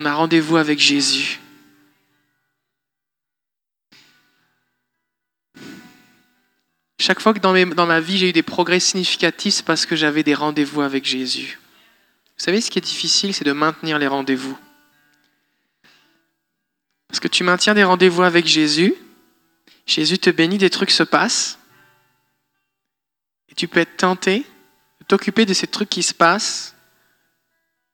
On 0.00 0.04
a 0.04 0.12
rendez-vous 0.12 0.56
avec 0.56 0.80
Jésus. 0.80 1.38
Chaque 6.98 7.20
fois 7.20 7.32
que 7.32 7.38
dans, 7.38 7.86
ma 7.86 8.00
vie 8.00 8.18
j'ai 8.18 8.30
eu 8.30 8.32
des 8.32 8.42
progrès 8.42 8.80
significatifs, 8.80 9.54
c'est 9.54 9.64
parce 9.64 9.86
que 9.86 9.94
j'avais 9.94 10.24
des 10.24 10.34
rendez-vous 10.34 10.80
avec 10.80 11.04
Jésus. 11.04 11.60
Vous 12.36 12.44
savez, 12.44 12.60
ce 12.60 12.68
qui 12.72 12.80
est 12.80 12.82
difficile, 12.82 13.32
c'est 13.32 13.44
de 13.44 13.52
maintenir 13.52 13.96
les 14.00 14.08
rendez-vous. 14.08 14.58
Parce 17.06 17.20
que 17.20 17.28
tu 17.28 17.44
maintiens 17.44 17.74
des 17.74 17.84
rendez-vous 17.84 18.22
avec 18.22 18.44
Jésus, 18.44 18.92
Jésus 19.86 20.18
te 20.18 20.30
bénit, 20.30 20.58
des 20.58 20.68
trucs 20.68 20.90
se 20.90 21.04
passent, 21.04 21.60
et 23.50 23.54
tu 23.54 23.68
peux 23.68 23.78
être 23.78 23.96
tenté 23.96 24.40
de 24.98 25.04
t'occuper 25.06 25.46
de 25.46 25.54
ces 25.54 25.68
trucs 25.68 25.90
qui 25.90 26.02
se 26.02 26.14
passent 26.14 26.74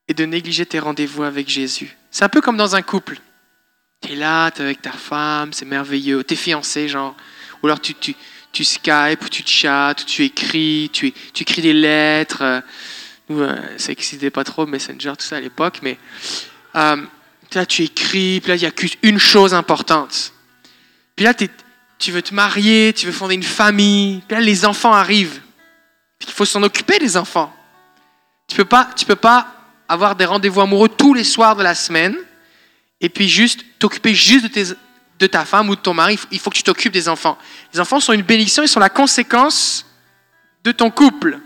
et 0.08 0.14
de 0.14 0.24
négliger 0.24 0.66
tes 0.66 0.78
rendez-vous 0.78 1.22
avec 1.22 1.48
Jésus. 1.48 1.96
C'est 2.10 2.24
un 2.24 2.28
peu 2.28 2.40
comme 2.40 2.56
dans 2.56 2.76
un 2.76 2.82
couple. 2.82 3.18
Tu 4.02 4.12
es 4.12 4.16
là, 4.16 4.50
tu 4.50 4.60
es 4.60 4.64
avec 4.64 4.82
ta 4.82 4.92
femme, 4.92 5.52
c'est 5.52 5.64
merveilleux. 5.64 6.22
Tu 6.24 6.34
es 6.34 6.36
fiancé, 6.36 6.88
genre. 6.88 7.14
Ou 7.62 7.66
alors 7.66 7.80
tu, 7.80 7.94
tu, 7.94 8.14
tu 8.52 8.64
Skype, 8.64 9.22
ou 9.24 9.28
tu 9.28 9.42
chattes, 9.46 10.02
ou 10.02 10.04
tu 10.04 10.24
écris, 10.24 10.90
tu, 10.92 11.12
tu 11.12 11.42
écris 11.42 11.62
des 11.62 11.72
lettres. 11.72 12.42
euh, 12.42 12.60
euh, 13.30 13.56
ça 13.78 13.88
n'existait 13.88 14.30
pas 14.30 14.44
trop, 14.44 14.66
Messenger, 14.66 15.12
tout 15.18 15.24
ça 15.26 15.36
à 15.36 15.40
l'époque, 15.40 15.80
mais 15.82 15.98
euh, 16.76 16.96
là, 17.54 17.66
tu 17.66 17.82
écris, 17.82 18.40
puis 18.40 18.48
là, 18.50 18.54
il 18.54 18.60
n'y 18.60 18.66
a 18.66 18.70
qu'une 18.70 19.18
chose 19.18 19.52
importante. 19.54 20.32
Puis 21.16 21.24
là, 21.24 21.34
t'es- 21.34 21.50
tu 21.98 22.12
veux 22.12 22.22
te 22.22 22.32
marier, 22.34 22.92
tu 22.94 23.06
veux 23.06 23.12
fonder 23.12 23.34
une 23.34 23.42
famille, 23.42 24.22
puis 24.28 24.36
là, 24.36 24.40
les 24.42 24.64
enfants 24.64 24.92
arrivent. 24.92 25.40
Il 26.24 26.32
faut 26.32 26.44
s'en 26.44 26.62
occuper 26.62 26.98
des 26.98 27.16
enfants. 27.16 27.52
Tu 28.46 28.56
peux 28.56 28.64
pas, 28.64 28.90
tu 28.96 29.04
peux 29.04 29.16
pas 29.16 29.55
avoir 29.88 30.16
des 30.16 30.24
rendez-vous 30.24 30.60
amoureux 30.60 30.88
tous 30.88 31.14
les 31.14 31.24
soirs 31.24 31.56
de 31.56 31.62
la 31.62 31.74
semaine 31.74 32.16
et 33.00 33.08
puis 33.08 33.28
juste 33.28 33.64
t'occuper 33.78 34.14
juste 34.14 34.46
de, 35.18 35.26
ta 35.26 35.44
femme 35.44 35.68
ou 35.68 35.76
de 35.76 35.80
ton 35.80 35.94
mari. 35.94 36.14
Il 36.14 36.18
faut- 36.18 36.28
Il 36.30 36.38
faut 36.40 36.50
que 36.50 36.56
tu 36.56 36.62
t'occupes 36.62 36.92
des 36.92 37.08
enfants. 37.08 37.38
Les 37.72 37.80
enfants 37.80 38.00
sont 38.00 38.12
une 38.12 38.22
bénédiction, 38.22 38.62
ils 38.62 38.68
sont 38.68 38.80
la 38.80 38.88
conséquence 38.90 39.86
de 40.64 40.72
ton 40.72 40.90
couple. 40.90 41.38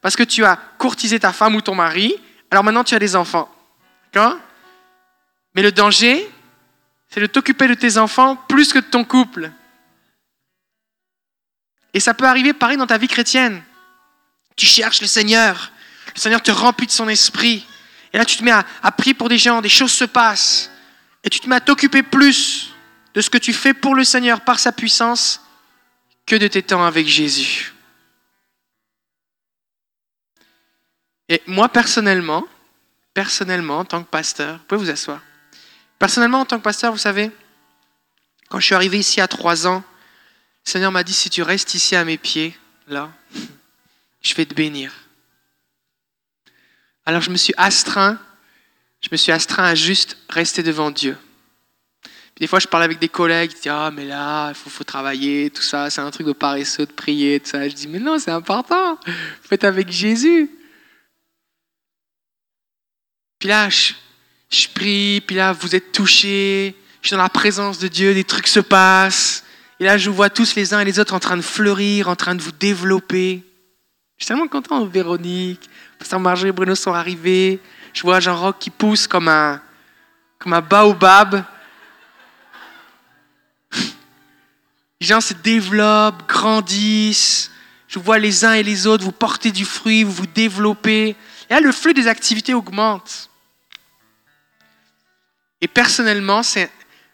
Parce 0.00 0.16
que 0.16 0.22
tu 0.24 0.44
as 0.44 0.56
courtisé 0.78 1.20
ta 1.20 1.32
femme 1.32 1.54
ou 1.54 1.60
ton 1.60 1.74
mari, 1.74 2.14
alors 2.50 2.64
maintenant 2.64 2.84
tu 2.84 2.94
as 2.94 2.98
des 2.98 3.14
enfants. 3.16 3.48
D'accord? 4.12 4.36
Mais 5.54 5.62
le 5.62 5.70
danger, 5.72 6.28
c'est 7.08 7.20
de 7.20 7.26
t'occuper 7.26 7.68
de 7.68 7.74
tes 7.74 7.98
enfants 7.98 8.36
plus 8.48 8.72
que 8.72 8.78
de 8.78 8.84
ton 8.86 9.04
couple. 9.04 9.50
Et 11.94 12.00
ça 12.00 12.14
peut 12.14 12.24
arriver 12.26 12.52
pareil 12.52 12.76
dans 12.78 12.86
ta 12.86 12.98
vie 12.98 13.08
chrétienne. 13.08 13.62
Tu 14.56 14.66
cherches 14.66 15.00
le 15.02 15.06
Seigneur. 15.06 15.70
Le 16.14 16.20
Seigneur 16.20 16.42
te 16.42 16.50
remplit 16.50 16.86
de 16.86 16.92
son 16.92 17.08
esprit. 17.08 17.66
Et 18.12 18.18
là, 18.18 18.24
tu 18.24 18.36
te 18.36 18.44
mets 18.44 18.50
à, 18.52 18.92
prier 18.92 19.14
pour 19.14 19.28
des 19.28 19.38
gens, 19.38 19.60
des 19.60 19.68
choses 19.68 19.92
se 19.92 20.04
passent. 20.04 20.70
Et 21.24 21.30
tu 21.30 21.40
te 21.40 21.48
mets 21.48 21.56
à 21.56 21.60
t'occuper 21.60 22.02
plus 22.02 22.72
de 23.14 23.20
ce 23.20 23.30
que 23.30 23.38
tu 23.38 23.52
fais 23.52 23.74
pour 23.74 23.94
le 23.94 24.04
Seigneur 24.04 24.40
par 24.42 24.58
sa 24.58 24.72
puissance 24.72 25.40
que 26.26 26.36
de 26.36 26.48
tes 26.48 26.62
temps 26.62 26.84
avec 26.84 27.06
Jésus. 27.06 27.72
Et 31.28 31.42
moi, 31.46 31.68
personnellement, 31.68 32.46
personnellement, 33.14 33.78
en 33.78 33.84
tant 33.84 34.02
que 34.02 34.08
pasteur, 34.08 34.58
vous 34.58 34.64
pouvez 34.64 34.80
vous 34.80 34.90
asseoir. 34.90 35.20
Personnellement, 35.98 36.40
en 36.40 36.44
tant 36.44 36.58
que 36.58 36.64
pasteur, 36.64 36.92
vous 36.92 36.98
savez, 36.98 37.30
quand 38.48 38.60
je 38.60 38.66
suis 38.66 38.74
arrivé 38.74 38.98
ici 38.98 39.20
à 39.20 39.28
trois 39.28 39.66
ans, 39.66 39.82
le 40.66 40.70
Seigneur 40.70 40.92
m'a 40.92 41.02
dit, 41.02 41.14
si 41.14 41.30
tu 41.30 41.42
restes 41.42 41.74
ici 41.74 41.96
à 41.96 42.04
mes 42.04 42.18
pieds, 42.18 42.58
là, 42.86 43.10
je 44.22 44.34
vais 44.34 44.44
te 44.44 44.54
bénir. 44.54 44.92
Alors 47.04 47.20
je 47.20 47.30
me 47.30 47.36
suis 47.36 47.54
astreint, 47.56 48.18
je 49.00 49.08
me 49.10 49.16
suis 49.16 49.32
astreint 49.32 49.64
à 49.64 49.74
juste 49.74 50.16
rester 50.28 50.62
devant 50.62 50.90
Dieu. 50.90 51.16
Puis 52.34 52.44
des 52.44 52.46
fois, 52.46 52.60
je 52.60 52.68
parle 52.68 52.84
avec 52.84 52.98
des 52.98 53.08
collègues, 53.08 53.50
ils 53.52 53.56
disent 53.56 53.72
Ah, 53.72 53.90
mais 53.92 54.06
là, 54.06 54.50
il 54.50 54.54
faut, 54.54 54.84
travailler, 54.84 55.50
tout 55.50 55.62
ça, 55.62 55.90
c'est 55.90 56.00
un 56.00 56.10
truc 56.10 56.26
de 56.26 56.32
paresseux, 56.32 56.86
de 56.86 56.92
prier, 56.92 57.40
tout 57.40 57.50
ça. 57.50 57.68
Je 57.68 57.74
dis 57.74 57.88
Mais 57.88 57.98
non, 57.98 58.18
c'est 58.18 58.30
important, 58.30 58.98
faites 59.42 59.64
avec 59.64 59.90
Jésus. 59.90 60.50
Puis 63.38 63.48
là, 63.48 63.68
je, 63.68 63.92
je 64.50 64.68
prie, 64.68 65.20
puis 65.26 65.36
là, 65.36 65.52
vous 65.52 65.74
êtes 65.74 65.92
touchés, 65.92 66.76
je 67.02 67.08
suis 67.08 67.16
dans 67.16 67.22
la 67.22 67.28
présence 67.28 67.78
de 67.80 67.88
Dieu, 67.88 68.14
des 68.14 68.24
trucs 68.24 68.46
se 68.46 68.60
passent. 68.60 69.44
Et 69.80 69.84
là, 69.84 69.98
je 69.98 70.08
vous 70.08 70.14
vois 70.14 70.30
tous 70.30 70.54
les 70.54 70.72
uns 70.72 70.80
et 70.80 70.84
les 70.84 71.00
autres 71.00 71.14
en 71.14 71.18
train 71.18 71.36
de 71.36 71.42
fleurir, 71.42 72.08
en 72.08 72.14
train 72.14 72.36
de 72.36 72.40
vous 72.40 72.52
développer. 72.52 73.42
Je 74.16 74.24
suis 74.24 74.28
tellement 74.28 74.46
content, 74.46 74.86
Véronique, 74.86 75.68
Pasteur 76.02 76.18
Marjorie 76.18 76.48
et 76.48 76.52
Bruno 76.52 76.74
sont 76.74 76.92
arrivés. 76.92 77.60
Je 77.92 78.02
vois 78.02 78.18
Jean-Roch 78.18 78.56
qui 78.58 78.70
pousse 78.70 79.06
comme 79.06 79.28
un, 79.28 79.62
comme 80.40 80.52
un 80.52 80.60
baobab. 80.60 81.44
Les 85.00 85.06
gens 85.06 85.20
se 85.20 85.32
développent, 85.32 86.26
grandissent. 86.28 87.52
Je 87.86 88.00
vois 88.00 88.18
les 88.18 88.44
uns 88.44 88.54
et 88.54 88.64
les 88.64 88.88
autres, 88.88 89.04
vous 89.04 89.12
portez 89.12 89.52
du 89.52 89.64
fruit, 89.64 90.02
vous 90.02 90.10
vous 90.10 90.26
développez. 90.26 91.10
Et 91.48 91.54
là, 91.54 91.60
le 91.60 91.70
flux 91.70 91.94
des 91.94 92.08
activités 92.08 92.52
augmente. 92.52 93.30
Et 95.60 95.68
personnellement, 95.68 96.40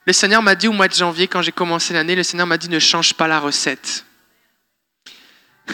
le 0.06 0.12
Seigneur 0.14 0.42
m'a 0.42 0.54
dit 0.54 0.66
au 0.68 0.72
mois 0.72 0.88
de 0.88 0.94
janvier, 0.94 1.28
quand 1.28 1.42
j'ai 1.42 1.52
commencé 1.52 1.92
l'année, 1.92 2.16
le 2.16 2.22
Seigneur 2.22 2.46
m'a 2.46 2.56
dit 2.56 2.70
ne 2.70 2.78
change 2.78 3.12
pas 3.12 3.28
la 3.28 3.38
recette. 3.38 4.06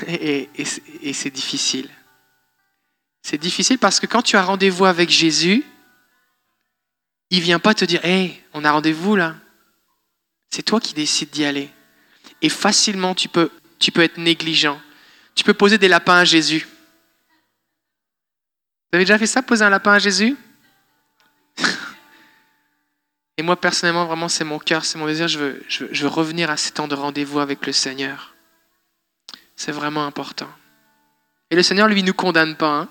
Et, 0.09 0.51
et- 0.57 0.67
et 1.03 1.13
c'est 1.13 1.31
difficile. 1.31 1.89
C'est 3.25 3.39
difficile 3.39 3.79
parce 3.79 3.99
que 4.01 4.07
quand 4.07 4.21
tu 4.21 4.37
as 4.37 4.45
rendez-vous 4.45 4.85
avec 4.85 5.09
Jésus, 5.09 5.65
il 7.31 7.41
vient 7.41 7.59
pas 7.59 7.73
te 7.73 7.87
dire 7.87 8.05
Hé, 8.05 8.39
on 8.53 8.67
a 8.67 8.71
rendez-vous 8.71 9.17
là. 9.17 9.35
C'est 10.51 10.63
toi 10.63 10.79
qui 10.79 10.93
décides 10.93 11.31
d'y 11.31 11.47
aller. 11.47 11.71
Et 12.43 12.51
facilement, 12.51 13.15
tu 13.15 13.31
peux, 13.31 13.51
tu 13.79 13.93
peux 13.93 14.03
être 14.03 14.19
négligent. 14.19 14.79
Tu 15.35 15.43
peux 15.43 15.55
poser 15.55 15.79
des 15.79 15.89
lapins 15.89 16.19
à 16.19 16.25
Jésus. 16.27 16.69
Vous 18.93 18.97
avez 18.97 19.05
déjà 19.05 19.19
fait 19.19 19.27
ça, 19.27 19.41
poser 19.41 19.65
un 19.65 19.71
lapin 19.71 19.95
à 19.95 19.99
Jésus? 19.99 20.37
Et 23.39 23.43
moi, 23.43 23.57
personnellement, 23.57 24.05
vraiment, 24.05 24.29
c'est 24.29 24.45
mon 24.45 24.59
cœur, 24.59 24.85
c'est 24.85 24.99
mon 24.99 25.07
désir. 25.07 25.29
Je 25.29 25.39
veux, 25.39 25.65
je, 25.67 25.85
veux, 25.85 25.89
je 25.93 26.03
veux 26.03 26.09
revenir 26.09 26.51
à 26.51 26.59
ces 26.59 26.73
temps 26.73 26.89
de 26.89 26.95
rendez-vous 26.95 27.41
avec 27.41 27.67
le 27.67 27.73
Seigneur. 27.73 28.35
C'est 29.57 29.73
vraiment 29.73 30.05
important. 30.05 30.51
Et 31.51 31.57
le 31.57 31.63
Seigneur, 31.63 31.89
lui, 31.89 32.03
ne 32.03 32.09
nous 32.09 32.15
condamne 32.15 32.55
pas. 32.55 32.81
Hein. 32.81 32.89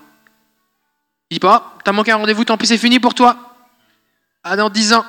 Il 1.30 1.36
dit 1.36 1.40
pas, 1.40 1.76
t'as 1.84 1.92
manqué 1.92 2.12
un 2.12 2.16
rendez-vous, 2.16 2.44
tant 2.44 2.56
pis, 2.56 2.66
c'est 2.66 2.78
fini 2.78 3.00
pour 3.00 3.14
toi. 3.14 3.36
Ah, 4.42 4.56
dans 4.56 4.70
dix 4.70 4.92
ans. 4.92 5.04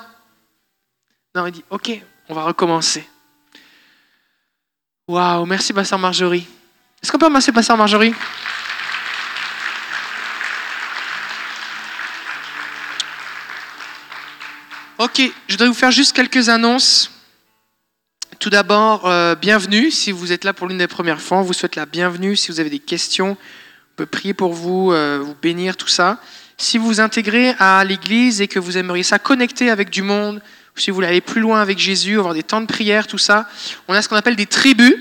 Non, 1.36 1.46
il 1.48 1.52
dit, 1.52 1.64
ok, 1.70 1.92
on 2.30 2.34
va 2.34 2.44
recommencer. 2.44 3.08
Waouh, 5.08 5.46
merci, 5.46 5.74
Pasteur 5.74 6.00
Marjorie. 6.00 6.48
Est-ce 7.04 7.12
qu'on 7.12 7.18
peut 7.18 7.26
remercier 7.26 7.54
Pasteur 7.54 7.78
Marjorie? 7.78 8.14
Ok, 14.98 15.22
je 15.48 15.54
voudrais 15.54 15.68
vous 15.68 15.74
faire 15.74 15.92
juste 15.92 16.16
quelques 16.16 16.48
annonces. 16.48 17.12
Tout 18.40 18.50
d'abord, 18.50 19.06
euh, 19.06 19.36
bienvenue. 19.36 19.92
Si 19.92 20.14
vous 20.14 20.32
êtes 20.32 20.46
là 20.46 20.54
pour 20.54 20.68
l'une 20.68 20.78
des 20.78 20.88
premières 20.88 21.22
fois, 21.22 21.40
on 21.40 21.42
vous 21.42 21.52
souhaite 21.52 21.76
la 21.76 21.86
bienvenue. 21.86 22.38
Si 22.38 22.50
vous 22.50 22.62
avez 22.62 22.70
des 22.70 22.80
questions, 22.80 23.36
on 23.36 23.38
peut 23.96 24.06
prier 24.06 24.34
pour 24.34 24.54
vous, 24.54 24.92
euh, 24.92 25.22
vous 25.24 25.36
bénir, 25.42 25.78
tout 25.78 25.88
ça. 25.88 26.20
Si 26.58 26.78
vous 26.78 26.86
vous 26.86 27.00
intégrez 27.00 27.56
à 27.60 27.84
l'église 27.84 28.42
et 28.42 28.48
que 28.48 28.60
vous 28.60 28.78
aimeriez 28.78 29.04
ça 29.04 29.20
connecter 29.20 29.70
avec 29.70 29.90
du 29.90 30.02
monde, 30.02 30.42
si 30.76 30.92
vous 30.92 30.96
voulez 30.96 31.08
aller 31.08 31.22
plus 31.22 31.42
loin 31.42 31.62
avec 31.62 31.80
Jésus, 31.80 32.18
avoir 32.20 32.34
des 32.34 32.44
temps 32.44 32.62
de 32.62 32.66
prière, 32.66 33.08
tout 33.08 33.18
ça, 33.18 33.48
on 33.88 33.94
a 33.94 34.02
ce 34.02 34.10
qu'on 34.10 34.16
appelle 34.16 34.36
des 34.36 34.46
tribus. 34.46 34.96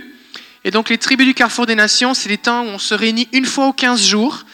Et 0.64 0.70
donc 0.70 0.88
les 0.88 0.98
tribus 0.98 1.26
du 1.26 1.34
Carrefour 1.34 1.66
des 1.66 1.74
Nations, 1.74 2.14
c'est 2.14 2.28
des 2.28 2.38
temps 2.38 2.62
où 2.64 2.68
on 2.68 2.78
se 2.78 2.94
réunit 2.94 3.28
une 3.32 3.44
fois 3.44 3.66
aux 3.66 3.72
15 3.72 4.00
jours 4.00 4.44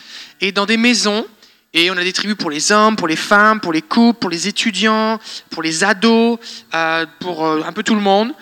et 0.40 0.52
dans 0.52 0.66
des 0.66 0.76
maisons. 0.76 1.26
Et 1.72 1.90
on 1.90 1.96
a 1.96 2.02
des 2.02 2.12
tribus 2.12 2.36
pour 2.36 2.50
les 2.50 2.72
hommes, 2.72 2.96
pour 2.96 3.06
les 3.06 3.16
femmes, 3.16 3.60
pour 3.60 3.72
les 3.72 3.82
couples, 3.82 4.18
pour 4.18 4.30
les 4.30 4.48
étudiants, 4.48 5.20
pour 5.50 5.62
les 5.62 5.84
ados, 5.84 6.38
euh, 6.74 7.06
pour 7.20 7.46
euh, 7.46 7.62
un 7.64 7.72
peu 7.72 7.84
tout 7.84 7.94
le 7.94 8.00
monde. 8.00 8.32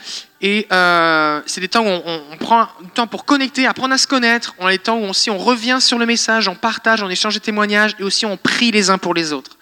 Et 0.41 0.67
euh, 0.73 1.43
c'est 1.45 1.61
des 1.61 1.69
temps 1.69 1.85
où 1.85 1.89
on, 1.91 2.37
prend 2.39 2.69
du 2.83 2.89
temps 2.91 3.07
pour 3.07 3.27
connecter, 3.27 3.67
apprendre 3.67 3.93
à 3.93 3.99
se 3.99 4.07
connaître. 4.07 4.55
On 4.59 4.67
a 4.67 4.71
des 4.71 4.79
temps 4.79 4.97
où 4.97 5.05
aussi 5.05 5.29
on 5.29 5.37
revient 5.37 5.79
sur 5.81 5.99
le 5.99 6.07
message, 6.07 6.49
on 6.49 6.55
partage, 6.55 7.03
on 7.03 7.11
échange 7.11 7.35
des 7.35 7.41
témoignages 7.41 7.95
et 7.99 8.03
aussi 8.03 8.25
on 8.25 8.39
prie 8.39 8.71
les 8.71 8.89
uns 8.89 8.99
pour 8.99 9.13
les 9.13 9.33
autres. 9.33 9.59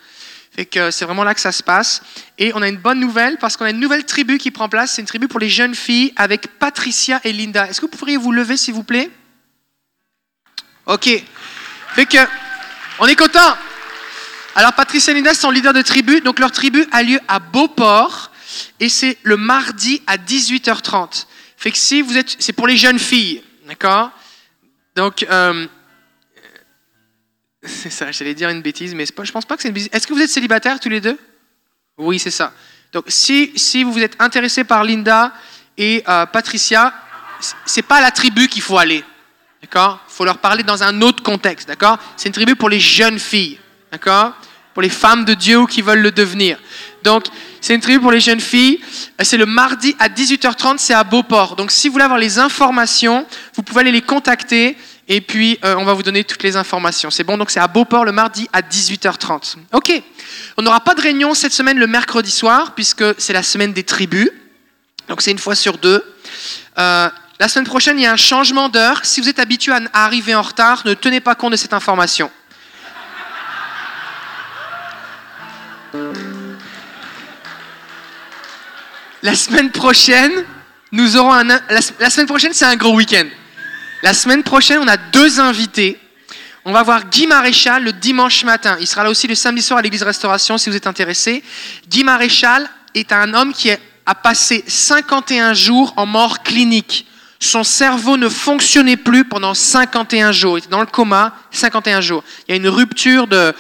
Fait 0.55 0.65
que 0.65 0.93
c'est 0.93 1.05
vraiment 1.05 1.25
là 1.25 1.35
que 1.35 1.41
ça 1.41 1.53
se 1.53 1.63
passe. 1.63 2.03
Et 2.39 2.53
on 2.55 2.63
a 2.63 2.69
une 2.69 2.77
bonne 2.77 3.01
nouvelle 3.01 3.37
parce 3.39 3.57
qu'on 3.57 3.65
a 3.65 3.71
une 3.71 3.81
nouvelle 3.81 4.05
tribu 4.05 4.39
qui 4.39 4.53
prend 4.53 4.69
place. 4.69 4.93
C'est 4.93 5.03
une 5.03 5.09
tribu 5.09 5.27
pour 5.27 5.41
les 5.41 5.49
jeunes 5.49 5.75
filles 5.75 6.13
avec 6.15 6.59
Patricia 6.59 7.21
et 7.25 7.33
Linda. 7.33 7.67
Est-ce 7.69 7.81
que 7.81 7.87
vous 7.87 7.97
pourriez 7.97 8.17
vous 8.17 8.33
lever 8.33 8.57
s'il 8.57 8.75
vous 8.75 8.85
plaît? 8.85 9.11
Ok. 10.87 11.11
Fait 11.95 12.07
que 12.07 12.19
on 12.99 13.07
est 13.07 13.17
content. 13.17 13.57
Alors 14.55 14.73
Patricia 14.73 15.13
et 15.13 15.17
Linda 15.17 15.35
sont 15.35 15.51
leaders 15.51 15.73
de 15.73 15.83
tribu. 15.83 16.21
Donc 16.21 16.39
leur 16.39 16.53
tribu 16.53 16.87
a 16.93 17.03
lieu 17.03 17.21
à 17.29 17.39
Beauport 17.39 18.31
et 18.81 18.89
c'est 18.89 19.19
le 19.23 19.37
mardi 19.37 20.03
à 20.07 20.17
18h30. 20.17 21.27
Fait 21.57 21.71
que 21.71 21.79
si 21.79 22.03
vous 22.03 22.17
êtes, 22.17 22.37
c'est 22.39 22.53
pour 22.53 22.67
les 22.67 22.77
jeunes 22.77 22.99
filles, 22.99 23.43
d'accord? 23.67 24.11
Donc 24.95 25.27
euh, 25.29 25.67
C'est 27.67 27.91
ça, 27.91 28.13
j'allais 28.13 28.35
dire 28.35 28.49
une 28.49 28.63
bêtise, 28.63 28.95
mais 28.95 29.07
je 29.07 29.13
pense 29.33 29.45
pas 29.45 29.57
que 29.57 29.63
c'est 29.63 29.69
une 29.69 29.75
bêtise. 29.75 29.89
Est-ce 29.93 30.07
que 30.07 30.13
vous 30.13 30.21
êtes 30.21 30.31
célibataires 30.31 30.79
tous 30.81 30.89
les 30.89 31.01
deux? 31.01 31.19
Oui, 31.99 32.19
c'est 32.19 32.31
ça. 32.31 32.53
Donc, 32.93 33.05
si, 33.09 33.53
si 33.57 33.83
vous 33.83 33.99
êtes 33.99 34.21
intéressé 34.21 34.65
par 34.65 34.85
Linda 34.85 35.33
et 35.77 36.03
euh, 36.09 36.27
Patricia, 36.27 36.95
c'est 37.65 37.83
pas 37.83 37.97
à 37.97 38.01
la 38.01 38.11
tribu 38.11 38.49
qu'il 38.49 38.63
faut 38.63 38.79
aller. 38.79 39.05
D'accord? 39.63 40.01
Il 40.09 40.13
faut 40.13 40.25
leur 40.25 40.39
parler 40.39 40.63
dans 40.63 40.83
un 40.83 41.03
autre 41.03 41.23
contexte. 41.23 41.69
D'accord? 41.69 41.99
C'est 42.17 42.29
une 42.29 42.35
tribu 42.35 42.57
pour 42.57 42.69
les 42.69 42.81
jeunes 42.81 43.19
filles. 43.19 43.59
D'accord? 43.91 44.33
Pour 44.75 44.83
les 44.83 44.91
femmes 44.91 45.25
de 45.25 45.35
Dieu 45.35 45.67
qui 45.67 45.83
veulent 45.83 46.01
le 46.01 46.13
devenir. 46.13 46.59
Donc, 47.03 47.27
c'est 47.61 47.75
une 47.75 47.81
tribu 47.81 48.01
pour 48.01 48.13
les 48.13 48.21
jeunes 48.21 48.41
filles. 48.41 48.81
Euh, 49.21 49.25
C'est 49.25 49.39
le 49.39 49.47
mardi 49.47 49.97
à 49.99 50.09
18h30, 50.09 50.79
c'est 50.79 50.95
à 50.95 51.05
Beauport. 51.05 51.57
Donc, 51.57 51.71
si 51.71 51.89
vous 51.89 51.93
voulez 51.93 52.05
avoir 52.05 52.19
les 52.19 52.39
informations, 52.39 53.27
vous 53.55 53.63
pouvez 53.63 53.81
aller 53.81 53.93
les 53.93 54.03
contacter 54.03 54.77
et 55.09 55.21
puis 55.21 55.59
euh, 55.65 55.77
on 55.79 55.85
va 55.85 55.95
vous 55.95 56.03
donner 56.03 56.25
toutes 56.25 56.43
les 56.43 56.57
informations. 56.57 57.11
C'est 57.11 57.25
bon, 57.25 57.39
donc 57.39 57.51
c'est 57.51 57.61
à 57.61 57.69
Beauport 57.69 58.05
le 58.05 58.13
mardi 58.13 58.49
à 58.53 58.61
18h30. 58.61 59.57
Ok. 59.73 60.03
On 60.57 60.63
n'aura 60.63 60.81
pas 60.81 60.95
de 60.95 61.01
réunion 61.01 61.33
cette 61.35 61.53
semaine 61.53 61.79
le 61.79 61.87
mercredi 61.87 62.31
soir 62.31 62.75
puisque 62.75 63.05
c'est 63.19 63.33
la 63.33 63.43
semaine 63.43 63.73
des 63.73 63.85
tribus. 63.85 64.31
Donc 65.09 65.23
c'est 65.23 65.31
une 65.31 65.39
fois 65.39 65.55
sur 65.55 65.79
deux. 65.79 66.05
Euh, 66.79 67.09
la 67.39 67.49
semaine 67.49 67.67
prochaine, 67.67 67.99
il 67.99 68.03
y 68.03 68.07
a 68.07 68.13
un 68.13 68.17
changement 68.17 68.69
d'heure. 68.69 69.05
Si 69.05 69.21
vous 69.21 69.29
êtes 69.29 69.39
habitué 69.39 69.73
à 69.73 70.05
arriver 70.05 70.35
en 70.35 70.43
retard, 70.43 70.83
ne 70.87 70.95
tenez 70.95 71.21
pas 71.21 71.35
compte 71.35 71.53
de 71.53 71.57
cette 71.57 71.75
information. 71.75 72.31
La 79.23 79.35
semaine 79.35 79.71
prochaine, 79.71 80.33
nous 80.93 81.17
aurons 81.17 81.33
un. 81.33 81.45
La 81.45 82.11
semaine 82.11 82.27
prochaine, 82.27 82.53
c'est 82.55 82.65
un 82.65 82.77
gros 82.77 82.95
week-end. 82.95 83.27
La 84.03 84.15
semaine 84.15 84.43
prochaine, 84.43 84.79
on 84.79 84.89
a 84.89 84.97
deux 84.97 85.41
invités. 85.41 86.01
On 86.65 86.73
va 86.73 86.83
voir 86.83 87.05
Guy 87.05 87.27
Maréchal 87.27 87.85
le 87.85 87.93
dimanche 87.93 88.45
matin. 88.45 88.77
Il 88.81 88.87
sera 88.87 89.05
là 89.05 89.11
aussi 89.11 89.27
le 89.27 89.35
samedi 89.35 89.63
soir 89.63 89.79
à 89.79 89.83
l'église 89.83 90.03
Restauration 90.03 90.59
si 90.59 90.71
vous 90.71 90.77
êtes 90.77 90.87
intéressé. 90.87 91.45
Guy 91.89 92.03
Maréchal 92.03 92.69
est 92.95 93.13
un 93.13 93.35
homme 93.35 93.53
qui 93.53 93.71
a 93.71 94.15
passé 94.15 94.65
51 94.67 95.55
jours 95.55 95.93
en 95.97 96.07
mort 96.07 96.43
clinique. 96.43 97.07
Son 97.39 97.65
cerveau 97.65 98.17
ne 98.17 98.29
fonctionnait 98.29 98.97
plus 98.97 99.25
pendant 99.25 99.55
51 99.55 100.33
jours. 100.33 100.59
Il 100.59 100.61
était 100.61 100.71
dans 100.71 100.81
le 100.81 100.87
coma 100.87 101.35
51 101.51 102.01
jours. 102.01 102.25
Il 102.49 102.53
y 102.53 102.55
a 102.55 102.57
une 102.57 102.69
rupture 102.69 103.27
de, 103.27 103.55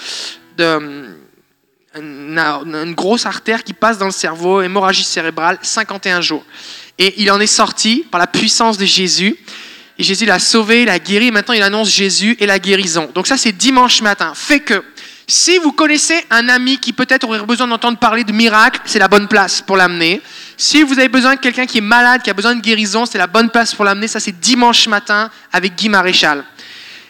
une, 1.94 2.94
grosse 2.94 3.27
artère 3.27 3.65
qui 3.65 3.74
passe 3.74 3.98
dans 3.98 4.07
le 4.07 4.12
cerveau, 4.12 4.62
hémorragie 4.62 5.05
cérébrale, 5.05 5.59
51 5.61 6.20
jours. 6.20 6.44
Et 6.98 7.15
il 7.19 7.31
en 7.31 7.40
est 7.40 7.47
sorti 7.47 8.05
par 8.11 8.19
la 8.19 8.27
puissance 8.27 8.78
de 8.78 8.86
Jésus. 8.86 9.36
Et 9.98 10.03
Jésus 10.03 10.27
l'a 10.27 10.39
sauvé, 10.39 10.85
l'a 10.85 10.98
guéri. 10.98 11.31
Maintenant, 11.31 11.55
il 11.55 11.62
annonce 11.62 11.90
Jésus 11.90 12.36
et 12.40 12.47
la 12.47 12.59
guérison. 12.59 13.11
Donc 13.15 13.27
ça, 13.27 13.36
c'est 13.36 13.53
dimanche 13.53 14.01
matin. 14.03 14.32
Fait 14.35 14.61
que 14.61 14.82
si 15.27 15.59
vous 15.59 15.73
connaissez 15.73 16.24
un 16.31 16.48
ami 16.48 16.78
qui 16.78 16.93
peut-être 16.93 17.24
aurait 17.24 17.44
besoin 17.44 17.66
d'entendre 17.66 17.98
parler 17.98 18.24
de 18.24 18.32
miracles, 18.32 18.81
c'est 18.85 18.98
la 18.98 19.09
bonne 19.09 19.27
place 19.27 19.61
pour 19.61 19.77
l'amener. 19.77 20.23
Si 20.57 20.83
vous 20.83 20.99
avez 20.99 21.09
besoin 21.09 21.35
de 21.35 21.41
quelqu'un 21.41 21.66
qui 21.66 21.78
est 21.78 21.83
malade, 21.83 22.23
qui 22.23 22.31
a 22.31 22.35
besoin 22.35 22.55
de 22.55 22.61
guérison, 22.61 23.05
c'est 23.05 23.19
la 23.19 23.27
bonne 23.27 23.51
place 23.51 23.74
pour 23.74 23.85
l'amener. 23.85 24.09
Ça, 24.09 24.20
c'est 24.20 24.39
dimanche 24.41 24.89
matin 24.89 25.31
avec 25.53 25.74
Guy 25.77 25.89
Maréchal. 25.89 26.45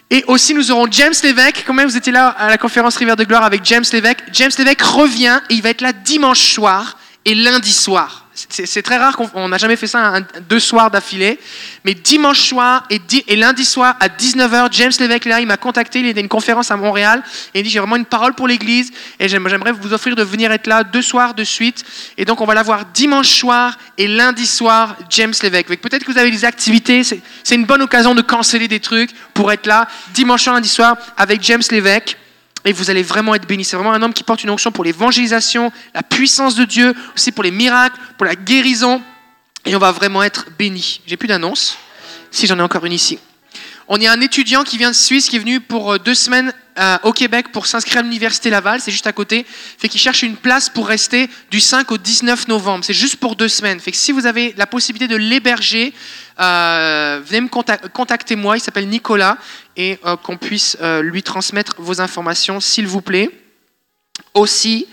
Et 0.09 0.23
aussi, 0.27 0.53
nous 0.53 0.71
aurons 0.71 0.87
James 0.91 1.13
Lévesque. 1.23 1.67
Même, 1.69 1.87
vous 1.87 1.97
étiez 1.97 2.11
là 2.11 2.27
à 2.29 2.49
la 2.49 2.57
conférence 2.57 2.97
Rivière 2.97 3.15
de 3.15 3.23
Gloire 3.23 3.43
avec 3.43 3.63
James 3.63 3.83
Lévesque. 3.91 4.23
James 4.33 4.51
Lévesque 4.57 4.81
revient 4.81 5.39
et 5.49 5.53
il 5.53 5.61
va 5.61 5.69
être 5.69 5.81
là 5.81 5.93
dimanche 5.93 6.53
soir 6.53 6.97
et 7.23 7.35
lundi 7.35 7.71
soir. 7.71 8.26
C'est 8.49 8.81
très 8.81 8.95
rare 8.97 9.17
qu'on 9.17 9.49
n'a 9.49 9.57
jamais 9.57 9.75
fait 9.75 9.87
ça 9.87 10.19
deux 10.49 10.59
soirs 10.59 10.89
d'affilée. 10.89 11.37
Mais 11.83 11.93
dimanche 11.93 12.39
soir 12.47 12.85
et, 12.89 12.97
di- 12.97 13.23
et 13.27 13.35
lundi 13.35 13.65
soir 13.65 13.95
à 13.99 14.07
19h, 14.07 14.69
James 14.71 14.91
Lévesque 14.99 15.25
là, 15.25 15.41
il 15.41 15.47
m'a 15.47 15.57
contacté, 15.57 15.99
il 15.99 16.05
est 16.07 16.17
à 16.17 16.21
une 16.21 16.29
conférence 16.29 16.71
à 16.71 16.77
Montréal. 16.77 17.21
Et 17.53 17.59
il 17.59 17.63
dit 17.63 17.69
J'ai 17.69 17.79
vraiment 17.79 17.97
une 17.97 18.05
parole 18.05 18.33
pour 18.35 18.47
l'Église 18.47 18.91
et 19.19 19.27
j'aime- 19.27 19.47
j'aimerais 19.49 19.73
vous 19.73 19.91
offrir 19.93 20.15
de 20.15 20.23
venir 20.23 20.51
être 20.53 20.65
là 20.67 20.83
deux 20.85 21.01
soirs 21.01 21.33
de 21.33 21.43
suite. 21.43 21.83
Et 22.17 22.23
donc, 22.23 22.39
on 22.39 22.45
va 22.45 22.53
l'avoir 22.53 22.85
dimanche 22.85 23.27
soir 23.29 23.77
et 23.97 24.07
lundi 24.07 24.45
soir, 24.47 24.95
James 25.09 25.33
Lévesque. 25.43 25.67
Peut-être 25.77 26.05
que 26.05 26.11
vous 26.11 26.17
avez 26.17 26.31
des 26.31 26.45
activités, 26.45 27.03
c'est 27.03 27.55
une 27.55 27.65
bonne 27.65 27.81
occasion 27.81 28.15
de 28.15 28.21
canceller 28.21 28.69
des 28.69 28.79
trucs 28.79 29.11
pour 29.33 29.51
être 29.51 29.65
là 29.65 29.87
dimanche 30.13 30.43
soir, 30.43 30.55
lundi 30.55 30.69
soir 30.69 30.95
avec 31.17 31.43
James 31.43 31.63
Lévesque. 31.69 32.17
Et 32.65 32.73
vous 32.73 32.89
allez 32.89 33.03
vraiment 33.03 33.33
être 33.35 33.47
bénis. 33.47 33.63
C'est 33.63 33.75
vraiment 33.77 33.93
un 33.93 34.01
homme 34.01 34.13
qui 34.13 34.23
porte 34.23 34.43
une 34.43 34.49
onction 34.49 34.71
pour 34.71 34.83
l'évangélisation, 34.83 35.71
la 35.93 36.03
puissance 36.03 36.55
de 36.55 36.65
Dieu, 36.65 36.93
aussi 37.15 37.31
pour 37.31 37.43
les 37.43 37.51
miracles, 37.51 37.97
pour 38.17 38.25
la 38.25 38.35
guérison. 38.35 39.01
Et 39.65 39.75
on 39.75 39.79
va 39.79 39.91
vraiment 39.91 40.23
être 40.23 40.47
bénis. 40.57 41.01
J'ai 41.05 41.17
plus 41.17 41.27
d'annonce, 41.27 41.77
si 42.31 42.47
j'en 42.47 42.57
ai 42.57 42.61
encore 42.61 42.85
une 42.85 42.93
ici. 42.93 43.19
On 43.89 44.01
a 44.01 44.11
un 44.11 44.19
étudiant 44.19 44.63
qui 44.63 44.77
vient 44.77 44.91
de 44.91 44.95
Suisse, 44.95 45.29
qui 45.29 45.37
est 45.37 45.39
venu 45.39 45.61
pour 45.61 45.93
euh, 45.93 45.97
deux 45.97 46.13
semaines 46.13 46.53
euh, 46.77 46.97
au 47.03 47.13
Québec 47.13 47.53
pour 47.53 47.65
s'inscrire 47.67 47.99
à 47.99 48.01
l'université 48.01 48.49
Laval, 48.49 48.81
c'est 48.81 48.91
juste 48.91 49.07
à 49.07 49.13
côté. 49.13 49.45
Fait 49.77 49.87
qu'il 49.87 49.99
cherche 50.01 50.23
une 50.23 50.35
place 50.35 50.69
pour 50.69 50.87
rester 50.87 51.29
du 51.49 51.61
5 51.61 51.89
au 51.91 51.97
19 51.97 52.49
novembre. 52.49 52.83
C'est 52.83 52.93
juste 52.93 53.15
pour 53.15 53.37
deux 53.37 53.47
semaines. 53.47 53.79
Fait 53.79 53.91
que 53.91 53.97
si 53.97 54.11
vous 54.11 54.25
avez 54.25 54.53
la 54.57 54.67
possibilité 54.67 55.07
de 55.07 55.15
l'héberger, 55.17 55.93
euh, 56.39 57.21
venez 57.25 57.41
me 57.41 57.47
contac- 57.47 57.87
contacter-moi. 57.89 58.57
Il 58.57 58.59
s'appelle 58.59 58.89
Nicolas 58.89 59.37
et 59.77 59.99
euh, 60.03 60.17
qu'on 60.17 60.37
puisse 60.37 60.75
euh, 60.81 61.01
lui 61.01 61.23
transmettre 61.23 61.79
vos 61.79 62.01
informations, 62.01 62.59
s'il 62.59 62.87
vous 62.87 63.01
plaît. 63.01 63.29
Aussi, 64.33 64.87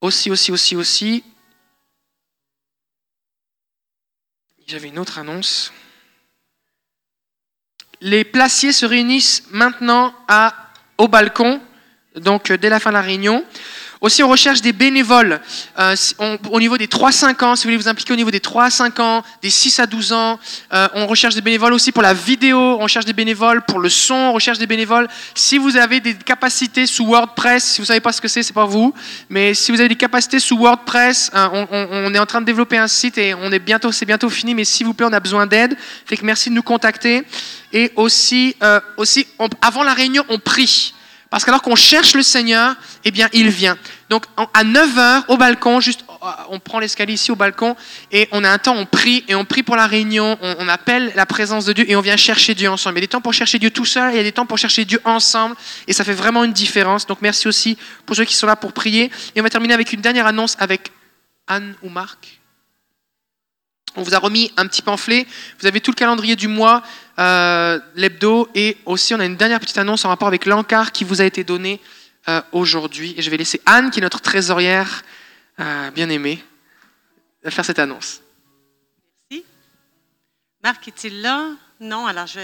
aussi, 0.00 0.30
aussi, 0.30 0.50
aussi, 0.50 0.76
aussi. 0.76 1.24
J'avais 4.66 4.88
une 4.88 4.98
autre 4.98 5.18
annonce. 5.18 5.72
Les 8.00 8.24
placiers 8.24 8.72
se 8.72 8.84
réunissent 8.84 9.44
maintenant 9.50 10.12
à, 10.26 10.72
au 10.98 11.06
balcon, 11.06 11.62
donc 12.16 12.50
euh, 12.50 12.58
dès 12.58 12.68
la 12.68 12.80
fin 12.80 12.90
de 12.90 12.94
la 12.94 13.02
réunion. 13.02 13.46
Aussi, 14.00 14.22
on 14.22 14.28
recherche 14.28 14.60
des 14.60 14.72
bénévoles 14.72 15.40
euh, 15.78 15.94
au 16.50 16.60
niveau 16.60 16.76
des 16.76 16.86
3-5 16.86 17.44
ans, 17.44 17.56
si 17.56 17.64
vous 17.64 17.68
voulez 17.68 17.76
vous 17.76 17.88
impliquer 17.88 18.12
au 18.12 18.16
niveau 18.16 18.30
des 18.30 18.40
3 18.40 18.64
à 18.64 18.70
5 18.70 19.00
ans, 19.00 19.22
des 19.42 19.50
6 19.50 19.80
à 19.80 19.86
12 19.86 20.12
ans. 20.12 20.38
Euh, 20.72 20.88
on 20.94 21.06
recherche 21.06 21.34
des 21.34 21.40
bénévoles 21.40 21.72
aussi 21.72 21.92
pour 21.92 22.02
la 22.02 22.14
vidéo, 22.14 22.58
on 22.58 22.78
recherche 22.82 23.04
des 23.04 23.12
bénévoles 23.12 23.62
pour 23.62 23.78
le 23.78 23.88
son, 23.88 24.14
on 24.14 24.32
recherche 24.32 24.58
des 24.58 24.66
bénévoles. 24.66 25.08
Si 25.34 25.58
vous 25.58 25.76
avez 25.76 26.00
des 26.00 26.14
capacités 26.14 26.86
sous 26.86 27.06
WordPress, 27.06 27.64
si 27.64 27.80
vous 27.80 27.86
savez 27.86 28.00
pas 28.00 28.12
ce 28.12 28.20
que 28.20 28.28
c'est, 28.28 28.42
c'est 28.42 28.52
pas 28.52 28.66
vous, 28.66 28.94
mais 29.28 29.54
si 29.54 29.72
vous 29.72 29.80
avez 29.80 29.88
des 29.88 29.96
capacités 29.96 30.38
sous 30.38 30.58
WordPress, 30.58 31.30
hein, 31.32 31.66
on, 31.70 32.14
est 32.14 32.18
en 32.18 32.26
train 32.26 32.40
de 32.40 32.46
développer 32.46 32.76
un 32.76 32.88
site 32.88 33.18
et 33.18 33.34
on 33.34 33.50
est 33.52 33.58
bientôt, 33.58 33.92
c'est 33.92 34.06
bientôt 34.06 34.28
fini, 34.28 34.54
mais 34.54 34.64
s'il 34.64 34.86
vous 34.86 34.94
plaît, 34.94 35.06
on 35.08 35.12
a 35.12 35.20
besoin 35.20 35.46
d'aide. 35.46 35.76
Fait 36.06 36.16
que 36.16 36.24
merci 36.24 36.50
de 36.50 36.54
nous 36.54 36.62
contacter. 36.62 37.24
Et 37.72 37.92
aussi, 37.96 38.54
euh, 38.62 38.80
aussi 38.96 39.26
avant 39.60 39.82
la 39.82 39.94
réunion, 39.94 40.24
on 40.28 40.38
prie. 40.38 40.94
Parce 41.34 41.44
qu'alors 41.44 41.62
qu'on 41.62 41.74
cherche 41.74 42.14
le 42.14 42.22
Seigneur, 42.22 42.76
eh 43.04 43.10
bien, 43.10 43.28
il 43.32 43.48
vient. 43.48 43.76
Donc, 44.08 44.24
à 44.36 44.62
9h, 44.62 45.24
au 45.26 45.36
balcon, 45.36 45.80
juste, 45.80 46.04
euh, 46.08 46.26
on 46.48 46.60
prend 46.60 46.78
l'escalier 46.78 47.14
ici 47.14 47.32
au 47.32 47.34
balcon, 47.34 47.74
et 48.12 48.28
on 48.30 48.44
a 48.44 48.50
un 48.50 48.58
temps, 48.58 48.76
on 48.76 48.86
prie, 48.86 49.24
et 49.26 49.34
on 49.34 49.44
prie 49.44 49.64
pour 49.64 49.74
la 49.74 49.88
réunion, 49.88 50.38
on, 50.40 50.54
on 50.60 50.68
appelle 50.68 51.10
la 51.16 51.26
présence 51.26 51.64
de 51.64 51.72
Dieu, 51.72 51.90
et 51.90 51.96
on 51.96 52.02
vient 52.02 52.16
chercher 52.16 52.54
Dieu 52.54 52.70
ensemble. 52.70 52.98
Il 52.98 53.00
y 53.00 53.02
a 53.02 53.06
des 53.06 53.08
temps 53.08 53.20
pour 53.20 53.34
chercher 53.34 53.58
Dieu 53.58 53.72
tout 53.72 53.84
seul, 53.84 54.12
et 54.12 54.14
il 54.14 54.16
y 54.18 54.20
a 54.20 54.22
des 54.22 54.30
temps 54.30 54.46
pour 54.46 54.58
chercher 54.58 54.84
Dieu 54.84 55.00
ensemble, 55.04 55.56
et 55.88 55.92
ça 55.92 56.04
fait 56.04 56.12
vraiment 56.12 56.44
une 56.44 56.52
différence. 56.52 57.04
Donc, 57.04 57.18
merci 57.20 57.48
aussi 57.48 57.76
pour 58.06 58.14
ceux 58.14 58.24
qui 58.24 58.36
sont 58.36 58.46
là 58.46 58.54
pour 58.54 58.72
prier. 58.72 59.10
Et 59.34 59.40
on 59.40 59.42
va 59.42 59.50
terminer 59.50 59.74
avec 59.74 59.92
une 59.92 60.02
dernière 60.02 60.28
annonce 60.28 60.54
avec 60.60 60.92
Anne 61.48 61.74
ou 61.82 61.88
Marc. 61.88 62.43
On 63.96 64.02
vous 64.02 64.14
a 64.14 64.18
remis 64.18 64.52
un 64.56 64.66
petit 64.66 64.82
pamphlet. 64.82 65.26
Vous 65.60 65.66
avez 65.66 65.80
tout 65.80 65.92
le 65.92 65.96
calendrier 65.96 66.34
du 66.34 66.48
mois, 66.48 66.82
euh, 67.18 67.78
l'hebdo, 67.94 68.48
et 68.54 68.76
aussi 68.86 69.14
on 69.14 69.20
a 69.20 69.24
une 69.24 69.36
dernière 69.36 69.60
petite 69.60 69.78
annonce 69.78 70.04
en 70.04 70.08
rapport 70.08 70.28
avec 70.28 70.46
l'encart 70.46 70.90
qui 70.90 71.04
vous 71.04 71.20
a 71.20 71.24
été 71.24 71.44
donné 71.44 71.80
euh, 72.28 72.42
aujourd'hui. 72.52 73.14
Et 73.16 73.22
je 73.22 73.30
vais 73.30 73.36
laisser 73.36 73.60
Anne, 73.66 73.90
qui 73.90 74.00
est 74.00 74.02
notre 74.02 74.20
trésorière 74.20 75.02
euh, 75.60 75.90
bien 75.92 76.08
aimée, 76.08 76.42
faire 77.48 77.64
cette 77.64 77.78
annonce. 77.78 78.20
Marc 80.62 80.88
est-il 80.88 81.20
là? 81.20 81.50
Non, 81.78 82.06
alors 82.06 82.26
je. 82.26 82.40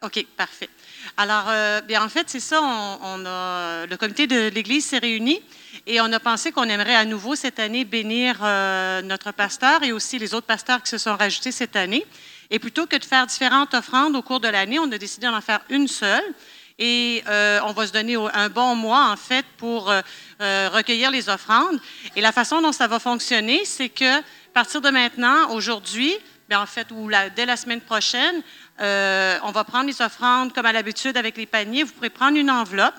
OK, 0.00 0.24
parfait. 0.36 0.70
Alors, 1.18 1.82
bien, 1.82 2.02
en 2.02 2.08
fait, 2.08 2.30
c'est 2.30 2.40
ça, 2.40 2.62
on 2.62 3.26
a, 3.26 3.84
le 3.84 3.96
comité 3.96 4.26
de 4.26 4.48
l'Église 4.48 4.86
s'est 4.86 4.98
réuni 4.98 5.42
et 5.88 6.02
on 6.02 6.12
a 6.12 6.20
pensé 6.20 6.52
qu'on 6.52 6.64
aimerait 6.64 6.94
à 6.94 7.06
nouveau 7.06 7.34
cette 7.34 7.58
année 7.58 7.86
bénir 7.86 8.40
euh, 8.42 9.00
notre 9.00 9.32
pasteur 9.32 9.82
et 9.82 9.90
aussi 9.90 10.18
les 10.18 10.34
autres 10.34 10.46
pasteurs 10.46 10.82
qui 10.82 10.90
se 10.90 10.98
sont 10.98 11.16
rajoutés 11.16 11.50
cette 11.50 11.76
année. 11.76 12.04
Et 12.50 12.58
plutôt 12.58 12.86
que 12.86 12.96
de 12.96 13.04
faire 13.04 13.26
différentes 13.26 13.72
offrandes 13.72 14.14
au 14.14 14.20
cours 14.20 14.38
de 14.38 14.48
l'année, 14.48 14.78
on 14.78 14.92
a 14.92 14.98
décidé 14.98 15.26
d'en 15.26 15.40
faire 15.40 15.60
une 15.70 15.88
seule. 15.88 16.22
Et 16.78 17.24
euh, 17.26 17.60
on 17.64 17.72
va 17.72 17.86
se 17.86 17.92
donner 17.92 18.16
un 18.16 18.50
bon 18.50 18.74
mois, 18.74 19.08
en 19.10 19.16
fait, 19.16 19.46
pour 19.56 19.90
euh, 19.90 20.02
recueillir 20.72 21.10
les 21.10 21.30
offrandes. 21.30 21.80
Et 22.14 22.20
la 22.20 22.32
façon 22.32 22.60
dont 22.60 22.72
ça 22.72 22.86
va 22.86 22.98
fonctionner, 22.98 23.64
c'est 23.64 23.88
que 23.88 24.18
à 24.18 24.22
partir 24.52 24.82
de 24.82 24.90
maintenant, 24.90 25.50
aujourd'hui, 25.52 26.14
bien, 26.50 26.60
en 26.60 26.66
fait, 26.66 26.88
ou 26.92 27.10
dès 27.34 27.46
la 27.46 27.56
semaine 27.56 27.80
prochaine, 27.80 28.42
on 28.78 29.50
va 29.52 29.64
prendre 29.64 29.86
les 29.86 30.02
offrandes 30.02 30.52
comme 30.52 30.66
à 30.66 30.72
l'habitude 30.72 31.16
avec 31.16 31.36
les 31.38 31.46
paniers. 31.46 31.82
Vous 31.82 31.92
pourrez 31.92 32.10
prendre 32.10 32.36
une 32.36 32.50
enveloppe. 32.50 32.94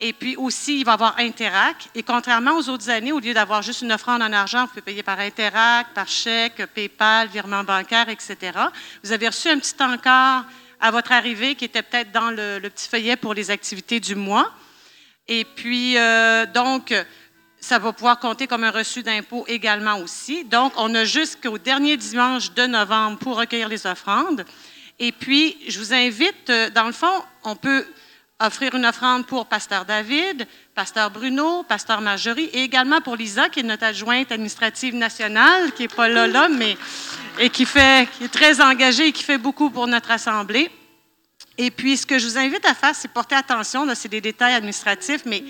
Et 0.00 0.12
puis 0.12 0.36
aussi, 0.36 0.80
il 0.80 0.84
va 0.84 0.92
y 0.92 0.94
avoir 0.94 1.18
Interac. 1.18 1.88
Et 1.94 2.04
contrairement 2.04 2.52
aux 2.52 2.68
autres 2.68 2.88
années, 2.88 3.10
au 3.10 3.18
lieu 3.18 3.34
d'avoir 3.34 3.62
juste 3.62 3.82
une 3.82 3.92
offrande 3.92 4.22
en 4.22 4.32
argent, 4.32 4.62
vous 4.62 4.68
pouvez 4.68 4.82
payer 4.82 5.02
par 5.02 5.18
Interac, 5.18 5.92
par 5.92 6.06
chèque, 6.06 6.64
PayPal, 6.72 7.28
virement 7.28 7.64
bancaire, 7.64 8.08
etc. 8.08 8.36
Vous 9.02 9.10
avez 9.10 9.26
reçu 9.26 9.48
un 9.48 9.58
petit 9.58 9.74
encart 9.82 10.44
à 10.80 10.92
votre 10.92 11.10
arrivée, 11.10 11.56
qui 11.56 11.64
était 11.64 11.82
peut-être 11.82 12.12
dans 12.12 12.30
le, 12.30 12.60
petit 12.68 12.88
feuillet 12.88 13.16
pour 13.16 13.34
les 13.34 13.50
activités 13.50 13.98
du 13.98 14.14
mois. 14.14 14.52
Et 15.26 15.44
puis, 15.44 15.98
euh, 15.98 16.46
donc, 16.46 16.94
ça 17.60 17.80
va 17.80 17.92
pouvoir 17.92 18.20
compter 18.20 18.46
comme 18.46 18.62
un 18.62 18.70
reçu 18.70 19.02
d'impôt 19.02 19.44
également 19.48 19.98
aussi. 19.98 20.44
Donc, 20.44 20.72
on 20.76 20.94
a 20.94 21.04
jusqu'au 21.04 21.58
dernier 21.58 21.96
dimanche 21.96 22.52
de 22.52 22.66
novembre 22.66 23.18
pour 23.18 23.36
recueillir 23.36 23.68
les 23.68 23.84
offrandes. 23.84 24.44
Et 25.00 25.10
puis, 25.10 25.56
je 25.66 25.80
vous 25.80 25.92
invite, 25.92 26.50
euh, 26.50 26.70
dans 26.70 26.84
le 26.84 26.92
fond, 26.92 27.24
on 27.42 27.56
peut 27.56 27.84
offrir 28.40 28.74
une 28.74 28.86
offrande 28.86 29.26
pour 29.26 29.46
Pasteur 29.46 29.84
David, 29.84 30.46
Pasteur 30.74 31.10
Bruno, 31.10 31.64
Pasteur 31.64 32.00
Marjorie 32.00 32.48
et 32.52 32.62
également 32.62 33.00
pour 33.00 33.16
Lisa, 33.16 33.48
qui 33.48 33.60
est 33.60 33.64
notre 33.64 33.84
adjointe 33.84 34.30
administrative 34.30 34.94
nationale, 34.94 35.72
qui 35.72 35.82
n'est 35.82 35.88
pas 35.88 36.08
là, 36.08 36.26
là, 36.26 36.48
mais 36.48 36.76
et 37.38 37.50
qui, 37.50 37.66
fait, 37.66 38.08
qui 38.12 38.24
est 38.24 38.32
très 38.32 38.60
engagée 38.60 39.08
et 39.08 39.12
qui 39.12 39.24
fait 39.24 39.38
beaucoup 39.38 39.70
pour 39.70 39.86
notre 39.88 40.10
Assemblée. 40.12 40.70
Et 41.56 41.72
puis, 41.72 41.96
ce 41.96 42.06
que 42.06 42.18
je 42.18 42.26
vous 42.26 42.38
invite 42.38 42.64
à 42.64 42.74
faire, 42.74 42.94
c'est 42.94 43.08
porter 43.08 43.34
attention, 43.34 43.86
c'est 43.94 44.08
des 44.08 44.20
détails 44.20 44.54
administratifs, 44.54 45.22
mais 45.26 45.42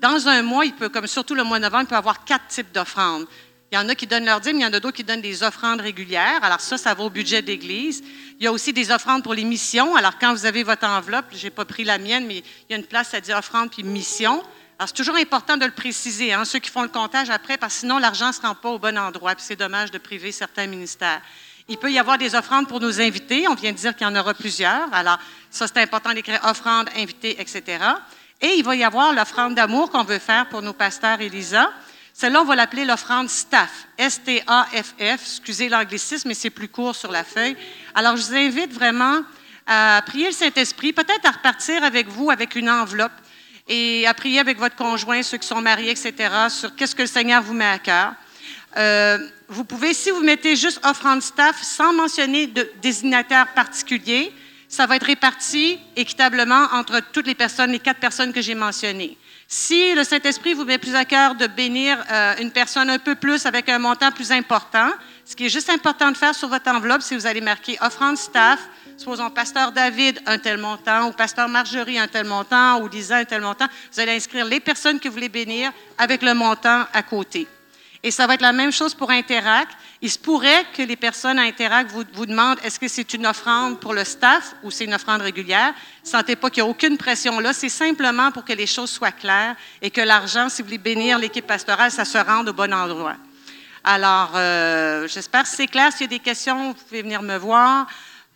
dans 0.00 0.28
un 0.28 0.42
mois, 0.42 0.64
il 0.64 0.74
peut, 0.74 0.88
comme 0.88 1.08
surtout 1.08 1.34
le 1.34 1.42
mois 1.42 1.58
de 1.58 1.64
novembre, 1.64 1.84
il 1.84 1.88
peut 1.88 1.96
avoir 1.96 2.24
quatre 2.24 2.46
types 2.46 2.72
d'offrandes. 2.72 3.26
Il 3.70 3.74
y 3.74 3.78
en 3.78 3.88
a 3.88 3.94
qui 3.94 4.06
donnent 4.06 4.24
leur 4.24 4.40
dîme, 4.40 4.56
il 4.56 4.62
y 4.62 4.66
en 4.66 4.72
a 4.72 4.80
d'autres 4.80 4.96
qui 4.96 5.04
donnent 5.04 5.20
des 5.20 5.42
offrandes 5.42 5.82
régulières. 5.82 6.42
Alors 6.42 6.60
ça, 6.60 6.78
ça 6.78 6.94
va 6.94 7.04
au 7.04 7.10
budget 7.10 7.42
de 7.42 7.48
l'Église. 7.48 8.02
Il 8.38 8.44
y 8.44 8.46
a 8.46 8.52
aussi 8.52 8.72
des 8.72 8.90
offrandes 8.90 9.22
pour 9.22 9.34
les 9.34 9.44
missions. 9.44 9.94
Alors 9.94 10.18
quand 10.18 10.32
vous 10.32 10.46
avez 10.46 10.62
votre 10.62 10.86
enveloppe, 10.86 11.26
je 11.32 11.44
n'ai 11.44 11.50
pas 11.50 11.66
pris 11.66 11.84
la 11.84 11.98
mienne, 11.98 12.26
mais 12.26 12.38
il 12.38 12.70
y 12.70 12.74
a 12.74 12.76
une 12.78 12.86
place 12.86 13.12
à 13.12 13.20
dire 13.20 13.36
offrande 13.36 13.70
puis 13.70 13.82
mission. 13.82 14.42
Alors 14.78 14.88
c'est 14.88 14.94
toujours 14.94 15.16
important 15.16 15.56
de 15.56 15.66
le 15.66 15.72
préciser, 15.72 16.32
hein, 16.32 16.44
ceux 16.44 16.60
qui 16.60 16.70
font 16.70 16.82
le 16.82 16.88
comptage 16.88 17.30
après, 17.30 17.58
parce 17.58 17.74
que 17.74 17.80
sinon 17.80 17.98
l'argent 17.98 18.28
ne 18.28 18.32
se 18.32 18.40
rend 18.40 18.54
pas 18.54 18.70
au 18.70 18.78
bon 18.78 18.96
endroit, 18.96 19.34
puis 19.34 19.44
c'est 19.46 19.56
dommage 19.56 19.90
de 19.90 19.98
priver 19.98 20.32
certains 20.32 20.66
ministères. 20.66 21.20
Il 21.70 21.76
peut 21.76 21.92
y 21.92 21.98
avoir 21.98 22.16
des 22.16 22.34
offrandes 22.34 22.66
pour 22.66 22.80
nos 22.80 22.98
invités. 23.00 23.46
On 23.46 23.54
vient 23.54 23.72
de 23.72 23.76
dire 23.76 23.94
qu'il 23.94 24.06
y 24.06 24.10
en 24.10 24.16
aura 24.16 24.32
plusieurs. 24.32 24.88
Alors, 24.94 25.18
ça, 25.50 25.66
c'est 25.66 25.82
important 25.82 26.14
d'écrire 26.14 26.40
offrande, 26.44 26.88
invité, 26.96 27.38
etc. 27.38 27.84
Et 28.40 28.54
il 28.56 28.64
va 28.64 28.74
y 28.74 28.84
avoir 28.84 29.12
l'offrande 29.12 29.54
d'amour 29.54 29.90
qu'on 29.90 30.04
veut 30.04 30.18
faire 30.18 30.48
pour 30.48 30.62
nos 30.62 30.72
pasteurs 30.72 31.20
Elisa. 31.20 31.70
Celle-là, 32.20 32.42
on 32.42 32.44
va 32.44 32.56
l'appeler 32.56 32.84
l'offrande 32.84 33.30
staff, 33.30 33.86
S-T-A-F-F. 33.96 35.20
Excusez 35.22 35.68
l'anglicisme, 35.68 36.26
mais 36.26 36.34
c'est 36.34 36.50
plus 36.50 36.66
court 36.66 36.96
sur 36.96 37.12
la 37.12 37.22
feuille. 37.22 37.56
Alors, 37.94 38.16
je 38.16 38.22
vous 38.22 38.34
invite 38.34 38.72
vraiment 38.72 39.20
à 39.68 40.02
prier 40.04 40.26
le 40.26 40.32
Saint-Esprit, 40.32 40.92
peut-être 40.92 41.24
à 41.26 41.30
repartir 41.30 41.84
avec 41.84 42.08
vous 42.08 42.32
avec 42.32 42.56
une 42.56 42.68
enveloppe 42.68 43.12
et 43.68 44.04
à 44.04 44.14
prier 44.14 44.40
avec 44.40 44.58
votre 44.58 44.74
conjoint, 44.74 45.22
ceux 45.22 45.38
qui 45.38 45.46
sont 45.46 45.62
mariés, 45.62 45.92
etc., 45.92 46.12
sur 46.48 46.74
qu'est-ce 46.74 46.96
que 46.96 47.02
le 47.02 47.06
Seigneur 47.06 47.40
vous 47.40 47.54
met 47.54 47.64
à 47.64 47.78
cœur. 47.78 48.14
Euh, 48.76 49.18
vous 49.46 49.62
pouvez, 49.62 49.94
si 49.94 50.10
vous 50.10 50.20
mettez 50.20 50.56
juste 50.56 50.84
offrande 50.84 51.22
staff 51.22 51.62
sans 51.62 51.92
mentionner 51.92 52.48
de 52.48 52.68
désignataire 52.82 53.54
particulier, 53.54 54.32
ça 54.68 54.86
va 54.86 54.96
être 54.96 55.06
réparti 55.06 55.78
équitablement 55.94 56.66
entre 56.72 57.00
toutes 57.12 57.28
les 57.28 57.36
personnes, 57.36 57.70
les 57.70 57.78
quatre 57.78 58.00
personnes 58.00 58.32
que 58.32 58.42
j'ai 58.42 58.56
mentionnées. 58.56 59.16
Si 59.50 59.94
le 59.94 60.04
Saint-Esprit 60.04 60.52
vous 60.52 60.66
met 60.66 60.76
plus 60.76 60.94
à 60.94 61.06
cœur 61.06 61.34
de 61.34 61.46
bénir 61.46 61.96
euh, 62.10 62.34
une 62.38 62.50
personne 62.50 62.90
un 62.90 62.98
peu 62.98 63.14
plus 63.14 63.46
avec 63.46 63.70
un 63.70 63.78
montant 63.78 64.12
plus 64.12 64.30
important, 64.30 64.90
ce 65.24 65.34
qui 65.34 65.46
est 65.46 65.48
juste 65.48 65.70
important 65.70 66.10
de 66.10 66.18
faire 66.18 66.34
sur 66.34 66.48
votre 66.48 66.70
enveloppe, 66.70 67.00
si 67.00 67.14
vous 67.14 67.26
allez 67.26 67.40
marquer 67.40 67.78
offrande 67.80 68.18
staff, 68.18 68.60
supposons 68.98 69.30
pasteur 69.30 69.72
David 69.72 70.20
un 70.26 70.36
tel 70.36 70.58
montant, 70.58 71.08
ou 71.08 71.12
pasteur 71.12 71.48
Marjorie 71.48 71.98
un 71.98 72.08
tel 72.08 72.26
montant, 72.26 72.82
ou 72.82 72.88
Lisa 72.88 73.16
un 73.16 73.24
tel 73.24 73.40
montant, 73.40 73.68
vous 73.90 74.00
allez 74.00 74.12
inscrire 74.12 74.44
les 74.44 74.60
personnes 74.60 75.00
que 75.00 75.08
vous 75.08 75.14
voulez 75.14 75.30
bénir 75.30 75.72
avec 75.96 76.20
le 76.20 76.34
montant 76.34 76.84
à 76.92 77.02
côté. 77.02 77.48
Et 78.02 78.10
ça 78.12 78.26
va 78.26 78.34
être 78.34 78.42
la 78.42 78.52
même 78.52 78.70
chose 78.70 78.94
pour 78.94 79.10
Interact. 79.10 79.72
Il 80.00 80.10
se 80.10 80.18
pourrait 80.18 80.64
que 80.76 80.82
les 80.82 80.94
personnes 80.94 81.38
à 81.38 81.42
Interact 81.42 81.90
vous, 81.90 82.26
demandent 82.26 82.58
est-ce 82.62 82.78
que 82.78 82.86
c'est 82.86 83.12
une 83.14 83.26
offrande 83.26 83.80
pour 83.80 83.92
le 83.92 84.04
staff 84.04 84.54
ou 84.62 84.70
c'est 84.70 84.84
une 84.84 84.94
offrande 84.94 85.22
régulière? 85.22 85.74
Sentez 86.04 86.36
pas 86.36 86.48
qu'il 86.48 86.62
n'y 86.62 86.68
a 86.68 86.70
aucune 86.70 86.96
pression 86.96 87.40
là. 87.40 87.52
C'est 87.52 87.68
simplement 87.68 88.30
pour 88.30 88.44
que 88.44 88.52
les 88.52 88.66
choses 88.66 88.90
soient 88.90 89.10
claires 89.10 89.56
et 89.82 89.90
que 89.90 90.00
l'argent, 90.00 90.48
si 90.48 90.62
vous 90.62 90.68
voulez 90.68 90.78
bénir 90.78 91.18
l'équipe 91.18 91.46
pastorale, 91.46 91.90
ça 91.90 92.04
se 92.04 92.18
rende 92.18 92.48
au 92.48 92.52
bon 92.52 92.72
endroit. 92.72 93.16
Alors, 93.82 94.32
euh, 94.34 95.08
j'espère 95.08 95.42
que 95.42 95.48
c'est 95.48 95.66
clair. 95.66 95.90
S'il 95.92 96.02
y 96.02 96.04
a 96.04 96.08
des 96.08 96.18
questions, 96.18 96.68
vous 96.68 96.74
pouvez 96.74 97.02
venir 97.02 97.22
me 97.22 97.36
voir. 97.36 97.86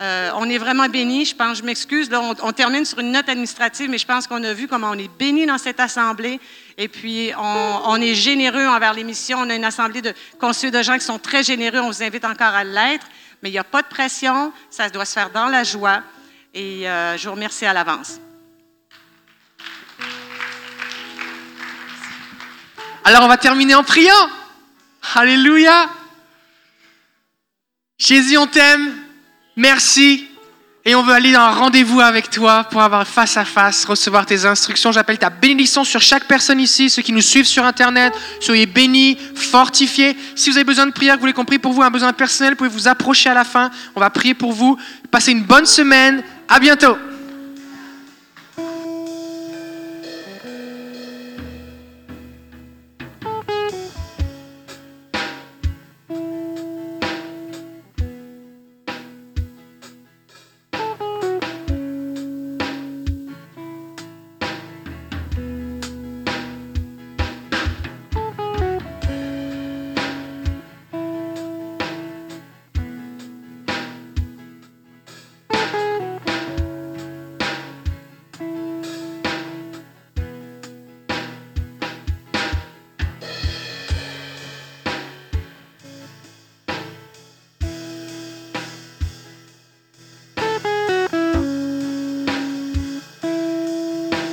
Euh, 0.03 0.31
on 0.35 0.51
est 0.51 0.59
vraiment 0.59 0.89
bénis. 0.89 1.27
Je 1.27 1.37
pense, 1.37 1.59
je 1.59 1.62
m'excuse, 1.62 2.11
on, 2.12 2.53
termine 2.53 2.85
sur 2.85 2.99
une 2.99 3.12
note 3.12 3.29
administrative, 3.29 3.89
mais 3.89 3.99
je 3.99 4.07
pense 4.07 4.27
qu'on 4.27 4.43
a 4.43 4.53
vu 4.53 4.66
comment 4.66 4.91
on 4.91 4.99
est 4.99 5.11
bénis 5.16 5.47
dans 5.47 5.59
cette 5.59 5.79
assemblée. 5.79 6.41
Et 6.77 6.89
puis, 6.89 7.31
on, 7.39 8.01
est 8.01 8.16
généreux 8.16 8.66
envers 8.66 8.95
les 8.95 9.05
missions. 9.05 9.39
On 9.39 9.49
a 9.49 9.55
une 9.55 9.65
assemblée 9.65 10.03
de 10.03 10.12
conseillers 10.41 10.73
de 10.73 10.83
gens 10.83 10.95
qui 10.95 11.05
sont 11.05 11.20
très 11.20 11.45
généreux. 11.45 11.79
On 11.79 11.87
vous 11.87 12.03
invite 12.03 12.24
encore 12.24 12.53
à 12.53 12.65
l'être. 12.65 13.07
Mais 13.43 13.51
il 13.51 13.53
n'y 13.53 13.61
a 13.61 13.65
pas 13.65 13.83
de 13.83 13.87
pression. 13.87 14.53
Ça 14.70 14.89
doit 14.89 15.05
se 15.05 15.12
faire 15.12 15.31
dans 15.31 15.47
la 15.47 15.62
joie. 15.62 16.03
Et 16.53 16.89
euh, 16.89 17.16
je 17.16 17.29
vous 17.29 17.35
remercie 17.35 17.65
à 17.65 17.73
l'avance. 17.73 18.19
Alors, 23.05 23.23
on 23.23 23.29
va 23.29 23.37
terminer 23.37 23.77
en 23.77 23.85
priant. 23.85 24.29
Alléluia. 25.15 25.89
Jésus, 27.99 28.37
on 28.37 28.49
t'aime. 28.49 29.02
Merci. 29.57 30.29
Et 30.85 30.97
on 30.97 31.03
veut 31.05 31.12
aller 31.12 31.31
dans 31.31 31.41
un 31.41 31.53
rendez-vous 31.53 32.01
avec 32.01 32.29
toi 32.29 32.65
pour 32.65 32.83
avoir 32.83 33.07
face 33.07 33.37
à 33.37 33.45
face, 33.45 33.85
recevoir 33.85 34.27
tes 34.27 34.45
instructions. 34.47 34.91
J'appelle 34.91 35.19
ta 35.19 35.31
bénédiction 35.31 35.85
sur 35.85 36.01
chaque 36.01 36.27
personne 36.27 36.59
ici, 36.59 36.91
ceux 36.91 37.03
qui 37.03 37.12
nous 37.12 37.20
suivent 37.20 37.47
sur 37.47 37.65
Internet. 37.65 38.12
Soyez 38.41 38.66
bénis, 38.66 39.16
fortifiés. 39.37 40.16
Si 40.35 40.51
vous 40.51 40.57
avez 40.57 40.65
besoin 40.65 40.87
de 40.87 40.93
prière, 40.93 41.20
que 41.20 41.24
vous 41.24 41.33
qu'on 41.33 41.45
prie 41.45 41.61
pour 41.61 41.73
vous, 41.73 41.83
un 41.83 41.91
besoin 41.91 42.12
personnel, 42.12 42.55
vous 42.55 42.57
pouvez 42.57 42.70
vous 42.70 42.89
approcher 42.89 43.31
à 43.31 43.35
la 43.35 43.45
fin. 43.45 43.70
On 43.95 44.01
va 44.01 44.11
prier 44.11 44.35
pour 44.35 44.53
vous. 44.53 44.77
Passez 45.12 45.31
une 45.31 45.45
bonne 45.45 45.66
semaine. 45.66 46.24
À 46.49 46.59
bientôt. 46.59 46.97